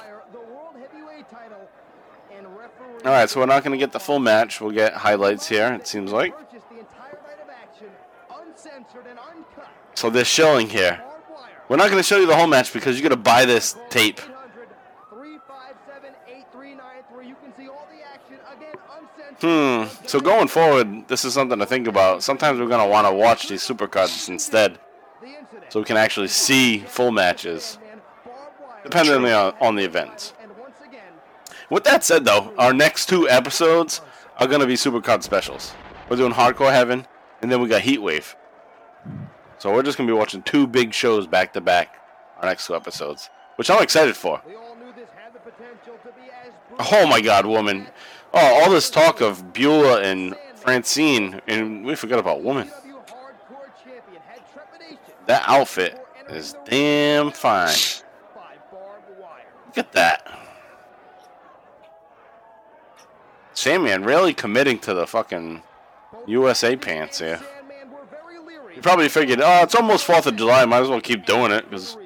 All 3.10 3.16
right. 3.16 3.28
So 3.28 3.40
we're 3.40 3.46
not 3.46 3.64
going 3.64 3.72
to 3.72 3.76
get 3.76 3.90
the 3.90 3.98
full 3.98 4.20
match. 4.20 4.60
We'll 4.60 4.70
get 4.70 4.92
highlights 4.94 5.48
here. 5.48 5.74
It 5.74 5.84
seems 5.84 6.12
like. 6.12 6.32
So 9.94 10.10
they're 10.10 10.24
showing 10.24 10.68
here. 10.68 11.02
We're 11.68 11.76
not 11.76 11.90
going 11.90 11.98
to 11.98 12.04
show 12.04 12.18
you 12.18 12.28
the 12.28 12.36
whole 12.36 12.46
match 12.46 12.72
because 12.72 12.96
you 12.96 13.02
got 13.02 13.08
to 13.08 13.16
buy 13.16 13.46
this 13.46 13.76
tape. 13.88 14.20
Hmm. 19.40 19.86
So 20.06 20.20
going 20.20 20.46
forward, 20.46 21.08
this 21.08 21.24
is 21.24 21.34
something 21.34 21.58
to 21.58 21.66
think 21.66 21.88
about. 21.88 22.22
Sometimes 22.22 22.60
we're 22.60 22.68
going 22.68 22.86
to 22.86 22.88
want 22.88 23.08
to 23.08 23.12
watch 23.12 23.48
these 23.48 23.66
supercards 23.66 24.28
instead, 24.28 24.78
so 25.68 25.80
we 25.80 25.84
can 25.84 25.96
actually 25.96 26.28
see 26.28 26.78
full 26.78 27.10
matches, 27.10 27.76
depending 28.84 29.24
on, 29.32 29.54
on 29.60 29.74
the 29.74 29.82
events. 29.82 30.32
With 31.70 31.84
that 31.84 32.02
said, 32.04 32.24
though, 32.24 32.52
our 32.58 32.72
next 32.72 33.08
two 33.08 33.28
episodes 33.28 34.00
are 34.38 34.48
going 34.48 34.60
to 34.60 34.66
be 34.66 34.74
supercard 34.74 35.22
specials. 35.22 35.72
We're 36.08 36.16
doing 36.16 36.32
Hardcore 36.32 36.72
Heaven, 36.72 37.06
and 37.40 37.50
then 37.50 37.62
we 37.62 37.68
got 37.68 37.82
Heatwave. 37.82 38.34
So 39.58 39.72
we're 39.72 39.84
just 39.84 39.96
going 39.96 40.08
to 40.08 40.12
be 40.12 40.18
watching 40.18 40.42
two 40.42 40.66
big 40.66 40.92
shows 40.92 41.26
back 41.26 41.52
to 41.52 41.60
back. 41.60 41.96
Our 42.40 42.48
next 42.48 42.66
two 42.66 42.74
episodes, 42.74 43.28
which 43.56 43.70
I'm 43.70 43.82
excited 43.82 44.16
for. 44.16 44.40
Oh 46.78 47.06
my 47.06 47.20
God, 47.20 47.44
woman! 47.44 47.86
Oh, 48.32 48.62
all 48.62 48.70
this 48.70 48.88
talk 48.88 49.20
of 49.20 49.52
Beulah 49.52 50.00
and 50.00 50.34
Francine, 50.54 51.40
and 51.46 51.84
we 51.84 51.94
forgot 51.94 52.18
about 52.18 52.42
woman. 52.42 52.70
That 55.26 55.44
outfit 55.46 56.02
is 56.30 56.56
damn 56.64 57.30
fine. 57.30 57.76
Look 59.66 59.76
at 59.78 59.92
that. 59.92 60.39
Sandman 63.60 64.04
really 64.04 64.32
committing 64.32 64.78
to 64.78 64.94
the 64.94 65.06
fucking 65.06 65.62
USA 66.26 66.76
pants 66.76 67.18
here. 67.18 67.38
You 68.74 68.80
probably 68.80 69.10
figured, 69.10 69.42
oh, 69.42 69.62
it's 69.62 69.74
almost 69.74 70.06
4th 70.06 70.24
of 70.24 70.36
July, 70.36 70.64
might 70.64 70.80
as 70.80 70.88
well 70.88 71.00
keep 71.00 71.26
doing 71.26 71.52
it, 71.52 71.68
because... 71.68 71.98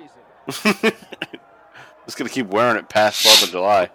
Just 2.06 2.18
gonna 2.18 2.28
keep 2.28 2.48
wearing 2.48 2.76
it 2.76 2.88
past 2.88 3.24
4th 3.24 3.44
of 3.44 3.50
July. 3.50 3.88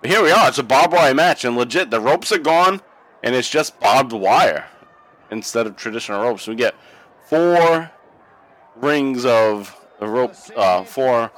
But 0.00 0.10
here 0.10 0.22
we 0.22 0.30
are. 0.30 0.48
It's 0.48 0.56
a 0.56 0.62
barbed 0.62 0.94
wire 0.94 1.14
match, 1.14 1.44
and 1.44 1.58
legit, 1.58 1.90
the 1.90 2.00
ropes 2.00 2.32
are 2.32 2.38
gone, 2.38 2.80
and 3.22 3.34
it's 3.34 3.50
just 3.50 3.78
barbed 3.78 4.12
wire 4.12 4.66
instead 5.30 5.66
of 5.66 5.76
traditional 5.76 6.22
ropes. 6.22 6.46
We 6.46 6.54
get 6.54 6.74
four 7.26 7.90
rings 8.76 9.26
of 9.26 9.78
the 10.00 10.06
rope, 10.06 10.34
uh, 10.56 10.84
four 10.84 11.30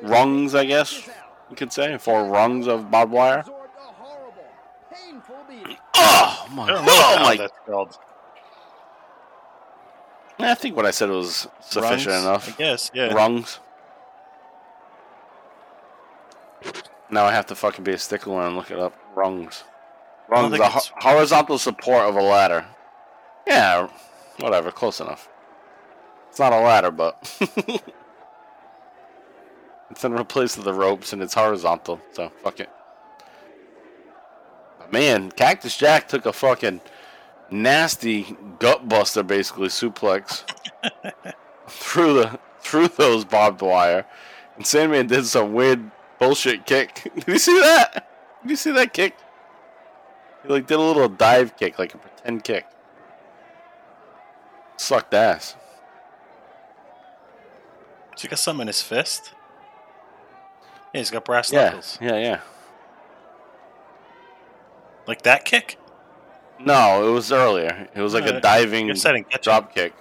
rungs, 0.00 0.54
I 0.54 0.64
guess 0.64 1.06
you 1.50 1.56
could 1.56 1.72
say, 1.72 1.98
four 1.98 2.24
rungs 2.24 2.66
of 2.66 2.90
barbed 2.90 3.12
wire. 3.12 3.44
Oh 5.94 6.46
my! 6.52 6.66
Oh 6.70 7.22
my! 7.22 7.36
that's 7.36 7.52
called. 7.66 7.98
I 10.38 10.54
think 10.54 10.76
what 10.76 10.86
I 10.86 10.90
said 10.90 11.08
was 11.08 11.46
sufficient 11.60 12.06
Rungs, 12.06 12.24
enough. 12.24 12.48
I 12.48 12.52
guess, 12.58 12.90
yeah. 12.94 13.12
Rungs. 13.12 13.60
Now 17.10 17.24
I 17.24 17.32
have 17.32 17.46
to 17.46 17.54
fucking 17.54 17.84
be 17.84 17.92
a 17.92 17.98
stickler 17.98 18.42
and 18.42 18.56
look 18.56 18.70
it 18.70 18.78
up. 18.78 18.96
Rungs. 19.14 19.64
Rungs, 20.28 20.56
the 20.56 20.66
ho- 20.66 20.80
horizontal 20.96 21.58
support 21.58 22.04
of 22.04 22.16
a 22.16 22.22
ladder. 22.22 22.64
Yeah, 23.46 23.88
whatever, 24.40 24.70
close 24.70 25.00
enough. 25.00 25.28
It's 26.30 26.38
not 26.38 26.52
a 26.52 26.60
ladder, 26.60 26.90
but 26.90 27.18
it's 29.90 30.02
in 30.04 30.24
place 30.24 30.56
of 30.56 30.64
the 30.64 30.72
ropes 30.72 31.12
and 31.12 31.22
it's 31.22 31.34
horizontal, 31.34 32.00
so 32.12 32.32
fuck 32.42 32.60
it. 32.60 32.70
Man, 34.92 35.32
Cactus 35.32 35.76
Jack 35.76 36.06
took 36.06 36.26
a 36.26 36.32
fucking 36.32 36.80
nasty 37.50 38.36
gut 38.58 38.88
buster, 38.88 39.22
basically 39.22 39.68
suplex 39.68 40.44
through 41.68 42.14
the 42.14 42.38
through 42.60 42.88
those 42.88 43.24
barbed 43.24 43.62
wire, 43.62 44.04
and 44.56 44.66
Sandman 44.66 45.06
did 45.08 45.24
some 45.26 45.52
weird 45.54 45.90
bullshit 46.18 46.64
kick. 46.66 47.10
Did 47.16 47.26
you 47.26 47.38
see 47.38 47.58
that? 47.58 48.06
Did 48.42 48.50
you 48.50 48.56
see 48.56 48.70
that 48.72 48.92
kick? 48.92 49.16
He 50.44 50.48
like 50.48 50.66
did 50.68 50.76
a 50.78 50.80
little 50.80 51.08
dive 51.08 51.56
kick, 51.56 51.78
like 51.78 51.94
a 51.94 51.98
pretend 51.98 52.44
kick. 52.44 52.66
Sucked 54.76 55.14
ass. 55.14 55.56
So 58.16 58.22
he 58.22 58.28
got 58.28 58.38
something 58.38 58.62
in 58.62 58.66
his 58.68 58.82
fist? 58.82 59.32
Yeah, 60.92 61.00
he's 61.00 61.10
got 61.10 61.24
brass 61.24 61.50
Yeah, 61.52 61.64
knuckles. 61.64 61.98
yeah, 62.00 62.16
yeah. 62.18 62.40
Like 65.06 65.22
that 65.22 65.44
kick? 65.44 65.78
No, 66.58 67.08
it 67.08 67.12
was 67.12 67.32
earlier. 67.32 67.88
It 67.94 68.00
was 68.00 68.14
like 68.14 68.26
a 68.26 68.36
Uh, 68.36 68.40
diving 68.40 68.90
I 68.90 68.94
didn't 68.94 69.30
catch 69.30 69.42
drop 69.42 69.74
kick. 69.74 69.92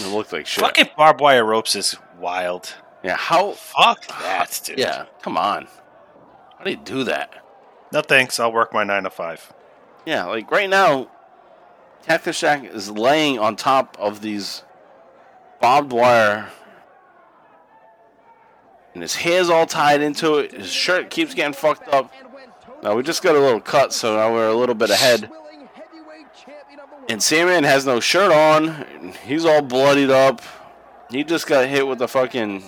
It 0.00 0.06
looked 0.06 0.32
like 0.32 0.46
shit. 0.46 0.64
Fucking 0.64 0.88
barbed 0.96 1.20
wire 1.20 1.44
ropes 1.44 1.76
is 1.76 1.96
wild. 2.18 2.74
Yeah, 3.02 3.16
how? 3.16 3.52
Fuck 3.52 4.06
that, 4.06 4.60
dude. 4.64 4.78
Yeah, 4.78 5.06
come 5.22 5.36
on. 5.36 5.68
How 6.58 6.64
do 6.64 6.70
you 6.70 6.76
do 6.76 7.04
that? 7.04 7.34
No 7.92 8.00
thanks. 8.02 8.40
I'll 8.40 8.52
work 8.52 8.72
my 8.72 8.84
nine 8.84 9.04
to 9.04 9.10
five. 9.10 9.52
Yeah, 10.06 10.24
like 10.24 10.50
right 10.50 10.68
now, 10.68 11.10
Cactus 12.06 12.40
Jack 12.40 12.64
is 12.64 12.90
laying 12.90 13.38
on 13.38 13.56
top 13.56 13.96
of 14.00 14.22
these 14.22 14.62
barbed 15.60 15.92
wire, 15.92 16.48
and 18.94 19.02
his 19.02 19.16
hair's 19.16 19.48
all 19.48 19.66
tied 19.66 20.00
into 20.00 20.38
it. 20.38 20.52
His 20.52 20.70
shirt 20.70 21.10
keeps 21.10 21.34
getting 21.34 21.52
fucked 21.52 21.88
up. 21.88 22.12
Now 22.82 22.96
we 22.96 23.02
just 23.02 23.22
got 23.22 23.36
a 23.36 23.40
little 23.40 23.60
cut, 23.60 23.92
so 23.92 24.16
now 24.16 24.32
we're 24.32 24.48
a 24.48 24.54
little 24.54 24.74
bit 24.74 24.90
ahead. 24.90 25.30
And 27.08 27.22
Sandman 27.22 27.64
has 27.64 27.86
no 27.86 28.00
shirt 28.00 28.32
on. 28.32 29.14
He's 29.24 29.44
all 29.44 29.62
bloodied 29.62 30.10
up. 30.10 30.42
He 31.10 31.24
just 31.24 31.46
got 31.46 31.68
hit 31.68 31.86
with 31.86 32.00
a 32.02 32.08
fucking 32.08 32.62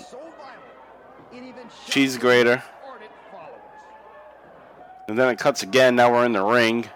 cheese 1.86 2.19
grater. 2.19 2.62
And 5.09 5.19
then 5.19 5.28
it 5.28 5.39
cuts 5.39 5.62
again. 5.62 5.97
Now 5.97 6.12
we're 6.12 6.24
in 6.24 6.32
the 6.32 6.43
ring. 6.43 6.89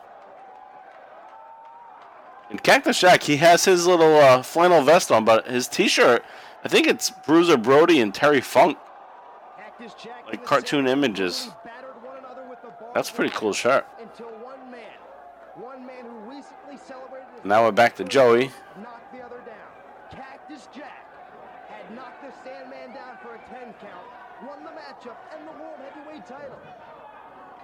And 2.51 2.63
Cactus 2.63 3.01
Jack, 3.01 3.25
he 3.25 3.37
has 3.39 3.65
his 3.65 3.87
little 3.87 4.17
uh, 4.17 4.43
flannel 4.43 4.83
vest 4.83 5.11
on, 5.11 5.25
but 5.25 5.47
his 5.47 5.67
T-shirt, 5.69 6.25
I 6.65 6.69
think 6.69 6.87
it's 6.87 7.11
Bruiser 7.11 7.57
Brody 7.57 8.01
and 8.01 8.15
Terry 8.15 8.41
Funk, 8.41 8.79
like 10.27 10.45
cartoon 10.45 10.87
images. 10.87 11.49
That's 12.95 13.11
a 13.11 13.13
pretty 13.13 13.35
cool 13.35 13.53
shirt. 13.53 13.87
Now 17.45 17.65
we're 17.65 17.73
back 17.73 17.97
to 17.97 18.05
Joey. 18.05 18.51
Cactus 20.11 20.69
Jack 20.75 21.07
had 21.69 21.95
knocked 21.95 22.23
the 22.23 22.33
Sandman 22.43 22.95
down 22.95 23.17
for 23.23 23.35
a 23.35 23.39
10 23.49 23.75
count, 23.81 24.07
won 24.47 24.65
the 24.65 24.71
matchup, 24.71 25.17
and 25.37 25.47
the 25.47 25.53
World 25.53 25.79
Heavyweight 25.79 26.27
title. 26.27 26.59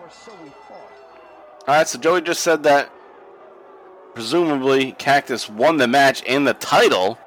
Or 0.02 0.10
so 0.10 0.32
we 0.42 0.50
thought. 0.50 0.92
All 1.66 1.74
right, 1.74 1.88
so 1.88 1.98
Joey 1.98 2.20
just 2.22 2.42
said 2.42 2.62
that 2.64 2.90
presumably 4.14 4.92
Cactus 4.92 5.48
won 5.48 5.76
the 5.76 5.88
match 5.88 6.22
and 6.26 6.46
the 6.46 6.54
title. 6.54 7.18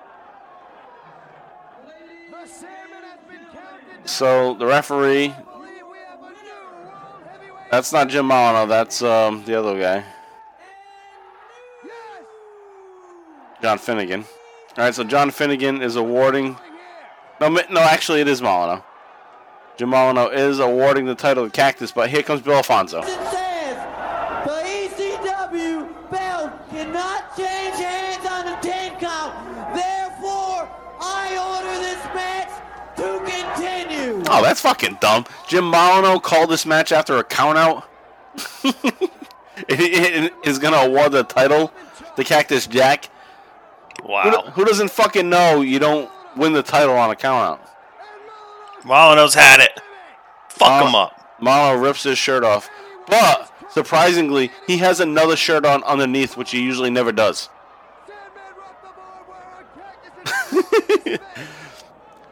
So 4.06 4.54
the 4.54 4.66
referee. 4.66 5.34
That's 7.72 7.92
not 7.92 8.08
Jim 8.08 8.28
Molineaux. 8.28 8.68
That's 8.68 9.02
um, 9.02 9.44
the 9.46 9.56
other 9.56 9.80
guy. 9.80 10.06
John 13.62 13.78
Finnegan. 13.80 14.22
All 14.78 14.84
right, 14.84 14.94
so 14.94 15.04
John 15.04 15.32
Finnegan 15.32 15.82
is 15.82 15.96
awarding. 15.96 16.58
No, 17.42 17.50
no, 17.50 17.82
actually, 17.82 18.22
it 18.22 18.28
is 18.28 18.42
Molineaux. 18.42 18.84
Jim 19.78 19.90
Molineaux 19.90 20.34
is 20.34 20.60
awarding 20.60 21.06
the 21.06 21.16
title 21.16 21.46
to 21.46 21.52
Cactus, 21.52 21.92
but 21.92 22.10
here 22.10 22.24
comes 22.24 22.42
Bill 22.42 22.56
Alfonso. 22.56 23.02
Continue. 34.36 34.46
Oh, 34.46 34.48
that's 34.48 34.62
fucking 34.62 34.98
dumb. 35.00 35.26
Jim 35.48 35.72
Molineaux 35.72 36.22
called 36.22 36.50
this 36.50 36.66
match 36.66 36.92
after 36.92 37.18
a 37.18 37.24
countout. 37.24 37.84
is 39.70 40.60
going 40.60 40.74
to 40.74 40.80
award 40.80 41.14
the 41.14 41.24
title 41.24 41.72
to 42.16 42.24
Cactus 42.24 42.68
Jack. 42.68 43.10
Wow. 44.04 44.24
Who, 44.24 44.52
who 44.52 44.66
doesn't 44.66 44.92
fucking 44.92 45.30
know 45.30 45.62
you 45.62 45.80
don't 45.80 46.10
win 46.36 46.54
the 46.54 46.64
title 46.64 46.96
on 46.96 47.12
a 47.12 47.16
countout? 47.16 47.60
Molineaux's 48.82 49.34
had 49.34 49.62
it. 49.62 49.80
Fuck 50.50 50.86
him 50.86 50.96
up. 50.96 51.40
Molineaux 51.42 51.82
rips 51.82 52.04
his 52.04 52.18
shirt 52.18 52.44
off. 52.44 52.70
But, 53.08 53.52
surprisingly, 53.72 54.52
he 54.68 54.78
has 54.78 55.00
another 55.00 55.36
shirt 55.36 55.66
on 55.66 55.84
underneath, 55.84 56.38
which 56.38 56.52
he 56.52 56.62
usually 56.62 56.90
never 56.90 57.12
does. 57.12 57.50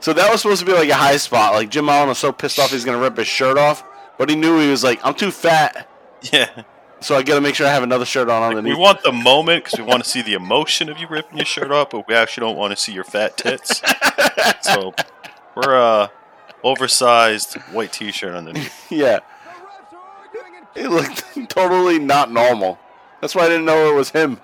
so 0.03 0.11
that 0.13 0.29
was 0.31 0.41
supposed 0.41 0.59
to 0.59 0.65
be 0.65 0.73
like 0.73 0.89
a 0.89 0.95
high 0.95 1.17
spot. 1.17 1.53
Like 1.53 1.69
Jim 1.69 1.87
Allen 1.89 2.09
was 2.09 2.17
so 2.17 2.31
pissed 2.31 2.59
off 2.59 2.71
he's 2.71 2.83
gonna 2.85 2.97
rip 2.99 3.17
his 3.17 3.27
shirt 3.27 3.57
off, 3.57 3.83
but 4.17 4.29
he 4.29 4.35
knew 4.35 4.59
he 4.59 4.69
was 4.69 4.83
like, 4.83 4.99
I'm 5.03 5.13
too 5.15 5.31
fat, 5.31 5.87
Yeah. 6.31 6.63
so 6.99 7.15
I 7.15 7.23
gotta 7.23 7.41
make 7.41 7.55
sure 7.55 7.65
I 7.67 7.71
have 7.71 7.83
another 7.83 8.05
shirt 8.05 8.29
on 8.29 8.43
underneath. 8.43 8.75
We 8.75 8.79
want 8.79 9.01
the 9.03 9.11
moment 9.13 9.63
because 9.63 9.79
we 9.79 9.85
want 9.85 10.03
to 10.03 10.09
see 10.09 10.21
the 10.21 10.33
emotion 10.33 10.89
of 10.89 10.97
you 10.99 11.07
ripping 11.07 11.37
your 11.37 11.45
shirt 11.45 11.71
off, 11.71 11.89
but 11.91 12.07
we 12.07 12.13
actually 12.15 12.41
don't 12.41 12.57
want 12.57 12.71
to 12.71 12.77
see 12.77 12.91
your 12.93 13.03
fat 13.05 13.37
tits. 13.37 13.81
so 14.61 14.93
we're 15.55 15.75
uh 15.75 16.07
oversized 16.63 17.55
white 17.73 17.91
t-shirt 17.91 18.33
underneath. 18.35 18.89
yeah, 18.91 19.19
It 20.75 20.89
looked 20.89 21.23
totally 21.49 21.99
not 21.99 22.31
normal. 22.31 22.79
That's 23.21 23.35
why 23.35 23.43
I 23.45 23.49
didn't 23.49 23.65
know 23.65 23.89
it 23.91 23.95
was 23.95 24.09
him. 24.11 24.39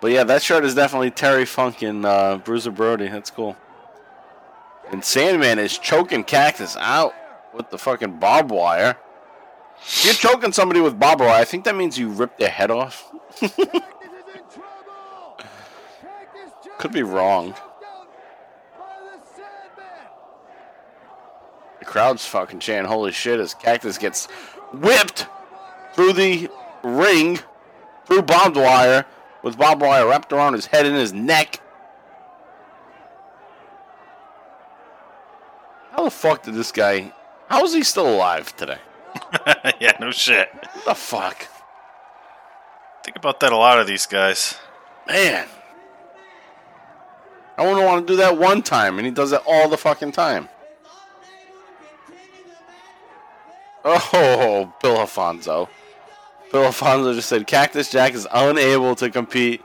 But 0.00 0.10
yeah, 0.10 0.24
that 0.24 0.42
shirt 0.42 0.64
is 0.64 0.74
definitely 0.74 1.10
Terry 1.10 1.46
Funk 1.46 1.82
and 1.82 2.04
uh, 2.04 2.38
Bruiser 2.38 2.70
Brody. 2.70 3.08
That's 3.08 3.30
cool. 3.30 3.56
And 4.90 5.04
Sandman 5.04 5.58
is 5.58 5.78
choking 5.78 6.22
Cactus 6.22 6.76
out 6.78 7.14
with 7.54 7.70
the 7.70 7.78
fucking 7.78 8.18
barbed 8.18 8.50
wire. 8.50 8.96
If 9.80 10.04
you're 10.04 10.14
choking 10.14 10.52
somebody 10.52 10.80
with 10.80 10.98
barbed 10.98 11.20
wire, 11.20 11.40
I 11.40 11.44
think 11.44 11.64
that 11.64 11.74
means 11.74 11.98
you 11.98 12.08
ripped 12.08 12.38
their 12.38 12.50
head 12.50 12.70
off. 12.70 13.10
Could 16.78 16.92
be 16.92 17.02
wrong. 17.02 17.54
The 21.78 21.84
crowd's 21.84 22.26
fucking 22.26 22.60
chanting 22.60 22.90
holy 22.90 23.12
shit 23.12 23.40
as 23.40 23.54
Cactus 23.54 23.96
gets 23.98 24.26
whipped 24.72 25.26
through 25.94 26.12
the 26.12 26.50
ring, 26.82 27.40
through 28.04 28.22
barbed 28.22 28.56
wire, 28.56 29.06
with 29.46 29.56
barbed 29.56 29.80
wire 29.80 30.08
wrapped 30.08 30.32
around 30.32 30.54
his 30.54 30.66
head 30.66 30.86
and 30.86 30.96
his 30.96 31.12
neck. 31.12 31.60
How 35.92 36.02
the 36.02 36.10
fuck 36.10 36.42
did 36.42 36.54
this 36.54 36.72
guy. 36.72 37.12
How 37.48 37.62
is 37.62 37.72
he 37.72 37.84
still 37.84 38.12
alive 38.12 38.56
today? 38.56 38.78
yeah, 39.80 39.96
no 40.00 40.10
shit. 40.10 40.48
What 40.52 40.84
the 40.84 40.94
fuck? 40.96 41.46
Think 43.04 43.16
about 43.16 43.38
that. 43.38 43.52
A 43.52 43.56
lot 43.56 43.78
of 43.78 43.86
these 43.86 44.04
guys. 44.04 44.56
Man. 45.06 45.46
I 47.56 47.62
wouldn't 47.64 47.86
want 47.86 48.04
to 48.04 48.12
do 48.12 48.16
that 48.16 48.36
one 48.36 48.62
time, 48.62 48.98
and 48.98 49.06
he 49.06 49.12
does 49.12 49.30
it 49.30 49.42
all 49.46 49.68
the 49.68 49.78
fucking 49.78 50.10
time. 50.10 50.48
Oh, 53.84 54.74
Bill 54.82 54.96
Alfonso. 54.96 55.68
Bill 56.56 56.64
Alfonso 56.64 57.12
just 57.12 57.28
said 57.28 57.46
Cactus 57.46 57.90
Jack 57.90 58.14
is 58.14 58.26
unable 58.32 58.94
to 58.94 59.10
compete, 59.10 59.60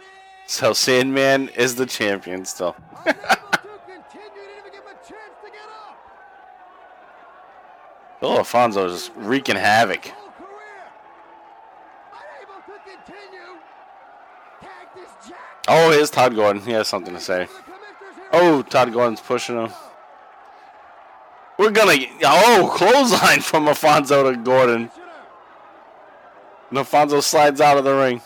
so 0.45 0.73
Sandman 0.73 1.47
is 1.55 1.76
the 1.76 1.85
champion 1.85 2.43
still. 2.43 2.76
Bill 8.19 8.39
Alfonso 8.39 8.88
is 8.88 9.09
wreaking 9.15 9.55
havoc. 9.55 10.11
Oh, 15.69 15.91
here's 15.91 16.09
Tod 16.09 16.35
Gordon. 16.35 16.61
He 16.61 16.73
has 16.73 16.89
something 16.89 17.13
to 17.13 17.22
say. 17.22 17.47
Oh, 18.34 18.63
Tod 18.63 18.91
Gordon's 18.91 19.22
pushing 19.22 19.55
him. 19.55 19.72
We're 21.57 21.72
gonna 21.72 21.95
oh 22.26 22.69
clothesline 22.76 23.39
from 23.39 23.69
Alfonso 23.69 24.30
to 24.30 24.38
Gordon. 24.38 24.91
And 26.72 26.80
Alfonso 26.80 27.19
slides 27.19 27.61
out 27.61 27.77
of 27.77 27.84
the 27.84 27.93
ring. 27.93 28.22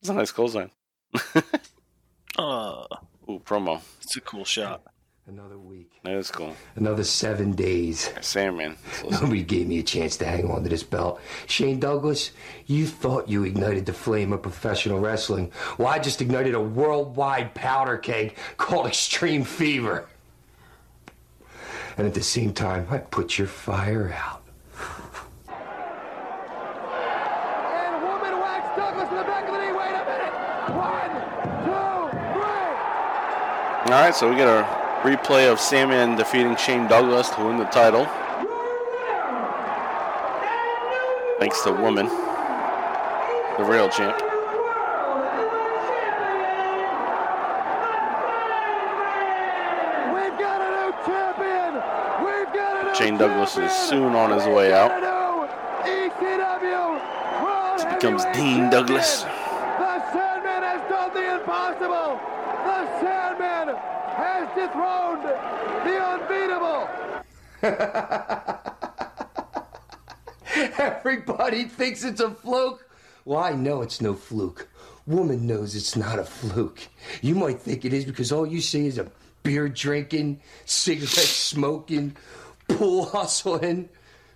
It's 0.00 0.08
a 0.08 0.14
nice 0.14 0.30
clothesline. 0.32 0.70
Uh, 2.38 2.84
Ooh, 3.30 3.40
promo. 3.46 3.80
it's 4.02 4.14
a 4.16 4.20
cool 4.20 4.44
shot. 4.44 4.82
Another 5.26 5.56
week. 5.58 5.90
That 6.04 6.16
is 6.16 6.30
cool. 6.30 6.54
Another 6.74 7.02
seven 7.02 7.52
days. 7.52 8.10
Sandman. 8.20 8.76
Nobody 9.10 9.42
gave 9.42 9.66
me 9.68 9.78
a 9.78 9.82
chance 9.82 10.18
to 10.18 10.26
hang 10.26 10.50
on 10.50 10.62
to 10.62 10.68
this 10.68 10.82
belt. 10.82 11.18
Shane 11.46 11.80
Douglas, 11.80 12.32
you 12.66 12.86
thought 12.86 13.30
you 13.30 13.44
ignited 13.44 13.86
the 13.86 13.94
flame 13.94 14.34
of 14.34 14.42
professional 14.42 15.00
wrestling. 15.00 15.50
Well, 15.78 15.88
I 15.88 15.98
just 15.98 16.20
ignited 16.20 16.52
a 16.54 16.60
worldwide 16.60 17.54
powder 17.54 17.96
keg 17.96 18.36
called 18.58 18.86
Extreme 18.86 19.44
Fever. 19.44 20.06
And 21.96 22.06
at 22.06 22.12
the 22.12 22.22
same 22.22 22.52
time, 22.52 22.86
I 22.90 22.98
put 22.98 23.38
your 23.38 23.48
fire 23.48 24.12
out. 24.12 24.42
And 26.92 28.02
woman 28.02 28.38
whacks 28.42 28.76
Douglas 28.76 29.08
in 29.08 29.16
the 29.16 29.24
back 29.24 29.48
of 29.48 29.54
the 29.54 29.60
knee. 29.60 29.72
Wait 29.72 29.88
a 29.88 30.04
minute. 30.04 30.34
One, 30.76 31.10
two, 31.64 32.10
three. 32.34 32.66
All 33.86 33.92
right, 33.92 34.12
so 34.12 34.28
we 34.28 34.34
get 34.34 34.48
a 34.48 34.64
replay 35.02 35.50
of 35.50 35.60
Sandman 35.60 36.16
defeating 36.16 36.56
Shane 36.56 36.88
Douglas 36.88 37.30
to 37.30 37.44
win 37.44 37.56
the 37.56 37.66
title. 37.66 38.04
Thanks 41.38 41.62
to 41.62 41.70
Woman, 41.70 42.06
the 42.06 43.64
real 43.64 43.88
champ. 43.88 44.16
We've 50.12 50.36
got 50.36 50.60
a 50.60 50.68
new 50.74 50.92
champion. 51.06 51.74
We've 52.26 52.52
got 52.52 52.76
a 52.80 52.82
new 52.88 52.94
Shane 52.96 53.16
Douglas 53.16 53.56
is 53.56 53.70
soon 53.70 54.16
on 54.16 54.32
his 54.32 54.46
way 54.46 54.72
out. 54.74 54.90
This 57.76 57.84
becomes 57.94 58.24
Dean 58.36 58.68
Douglas. 58.68 59.22
The 59.22 60.00
Sandman 60.12 60.62
has 60.64 60.80
done 60.90 61.14
the 61.14 61.34
impossible. 61.34 62.18
The 62.66 63.00
Sandman 63.00 63.76
has 64.16 64.48
dethroned 64.56 65.22
the 65.84 65.96
unbeatable. 66.02 66.88
Everybody 71.46 71.68
thinks 71.68 72.02
it's 72.02 72.20
a 72.20 72.32
fluke. 72.32 72.90
Well, 73.24 73.38
I 73.38 73.52
know 73.52 73.80
it's 73.80 74.00
no 74.00 74.14
fluke. 74.14 74.66
Woman 75.06 75.46
knows 75.46 75.76
it's 75.76 75.94
not 75.94 76.18
a 76.18 76.24
fluke. 76.24 76.80
You 77.22 77.36
might 77.36 77.60
think 77.60 77.84
it 77.84 77.92
is 77.92 78.04
because 78.04 78.32
all 78.32 78.44
you 78.44 78.60
see 78.60 78.88
is 78.88 78.98
a 78.98 79.12
beer 79.44 79.68
drinking, 79.68 80.40
cigarette 80.64 81.12
smoking, 81.12 82.16
pool 82.66 83.04
hustling 83.04 83.90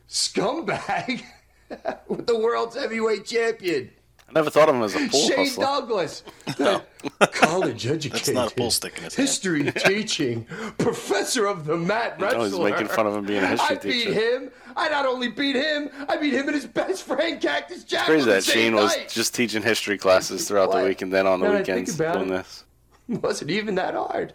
scumbag 0.08 1.24
with 2.06 2.28
the 2.28 2.38
world's 2.38 2.76
heavyweight 2.76 3.26
champion. 3.26 3.90
I 4.30 4.32
never 4.34 4.48
thought 4.50 4.68
of 4.68 4.76
him 4.76 4.82
as 4.82 4.94
a 4.94 4.98
pool 5.08 5.28
Shane 5.28 5.38
hustler. 5.38 5.64
Douglas, 5.64 6.22
college 7.32 7.86
educated, 7.86 8.12
That's 8.12 8.28
not 8.30 8.52
a 8.52 8.54
bull 8.54 8.70
stick 8.70 8.96
in 8.98 9.04
his 9.04 9.16
hand. 9.16 9.26
history 9.28 9.72
teaching, 9.72 10.44
professor 10.78 11.46
of 11.46 11.64
the 11.66 11.76
mat 11.76 12.14
I 12.18 12.22
wrestler. 12.22 12.40
was 12.40 12.58
making 12.60 12.86
fun 12.88 13.06
of 13.08 13.16
him 13.16 13.26
being 13.26 13.42
a 13.42 13.46
history 13.48 13.76
I 13.76 13.80
beat 13.80 14.06
him. 14.14 14.50
I 14.76 14.88
not 14.88 15.04
only 15.04 15.28
beat 15.28 15.56
him, 15.56 15.90
I 16.08 16.16
beat 16.16 16.32
him 16.32 16.46
and 16.46 16.54
his 16.54 16.66
best 16.66 17.02
friend 17.02 17.40
Cactus 17.40 17.82
Jack. 17.82 18.06
Crazy 18.06 18.22
on 18.22 18.28
the 18.28 18.34
that 18.34 18.44
Shane 18.44 18.74
was 18.76 18.94
just 19.08 19.34
teaching 19.34 19.62
history 19.64 19.98
classes 19.98 20.46
throughout 20.46 20.70
the 20.70 20.84
week 20.84 21.02
and 21.02 21.12
then 21.12 21.26
on 21.26 21.40
the 21.40 21.48
Now 21.48 21.58
weekends 21.58 21.96
doing 21.96 22.26
it. 22.26 22.28
this. 22.28 22.64
It 23.08 23.20
wasn't 23.22 23.50
even 23.50 23.74
that 23.74 23.94
hard. 23.94 24.32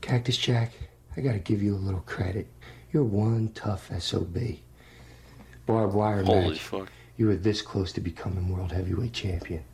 Cactus 0.00 0.38
Jack, 0.38 0.72
I 1.16 1.20
gotta 1.20 1.38
give 1.38 1.62
you 1.62 1.74
a 1.74 1.76
little 1.76 2.00
credit. 2.00 2.46
You're 2.90 3.04
one 3.04 3.50
tough 3.54 3.90
SOB. 4.00 4.38
Barbed 5.66 5.94
wire 5.94 6.22
Holy 6.24 6.48
match. 6.50 6.58
fuck. 6.60 6.88
You 7.16 7.26
were 7.26 7.36
this 7.36 7.62
close 7.62 7.92
to 7.92 8.00
becoming 8.00 8.48
world 8.48 8.72
heavyweight 8.72 9.12
champion. 9.12 9.64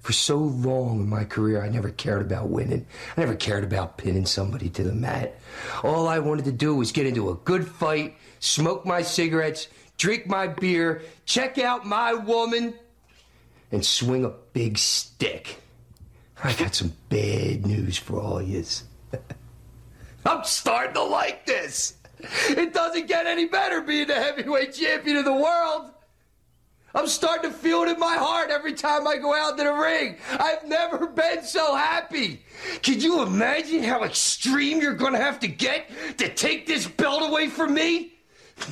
For 0.00 0.12
so 0.12 0.36
long 0.36 1.00
in 1.00 1.08
my 1.08 1.24
career, 1.24 1.62
I 1.62 1.68
never 1.68 1.90
cared 1.90 2.22
about 2.22 2.48
winning. 2.48 2.86
I 3.16 3.20
never 3.20 3.36
cared 3.36 3.62
about 3.62 3.98
pinning 3.98 4.26
somebody 4.26 4.68
to 4.70 4.82
the 4.82 4.92
mat. 4.92 5.38
All 5.84 6.08
I 6.08 6.18
wanted 6.18 6.44
to 6.46 6.52
do 6.52 6.74
was 6.74 6.90
get 6.90 7.06
into 7.06 7.30
a 7.30 7.36
good 7.36 7.68
fight, 7.68 8.16
smoke 8.40 8.84
my 8.84 9.02
cigarettes, 9.02 9.68
drink 9.98 10.26
my 10.26 10.48
beer, 10.48 11.02
check 11.24 11.58
out 11.58 11.86
my 11.86 12.14
woman, 12.14 12.74
and 13.70 13.84
swing 13.84 14.24
a 14.24 14.30
big 14.52 14.76
stick. 14.76 15.60
I 16.42 16.52
got 16.54 16.74
some 16.74 16.92
bad 17.08 17.64
news 17.64 17.96
for 17.96 18.20
all 18.20 18.42
yous. 18.42 18.82
I'm 20.26 20.42
starting 20.42 20.94
to 20.94 21.04
like 21.04 21.46
this. 21.46 21.94
It 22.50 22.72
doesn't 22.74 23.06
get 23.06 23.26
any 23.26 23.46
better 23.46 23.80
being 23.80 24.08
the 24.08 24.14
heavyweight 24.14 24.74
champion 24.74 25.16
of 25.18 25.24
the 25.24 25.32
world. 25.32 25.90
I'm 26.94 27.06
starting 27.06 27.50
to 27.50 27.56
feel 27.56 27.82
it 27.82 27.88
in 27.90 27.98
my 27.98 28.16
heart 28.16 28.50
every 28.50 28.74
time 28.74 29.06
I 29.06 29.16
go 29.16 29.34
out 29.34 29.56
to 29.56 29.64
the 29.64 29.72
ring. 29.72 30.16
I've 30.32 30.66
never 30.66 31.06
been 31.22 31.42
so 31.42 31.74
happy. 31.74 32.44
Can 32.82 33.00
you 33.00 33.22
imagine 33.22 33.82
how 33.82 34.04
extreme 34.04 34.80
you're 34.80 34.94
going 34.94 35.12
to 35.12 35.18
have 35.18 35.40
to 35.40 35.48
get 35.48 35.90
to 36.18 36.28
take 36.28 36.66
this 36.66 36.86
belt 36.86 37.22
away 37.28 37.48
from 37.48 37.74
me? 37.74 38.12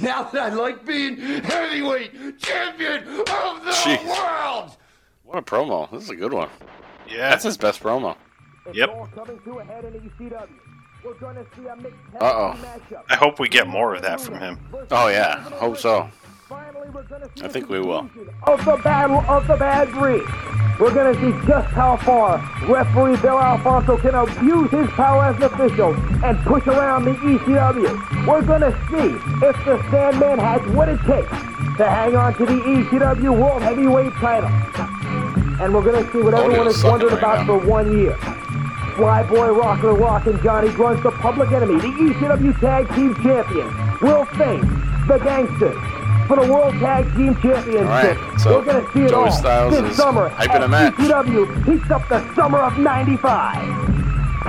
Now 0.01 0.25
that 0.25 0.53
I 0.53 0.55
like 0.55 0.85
being 0.85 1.17
heavyweight 1.17 2.39
champion 2.39 3.09
of 3.09 3.65
the 3.65 3.73
Jeez. 3.73 4.05
world. 4.07 4.77
What 5.25 5.39
a 5.39 5.43
promo. 5.43 5.91
This 5.91 6.05
is 6.05 6.11
a 6.11 6.17
good 6.17 6.33
one. 6.33 6.49
Yeah. 7.09 7.31
That's 7.31 7.45
his 7.45 7.57
best 7.57 7.83
promo. 7.83 8.17
Yep. 8.73 8.91
Uh 12.21 12.23
oh. 12.23 12.57
I 13.09 13.17
hope 13.17 13.41
we 13.41 13.49
get 13.49 13.67
more 13.67 13.95
of 13.95 14.03
that 14.03 14.21
from 14.21 14.39
him. 14.39 14.59
Oh 14.91 15.09
yeah. 15.09 15.41
Hope 15.59 15.79
so. 15.79 16.11
I 17.43 17.49
think 17.49 17.69
we 17.69 17.81
will. 17.81 18.11
of 18.47 18.65
the 18.65 18.77
battle 18.83 19.21
of 19.29 19.47
the 19.47 19.57
bad 19.57 19.91
breed. 19.93 20.23
We're 20.81 20.95
going 20.95 21.15
to 21.15 21.21
see 21.21 21.47
just 21.47 21.69
how 21.69 21.99
far 21.99 22.39
referee 22.67 23.17
Bill 23.21 23.39
Alfonso 23.39 23.99
can 23.99 24.15
abuse 24.15 24.71
his 24.71 24.89
power 24.91 25.25
as 25.25 25.37
an 25.37 25.43
official 25.43 25.95
and 26.25 26.39
push 26.47 26.67
around 26.67 27.05
the 27.05 27.13
ECW. 27.13 28.27
We're 28.27 28.43
going 28.43 28.63
to 28.63 28.73
see 28.89 29.47
if 29.47 29.57
the 29.67 29.79
Sandman 29.91 30.39
has 30.39 30.63
what 30.75 30.89
it 30.89 30.99
takes 31.03 31.29
to 31.77 31.85
hang 31.85 32.17
on 32.17 32.35
to 32.39 32.47
the 32.47 32.53
ECW 32.53 33.39
World 33.39 33.63
Heavyweight 33.63 34.15
title. 34.15 34.49
And 35.61 35.75
we're 35.75 35.85
going 35.85 36.03
to 36.03 36.11
see 36.13 36.23
what 36.23 36.33
everyone 36.33 36.67
has 36.67 36.83
wondered 36.83 37.13
right 37.13 37.19
about 37.19 37.47
now. 37.47 37.59
for 37.61 37.67
one 37.69 37.99
year. 37.99 38.15
Flyboy 38.97 39.57
Rocco 39.57 39.95
Rock 39.97 40.27
and 40.27 40.43
Johnny 40.43 40.69
Grunge, 40.69 41.03
the 41.03 41.11
public 41.11 41.53
enemy, 41.53 41.75
the 41.75 41.89
ECW 41.89 42.59
Tag 42.59 42.89
Team 42.95 43.15
Champions, 43.17 44.01
will 44.01 44.25
face 44.25 44.63
the 45.07 45.19
Gangstas 45.19 46.00
for 46.31 46.47
the 46.47 46.53
World 46.53 46.75
Tag 46.75 47.05
Team 47.17 47.35
Championship. 47.43 47.83
Alright, 47.83 48.41
so 48.41 48.61
We're 48.61 48.65
going 48.65 48.87
to 48.87 48.93
see 48.93 49.01
it 49.01 49.09
Joey 49.09 49.25
all 49.25 49.33
Styles 49.33 49.73
this 49.75 49.91
is 49.91 49.97
summer 49.97 50.31
hyping 50.31 50.61
as 50.61 50.65
a 50.65 50.69
match. 50.69 50.95
ECW 50.95 51.65
heats 51.65 51.91
up 51.91 52.09
the 52.09 52.35
summer 52.37 52.59
of 52.59 52.79
95. 52.79 53.57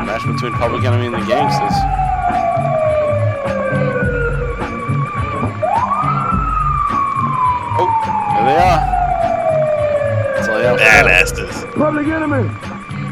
Match 0.05 0.21
between 0.27 0.53
Public 0.53 0.83
Enemy 0.83 1.07
and 1.07 1.15
the 1.15 1.19
Gangstas. 1.21 1.73
Oh, 7.79 7.89
there 8.35 8.45
they 8.45 8.57
are. 8.61 8.81
That's 10.35 10.47
all 10.49 10.59
you 10.59 10.65
have 10.65 10.77
to 10.77 10.83
know. 10.83 11.09
Badasses. 11.09 11.73
Public 11.73 12.07
enemy, 12.07 12.47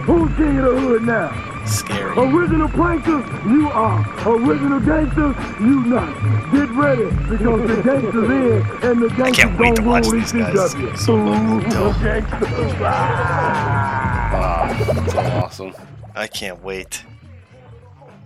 who's 0.03 0.35
king 0.37 0.59
of 0.59 0.75
the 0.75 0.79
hood 0.79 1.03
now? 1.03 1.48
Scary. 1.65 2.11
Original 2.17 2.67
pranksters, 2.69 3.25
you 3.49 3.69
are. 3.69 3.99
Original 4.27 4.79
gangsters, 4.79 5.35
you 5.59 5.83
not. 5.85 6.13
Get 6.51 6.69
ready, 6.71 7.05
because 7.29 7.67
the 7.67 7.75
Gangstas 7.83 8.29
in, 8.29 8.89
and 8.89 9.01
the 9.03 9.07
Gangstas 9.09 9.33
can't 9.35 9.59
wait 9.59 9.75
to 9.75 9.81
watch 9.83 10.05
rule 10.05 10.13
these 10.13 10.31
guys. 10.31 10.55
ECW. 10.55 10.97
So 10.97 11.15
Ooh, 11.15 11.61
dope. 11.69 11.95
Gangstas. 11.97 12.79
Ah. 12.81 14.75
That's 14.77 15.15
awesome. 15.15 15.73
I 16.15 16.27
can't 16.27 16.63
wait. 16.63 17.03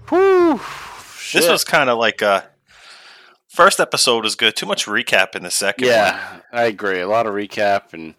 Whew. 0.10 0.54
This 0.58 1.44
Shit. 1.46 1.52
was 1.52 1.64
kind 1.64 1.90
of 1.90 1.98
like 1.98 2.22
a 2.22 2.50
first 3.50 3.80
episode 3.80 4.24
was 4.24 4.36
good. 4.36 4.56
Too 4.56 4.66
much 4.66 4.86
recap 4.86 5.36
in 5.36 5.44
the 5.44 5.52
second 5.52 5.88
one. 5.88 5.96
Yeah, 5.96 6.40
I 6.52 6.64
agree. 6.64 7.00
A 7.02 7.08
lot 7.08 7.28
of 7.28 7.34
recap 7.34 7.94
and 7.94 8.16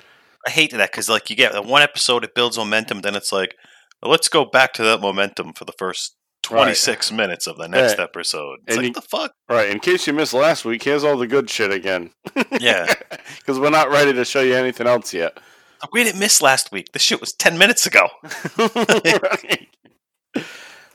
I 0.46 0.50
hate 0.50 0.72
that 0.72 0.90
because 0.90 1.08
like 1.08 1.30
you 1.30 1.36
get 1.36 1.64
one 1.64 1.82
episode, 1.82 2.24
it 2.24 2.34
builds 2.34 2.58
momentum, 2.58 3.00
then 3.00 3.14
it's 3.14 3.32
like, 3.32 3.56
well, 4.04 4.10
let's 4.12 4.28
go 4.28 4.44
back 4.44 4.72
to 4.74 4.82
that 4.84 5.00
momentum 5.00 5.52
for 5.54 5.64
the 5.64 5.72
first 5.78 6.14
twenty 6.42 6.74
six 6.74 7.10
minutes 7.10 7.46
of 7.46 7.56
the 7.56 7.66
next 7.66 7.96
Yeah. 7.98 8.04
episode. 8.04 8.58
It's 8.66 8.76
And 8.76 8.84
like 8.84 8.86
you- 8.88 8.92
the 8.92 9.00
fuck. 9.00 9.32
right. 9.48 9.70
In 9.70 9.80
case 9.80 10.06
you 10.06 10.12
missed 10.12 10.34
last 10.34 10.64
week, 10.66 10.82
here's 10.82 11.02
all 11.02 11.16
the 11.16 11.26
good 11.26 11.48
shit 11.50 11.72
again. 11.72 12.10
Yeah, 12.60 12.92
Because 13.38 13.58
we're 13.58 13.70
not 13.70 13.90
ready 13.90 14.12
to 14.12 14.24
show 14.24 14.42
you 14.42 14.54
anything 14.54 14.86
else 14.86 15.12
yet. 15.14 15.38
we 15.92 16.04
didn't 16.04 16.20
miss 16.20 16.40
last 16.42 16.70
week. 16.70 16.92
This 16.92 17.02
shit 17.02 17.20
was 17.20 17.32
ten 17.32 17.56
minutes 17.58 17.86
ago. 17.86 18.08
right. 18.58 19.68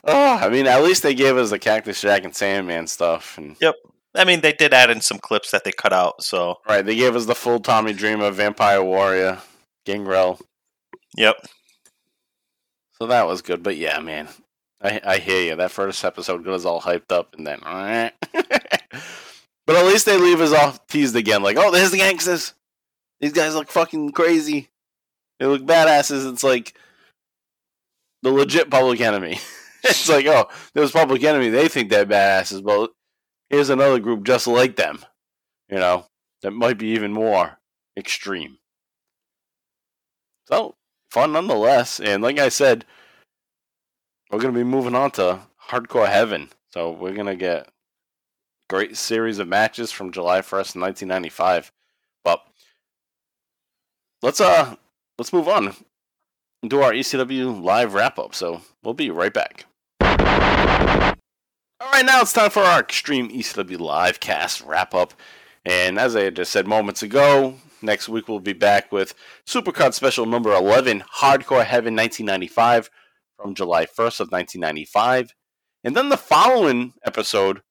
Oh, 0.05 0.33
I 0.35 0.49
mean, 0.49 0.65
at 0.65 0.81
least 0.83 1.03
they 1.03 1.13
gave 1.13 1.35
us 1.37 1.49
the 1.49 1.59
Cactus 1.59 2.01
Jack 2.01 2.23
and 2.23 2.35
Sandman 2.35 2.87
stuff, 2.87 3.37
and 3.37 3.55
Yep. 3.59 3.75
I 4.15 4.23
mean, 4.25 4.41
they 4.41 4.53
did 4.53 4.73
add 4.73 4.89
in 4.89 5.01
some 5.01 5.19
clips 5.19 5.51
that 5.51 5.63
they 5.63 5.71
cut 5.71 5.93
out. 5.93 6.23
So 6.23 6.55
right, 6.67 6.83
they 6.85 6.95
gave 6.95 7.15
us 7.15 7.25
the 7.25 7.35
full 7.35 7.59
Tommy 7.59 7.93
Dreamer, 7.93 8.31
Vampire 8.31 8.83
Warrior, 8.83 9.39
Gangrel. 9.85 10.39
yep. 11.15 11.35
So 13.01 13.07
that 13.07 13.27
was 13.27 13.41
good. 13.41 13.63
But 13.63 13.77
yeah, 13.77 13.99
man, 13.99 14.27
I 14.81 15.01
I 15.03 15.17
hear 15.17 15.41
you. 15.41 15.55
That 15.55 15.71
first 15.71 16.03
episode 16.03 16.43
got 16.43 16.53
us 16.53 16.65
all 16.65 16.81
hyped 16.81 17.11
up, 17.11 17.35
and 17.37 17.47
then. 17.47 17.59
but 18.33 19.75
at 19.75 19.85
least 19.85 20.05
they 20.05 20.17
leave 20.17 20.41
us 20.41 20.53
all 20.53 20.73
teased 20.87 21.15
again. 21.15 21.43
Like, 21.43 21.57
oh, 21.57 21.71
there's 21.71 21.91
the 21.91 21.99
Gangstas. 21.99 22.53
These 23.19 23.33
guys 23.33 23.55
look 23.55 23.69
fucking 23.69 24.11
crazy. 24.11 24.69
They 25.39 25.45
look 25.45 25.61
badasses. 25.63 26.29
It's 26.31 26.43
like 26.43 26.77
the 28.21 28.31
legit 28.31 28.69
Public 28.69 28.99
Enemy. 29.01 29.39
it's 29.83 30.09
like, 30.09 30.25
oh, 30.25 30.49
there's 30.73 30.91
Public 30.91 31.23
Enemy. 31.23 31.49
They 31.49 31.67
think 31.67 31.89
they're 31.89 32.05
badasses, 32.05 32.63
but 32.63 32.91
here's 33.49 33.69
another 33.69 33.99
group 33.99 34.25
just 34.25 34.47
like 34.47 34.75
them. 34.75 35.03
You 35.69 35.77
know, 35.77 36.05
that 36.41 36.51
might 36.51 36.77
be 36.77 36.87
even 36.87 37.13
more 37.13 37.59
extreme. 37.97 38.57
So 40.47 40.75
fun 41.09 41.33
nonetheless. 41.33 41.99
And 41.99 42.23
like 42.23 42.39
I 42.39 42.49
said, 42.49 42.85
we're 44.31 44.39
gonna 44.39 44.53
be 44.53 44.63
moving 44.63 44.95
on 44.95 45.11
to 45.11 45.39
Hardcore 45.69 46.07
Heaven. 46.09 46.49
So 46.71 46.91
we're 46.91 47.13
gonna 47.13 47.35
get 47.35 47.69
great 48.69 48.95
series 48.95 49.39
of 49.39 49.47
matches 49.47 49.91
from 49.91 50.11
July 50.11 50.41
first, 50.41 50.75
nineteen 50.75 51.07
ninety 51.07 51.29
five. 51.29 51.71
But 52.23 52.45
let's 54.21 54.39
uh 54.39 54.75
let's 55.17 55.33
move 55.33 55.47
on 55.47 55.75
and 56.61 56.69
do 56.69 56.81
our 56.81 56.91
ECW 56.91 57.61
live 57.61 57.93
wrap 57.93 58.19
up. 58.19 58.35
So 58.35 58.61
we'll 58.83 58.93
be 58.93 59.09
right 59.09 59.33
back. 59.33 59.65
All 61.81 61.89
right, 61.93 62.05
now 62.05 62.21
it's 62.21 62.33
time 62.33 62.49
for 62.49 62.61
our 62.61 62.81
Extreme 62.81 63.29
ECW 63.29 63.79
live 63.79 64.19
cast 64.19 64.61
wrap 64.65 64.93
up. 64.93 65.13
And 65.65 65.97
as 65.97 66.15
I 66.15 66.29
just 66.29 66.51
said 66.51 66.67
moments 66.67 67.03
ago, 67.03 67.55
next 67.81 68.09
week 68.09 68.27
we'll 68.27 68.39
be 68.39 68.53
back 68.53 68.91
with 68.91 69.13
Supercard 69.45 69.93
Special 69.93 70.25
number 70.25 70.53
11, 70.53 71.03
Hardcore 71.17 71.65
Heaven 71.65 71.95
1995 71.95 72.89
from 73.37 73.55
July 73.55 73.85
1st 73.85 74.19
of 74.19 74.31
1995. 74.31 75.33
And 75.83 75.95
then 75.95 76.09
the 76.09 76.17
following 76.17 76.93
episode 77.05 77.61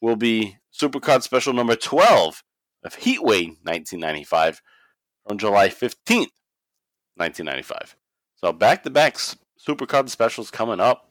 will 0.00 0.16
be 0.16 0.58
Supercard 0.72 1.22
Special 1.22 1.52
number 1.52 1.74
12 1.74 2.42
of 2.84 2.96
Heatwave 2.98 3.56
1995 3.64 4.62
from 5.26 5.38
July 5.38 5.68
15th, 5.68 6.32
1995. 7.16 7.96
So 8.36 8.52
back 8.52 8.84
to 8.84 8.90
back 8.90 9.16
Supercard 9.16 10.08
specials 10.08 10.50
coming 10.50 10.80
up. 10.80 11.10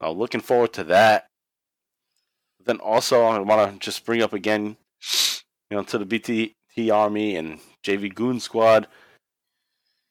I'm 0.00 0.16
looking 0.16 0.40
forward 0.40 0.72
to 0.74 0.84
that. 0.84 1.28
Then 2.64 2.78
also, 2.78 3.22
I 3.22 3.38
want 3.38 3.72
to 3.72 3.78
just 3.78 4.04
bring 4.04 4.22
up 4.22 4.32
again, 4.32 4.76
you 5.70 5.76
know, 5.76 5.82
to 5.84 5.98
the 5.98 6.04
Army 6.88 7.36
and 7.36 7.58
JV 7.84 8.14
Goon 8.14 8.40
Squad. 8.40 8.86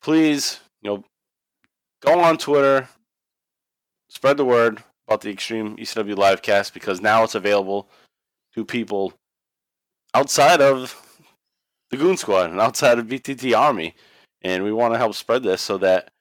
Please, 0.02 0.60
you 0.82 0.90
know, 0.90 1.04
go 2.02 2.20
on 2.20 2.38
Twitter, 2.38 2.88
spread 4.10 4.38
the 4.38 4.46
word 4.46 4.84
about 5.08 5.22
the 5.22 5.32
Extreme 5.32 5.78
ECW 5.78 6.16
Livecast 6.16 6.74
because 6.74 7.02
now 7.02 7.24
it's 7.24 7.36
available 7.36 7.90
to 8.54 8.64
people 8.64 9.14
outside 10.14 10.62
of 10.62 10.96
the 11.92 11.98
Goon 11.98 12.18
Squad 12.18 12.52
and 12.52 12.62
outside 12.62 13.00
of 13.00 13.08
BTT 13.08 13.58
Army, 13.58 13.96
and 14.42 14.64
we 14.64 14.72
want 14.72 14.94
to 14.94 14.98
help 14.98 15.16
spread 15.16 15.44
this 15.44 15.62
so 15.62 15.78
that 15.80 16.12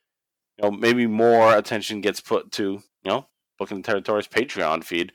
you 0.57 0.65
know 0.65 0.71
maybe 0.71 1.07
more 1.07 1.57
attention 1.57 2.01
gets 2.01 2.21
put 2.21 2.51
to 2.53 2.83
you 3.05 3.11
know 3.11 3.27
Booking 3.59 3.79
the 3.79 3.83
Territories 3.83 4.29
Patreon 4.29 4.85
feed 4.85 5.13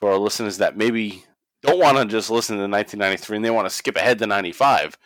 for 0.00 0.12
our 0.12 0.18
listeners 0.18 0.58
that 0.58 0.76
maybe 0.76 1.24
don't 1.64 1.80
want 1.80 1.96
to 1.98 2.04
just 2.04 2.30
listen 2.30 2.56
to 2.56 2.62
1993 2.62 3.36
and 3.36 3.44
they 3.44 3.50
want 3.50 3.66
to 3.66 3.74
skip 3.74 3.96
ahead 3.96 4.18
to 4.18 4.26
95. 4.26 4.96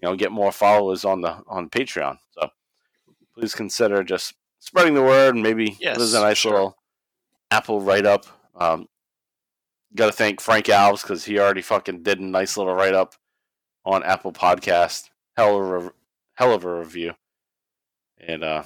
You 0.00 0.08
know, 0.08 0.16
get 0.16 0.32
more 0.32 0.52
followers 0.52 1.04
on 1.04 1.20
the 1.20 1.42
on 1.46 1.68
Patreon. 1.70 2.18
So 2.30 2.48
please 3.34 3.54
consider 3.54 4.02
just 4.02 4.34
spreading 4.58 4.94
the 4.94 5.02
word 5.02 5.34
and 5.34 5.42
maybe 5.42 5.76
Yes, 5.80 5.96
there's 5.96 6.14
a 6.14 6.20
nice 6.20 6.38
sure. 6.38 6.52
little 6.52 6.76
Apple 7.50 7.80
write 7.80 8.06
up. 8.06 8.26
Um, 8.54 8.88
Got 9.94 10.06
to 10.06 10.12
thank 10.12 10.40
Frank 10.42 10.66
Alves 10.66 11.00
because 11.02 11.24
he 11.24 11.38
already 11.38 11.62
fucking 11.62 12.02
did 12.02 12.20
a 12.20 12.24
nice 12.24 12.58
little 12.58 12.74
write 12.74 12.92
up 12.92 13.14
on 13.84 14.02
Apple 14.02 14.32
Podcast. 14.32 15.08
Hell 15.36 15.74
of 15.74 15.86
a 15.86 15.92
hell 16.34 16.52
of 16.52 16.64
a 16.64 16.78
review. 16.78 17.14
And 18.20 18.44
uh, 18.44 18.64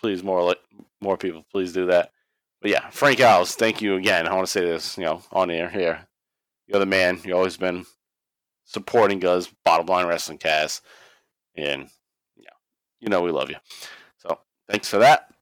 please 0.00 0.22
more 0.22 0.54
more 1.00 1.16
people 1.18 1.44
please 1.50 1.72
do 1.72 1.86
that. 1.86 2.12
But 2.62 2.70
yeah, 2.70 2.88
Frank 2.90 3.18
Alves, 3.18 3.54
thank 3.54 3.82
you 3.82 3.96
again. 3.96 4.26
I 4.26 4.34
want 4.34 4.46
to 4.46 4.50
say 4.50 4.60
this, 4.62 4.96
you 4.96 5.04
know, 5.04 5.22
on 5.32 5.50
air 5.50 5.68
here. 5.68 6.06
You're 6.70 6.78
the 6.78 6.86
man. 6.86 7.18
You've 7.24 7.36
always 7.36 7.56
been 7.56 7.84
supporting 8.64 9.24
us, 9.26 9.52
Bottom 9.64 9.86
Line 9.86 10.06
Wrestling 10.06 10.38
Cast, 10.38 10.82
and 11.56 11.88
yeah, 12.36 12.50
you 13.00 13.08
know 13.08 13.22
we 13.22 13.32
love 13.32 13.50
you. 13.50 13.56
So 14.18 14.38
thanks 14.68 14.88
for 14.88 14.98
that. 14.98 15.34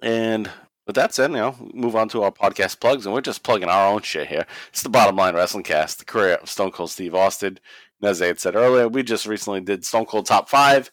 And 0.00 0.48
with 0.86 0.94
that 0.94 1.12
said, 1.12 1.30
you 1.32 1.38
know, 1.38 1.56
move 1.74 1.96
on 1.96 2.08
to 2.10 2.22
our 2.22 2.30
podcast 2.30 2.78
plugs, 2.78 3.06
and 3.06 3.12
we're 3.12 3.22
just 3.22 3.42
plugging 3.42 3.68
our 3.68 3.92
own 3.92 4.02
shit 4.02 4.28
here. 4.28 4.46
It's 4.68 4.84
the 4.84 4.88
Bottom 4.88 5.16
Line 5.16 5.34
Wrestling 5.34 5.64
Cast, 5.64 5.98
the 5.98 6.04
career 6.04 6.34
of 6.34 6.48
Stone 6.48 6.70
Cold 6.70 6.92
Steve 6.92 7.14
Austin. 7.14 7.58
And 8.00 8.08
as 8.08 8.22
I 8.22 8.26
had 8.26 8.38
said 8.38 8.54
earlier, 8.54 8.86
we 8.86 9.02
just 9.02 9.26
recently 9.26 9.62
did 9.62 9.84
Stone 9.84 10.06
Cold 10.06 10.26
Top 10.26 10.48
5 10.48 10.92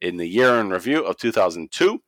in 0.00 0.16
the 0.16 0.28
year 0.28 0.60
in 0.60 0.70
review 0.70 1.04
of 1.04 1.16
2002. 1.16 2.00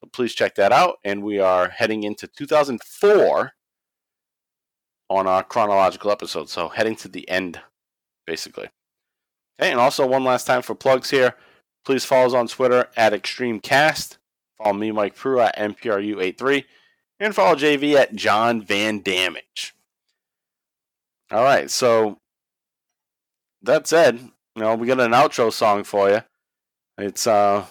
So 0.00 0.08
please 0.10 0.34
check 0.34 0.54
that 0.54 0.72
out. 0.72 0.96
And 1.04 1.22
we 1.22 1.38
are 1.38 1.68
heading 1.68 2.02
into 2.02 2.26
2004 2.28 3.52
on 5.10 5.26
our 5.26 5.42
chronological 5.42 6.10
episode. 6.10 6.48
So 6.48 6.68
heading 6.68 6.96
to 6.96 7.08
the 7.08 7.28
end, 7.28 7.60
basically. 8.26 8.68
Okay, 9.60 9.70
and 9.70 9.80
also 9.80 10.06
one 10.06 10.24
last 10.24 10.46
time 10.46 10.62
for 10.62 10.74
plugs 10.74 11.10
here. 11.10 11.34
Please 11.84 12.04
follow 12.04 12.26
us 12.26 12.34
on 12.34 12.48
Twitter 12.48 12.88
at 12.96 13.12
ExtremeCast. 13.12 14.16
Follow 14.58 14.72
me, 14.72 14.90
Mike 14.90 15.16
Pru, 15.16 15.44
at 15.44 15.56
MPRU83. 15.56 16.64
And 17.20 17.34
follow 17.34 17.54
JV 17.54 17.94
at 17.94 18.14
John 18.14 18.62
Van 18.62 19.00
Damage. 19.00 19.74
All 21.30 21.44
right, 21.44 21.70
so 21.70 22.18
that 23.62 23.86
said, 23.86 24.18
you 24.56 24.62
know, 24.62 24.74
we 24.74 24.86
got 24.86 25.00
an 25.00 25.12
outro 25.12 25.52
song 25.52 25.84
for 25.84 26.10
you. 26.10 26.22
It's 26.98 27.26
uh 27.26 27.66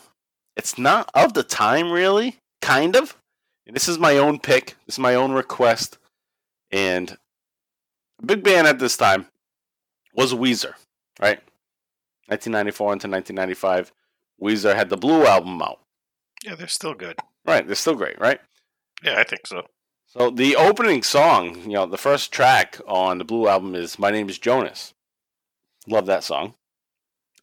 it's 0.56 0.78
not 0.78 1.10
of 1.14 1.34
the 1.34 1.44
time 1.44 1.92
really, 1.92 2.38
kind 2.62 2.96
of. 2.96 3.18
And 3.66 3.76
this 3.76 3.88
is 3.88 3.98
my 3.98 4.18
own 4.18 4.40
pick. 4.40 4.76
This 4.86 4.96
is 4.96 5.00
my 5.00 5.16
own 5.16 5.32
request. 5.32 5.98
And 6.72 7.18
big 8.26 8.44
band 8.44 8.68
at 8.68 8.80
this 8.80 8.98
time 8.98 9.28
was 10.14 10.34
Weezer, 10.34 10.74
right? 11.20 11.40
1994 12.28 12.94
into 12.94 13.08
1995. 13.08 13.92
Weezer 14.42 14.76
had 14.76 14.90
the 14.90 14.98
Blue 14.98 15.26
album 15.26 15.62
out. 15.62 15.80
Yeah, 16.44 16.56
they're 16.56 16.68
still 16.68 16.94
good. 16.94 17.18
Right, 17.46 17.66
they're 17.66 17.76
still 17.76 17.96
great, 17.96 18.20
right? 18.20 18.40
Yeah, 19.04 19.20
I 19.20 19.24
think 19.24 19.48
so. 19.48 19.68
So 20.08 20.30
the 20.30 20.56
opening 20.56 21.04
song, 21.04 21.62
you 21.64 21.74
know, 21.74 21.86
the 21.86 21.98
first 21.98 22.32
track 22.32 22.80
on 22.88 23.18
the 23.18 23.26
Blue 23.26 23.48
album 23.48 23.76
is 23.76 23.98
"My 24.00 24.12
Name 24.12 24.30
Is 24.30 24.38
Jonas." 24.38 24.94
Love 25.88 26.06
that 26.06 26.24
song. 26.24 26.54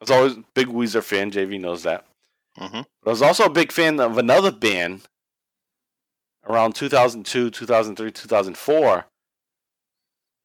I 0.00 0.04
was 0.04 0.10
always 0.10 0.32
a 0.34 0.44
big 0.54 0.68
Weezer 0.68 1.02
fan. 1.02 1.30
JV 1.30 1.60
knows 1.60 1.82
that. 1.82 2.06
Mm-hmm. 2.58 2.82
But 3.02 3.10
I 3.10 3.10
was 3.10 3.22
also 3.22 3.44
a 3.44 3.50
big 3.50 3.72
fan 3.72 4.00
of 4.00 4.16
another 4.16 4.50
band 4.50 5.02
around 6.48 6.74
2002, 6.74 7.50
2003, 7.50 8.10
2004. 8.10 9.06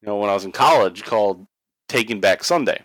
You 0.06 0.12
know, 0.12 0.18
when 0.18 0.30
I 0.30 0.34
was 0.34 0.44
in 0.44 0.52
college, 0.52 1.02
called 1.02 1.48
Taking 1.88 2.20
Back 2.20 2.44
Sunday. 2.44 2.80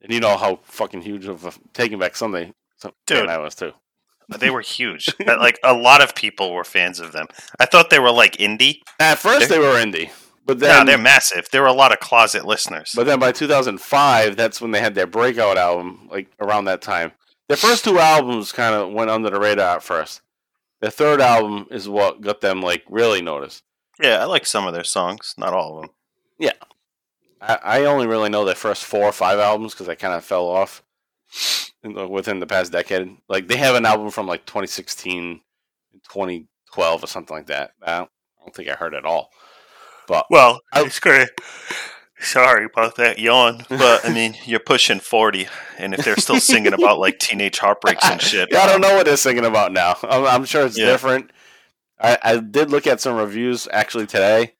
And 0.00 0.10
you 0.10 0.18
know 0.18 0.38
how 0.38 0.60
fucking 0.62 1.02
huge 1.02 1.26
of 1.26 1.44
a 1.44 1.52
Taking 1.74 1.98
Back 1.98 2.16
Sunday 2.16 2.54
fan 2.78 2.92
Dude. 3.06 3.28
I 3.28 3.38
was 3.38 3.54
too. 3.54 3.72
They 4.38 4.50
were 4.50 4.62
huge. 4.62 5.08
Like 5.20 5.58
a 5.62 5.74
lot 5.74 6.02
of 6.02 6.14
people 6.14 6.52
were 6.52 6.64
fans 6.64 7.00
of 7.00 7.12
them. 7.12 7.26
I 7.60 7.66
thought 7.66 7.90
they 7.90 7.98
were 7.98 8.10
like 8.10 8.38
indie. 8.38 8.80
At 8.98 9.18
first, 9.18 9.50
they 9.50 9.58
were 9.58 9.74
indie, 9.74 10.10
but 10.44 10.58
No, 10.58 10.84
they're 10.84 10.98
massive. 10.98 11.48
There 11.52 11.62
were 11.62 11.68
a 11.68 11.72
lot 11.72 11.92
of 11.92 12.00
closet 12.00 12.44
listeners. 12.44 12.92
But 12.96 13.04
then 13.06 13.18
by 13.20 13.30
2005, 13.32 14.36
that's 14.36 14.60
when 14.60 14.70
they 14.70 14.80
had 14.80 14.94
their 14.94 15.06
breakout 15.06 15.58
album, 15.58 16.08
like 16.10 16.28
around 16.40 16.64
that 16.64 16.82
time. 16.82 17.12
Their 17.48 17.56
first 17.56 17.84
two 17.84 17.98
albums 17.98 18.52
kind 18.52 18.74
of 18.74 18.90
went 18.90 19.10
under 19.10 19.30
the 19.30 19.38
radar 19.38 19.76
at 19.76 19.82
first. 19.82 20.22
Their 20.80 20.90
third 20.90 21.20
album 21.20 21.66
is 21.70 21.88
what 21.88 22.20
got 22.20 22.40
them 22.40 22.62
like 22.62 22.84
really 22.88 23.22
noticed. 23.22 23.62
Yeah, 24.00 24.16
I 24.20 24.24
like 24.24 24.46
some 24.46 24.66
of 24.66 24.74
their 24.74 24.84
songs, 24.84 25.34
not 25.38 25.52
all 25.52 25.76
of 25.76 25.82
them. 25.82 25.90
Yeah, 26.38 26.52
I, 27.40 27.58
I 27.62 27.84
only 27.84 28.06
really 28.06 28.28
know 28.28 28.44
the 28.44 28.54
first 28.54 28.84
four 28.84 29.04
or 29.04 29.12
five 29.12 29.38
albums 29.38 29.72
because 29.74 29.88
I 29.88 29.94
kind 29.94 30.14
of 30.14 30.24
fell 30.24 30.46
off 30.46 30.82
in 31.82 31.94
the, 31.94 32.06
within 32.06 32.40
the 32.40 32.46
past 32.46 32.72
decade. 32.72 33.16
Like 33.28 33.48
they 33.48 33.56
have 33.56 33.74
an 33.74 33.86
album 33.86 34.10
from 34.10 34.26
like 34.26 34.44
2016, 34.46 35.40
2012, 36.12 37.04
or 37.04 37.06
something 37.06 37.36
like 37.36 37.46
that. 37.46 37.72
I 37.82 37.98
don't, 37.98 38.10
I 38.40 38.44
don't 38.44 38.54
think 38.54 38.68
I 38.68 38.74
heard 38.74 38.94
it 38.94 39.04
all. 39.04 39.30
But 40.06 40.26
Well, 40.30 40.60
it's 40.74 41.00
great. 41.00 41.28
Sorry 42.18 42.64
about 42.64 42.96
that 42.96 43.18
yawn, 43.18 43.66
but 43.68 44.02
I 44.08 44.12
mean, 44.12 44.36
you're 44.46 44.58
pushing 44.58 45.00
40, 45.00 45.48
and 45.78 45.92
if 45.92 46.02
they're 46.02 46.16
still 46.16 46.40
singing 46.40 46.72
about 46.72 46.98
like 46.98 47.18
teenage 47.18 47.58
heartbreaks 47.58 48.08
and 48.08 48.22
shit, 48.22 48.48
Yeah, 48.50 48.60
I 48.62 48.66
don't 48.66 48.80
know 48.80 48.94
what 48.96 49.04
they're 49.04 49.18
singing 49.18 49.44
about 49.44 49.70
now. 49.72 49.96
I'm, 50.02 50.24
I'm 50.24 50.44
sure 50.46 50.64
it's 50.64 50.78
Yeah. 50.78 50.86
different. 50.86 51.30
I, 52.00 52.18
I 52.22 52.36
did 52.38 52.70
look 52.70 52.86
at 52.86 53.02
some 53.02 53.16
reviews 53.16 53.68
actually 53.70 54.06
today, 54.06 54.54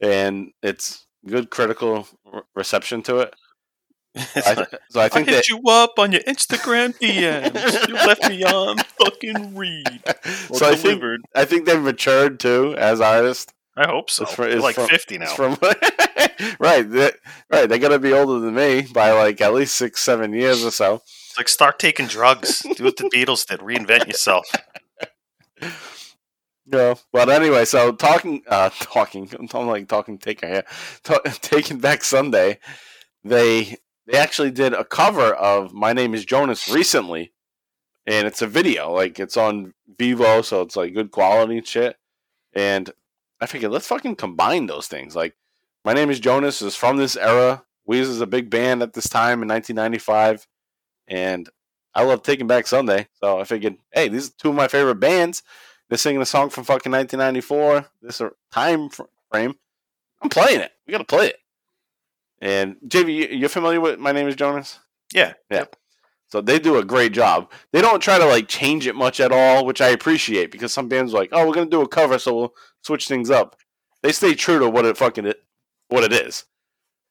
and 0.00 0.52
it's 0.62 1.06
good 1.26 1.50
critical 1.50 2.06
re- 2.32 2.40
reception 2.54 3.02
to 3.02 3.18
it. 3.18 3.34
I, 4.16 4.66
so 4.90 5.00
I 5.00 5.08
think 5.08 5.28
I 5.28 5.32
hit 5.32 5.36
that 5.36 5.48
you 5.48 5.60
up 5.68 5.98
on 5.98 6.12
your 6.12 6.22
Instagram 6.22 6.96
DMs. 6.98 7.88
you 7.88 7.94
left 7.94 8.28
me 8.28 8.44
on 8.44 8.78
fucking 8.98 9.54
read. 9.54 10.02
So 10.52 10.66
I 10.66 10.74
think. 10.74 11.02
I 11.34 11.44
think 11.44 11.66
they've 11.66 11.80
matured 11.80 12.40
too 12.40 12.74
as 12.78 13.00
artists. 13.00 13.52
I 13.76 13.86
hope 13.88 14.08
so. 14.08 14.22
It's 14.24 14.32
fr- 14.32 14.42
They're 14.44 14.52
it's 14.52 14.62
like 14.62 14.74
from- 14.76 14.88
50 14.88 15.18
now. 15.18 15.26
From 15.26 15.58
right, 16.58 16.82
they, 16.90 17.10
right. 17.50 17.68
They're 17.68 17.78
gonna 17.78 17.98
be 17.98 18.12
older 18.14 18.40
than 18.40 18.54
me 18.54 18.86
by 18.92 19.12
like 19.12 19.40
at 19.42 19.52
least 19.52 19.74
six, 19.76 20.00
seven 20.00 20.32
years 20.32 20.64
or 20.64 20.70
so. 20.70 20.94
It's 20.94 21.36
like 21.36 21.48
start 21.48 21.78
taking 21.78 22.06
drugs. 22.06 22.60
Do 22.76 22.84
what 22.84 22.96
the 22.96 23.10
Beatles 23.14 23.46
did. 23.46 23.60
Reinvent 23.60 24.06
yourself. 24.06 24.46
No, 26.66 26.96
but 27.12 27.28
anyway, 27.28 27.64
so 27.64 27.92
talking, 27.92 28.42
uh, 28.48 28.70
talking, 28.80 29.30
I'm 29.38 29.66
like 29.66 29.88
talking 29.88 30.18
taker 30.18 30.46
here, 30.48 30.64
Ta- 31.04 31.20
taking 31.40 31.78
back 31.78 32.02
Sunday, 32.02 32.58
they 33.24 33.76
they 34.06 34.18
actually 34.18 34.50
did 34.50 34.72
a 34.72 34.84
cover 34.84 35.32
of 35.34 35.72
"My 35.72 35.92
Name 35.92 36.14
Is 36.14 36.24
Jonas" 36.24 36.68
recently, 36.68 37.32
and 38.06 38.26
it's 38.26 38.42
a 38.42 38.46
video, 38.48 38.92
like 38.92 39.20
it's 39.20 39.36
on 39.36 39.74
Vevo, 39.96 40.44
so 40.44 40.62
it's 40.62 40.76
like 40.76 40.94
good 40.94 41.12
quality 41.12 41.58
and 41.58 41.66
shit. 41.66 41.96
And 42.52 42.90
I 43.40 43.46
figured 43.46 43.70
let's 43.72 43.86
fucking 43.86 44.16
combine 44.16 44.66
those 44.66 44.88
things. 44.88 45.14
Like, 45.14 45.36
"My 45.84 45.92
Name 45.92 46.10
Is 46.10 46.20
Jonas" 46.20 46.62
is 46.62 46.74
from 46.74 46.96
this 46.96 47.16
era. 47.16 47.64
Weezer 47.88 48.00
is 48.00 48.20
a 48.20 48.26
big 48.26 48.50
band 48.50 48.82
at 48.82 48.94
this 48.94 49.08
time 49.08 49.42
in 49.42 49.48
1995, 49.48 50.48
and 51.06 51.48
I 51.94 52.02
love 52.02 52.22
Taking 52.22 52.48
Back 52.48 52.66
Sunday, 52.66 53.06
so 53.14 53.38
I 53.38 53.44
figured, 53.44 53.76
hey, 53.92 54.08
these 54.08 54.28
are 54.30 54.34
two 54.38 54.48
of 54.50 54.56
my 54.56 54.66
favorite 54.66 54.96
bands. 54.96 55.44
They're 55.88 55.98
singing 55.98 56.22
a 56.22 56.26
song 56.26 56.50
from 56.50 56.64
fucking 56.64 56.90
1994. 56.92 57.86
This 58.02 58.20
a 58.20 58.30
time 58.52 58.88
frame. 58.88 59.54
I'm 60.22 60.28
playing 60.30 60.60
it. 60.60 60.72
We 60.86 60.92
got 60.92 60.98
to 60.98 61.04
play 61.04 61.28
it. 61.28 61.36
And 62.40 62.76
JV, 62.86 63.14
you- 63.14 63.36
you're 63.38 63.48
familiar 63.48 63.80
with 63.80 63.98
My 63.98 64.12
Name 64.12 64.28
Is 64.28 64.36
Jonas? 64.36 64.78
Yeah. 65.12 65.34
Yeah. 65.50 65.66
So 66.28 66.40
they 66.40 66.58
do 66.58 66.76
a 66.78 66.84
great 66.84 67.12
job. 67.12 67.50
They 67.72 67.80
don't 67.80 68.00
try 68.00 68.18
to 68.18 68.26
like 68.26 68.48
change 68.48 68.86
it 68.86 68.96
much 68.96 69.20
at 69.20 69.30
all, 69.32 69.64
which 69.64 69.80
I 69.80 69.88
appreciate 69.88 70.50
because 70.50 70.72
some 70.72 70.88
bands 70.88 71.14
are 71.14 71.18
like, 71.18 71.30
oh, 71.32 71.46
we're 71.46 71.54
gonna 71.54 71.70
do 71.70 71.82
a 71.82 71.88
cover, 71.88 72.18
so 72.18 72.34
we'll 72.34 72.54
switch 72.82 73.06
things 73.06 73.30
up. 73.30 73.56
They 74.02 74.10
stay 74.12 74.34
true 74.34 74.58
to 74.58 74.68
what 74.68 74.84
it 74.84 74.96
fucking 74.96 75.24
it, 75.26 75.42
what 75.88 76.02
it 76.02 76.12
is, 76.12 76.44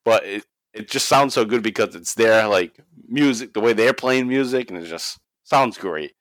but 0.04 0.24
it 0.26 0.44
it 0.74 0.90
just 0.90 1.08
sounds 1.08 1.32
so 1.32 1.46
good 1.46 1.62
because 1.62 1.94
it's 1.94 2.12
their 2.12 2.46
like 2.46 2.78
music, 3.08 3.54
the 3.54 3.60
way 3.60 3.72
they're 3.72 3.94
playing 3.94 4.28
music, 4.28 4.70
and 4.70 4.78
it 4.78 4.86
just 4.86 5.18
sounds 5.44 5.78
great. 5.78 6.12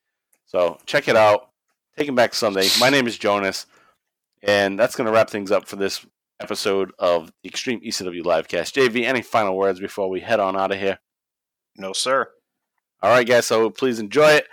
So 0.45 0.79
check 0.85 1.09
it 1.09 1.17
out. 1.17 1.49
Taking 1.97 2.15
Back 2.15 2.33
Sunday. 2.33 2.67
My 2.77 2.89
name 2.89 3.07
is 3.07 3.17
Jonas, 3.17 3.67
and 4.43 4.77
that's 4.77 4.97
gonna 4.97 5.11
wrap 5.11 5.29
things 5.29 5.49
up 5.49 5.65
for 5.65 5.77
this 5.77 6.05
episode 6.41 6.91
of 6.99 7.31
the 7.41 7.47
Extreme 7.47 7.79
ECW 7.79 8.21
Livecast. 8.21 8.73
JV, 8.73 9.05
any 9.05 9.21
final 9.21 9.55
words 9.55 9.79
before 9.79 10.09
we 10.09 10.19
head 10.19 10.41
on 10.41 10.57
out 10.57 10.73
of 10.73 10.77
here? 10.77 10.99
No, 11.77 11.93
sir. 11.93 12.29
All 13.01 13.11
right, 13.11 13.25
guys. 13.25 13.47
So 13.47 13.69
please 13.69 13.97
enjoy 13.99 14.31
it. 14.31 14.47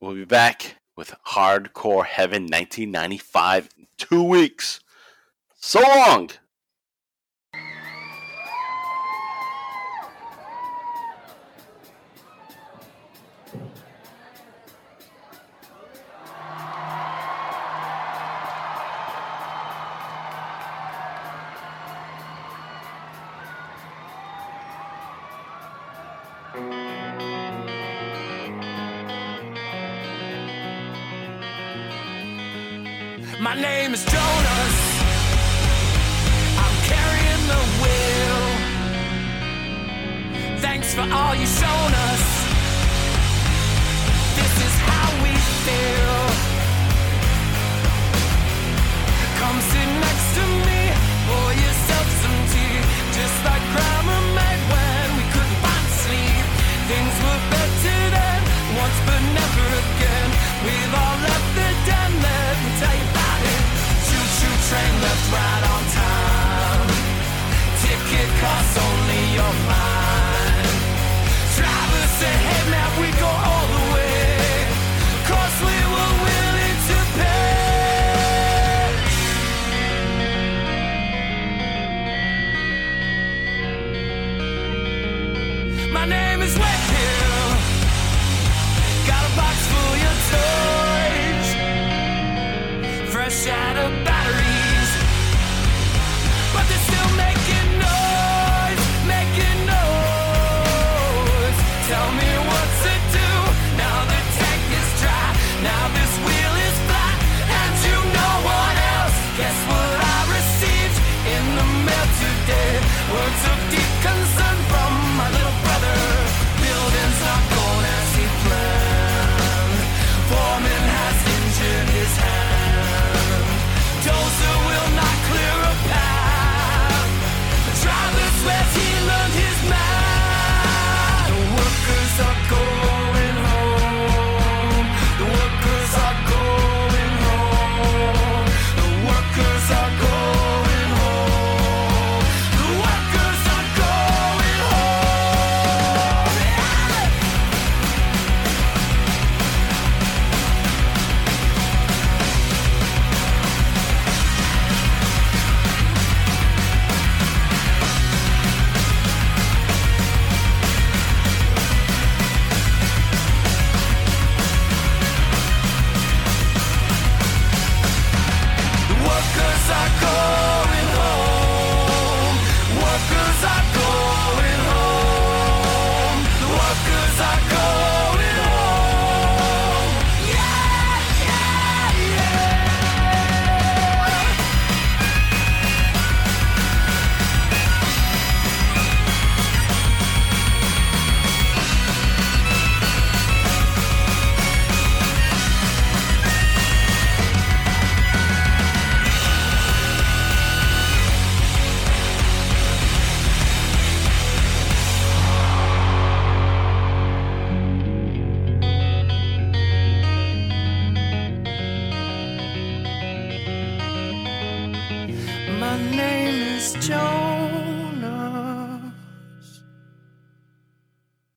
We'll 0.00 0.14
be 0.14 0.24
back 0.24 0.76
with 0.96 1.12
Hardcore 1.26 2.06
Heaven 2.06 2.44
1995 2.44 3.70
in 3.76 3.86
two 3.98 4.22
weeks. 4.22 4.78
So 5.56 5.80
long. 5.80 6.30